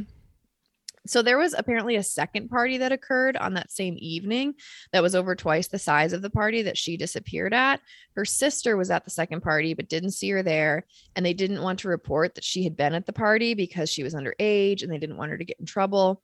So 1.07 1.21
there 1.21 1.37
was 1.37 1.53
apparently 1.53 1.95
a 1.95 2.03
second 2.03 2.49
party 2.49 2.77
that 2.77 2.91
occurred 2.91 3.37
on 3.37 3.53
that 3.53 3.71
same 3.71 3.95
evening 3.99 4.55
that 4.91 5.03
was 5.03 5.15
over 5.15 5.35
twice 5.35 5.67
the 5.67 5.79
size 5.79 6.13
of 6.13 6.21
the 6.21 6.29
party 6.29 6.63
that 6.63 6.77
she 6.77 6.97
disappeared 6.97 7.53
at. 7.53 7.81
Her 8.15 8.25
sister 8.25 8.75
was 8.75 8.91
at 8.91 9.03
the 9.03 9.11
second 9.11 9.41
party 9.41 9.73
but 9.73 9.89
didn't 9.89 10.11
see 10.11 10.29
her 10.31 10.43
there 10.43 10.85
and 11.15 11.25
they 11.25 11.33
didn't 11.33 11.61
want 11.61 11.79
to 11.79 11.89
report 11.89 12.35
that 12.35 12.43
she 12.43 12.63
had 12.63 12.75
been 12.75 12.93
at 12.93 13.05
the 13.05 13.13
party 13.13 13.53
because 13.53 13.89
she 13.89 14.03
was 14.03 14.15
underage 14.15 14.83
and 14.83 14.91
they 14.91 14.97
didn't 14.97 15.17
want 15.17 15.31
her 15.31 15.37
to 15.37 15.45
get 15.45 15.59
in 15.59 15.65
trouble. 15.65 16.21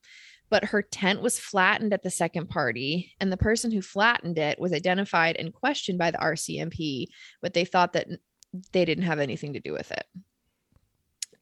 But 0.49 0.65
her 0.65 0.81
tent 0.81 1.21
was 1.21 1.39
flattened 1.39 1.93
at 1.93 2.03
the 2.03 2.09
second 2.09 2.49
party 2.49 3.13
and 3.19 3.31
the 3.31 3.37
person 3.37 3.71
who 3.71 3.81
flattened 3.81 4.37
it 4.37 4.59
was 4.59 4.73
identified 4.73 5.37
and 5.37 5.53
questioned 5.53 5.97
by 5.97 6.11
the 6.11 6.17
RCMP, 6.17 7.07
but 7.41 7.53
they 7.53 7.63
thought 7.63 7.93
that 7.93 8.07
they 8.73 8.83
didn't 8.83 9.05
have 9.05 9.19
anything 9.19 9.53
to 9.53 9.61
do 9.61 9.71
with 9.71 9.91
it. 9.91 10.05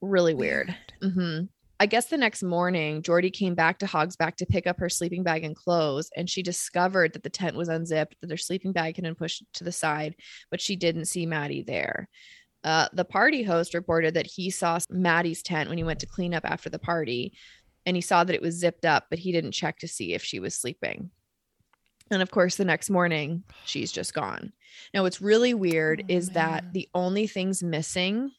Really 0.01 0.33
weird. 0.33 0.75
hmm 1.01 1.45
I 1.81 1.85
guess 1.85 2.07
the 2.07 2.17
next 2.17 2.43
morning, 2.43 3.01
Jordy 3.01 3.29
came 3.29 3.55
back 3.55 3.79
to 3.79 3.85
Hogsback 3.85 4.35
to 4.37 4.45
pick 4.45 4.67
up 4.67 4.79
her 4.79 4.89
sleeping 4.89 5.23
bag 5.23 5.45
and 5.45 5.55
clothes, 5.55 6.09
and 6.15 6.29
she 6.29 6.43
discovered 6.43 7.13
that 7.13 7.23
the 7.23 7.29
tent 7.29 7.55
was 7.55 7.69
unzipped, 7.69 8.17
that 8.19 8.29
her 8.29 8.37
sleeping 8.37 8.73
bag 8.73 8.97
had 8.97 9.03
been 9.03 9.15
pushed 9.15 9.43
to 9.53 9.63
the 9.63 9.71
side, 9.71 10.15
but 10.51 10.59
she 10.59 10.75
didn't 10.75 11.05
see 11.05 11.25
Maddie 11.25 11.63
there. 11.63 12.09
Uh, 12.65 12.89
the 12.91 13.05
party 13.05 13.43
host 13.43 13.73
reported 13.73 14.15
that 14.15 14.27
he 14.27 14.49
saw 14.49 14.77
Maddie's 14.89 15.41
tent 15.41 15.69
when 15.69 15.77
he 15.77 15.85
went 15.85 16.01
to 16.01 16.05
clean 16.05 16.33
up 16.33 16.43
after 16.43 16.69
the 16.69 16.79
party, 16.79 17.33
and 17.85 17.95
he 17.95 18.01
saw 18.01 18.25
that 18.25 18.35
it 18.35 18.41
was 18.41 18.59
zipped 18.59 18.83
up, 18.83 19.05
but 19.09 19.19
he 19.19 19.31
didn't 19.31 19.53
check 19.53 19.79
to 19.79 19.87
see 19.87 20.13
if 20.13 20.21
she 20.21 20.41
was 20.41 20.55
sleeping. 20.55 21.11
And 22.11 22.21
of 22.21 22.31
course, 22.31 22.55
the 22.55 22.65
next 22.65 22.89
morning, 22.89 23.43
she's 23.65 23.91
just 23.91 24.13
gone. 24.13 24.51
Now, 24.93 25.03
what's 25.03 25.21
really 25.21 25.53
weird 25.53 26.01
Oh, 26.03 26.13
is 26.13 26.29
that 26.31 26.73
the 26.73 26.89
only 26.93 27.27
things 27.27 27.63
missing, 27.63 28.31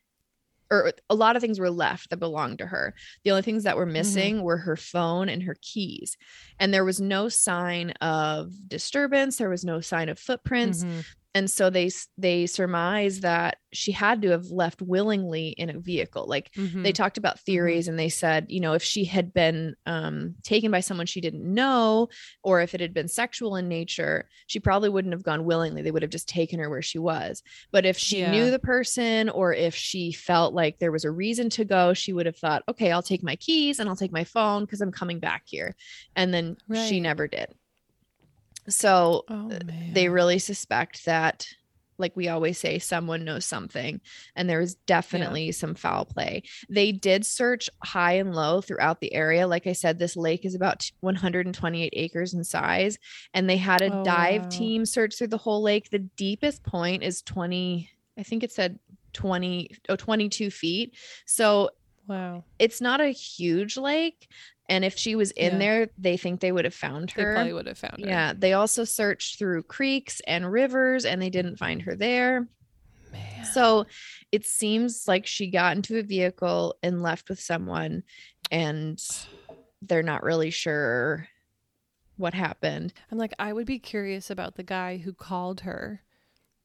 or 0.70 0.92
a 1.10 1.14
lot 1.14 1.36
of 1.36 1.42
things 1.42 1.58
were 1.58 1.70
left 1.70 2.10
that 2.10 2.18
belonged 2.18 2.58
to 2.58 2.66
her. 2.66 2.94
The 3.24 3.30
only 3.32 3.42
things 3.42 3.64
that 3.64 3.76
were 3.76 3.86
missing 3.86 4.42
were 4.42 4.58
her 4.58 4.76
phone 4.76 5.28
and 5.28 5.42
her 5.42 5.56
keys. 5.62 6.16
And 6.58 6.72
there 6.72 6.84
was 6.84 7.00
no 7.00 7.28
sign 7.28 7.90
of 8.00 8.52
disturbance, 8.68 9.36
there 9.36 9.50
was 9.50 9.64
no 9.64 9.80
sign 9.80 10.08
of 10.08 10.18
footprints 10.18 10.84
Mhm. 10.84 11.04
And 11.34 11.50
so 11.50 11.70
they 11.70 11.90
they 12.18 12.46
surmise 12.46 13.20
that 13.20 13.58
she 13.72 13.92
had 13.92 14.20
to 14.22 14.30
have 14.30 14.46
left 14.46 14.82
willingly 14.82 15.50
in 15.50 15.70
a 15.70 15.78
vehicle 15.78 16.26
like 16.26 16.50
they 16.82 16.90
Mhm. 16.90 16.94
talked 16.94 17.18
about 17.18 17.38
theories 17.40 17.86
and 17.86 17.98
they 17.98 18.08
said 18.08 18.46
you 18.48 18.58
know 18.60 18.72
if 18.72 18.82
she 18.82 19.04
had 19.04 19.32
been 19.32 19.74
um, 19.86 20.34
taken 20.42 20.70
by 20.70 20.80
someone 20.80 21.06
she 21.06 21.20
didn't 21.20 21.44
know 21.44 22.08
or 22.42 22.60
if 22.60 22.74
it 22.74 22.80
had 22.80 22.92
been 22.92 23.06
sexual 23.08 23.54
in 23.56 23.68
nature 23.68 24.28
she 24.46 24.58
probably 24.58 24.88
wouldn't 24.88 25.14
have 25.14 25.22
gone 25.22 25.44
willingly. 25.44 25.82
They 25.82 25.92
would 25.92 26.02
have 26.02 26.10
just 26.10 26.28
taken 26.28 26.58
her 26.58 26.68
where 26.68 26.82
she 26.82 26.98
was. 26.98 27.42
But 27.70 27.86
if 27.86 27.96
she 27.96 28.18
Yeah. 28.18 28.30
knew 28.30 28.50
the 28.50 28.58
person 28.58 29.28
or 29.28 29.52
if 29.54 29.74
she 29.76 30.10
felt 30.12 30.52
like 30.54 30.78
there 30.78 30.90
was 30.92 31.04
a 31.04 31.10
reason 31.10 31.48
to 31.50 31.64
go 31.64 31.94
she 31.94 32.12
would 32.12 32.26
have 32.26 32.36
thought 32.36 32.64
okay 32.68 32.90
i'll 32.90 33.02
take 33.02 33.22
my 33.22 33.36
keys 33.36 33.78
and 33.78 33.88
i'll 33.88 33.96
take 33.96 34.12
my 34.12 34.24
phone 34.24 34.64
because 34.64 34.80
i'm 34.80 34.90
coming 34.92 35.20
back 35.20 35.42
here. 35.46 35.76
And 36.16 36.34
then 36.34 36.56
she 36.72 36.98
never 37.00 37.28
did 37.28 37.54
so 38.70 39.24
Oh 39.28 39.50
uh, 39.50 39.58
they 39.92 40.08
really 40.08 40.38
suspect 40.38 41.04
that 41.04 41.46
like 41.98 42.16
we 42.16 42.28
always 42.28 42.56
say 42.56 42.78
someone 42.78 43.24
knows 43.26 43.44
something 43.44 44.00
and 44.34 44.48
there 44.48 44.58
was 44.60 44.74
definitely 44.74 45.52
some 45.52 45.74
foul 45.74 46.06
play. 46.06 46.42
They 46.70 46.92
did 46.92 47.26
search 47.26 47.68
high 47.84 48.14
and 48.14 48.34
low 48.34 48.62
throughout 48.62 49.00
the 49.00 49.12
area. 49.12 49.46
Like 49.46 49.66
i 49.66 49.74
said 49.74 49.98
this 49.98 50.16
lake 50.16 50.46
is 50.46 50.54
about 50.54 50.90
128 51.00 51.92
acres 51.94 52.32
in 52.32 52.42
size 52.42 52.98
and 53.34 53.50
they 53.50 53.58
had 53.58 53.82
a 53.82 53.92
Oh, 53.92 54.02
dive 54.02 54.42
wow. 54.44 54.48
team 54.50 54.86
search 54.86 55.18
through 55.18 55.28
the 55.28 55.36
whole 55.36 55.62
lake. 55.62 55.90
The 55.90 55.98
deepest 55.98 56.62
point 56.62 57.02
is 57.02 57.22
20 57.22 57.90
i 58.18 58.22
think 58.22 58.42
it 58.42 58.52
said 58.52 58.78
20 59.12 59.70
oh 59.90 59.96
22 59.96 60.50
feet. 60.50 60.96
So 61.26 61.70
wow. 62.06 62.44
it's 62.58 62.80
not 62.80 63.00
a 63.00 63.08
huge 63.08 63.76
lake 63.76 64.28
and 64.70 64.84
if 64.84 64.96
she 64.96 65.14
was 65.16 65.32
in 65.32 65.52
Yeah. 65.54 65.58
there 65.58 65.88
they 65.98 66.16
think 66.16 66.40
they 66.40 66.52
would 66.52 66.64
have 66.64 66.74
found 66.74 67.10
her. 67.10 67.26
They 67.28 67.34
probably 67.34 67.52
would 67.52 67.66
have 67.66 67.76
found 67.78 68.00
her. 68.00 68.06
yeah, 68.08 68.32
they 68.34 68.54
also 68.54 68.84
searched 68.84 69.38
through 69.38 69.64
creeks 69.64 70.22
and 70.26 70.50
rivers 70.50 71.04
and 71.04 71.20
they 71.20 71.28
didn't 71.28 71.56
find 71.56 71.82
her 71.82 71.94
there. 71.96 72.46
Man. 73.12 73.44
So 73.44 73.86
it 74.32 74.46
seems 74.46 75.06
like 75.08 75.26
she 75.26 75.50
got 75.50 75.76
into 75.76 75.98
a 75.98 76.02
vehicle 76.02 76.76
and 76.82 77.02
left 77.02 77.28
with 77.28 77.40
someone 77.40 78.04
and 78.50 78.98
they're 79.82 80.02
not 80.04 80.22
really 80.22 80.50
sure 80.50 81.26
what 82.16 82.34
happened. 82.34 82.92
I'm 83.10 83.18
like, 83.18 83.32
I 83.38 83.52
would 83.52 83.66
be 83.66 83.78
curious 83.78 84.30
about 84.30 84.54
the 84.54 84.62
guy 84.62 84.98
who 84.98 85.12
called 85.12 85.62
her 85.62 86.02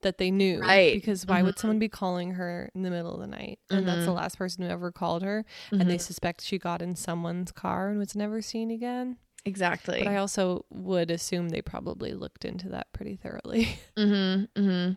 that 0.05 0.17
they 0.17 0.31
knew. 0.31 0.61
Right. 0.61 0.93
Because 0.93 1.25
why 1.25 1.43
would 1.43 1.55
Mhm. 1.55 1.59
someone 1.59 1.79
be 1.79 1.89
calling 1.89 2.31
her 2.35 2.69
in 2.73 2.83
the 2.83 2.89
middle 2.89 3.13
of 3.13 3.19
the 3.19 3.27
night? 3.27 3.59
And 3.69 3.85
that's 3.87 4.05
the 4.05 4.11
Mhm. 4.11 4.15
last 4.15 4.37
person 4.37 4.63
who 4.63 4.69
ever 4.69 4.91
called 4.91 5.21
her. 5.23 5.43
And 5.71 5.89
they 5.89 5.97
Mhm. 5.97 6.01
suspect 6.01 6.41
she 6.41 6.57
got 6.57 6.81
in 6.81 6.95
someone's 6.95 7.51
car 7.51 7.89
and 7.89 7.99
was 7.99 8.15
never 8.15 8.41
seen 8.41 8.71
again. 8.71 9.17
exactly. 9.47 9.99
But 9.99 10.07
I 10.07 10.15
also 10.17 10.65
would 10.71 11.11
assume 11.11 11.49
they 11.49 11.61
probably 11.61 12.15
looked 12.15 12.45
into 12.45 12.67
that 12.69 12.91
pretty 12.93 13.15
thoroughly. 13.15 13.77
Mm-hmm, 13.95 14.59
mm-hmm. 14.59 14.93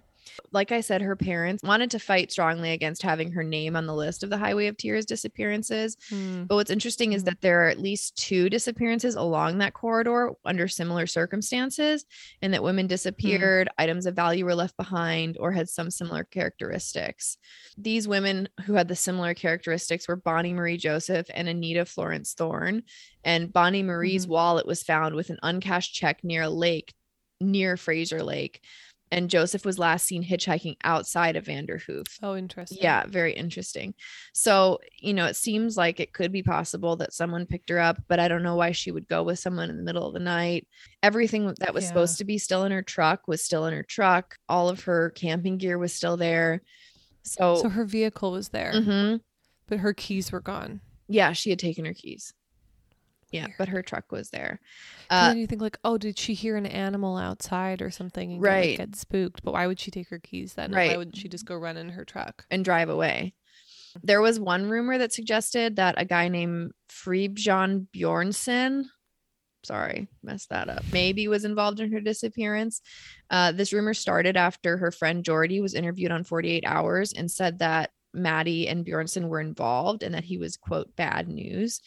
Like 0.53 0.73
I 0.73 0.81
said, 0.81 1.03
her 1.03 1.17
parents 1.17 1.63
wanted 1.63 1.91
to 1.93 1.99
fight 1.99 2.31
strongly 2.33 2.73
against 2.73 3.03
having 3.03 3.33
her 3.33 3.43
name 3.43 3.77
on 3.77 3.87
the 3.87 3.95
list 3.95 4.23
of 4.23 4.31
the 4.31 4.39
Highway 4.39 4.67
of 4.67 4.77
Tears 4.77 5.05
disappearances. 5.07 5.97
Hmm. 6.09 6.45
But 6.45 6.57
what's 6.57 6.71
interesting 6.71 7.13
is 7.13 7.23
Mhm. 7.23 7.27
that 7.27 7.41
there 7.41 7.65
are 7.65 7.69
at 7.69 7.81
least 7.81 8.17
two 8.17 8.49
disappearances 8.51 9.15
along 9.15 9.59
that 9.59 9.75
corridor 9.75 10.33
under 10.45 10.69
similar 10.69 11.07
circumstances, 11.07 12.05
and 12.43 12.53
that 12.55 12.63
women 12.63 12.87
disappeared, 12.87 13.69
items 13.79 14.07
of 14.07 14.15
value 14.17 14.45
were 14.45 14.55
left 14.55 14.77
behind, 14.77 15.37
or 15.39 15.53
had 15.53 15.69
some 15.69 15.91
similar 15.91 16.25
characteristics. 16.25 17.37
These 17.77 18.09
women 18.09 18.49
who 18.65 18.75
had 18.75 18.89
the 18.89 18.97
similar 18.97 19.35
characteristics 19.35 20.09
were 20.09 20.17
Bonnie 20.17 20.55
Marie 20.55 20.77
Joseph 20.77 21.29
and 21.35 21.49
Anita 21.49 21.85
Florence 21.85 22.35
Thorne. 22.35 22.83
And 23.25 23.53
Bonnie 23.53 23.83
Marie's 23.83 24.27
Mhm. 24.27 24.31
wallet 24.31 24.67
was 24.67 24.83
found 24.83 25.15
with 25.15 25.31
an 25.31 25.39
uncashed 25.43 25.95
check 25.95 26.23
near 26.25 26.43
a 26.43 26.51
lake 26.51 26.95
near 27.41 27.77
Fraser 27.77 28.21
Lake. 28.23 28.61
And 29.11 29.31
Joseph 29.31 29.65
was 29.65 29.79
last 29.79 30.07
seen 30.07 30.23
hitchhiking 30.23 30.77
outside 30.85 31.37
of 31.37 31.47
Vanderhoof. 31.47 32.07
Oh, 32.23 32.37
interesting. 32.37 32.79
Yeah, 32.81 33.05
very 33.07 33.33
interesting. 33.33 33.95
So, 34.35 34.79
you 35.01 35.15
know, 35.15 35.25
it 35.27 35.37
seems 35.37 35.77
like 35.77 35.99
it 35.99 36.13
could 36.13 36.31
be 36.31 36.43
possible 36.43 36.97
that 36.97 37.13
someone 37.15 37.47
picked 37.47 37.71
her 37.71 37.79
up, 37.79 38.03
but 38.09 38.21
I 38.21 38.29
don't 38.29 38.43
know 38.43 38.57
why 38.57 38.73
she 38.73 38.91
would 38.91 39.09
go 39.09 39.23
with 39.23 39.39
someone 39.39 39.71
in 39.71 39.77
the 39.79 39.83
middle 39.83 40.07
of 40.07 40.13
the 40.13 40.21
night. 40.21 40.67
Everything 41.03 41.55
that 41.61 41.73
was 41.73 41.85
Yeah. 41.85 41.89
supposed 41.89 42.19
to 42.19 42.25
be 42.25 42.37
still 42.39 42.65
in 42.65 42.73
her 42.73 42.83
truck 42.83 43.27
was 43.27 43.43
still 43.43 43.65
in 43.67 43.73
her 43.75 43.83
truck. 43.83 44.37
All 44.49 44.69
of 44.69 44.83
her 44.85 45.11
camping 45.11 45.57
gear 45.59 45.79
was 45.79 45.93
still 45.95 46.17
there. 46.17 46.63
So, 47.23 47.57
So 47.63 47.69
her 47.71 47.85
vehicle 47.85 48.33
was 48.33 48.51
there, 48.51 48.73
Mhm. 48.75 49.21
but 49.67 49.79
her 49.79 49.93
keys 49.95 50.31
were 50.33 50.41
gone. 50.41 50.81
yeah, 51.09 51.33
she 51.33 51.51
had 51.51 51.59
taken 51.59 51.85
her 51.87 51.95
keys. 51.95 52.35
Yeah, 53.31 53.47
Weird. 53.47 53.55
but 53.59 53.69
her 53.69 53.83
truck 53.83 54.11
was 54.11 54.31
there. 54.31 54.61
And 55.11 55.27
Uh, 55.27 55.29
then 55.29 55.39
you 55.39 55.47
think 55.47 55.61
like, 55.61 55.79
oh, 55.85 55.99
did 55.99 56.19
she 56.19 56.35
hear 56.35 56.57
an 56.57 56.67
animal 56.67 57.17
outside 57.19 57.83
or 57.83 57.91
something 57.91 58.33
and 58.33 58.43
get, 58.43 58.51
like, 58.51 58.77
get 58.79 58.97
spooked? 58.97 59.43
But 59.43 59.53
why 59.53 59.67
would 59.67 59.79
she 59.81 59.91
take 59.91 60.09
her 60.09 60.19
keys 60.19 60.55
then? 60.55 60.73
Right. 60.73 60.91
Why 60.93 60.97
wouldn't 60.97 61.17
she 61.17 61.29
just 61.29 61.45
go 61.45 61.55
run 61.57 61.77
in 61.77 61.91
her 61.91 62.05
truck? 62.05 62.47
and 62.51 62.65
drive 62.65 62.89
away. 62.89 63.35
There 64.03 64.21
was 64.21 64.39
one 64.39 64.69
rumor 64.69 64.99
that 64.99 65.13
suggested 65.13 65.77
that 65.77 65.95
a 65.99 66.05
guy 66.05 66.29
named 66.29 66.73
Friebjørn 66.91 67.87
Bjornson, 67.95 68.85
sorry, 69.65 70.09
messed 70.23 70.51
that 70.51 70.69
up, 70.69 70.85
maybe 70.93 71.27
was 71.29 71.45
involved 71.45 71.81
in 71.81 71.91
her 71.93 72.01
disappearance. 72.01 72.81
Uh, 73.31 73.53
this 73.53 73.73
rumor 73.73 73.95
started 73.95 74.37
after 74.37 74.77
her 74.77 74.91
friend 74.91 75.25
Jordy 75.25 75.61
was 75.61 75.75
interviewed 75.75 76.13
on 76.13 76.23
48 76.25 76.65
Hours 76.67 77.13
and 77.13 77.31
said 77.31 77.59
that 77.59 77.91
Maddie 78.15 78.69
and 78.69 78.87
Bjornson 78.87 79.29
were 79.29 79.41
involved 79.41 80.03
and 80.03 80.15
that 80.15 80.25
he 80.25 80.39
was, 80.39 80.57
quote, 80.57 80.95
bad 80.97 81.29
news. 81.29 81.81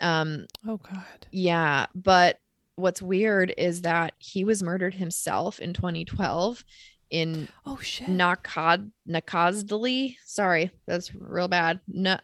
Um, 0.00 0.46
Oh 0.66 0.78
God. 0.78 1.26
yeah, 1.30 1.86
but 1.94 2.38
what's 2.76 3.02
weird 3.02 3.52
is 3.58 3.82
that 3.82 4.14
he 4.18 4.44
was 4.44 4.62
murdered 4.62 4.94
himself 4.94 5.58
in 5.58 5.72
2012 5.74 6.64
in 7.10 7.48
Oh 7.66 7.78
shit. 7.82 8.08
Nakad 8.08 8.90
Nakazdali. 9.08 10.16
Sorry, 10.24 10.70
that's 10.86 11.14
real 11.14 11.48
bad. 11.48 11.80
No, 11.88 12.18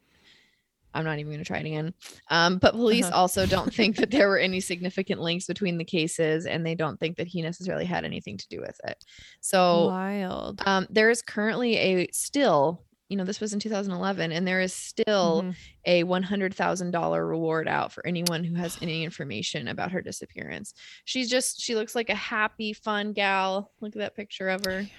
I'm 0.94 1.04
not 1.04 1.18
even 1.18 1.30
going 1.32 1.40
to 1.40 1.44
try 1.44 1.58
it 1.58 1.66
again. 1.66 1.92
Um, 2.30 2.56
but 2.58 2.72
police 2.72 3.04
Uh-huh. 3.04 3.16
also 3.20 3.44
don't 3.46 3.74
think 3.74 3.96
that 3.96 4.10
there 4.10 4.28
were 4.28 4.38
any 4.48 4.60
significant 4.60 5.20
links 5.20 5.46
between 5.46 5.76
the 5.76 5.84
cases, 5.84 6.46
and 6.46 6.64
they 6.64 6.74
don't 6.74 6.98
think 6.98 7.16
that 7.18 7.26
he 7.26 7.42
necessarily 7.42 7.84
had 7.84 8.04
anything 8.04 8.38
to 8.38 8.48
do 8.48 8.60
with 8.60 8.80
it. 8.84 9.04
So 9.40 9.88
Wild. 9.88 10.62
um, 10.64 10.86
there 10.88 11.10
is 11.10 11.20
currently 11.20 11.76
a 11.76 12.08
still. 12.12 12.82
You 13.08 13.16
know, 13.16 13.24
this 13.24 13.40
was 13.40 13.52
in 13.52 13.60
2011, 13.60 14.32
and 14.32 14.46
there 14.48 14.60
is 14.60 14.74
still 14.74 15.46
Mhm. 15.46 15.56
a 15.84 16.02
$100,000 16.02 17.24
reward 17.28 17.68
out 17.68 17.92
for 17.92 18.04
anyone 18.04 18.42
who 18.42 18.54
has 18.56 18.76
any 18.82 19.04
information 19.04 19.68
about 19.68 19.92
her 19.92 20.02
disappearance. 20.02 20.74
She's 21.04 21.30
just, 21.30 21.60
she 21.60 21.76
looks 21.76 21.94
like 21.94 22.10
a 22.10 22.16
happy, 22.16 22.72
fun 22.72 23.12
gal. 23.12 23.72
Look 23.80 23.94
at 23.94 24.00
that 24.00 24.16
picture 24.16 24.48
of 24.48 24.62
her 24.62 24.90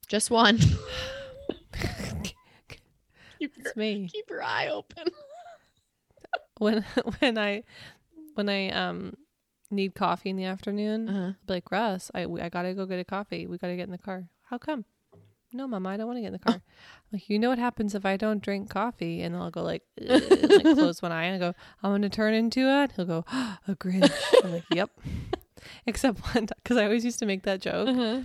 Just 0.08 0.30
one. 0.30 0.58
keep, 3.38 3.56
your, 3.56 3.72
me. 3.76 4.08
keep 4.10 4.28
your 4.30 4.42
eye 4.42 4.68
open. 4.68 5.04
When 6.58 6.82
when 7.20 7.38
I 7.38 7.62
when 8.34 8.48
I 8.48 8.70
um 8.70 9.14
need 9.70 9.94
coffee 9.94 10.30
in 10.30 10.36
the 10.36 10.46
afternoon, 10.46 11.08
Uh-huh. 11.08 11.32
Like 11.46 11.70
Russ, 11.70 12.10
I 12.12 12.24
I 12.24 12.48
gotta 12.48 12.74
go 12.74 12.84
get 12.84 12.98
a 12.98 13.04
coffee. 13.04 13.46
We 13.46 13.58
gotta 13.58 13.76
get 13.76 13.84
in 13.86 13.92
the 13.92 13.98
car. 13.98 14.24
How 14.50 14.58
come? 14.58 14.84
No, 15.52 15.66
Mama, 15.66 15.88
I 15.88 15.96
don't 15.96 16.06
want 16.06 16.18
to 16.18 16.20
get 16.20 16.26
in 16.28 16.32
the 16.34 16.38
car. 16.40 16.60
Like, 17.10 17.30
you 17.30 17.38
know 17.38 17.48
what 17.48 17.58
happens 17.58 17.94
if 17.94 18.04
I 18.04 18.18
don't 18.18 18.42
drink 18.42 18.68
coffee? 18.68 19.22
And 19.22 19.34
I'll 19.34 19.50
go 19.50 19.62
like, 19.62 19.82
and, 19.96 20.10
like 20.30 20.62
close 20.76 21.00
one 21.00 21.10
eye 21.12 21.24
and 21.24 21.36
I 21.42 21.46
go, 21.46 21.54
I'm 21.82 21.90
gonna 21.92 22.10
turn 22.10 22.34
into 22.34 22.68
a. 22.68 22.86
He'll 22.94 23.06
go, 23.06 23.24
a 23.32 23.74
Grinch. 23.74 24.12
I'm 24.44 24.52
like, 24.52 24.64
yep. 24.70 24.90
Except 25.86 26.18
one 26.34 26.46
time, 26.46 26.58
because 26.62 26.76
I 26.76 26.84
always 26.84 27.04
used 27.04 27.18
to 27.20 27.26
make 27.26 27.44
that 27.44 27.60
joke 27.62 27.88
Uh-huh. 27.88 28.22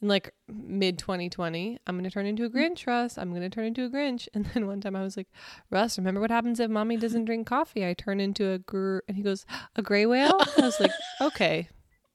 in 0.00 0.08
like 0.08 0.32
mid 0.48 0.98
2020. 0.98 1.78
I'm 1.86 1.96
gonna 1.96 2.10
turn 2.10 2.24
into 2.24 2.44
a 2.44 2.50
Grinch, 2.50 2.86
Russ. 2.86 3.18
I'm 3.18 3.34
gonna 3.34 3.50
turn 3.50 3.66
into 3.66 3.84
a 3.84 3.90
Grinch. 3.90 4.26
And 4.32 4.46
then 4.46 4.66
one 4.66 4.80
time 4.80 4.96
I 4.96 5.02
was 5.02 5.16
like, 5.18 5.28
Russ, 5.70 5.98
remember 5.98 6.22
what 6.22 6.30
happens 6.30 6.58
if 6.58 6.70
Mommy 6.70 6.96
doesn't 6.96 7.26
drink 7.26 7.46
coffee? 7.46 7.86
I 7.86 7.92
turn 7.92 8.18
into 8.18 8.50
a 8.50 8.58
gr. 8.58 8.98
And 9.08 9.16
he 9.18 9.22
goes, 9.22 9.44
a 9.76 9.82
gray 9.82 10.06
whale. 10.06 10.38
I 10.58 10.62
was 10.62 10.80
like, 10.80 10.90
okay, 11.20 11.68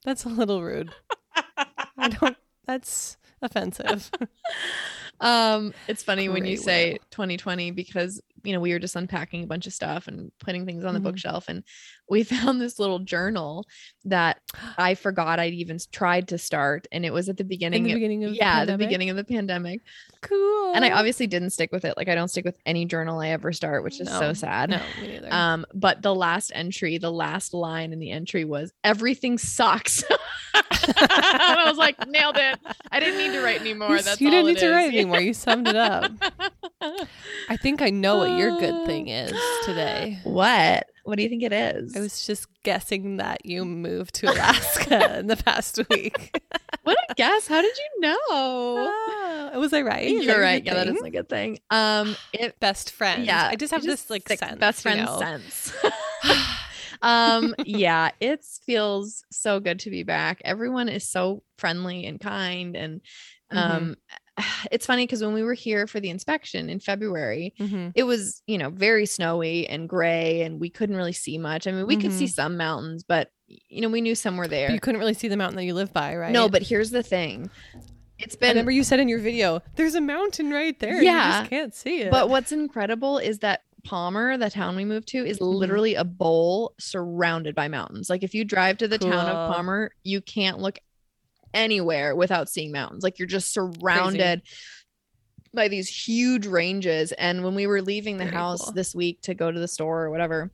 that's 0.04 0.24
a 0.24 0.28
little 0.28 0.64
rude. 0.64 0.90
I 1.96 2.08
don't. 2.08 2.36
That's 2.66 3.16
offensive. 3.42 4.10
Um, 5.20 5.74
it's 5.88 6.04
funny 6.04 6.28
when 6.28 6.46
you 6.46 6.56
say 6.56 6.90
whale. 6.92 6.98
2020 7.10 7.72
because 7.72 8.20
you 8.44 8.52
know, 8.52 8.60
we 8.60 8.72
were 8.72 8.78
just 8.78 8.94
unpacking 8.94 9.42
a 9.42 9.46
bunch 9.48 9.66
of 9.66 9.72
stuff 9.72 10.06
and 10.06 10.30
putting 10.38 10.64
things 10.64 10.84
on 10.84 10.94
the 10.94 11.00
Mhm. 11.00 11.04
bookshelf. 11.04 11.46
And 11.48 11.64
we 12.10 12.22
found 12.24 12.60
this 12.60 12.78
little 12.78 12.98
journal 13.00 13.66
that 14.04 14.40
I 14.78 14.94
forgot 14.94 15.38
I'd 15.38 15.52
even 15.52 15.78
tried 15.92 16.28
to 16.28 16.38
start. 16.38 16.86
And 16.90 17.04
it 17.04 17.12
was 17.12 17.28
at 17.28 17.36
the 17.36 17.44
beginning. 17.44 17.84
the 17.84 17.92
of- 17.92 17.96
beginning 17.96 18.24
of 18.24 18.34
yeah, 18.34 18.60
the 18.64 18.72
pandemic? 18.72 18.88
beginning 18.88 19.10
of 19.10 19.16
the 19.16 19.24
pandemic. 19.24 19.80
Cool. 20.20 20.72
And 20.74 20.84
I 20.84 20.90
obviously 20.90 21.26
didn't 21.26 21.50
stick 21.50 21.70
with 21.70 21.84
it. 21.84 21.96
Like 21.96 22.08
I 22.08 22.14
don't 22.14 22.28
stick 22.28 22.44
with 22.44 22.58
any 22.66 22.84
journal 22.86 23.20
I 23.20 23.28
ever 23.28 23.52
start, 23.52 23.84
which 23.84 24.00
is 24.00 24.08
so 24.08 24.32
sad. 24.32 24.70
no, 24.70 24.80
me 25.00 25.08
neither. 25.08 25.32
Um, 25.32 25.64
but 25.74 26.02
the 26.02 26.14
last 26.14 26.50
entry, 26.54 26.98
the 26.98 27.12
last 27.12 27.54
line 27.54 27.92
in 27.92 27.98
the 28.00 28.10
entry 28.10 28.44
was 28.44 28.72
everything 28.82 29.38
sucks. 29.38 30.02
and 30.54 30.96
I 30.98 31.64
was 31.68 31.76
like, 31.78 32.08
nailed 32.08 32.36
it. 32.36 32.58
I 32.90 32.98
didn't 33.00 33.18
need 33.18 33.32
to 33.32 33.44
write 33.44 33.60
anymore. 33.60 33.90
You- 33.96 34.02
That's 34.02 34.20
you 34.20 34.30
didn't 34.30 34.46
need 34.46 34.58
to 34.58 34.70
write 34.70 34.88
anymore. 34.92 35.20
You 35.20 35.34
summed 35.34 35.68
it 35.68 35.76
up. 35.76 36.10
I 37.48 37.56
think 37.56 37.82
I 37.82 37.90
know 37.90 38.18
what 38.18 38.38
your 38.38 38.58
good 38.58 38.86
thing 38.86 39.08
is 39.08 39.32
today. 39.64 40.18
What? 40.24 40.86
What 41.08 41.16
do 41.16 41.22
you 41.22 41.30
think 41.30 41.42
it 41.42 41.54
is? 41.54 41.96
I 41.96 42.00
was 42.00 42.26
just 42.26 42.48
guessing 42.64 43.16
that 43.16 43.46
you 43.46 43.64
moved 43.64 44.16
to 44.16 44.30
Alaska 44.30 45.18
in 45.20 45.26
the 45.26 45.38
past 45.38 45.80
week. 45.88 46.38
what 46.82 46.98
a 47.08 47.14
guess. 47.14 47.48
How 47.48 47.62
did 47.62 47.74
you 47.78 48.00
know? 48.02 48.18
Ah, 48.30 49.52
was 49.54 49.72
I 49.72 49.80
right? 49.80 50.06
Is 50.06 50.26
You're 50.26 50.38
right. 50.38 50.62
Yeah, 50.62 50.74
that 50.74 50.86
is 50.86 51.00
a 51.00 51.08
good 51.08 51.26
thing. 51.26 51.60
Um, 51.70 52.14
it 52.34 52.60
best 52.60 52.90
friend. 52.90 53.24
yeah, 53.24 53.48
I 53.50 53.56
just 53.56 53.72
have 53.72 53.84
you 53.84 53.90
this 53.90 54.10
like 54.10 54.28
sense. 54.28 54.58
best 54.58 54.84
you 54.84 54.90
friend 54.90 55.06
know? 55.06 55.18
sense. 55.18 55.72
um, 57.00 57.54
yeah, 57.64 58.10
it 58.20 58.44
feels 58.66 59.24
so 59.30 59.60
good 59.60 59.78
to 59.80 59.90
be 59.90 60.02
back. 60.02 60.42
Everyone 60.44 60.90
is 60.90 61.08
so 61.08 61.42
friendly 61.56 62.04
and 62.04 62.20
kind, 62.20 62.76
and 62.76 63.00
Mm-hmm. 63.50 63.92
it's 64.70 64.86
funny 64.86 65.04
because 65.06 65.22
when 65.22 65.34
we 65.34 65.42
were 65.42 65.54
here 65.54 65.86
for 65.86 66.00
the 66.00 66.10
inspection 66.10 66.68
in 66.70 66.80
February, 66.80 67.54
Mhm. 67.58 67.92
it 67.94 68.04
was 68.04 68.42
you 68.46 68.58
know 68.58 68.70
very 68.70 69.06
snowy 69.06 69.66
and 69.68 69.88
gray, 69.88 70.42
and 70.42 70.60
we 70.60 70.70
couldn't 70.70 70.96
really 70.96 71.12
see 71.12 71.38
much. 71.38 71.66
I 71.66 71.72
mean, 71.72 71.86
we 71.86 71.96
could 71.96 72.12
see 72.12 72.26
Mhm. 72.26 72.32
some 72.34 72.56
mountains, 72.56 73.04
but 73.04 73.30
you 73.46 73.80
know 73.80 73.88
we 73.88 74.00
knew 74.00 74.14
some 74.14 74.36
were 74.36 74.44
But 74.44 74.50
there. 74.50 74.70
you 74.70 74.80
couldn't 74.80 74.98
really 75.00 75.14
see 75.14 75.28
the 75.28 75.36
mountain 75.36 75.56
that 75.56 75.64
you 75.64 75.74
live 75.74 75.92
by, 75.92 76.16
right? 76.16 76.32
No, 76.32 76.48
but 76.48 76.62
here's 76.62 76.90
the 76.90 77.02
thing. 77.02 77.50
It's 78.18 78.34
been 78.34 78.48
remember 78.50 78.72
you 78.72 78.82
said 78.82 78.98
in 79.00 79.08
your 79.08 79.20
video, 79.20 79.62
"There's 79.76 79.94
a 79.94 80.00
mountain 80.00 80.50
right 80.50 80.78
there. 80.80 80.96
You 80.96 81.04
Yeah, 81.04 81.38
just 81.40 81.50
can't 81.50 81.74
see 81.74 82.00
it." 82.02 82.10
But 82.10 82.28
what's 82.28 82.50
incredible 82.52 83.18
is 83.18 83.38
that 83.40 83.62
Palmer, 83.84 84.36
the 84.36 84.50
town 84.50 84.74
we 84.74 84.84
moved 84.84 85.06
to, 85.08 85.24
is 85.24 85.38
Mhm. 85.38 85.54
literally 85.54 85.94
a 85.94 86.02
bowl 86.04 86.74
surrounded 86.80 87.54
by 87.54 87.68
mountains. 87.68 88.10
Like 88.10 88.24
if 88.24 88.34
you 88.34 88.44
drive 88.44 88.76
to 88.78 88.88
the 88.88 88.98
town 88.98 89.28
of 89.28 89.36
Palmer, 89.48 89.92
you 90.02 90.20
can't 90.20 90.58
look 90.58 90.78
anywhere 91.58 92.14
without 92.14 92.48
seeing 92.48 92.72
mountains. 92.72 93.02
Like 93.02 93.18
you're 93.18 93.26
just 93.28 93.52
surrounded 93.52 94.42
by 95.52 95.68
these 95.68 95.88
huge 95.88 96.46
ranges. 96.46 97.12
And 97.12 97.42
when 97.42 97.54
we 97.54 97.66
were 97.66 97.82
leaving 97.82 98.18
the 98.18 98.24
Very 98.24 98.36
house 98.36 98.64
cool. 98.64 98.72
this 98.74 98.94
week 98.94 99.20
to 99.22 99.34
go 99.34 99.50
to 99.50 99.58
the 99.58 99.68
store 99.68 100.04
or 100.04 100.10
whatever, 100.10 100.50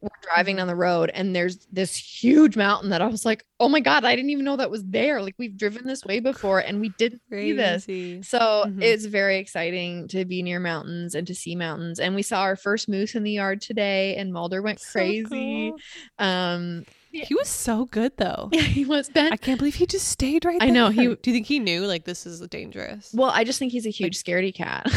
we're 0.00 0.08
driving 0.22 0.54
Mhm. 0.54 0.58
down 0.58 0.66
the 0.68 0.76
road 0.76 1.10
and 1.12 1.34
there's 1.34 1.66
this 1.72 1.96
huge 1.96 2.56
mountain 2.56 2.90
that 2.90 3.02
I 3.02 3.08
was 3.08 3.24
like, 3.24 3.42
oh 3.58 3.68
my 3.68 3.80
God, 3.80 4.04
I 4.04 4.14
didn't 4.14 4.30
even 4.30 4.44
know 4.44 4.56
that 4.56 4.70
was 4.70 4.84
there. 4.84 5.20
Like 5.20 5.34
we've 5.38 5.56
driven 5.56 5.88
this 5.88 6.04
way 6.04 6.20
before 6.20 6.60
and 6.60 6.80
we 6.80 6.90
didn't 6.90 7.20
see 7.28 7.50
this. 7.52 7.84
Crazy. 7.84 8.22
So 8.22 8.38
Mhm. 8.68 8.80
it's 8.80 9.06
very 9.06 9.38
exciting 9.38 10.06
to 10.08 10.24
be 10.24 10.40
near 10.40 10.60
mountains 10.60 11.16
and 11.16 11.26
to 11.26 11.34
see 11.34 11.56
mountains. 11.56 11.98
And 11.98 12.14
we 12.14 12.22
saw 12.22 12.42
our 12.42 12.54
first 12.54 12.88
moose 12.88 13.16
in 13.16 13.24
the 13.24 13.32
yard 13.32 13.60
today, 13.60 14.14
and 14.14 14.32
Mulder 14.32 14.62
went 14.62 14.78
So 14.78 14.92
crazy. 14.92 15.24
cool. 15.24 15.76
Um, 16.20 16.84
He 17.10 17.34
was 17.34 17.48
so 17.48 17.86
good 17.86 18.12
though. 18.16 18.48
yeah, 18.52 18.60
he 18.60 18.84
was 18.84 19.08
Ben. 19.08 19.32
I 19.32 19.36
can't 19.36 19.58
believe 19.58 19.76
he 19.76 19.86
just 19.86 20.08
stayed 20.08 20.44
right 20.44 20.58
there. 20.60 20.68
I 20.68 20.70
there. 20.72 20.82
know, 20.82 20.88
he- 20.90 21.06
Do 21.06 21.30
you 21.30 21.32
think 21.34 21.46
he 21.46 21.58
knew 21.58 21.84
like 21.86 22.04
this 22.04 22.26
is 22.26 22.40
dangerous? 22.48 23.10
well, 23.14 23.30
I 23.30 23.44
just 23.44 23.58
think 23.58 23.72
he's 23.72 23.86
a 23.86 23.90
huge 23.90 24.22
scaredy 24.22 24.54
cat. 24.54 24.86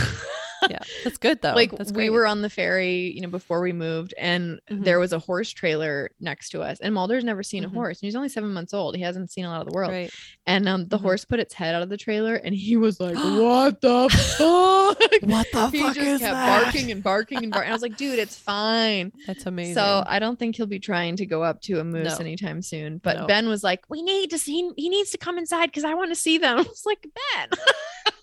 yeah, 0.70 0.80
that's 1.04 1.18
good 1.18 1.42
though. 1.42 1.54
like 1.54 1.72
we 1.94 2.10
were 2.10 2.26
on 2.28 2.42
the 2.42 2.50
ferry, 2.50 3.12
you 3.16 3.22
know, 3.22 3.28
before 3.30 3.62
we 3.62 3.74
moved, 3.74 4.14
and 4.18 4.60
Mhm. 4.70 4.84
there 4.86 5.00
was 5.00 5.14
a 5.14 5.20
horse 5.20 5.50
trailer 5.52 6.12
next 6.20 6.50
to 6.52 6.62
us. 6.62 6.80
And 6.80 6.94
Mulder's 6.94 7.24
never 7.24 7.44
seen 7.44 7.64
Mhm. 7.64 7.68
a 7.68 7.70
horse. 7.70 8.02
And 8.02 8.08
he's 8.08 8.16
only 8.16 8.30
seven 8.30 8.54
months 8.54 8.74
old. 8.74 8.96
He 8.96 9.02
hasn't 9.02 9.32
seen 9.32 9.46
a 9.46 9.50
lot 9.50 9.62
of 9.62 9.68
the 9.68 9.74
world. 9.76 9.92
right. 9.92 10.12
And 10.46 10.68
um, 10.68 10.88
the 10.88 10.98
Mhm. 10.98 11.02
horse 11.02 11.26
put 11.26 11.40
its 11.40 11.54
head 11.54 11.76
out 11.76 11.82
of 11.82 11.90
the 11.90 11.98
trailer, 11.98 12.36
and 12.36 12.54
he 12.56 12.76
was 12.78 13.00
like, 13.00 13.16
"What 13.16 13.82
the 13.82 14.10
fuck?" 14.10 14.98
What 15.24 15.48
the 15.52 15.70
he 15.72 15.80
fuck 15.82 15.96
just 15.96 16.08
is 16.08 16.20
kept 16.20 16.34
that? 16.34 16.64
barking 16.64 16.92
and 16.92 17.04
barking 17.04 17.44
and 17.44 17.52
barking. 17.52 17.70
I 17.70 17.74
was 17.74 17.82
like, 17.82 17.98
"Dude, 17.98 18.20
it's 18.20 18.38
fine." 18.38 19.12
That's 19.28 19.46
amazing. 19.46 19.76
So 19.76 20.04
I 20.06 20.20
don't 20.20 20.38
think 20.38 20.56
he'll 20.56 20.66
be 20.66 20.80
trying 20.80 21.16
to 21.18 21.26
go 21.26 21.44
up 21.44 21.62
to 21.64 21.80
a 21.80 21.84
moose 21.84 22.18
No. 22.20 22.26
anytime 22.26 22.62
soon. 22.62 22.98
But 23.00 23.18
No. 23.18 23.28
Ben 23.28 23.48
was 23.48 23.64
like, 23.64 23.82
"We 23.90 24.02
need 24.02 24.30
to 24.32 24.38
see. 24.38 24.70
He 24.78 24.90
needs 24.90 25.12
to 25.12 25.18
come 25.18 25.38
inside 25.38 25.68
because 25.68 25.84
I 25.84 25.94
want 25.94 26.10
to 26.12 26.16
see 26.16 26.38
them." 26.38 26.58
I 26.60 26.62
was 26.62 26.84
like, 26.86 27.02
"Ben, 27.04 27.50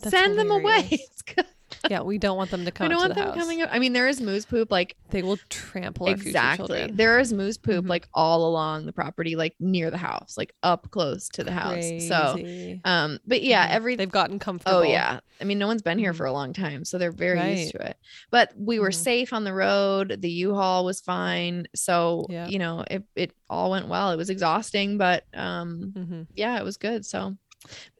That's 0.00 0.10
send 0.10 0.38
them 0.38 0.50
away." 0.50 0.88
It's 0.90 1.22
good. 1.22 1.44
yeah, 1.90 2.00
we 2.00 2.16
don't 2.16 2.36
want 2.38 2.50
them 2.50 2.64
to 2.64 2.70
come. 2.72 2.86
I 2.86 2.88
don't 2.88 2.98
want 2.98 3.10
the 3.10 3.20
them 3.20 3.28
house. 3.28 3.36
coming 3.36 3.60
up. 3.60 3.68
I 3.70 3.78
mean, 3.78 3.92
there 3.92 4.08
is 4.08 4.20
moose 4.22 4.46
poop 4.46 4.70
like 4.70 4.96
They 5.10 5.22
will 5.22 5.38
trample 5.50 6.08
exactly. 6.08 6.90
There 6.92 7.18
is 7.18 7.32
moose 7.32 7.58
poop 7.58 7.84
Mhm. 7.84 7.88
like 7.88 8.08
all 8.14 8.46
along 8.48 8.86
the 8.86 8.92
property, 8.92 9.36
like 9.36 9.54
near 9.60 9.90
the 9.90 9.98
house, 9.98 10.34
like 10.38 10.54
up 10.62 10.90
close 10.90 11.28
to 11.30 11.44
the 11.44 11.52
house. 11.52 11.92
So, 12.08 12.38
um, 12.84 13.18
but 13.26 13.42
yeah, 13.42 13.66
Mhm. 13.68 13.70
every 13.72 13.96
they've 13.96 14.10
gotten 14.10 14.38
comfortable. 14.38 14.78
Oh 14.78 14.82
yeah. 14.82 15.20
I 15.40 15.44
mean, 15.44 15.58
no 15.58 15.66
one's 15.66 15.82
been 15.82 15.98
here 15.98 16.12
Mhm. 16.14 16.16
for 16.16 16.26
a 16.26 16.32
long 16.32 16.52
time, 16.54 16.84
so 16.86 16.96
they're 16.98 17.12
very 17.12 17.38
used 17.60 17.72
to 17.72 17.86
it. 17.90 17.96
But 18.30 18.52
we 18.56 18.78
were 18.80 18.90
Mhm. 18.90 18.94
safe 18.94 19.32
on 19.34 19.44
the 19.44 19.52
road. 19.52 20.16
The 20.20 20.30
U-Haul 20.30 20.84
was 20.86 21.00
fine. 21.00 21.66
So, 21.76 22.26
Yeah. 22.30 22.46
you 22.48 22.58
know, 22.58 22.82
it 22.90 23.04
it 23.14 23.32
all 23.50 23.70
went 23.70 23.88
well. 23.88 24.10
It 24.10 24.16
was 24.16 24.30
exhausting, 24.30 24.96
but 24.98 25.24
um 25.34 25.92
hmm 25.94 26.22
yeah, 26.34 26.58
it 26.58 26.64
was 26.64 26.76
good. 26.78 27.04
So, 27.04 27.36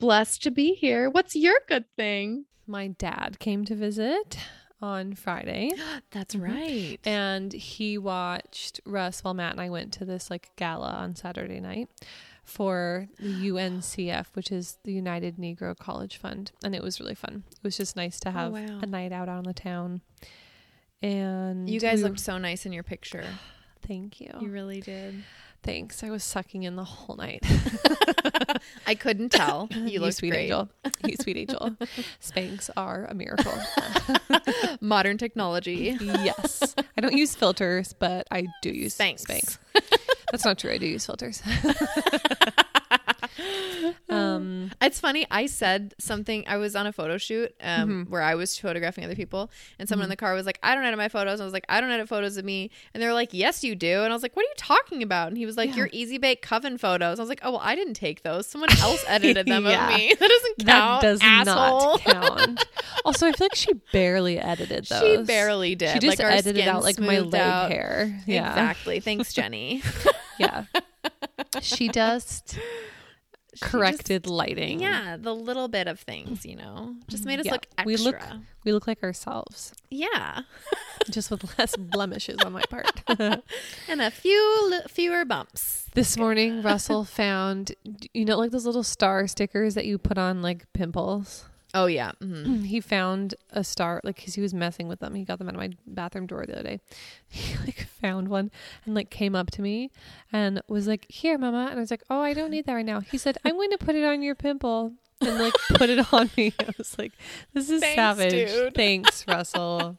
blessed 0.01 0.43
to 0.45 0.51
be 0.51 0.75
here. 0.75 1.11
What's 1.11 1.35
your 1.37 1.57
good 1.69 1.85
thing? 1.97 2.47
My 2.67 2.89
dad 2.89 3.39
came 3.39 3.65
to 3.67 3.75
visit 3.75 4.39
on 4.81 5.15
Friday. 5.15 5.71
That's 6.13 6.35
Mhm. 6.35 6.43
right. 6.43 6.99
and 7.05 7.53
he 7.53 7.99
watched 7.99 8.81
Russ 8.85 9.25
while 9.25 9.35
Matt 9.35 9.53
and 9.53 9.61
I 9.61 9.71
went 9.71 9.93
to 9.95 10.05
this 10.05 10.31
like 10.31 10.51
gala 10.57 10.91
on 10.91 11.17
Saturday 11.17 11.61
night 11.61 11.89
for 12.45 13.09
the 13.19 13.29
UNCF, 13.51 14.27
which 14.35 14.53
is 14.53 14.79
the 14.85 14.93
United 14.93 15.37
Negro 15.37 15.77
College 15.77 16.17
Fund, 16.17 16.53
and 16.63 16.75
it 16.75 16.83
was 16.83 17.01
really 17.01 17.15
fun. 17.15 17.43
It 17.51 17.63
was 17.65 17.77
just 17.77 17.97
nice 17.97 18.21
to 18.21 18.31
have 18.31 18.53
wow. 18.53 18.79
a 18.83 18.87
night 18.87 19.13
out 19.13 19.29
on 19.29 19.45
the 19.45 19.53
town. 19.55 20.01
And 21.03 21.69
you 21.69 21.81
guys 21.81 21.99
we 21.99 22.03
were- 22.05 22.09
looked 22.11 22.21
so 22.21 22.39
nice 22.39 22.67
in 22.67 22.73
your 22.73 22.83
picture. 22.83 23.25
Thank 23.87 24.21
you. 24.21 24.31
You 24.41 24.49
really 24.51 24.81
did. 24.81 25.23
Thanks. 25.63 26.03
I 26.03 26.11
was 26.11 26.25
sucking 26.25 26.63
in 26.63 26.77
the 26.77 26.85
whole 26.85 27.17
night. 27.17 27.43
I 28.87 28.95
couldn't 28.95 29.31
tell. 29.31 29.69
You 29.75 29.85
You 29.89 30.01
looked 30.01 30.17
sweet 30.17 30.31
great. 30.31 30.45
angel. 30.45 30.69
You 31.05 31.17
sweet 31.21 31.37
angel. 31.43 31.77
Spanx 32.23 32.71
are 32.77 33.05
a 33.07 33.15
miracle. 33.15 33.53
Modern 34.81 35.19
technology. 35.19 35.97
yes. 36.01 36.75
I 36.97 37.01
don't 37.01 37.15
use 37.17 37.35
filters, 37.35 37.93
but 37.93 38.27
I 38.31 38.47
do 38.63 38.71
use 38.71 38.97
Spanx. 38.97 39.25
Spanx. 39.27 39.59
That's 40.31 40.45
not 40.45 40.59
true. 40.59 40.71
I 40.71 40.79
do 40.79 40.87
use 40.87 41.05
filters. 41.07 41.43
um, 44.09 44.71
It's 44.81 45.01
funny. 45.01 45.27
I 45.31 45.47
said 45.47 45.95
something. 45.99 46.45
I 46.47 46.57
was 46.57 46.75
on 46.77 46.87
a 46.87 46.93
photo 46.93 47.19
shoot 47.19 47.55
um, 47.61 48.07
Mhm. 48.07 48.11
where 48.11 48.23
I 48.23 48.35
was 48.35 48.59
photographing 48.59 49.05
other 49.05 49.15
people, 49.15 49.51
and 49.79 49.89
someone 49.89 50.05
in 50.05 50.09
Mhm. 50.09 50.13
the 50.13 50.17
car 50.17 50.35
was 50.35 50.47
like, 50.47 50.59
"I 50.63 50.75
don't 50.75 50.85
edit 50.85 50.99
my 50.99 51.09
photos." 51.09 51.41
I 51.41 51.45
was 51.45 51.53
like, 51.53 51.65
"I 51.69 51.81
don't 51.81 51.91
edit 51.91 52.09
photos 52.09 52.37
of 52.37 52.45
me," 52.45 52.71
and 52.95 53.03
they 53.03 53.07
were 53.07 53.13
like, 53.13 53.31
"Yes, 53.33 53.63
you 53.65 53.75
do." 53.75 54.03
And 54.03 54.13
I 54.13 54.17
was 54.17 54.23
like, 54.23 54.35
"What 54.37 54.43
are 54.45 54.49
you 54.49 54.55
talking 54.57 55.03
about?" 55.03 55.29
And 55.29 55.37
he 55.37 55.47
was 55.47 55.57
like, 55.57 55.71
Yeah. 55.71 55.77
"Your 55.77 55.89
Easy 55.93 56.19
Bake 56.19 56.43
Coven 56.43 56.79
photos." 56.79 57.19
I 57.19 57.23
was 57.23 57.29
like, 57.29 57.41
"Oh 57.43 57.53
well, 57.53 57.61
I 57.63 57.75
didn't 57.75 57.95
take 57.95 58.23
those. 58.23 58.47
Someone 58.47 58.71
else 58.81 59.05
edited 59.09 59.47
them 59.47 59.65
Yeah. 59.67 59.89
of 59.91 59.95
me. 59.97 60.15
That 60.19 60.29
doesn't 60.29 60.67
count. 60.67 61.01
that 61.03 61.09
does 61.09 61.21
asshole. 61.23 61.81
not 61.81 62.01
count. 62.03 62.67
also, 63.05 63.27
I 63.27 63.33
feel 63.33 63.47
like 63.47 63.55
she 63.55 63.73
barely 63.93 64.39
edited 64.39 64.87
those. 64.87 65.01
She 65.01 65.23
barely 65.25 65.75
did. 65.75 65.93
She 65.93 65.99
just 66.01 66.19
like 66.19 66.27
edited 66.33 66.67
out 66.67 66.83
like 66.83 66.99
my 66.99 67.21
leg 67.21 67.41
out. 67.41 67.71
hair. 67.71 68.21
Yeah. 68.27 68.49
Exactly. 68.49 69.01
Thanks, 69.01 69.33
Jenny. 69.33 69.83
Yeah. 70.39 70.65
She 71.63 71.89
just 71.89 72.59
Corrected 73.61 74.27
lighting. 74.27 74.81
yeah, 74.81 75.17
the 75.19 75.35
little 75.35 75.69
bit 75.69 75.87
of 75.89 76.01
things, 76.01 76.45
you 76.47 76.57
know, 76.57 76.95
just 77.09 77.25
made 77.25 77.39
us 77.41 77.47
Yeah, 77.47 77.53
look 77.53 77.67
extra. 77.79 77.87
we 77.87 77.97
look- 77.97 78.21
We 78.65 78.73
look 78.73 78.87
like 78.87 79.03
ourselves, 79.03 79.73
yeah, 79.91 80.43
just 81.11 81.31
with 81.31 81.59
less 81.59 81.75
blemishes 81.79 82.39
on 82.45 82.53
my 82.53 82.63
part. 82.69 83.03
and 83.89 84.01
a 84.03 84.11
few 84.11 84.69
li- 84.71 84.81
fewer 84.89 85.25
bumps. 85.25 85.87
This 85.95 86.17
morning, 86.19 86.63
Russell 86.63 87.05
found, 87.05 87.73
you 88.13 88.25
know, 88.25 88.37
like 88.39 88.51
those 88.51 88.67
little 88.67 88.83
star 88.83 89.27
stickers 89.27 89.75
that 89.75 89.87
you 89.87 89.97
put 89.99 90.19
on 90.19 90.43
like 90.43 90.71
pimples. 90.75 91.45
Oh 91.75 91.87
yeah. 91.87 92.13
mhm. 92.23 92.65
He 92.73 92.81
found 92.81 93.35
a 93.51 93.63
star, 93.63 94.01
like, 94.05 94.17
because 94.17 94.35
he 94.35 94.41
was 94.41 94.55
messing 94.55 94.89
with 94.89 95.01
them. 95.01 95.15
He 95.15 95.25
got 95.25 95.39
them 95.39 95.49
out 95.49 95.55
of 95.55 95.61
my 95.61 95.71
bathroom 95.87 96.27
drawer 96.27 96.47
the 96.47 96.55
other 96.55 96.63
day. 96.63 96.81
He 97.29 97.57
like 97.59 97.87
found 98.01 98.29
one 98.29 98.51
and 98.87 98.95
like 98.95 99.11
came 99.11 99.35
up 99.35 99.51
to 99.53 99.63
me 99.63 99.91
and 100.33 100.63
was 100.69 100.87
like, 100.87 101.05
"Here, 101.11 101.37
Mama," 101.37 101.67
and 101.71 101.79
I 101.79 101.81
was 101.81 101.91
like, 101.91 102.03
"Oh, 102.09 102.21
I 102.23 102.33
don't 102.33 102.51
need 102.51 102.65
that 102.67 102.73
right 102.75 102.87
now." 102.87 103.01
He 103.01 103.19
said, 103.19 103.37
"I'm 103.45 103.55
going 103.55 103.71
to 103.71 103.79
put 103.79 103.95
it 103.95 104.05
on 104.05 104.23
your 104.23 104.35
pimple." 104.35 104.93
And 105.21 105.37
like 105.39 105.53
put 105.75 105.91
it 105.91 106.13
on 106.15 106.31
me. 106.37 106.55
I 106.61 106.73
was 106.79 106.97
like, 106.99 107.13
"This 107.53 107.69
is 107.71 107.81
Thanks, 107.81 107.97
savage." 107.97 108.31
dude. 108.31 108.75
Thanks, 108.75 109.27
Russell. 109.27 109.99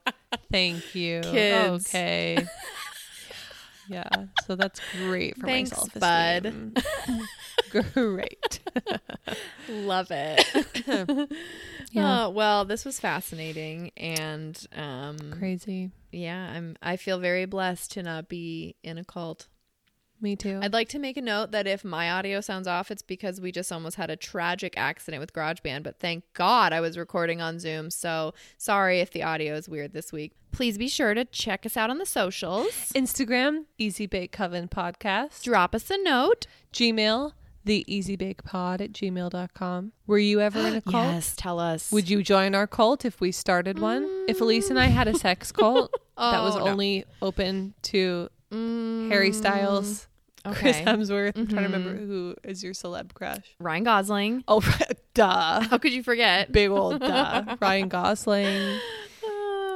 Thank 0.52 0.96
you. 0.96 1.22
Kids. 1.24 1.88
Okay. 1.90 2.48
Yeah. 3.90 4.08
So 4.46 4.56
that's 4.56 4.80
great 4.98 5.36
for 5.36 5.48
Thanks, 5.48 5.72
my 5.72 5.78
self 5.78 5.94
bud. 6.00 6.84
great. 7.94 8.60
Love 9.68 10.08
it. 10.12 11.32
Yeah. 11.92 12.26
Oh, 12.26 12.30
well, 12.30 12.66
this 12.66 12.86
was 12.86 13.00
fascinating 13.00 13.92
and 13.98 14.64
um 14.76 15.18
Crazy. 15.40 15.90
yeah, 16.12 16.52
I'm 16.56 16.76
I 16.84 16.98
feel 16.98 17.18
very 17.18 17.46
blessed 17.46 17.94
to 17.94 18.04
not 18.04 18.30
be 18.30 18.76
in 18.84 19.00
a 19.00 19.04
cult. 19.04 19.48
Me 20.22 20.36
too. 20.36 20.60
I'd 20.62 20.74
like 20.74 20.90
to 20.90 21.00
make 21.00 21.16
a 21.18 21.22
note 21.22 21.52
that 21.52 21.66
if 21.66 21.86
my 21.86 22.12
audio 22.12 22.42
sounds 22.42 22.68
off, 22.68 22.92
it's 22.92 23.02
because 23.02 23.40
we 23.40 23.52
just 23.52 23.72
almost 23.72 23.96
had 23.96 24.10
a 24.10 24.16
tragic 24.18 24.74
accident 24.78 25.22
with 25.22 25.32
GarageBand, 25.34 25.84
but 25.84 25.98
thank 26.00 26.24
God 26.34 26.74
I 26.74 26.82
was 26.82 26.98
recording 26.98 27.42
on 27.42 27.58
Zoom. 27.60 27.90
So 27.90 28.34
sorry 28.58 29.00
if 29.00 29.12
the 29.12 29.24
audio 29.24 29.56
is 29.56 29.70
weird 29.70 29.94
this 29.94 30.12
week. 30.12 30.34
Please 30.52 30.78
be 30.78 30.90
sure 30.90 31.14
to 31.14 31.24
check 31.26 31.66
us 31.66 31.78
out 31.78 31.90
on 31.90 32.00
the 32.00 32.06
socials. 32.06 32.68
Instagram, 32.96 33.66
Easy 33.78 34.08
Bake 34.08 34.32
Coven 34.34 34.68
Podcast. 34.68 35.44
Drop 35.44 35.74
us 35.74 35.90
a 35.90 35.98
note. 35.98 36.48
Gmail, 36.74 37.32
the 37.64 37.86
Easy 37.88 38.16
Bake 38.16 38.44
Pod 38.44 38.82
at 38.82 38.92
gmail.com. 38.92 39.92
Were 40.08 40.18
you 40.18 40.42
ever 40.42 40.60
in 40.60 40.76
a 40.76 40.82
cult? 40.82 41.14
Yes, 41.14 41.34
tell 41.38 41.60
us. 41.60 41.92
Would 41.92 42.10
you 42.10 42.24
join 42.24 42.56
our 42.56 42.68
cult 42.68 43.06
if 43.06 43.22
we 43.22 43.32
started 43.32 43.80
one? 43.80 44.06
If 44.28 44.42
Elise 44.42 44.70
and 44.70 44.80
I 44.80 44.88
had 44.88 45.08
a 45.08 45.18
sex 45.18 45.52
cult 45.52 45.92
that 46.18 46.42
was 46.42 46.56
Oh, 46.56 46.66
no. 46.66 46.72
only 46.72 47.06
open 47.22 47.74
to 47.84 48.30
Harry 48.52 49.32
Styles, 49.32 50.08
mm, 50.46 50.56
Chris 50.56 50.78
Okay. 50.78 50.86
Hemsworth. 50.86 51.38
I'm 51.38 51.48
trying 51.48 51.70
to 51.70 51.72
remember 51.72 51.94
mm-hmm. 51.96 52.08
who 52.08 52.36
is 52.44 52.64
your 52.64 52.74
celeb 52.74 53.14
crush. 53.14 53.56
Ryan 53.60 53.84
Gosling. 53.84 54.44
Oh, 54.48 54.62
duh. 55.14 55.62
How 55.62 55.78
could 55.78 55.94
you 55.94 56.04
forget? 56.04 56.52
Big 56.52 56.70
old 56.70 57.00
duh. 57.00 57.58
Ryan 57.62 57.90
Gosling. 57.90 58.80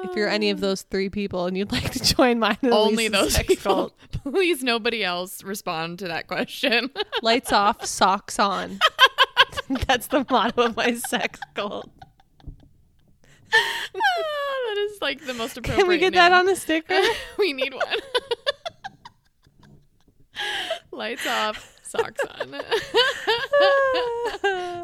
If 0.05 0.17
you're 0.17 0.29
any 0.29 0.49
of 0.49 0.59
those 0.59 0.81
three 0.81 1.09
people 1.09 1.45
and 1.45 1.57
you'd 1.57 1.71
like 1.71 1.91
to 1.91 1.99
join 2.15 2.39
mine, 2.39 2.57
Only 2.63 3.07
those 3.07 3.37
people. 3.39 3.93
Please, 4.23 4.61
nobody 4.63 5.03
else 5.03 5.43
respond 5.43 5.99
to 5.99 6.07
that 6.09 6.27
question. 6.27 6.89
lights 7.21 7.53
off, 7.53 7.85
socks 7.85 8.37
on. 8.37 8.79
That's 9.87 10.07
the 10.07 10.25
motto 10.29 10.63
of 10.63 10.75
my 10.75 10.95
sex 10.95 11.39
cult. 11.53 11.89
Ah, 13.55 13.59
that 13.95 14.77
is 14.89 15.01
like 15.01 15.25
the 15.25 15.33
most 15.33 15.57
appropriate. 15.57 15.77
Can 15.77 15.87
we 15.87 15.99
get 15.99 16.13
that 16.13 16.33
on 16.33 16.49
a 16.49 16.55
sticker? 16.55 16.99
we 17.37 17.53
need 17.53 17.73
one. 17.73 17.99
Lights 20.91 21.25
off, 21.27 21.79
socks 21.83 22.21
on. 22.39 22.55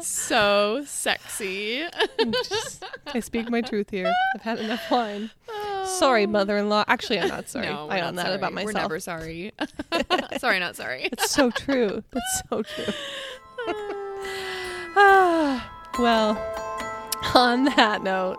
so 0.02 0.82
sexy. 0.86 1.84
Just- 2.48 2.84
I 3.06 3.20
speak 3.20 3.50
my 3.50 3.60
truth 3.60 3.90
here. 3.90 4.12
I've 4.34 4.42
had 4.42 4.58
enough 4.58 4.90
wine. 4.90 5.30
Sorry, 5.84 6.26
mother-in-law. 6.26 6.84
Actually, 6.88 7.20
I'm 7.20 7.28
not 7.28 7.48
sorry. 7.48 7.66
No, 7.66 7.88
I 7.90 8.00
not 8.00 8.08
own 8.10 8.14
that 8.16 8.26
sorry. 8.26 8.34
about 8.36 8.52
myself. 8.52 8.74
We're 8.74 8.80
never 8.80 9.00
sorry. 9.00 9.52
sorry, 10.38 10.58
not 10.60 10.76
sorry. 10.76 11.08
It's 11.12 11.30
so 11.30 11.50
true. 11.50 12.02
That's 12.10 12.42
so 12.48 12.62
true. 12.62 12.92
Ah, 14.96 15.72
well, 15.98 16.36
on 17.34 17.64
that 17.64 18.02
note, 18.02 18.38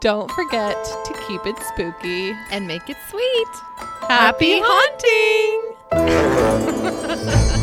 don't 0.00 0.30
forget 0.32 0.76
to 0.84 1.14
keep 1.26 1.44
it 1.46 1.56
spooky. 1.62 2.32
and 2.50 2.66
make 2.66 2.88
it 2.88 2.96
sweet. 3.10 3.48
Happy 4.08 4.58
hunting! 4.64 5.74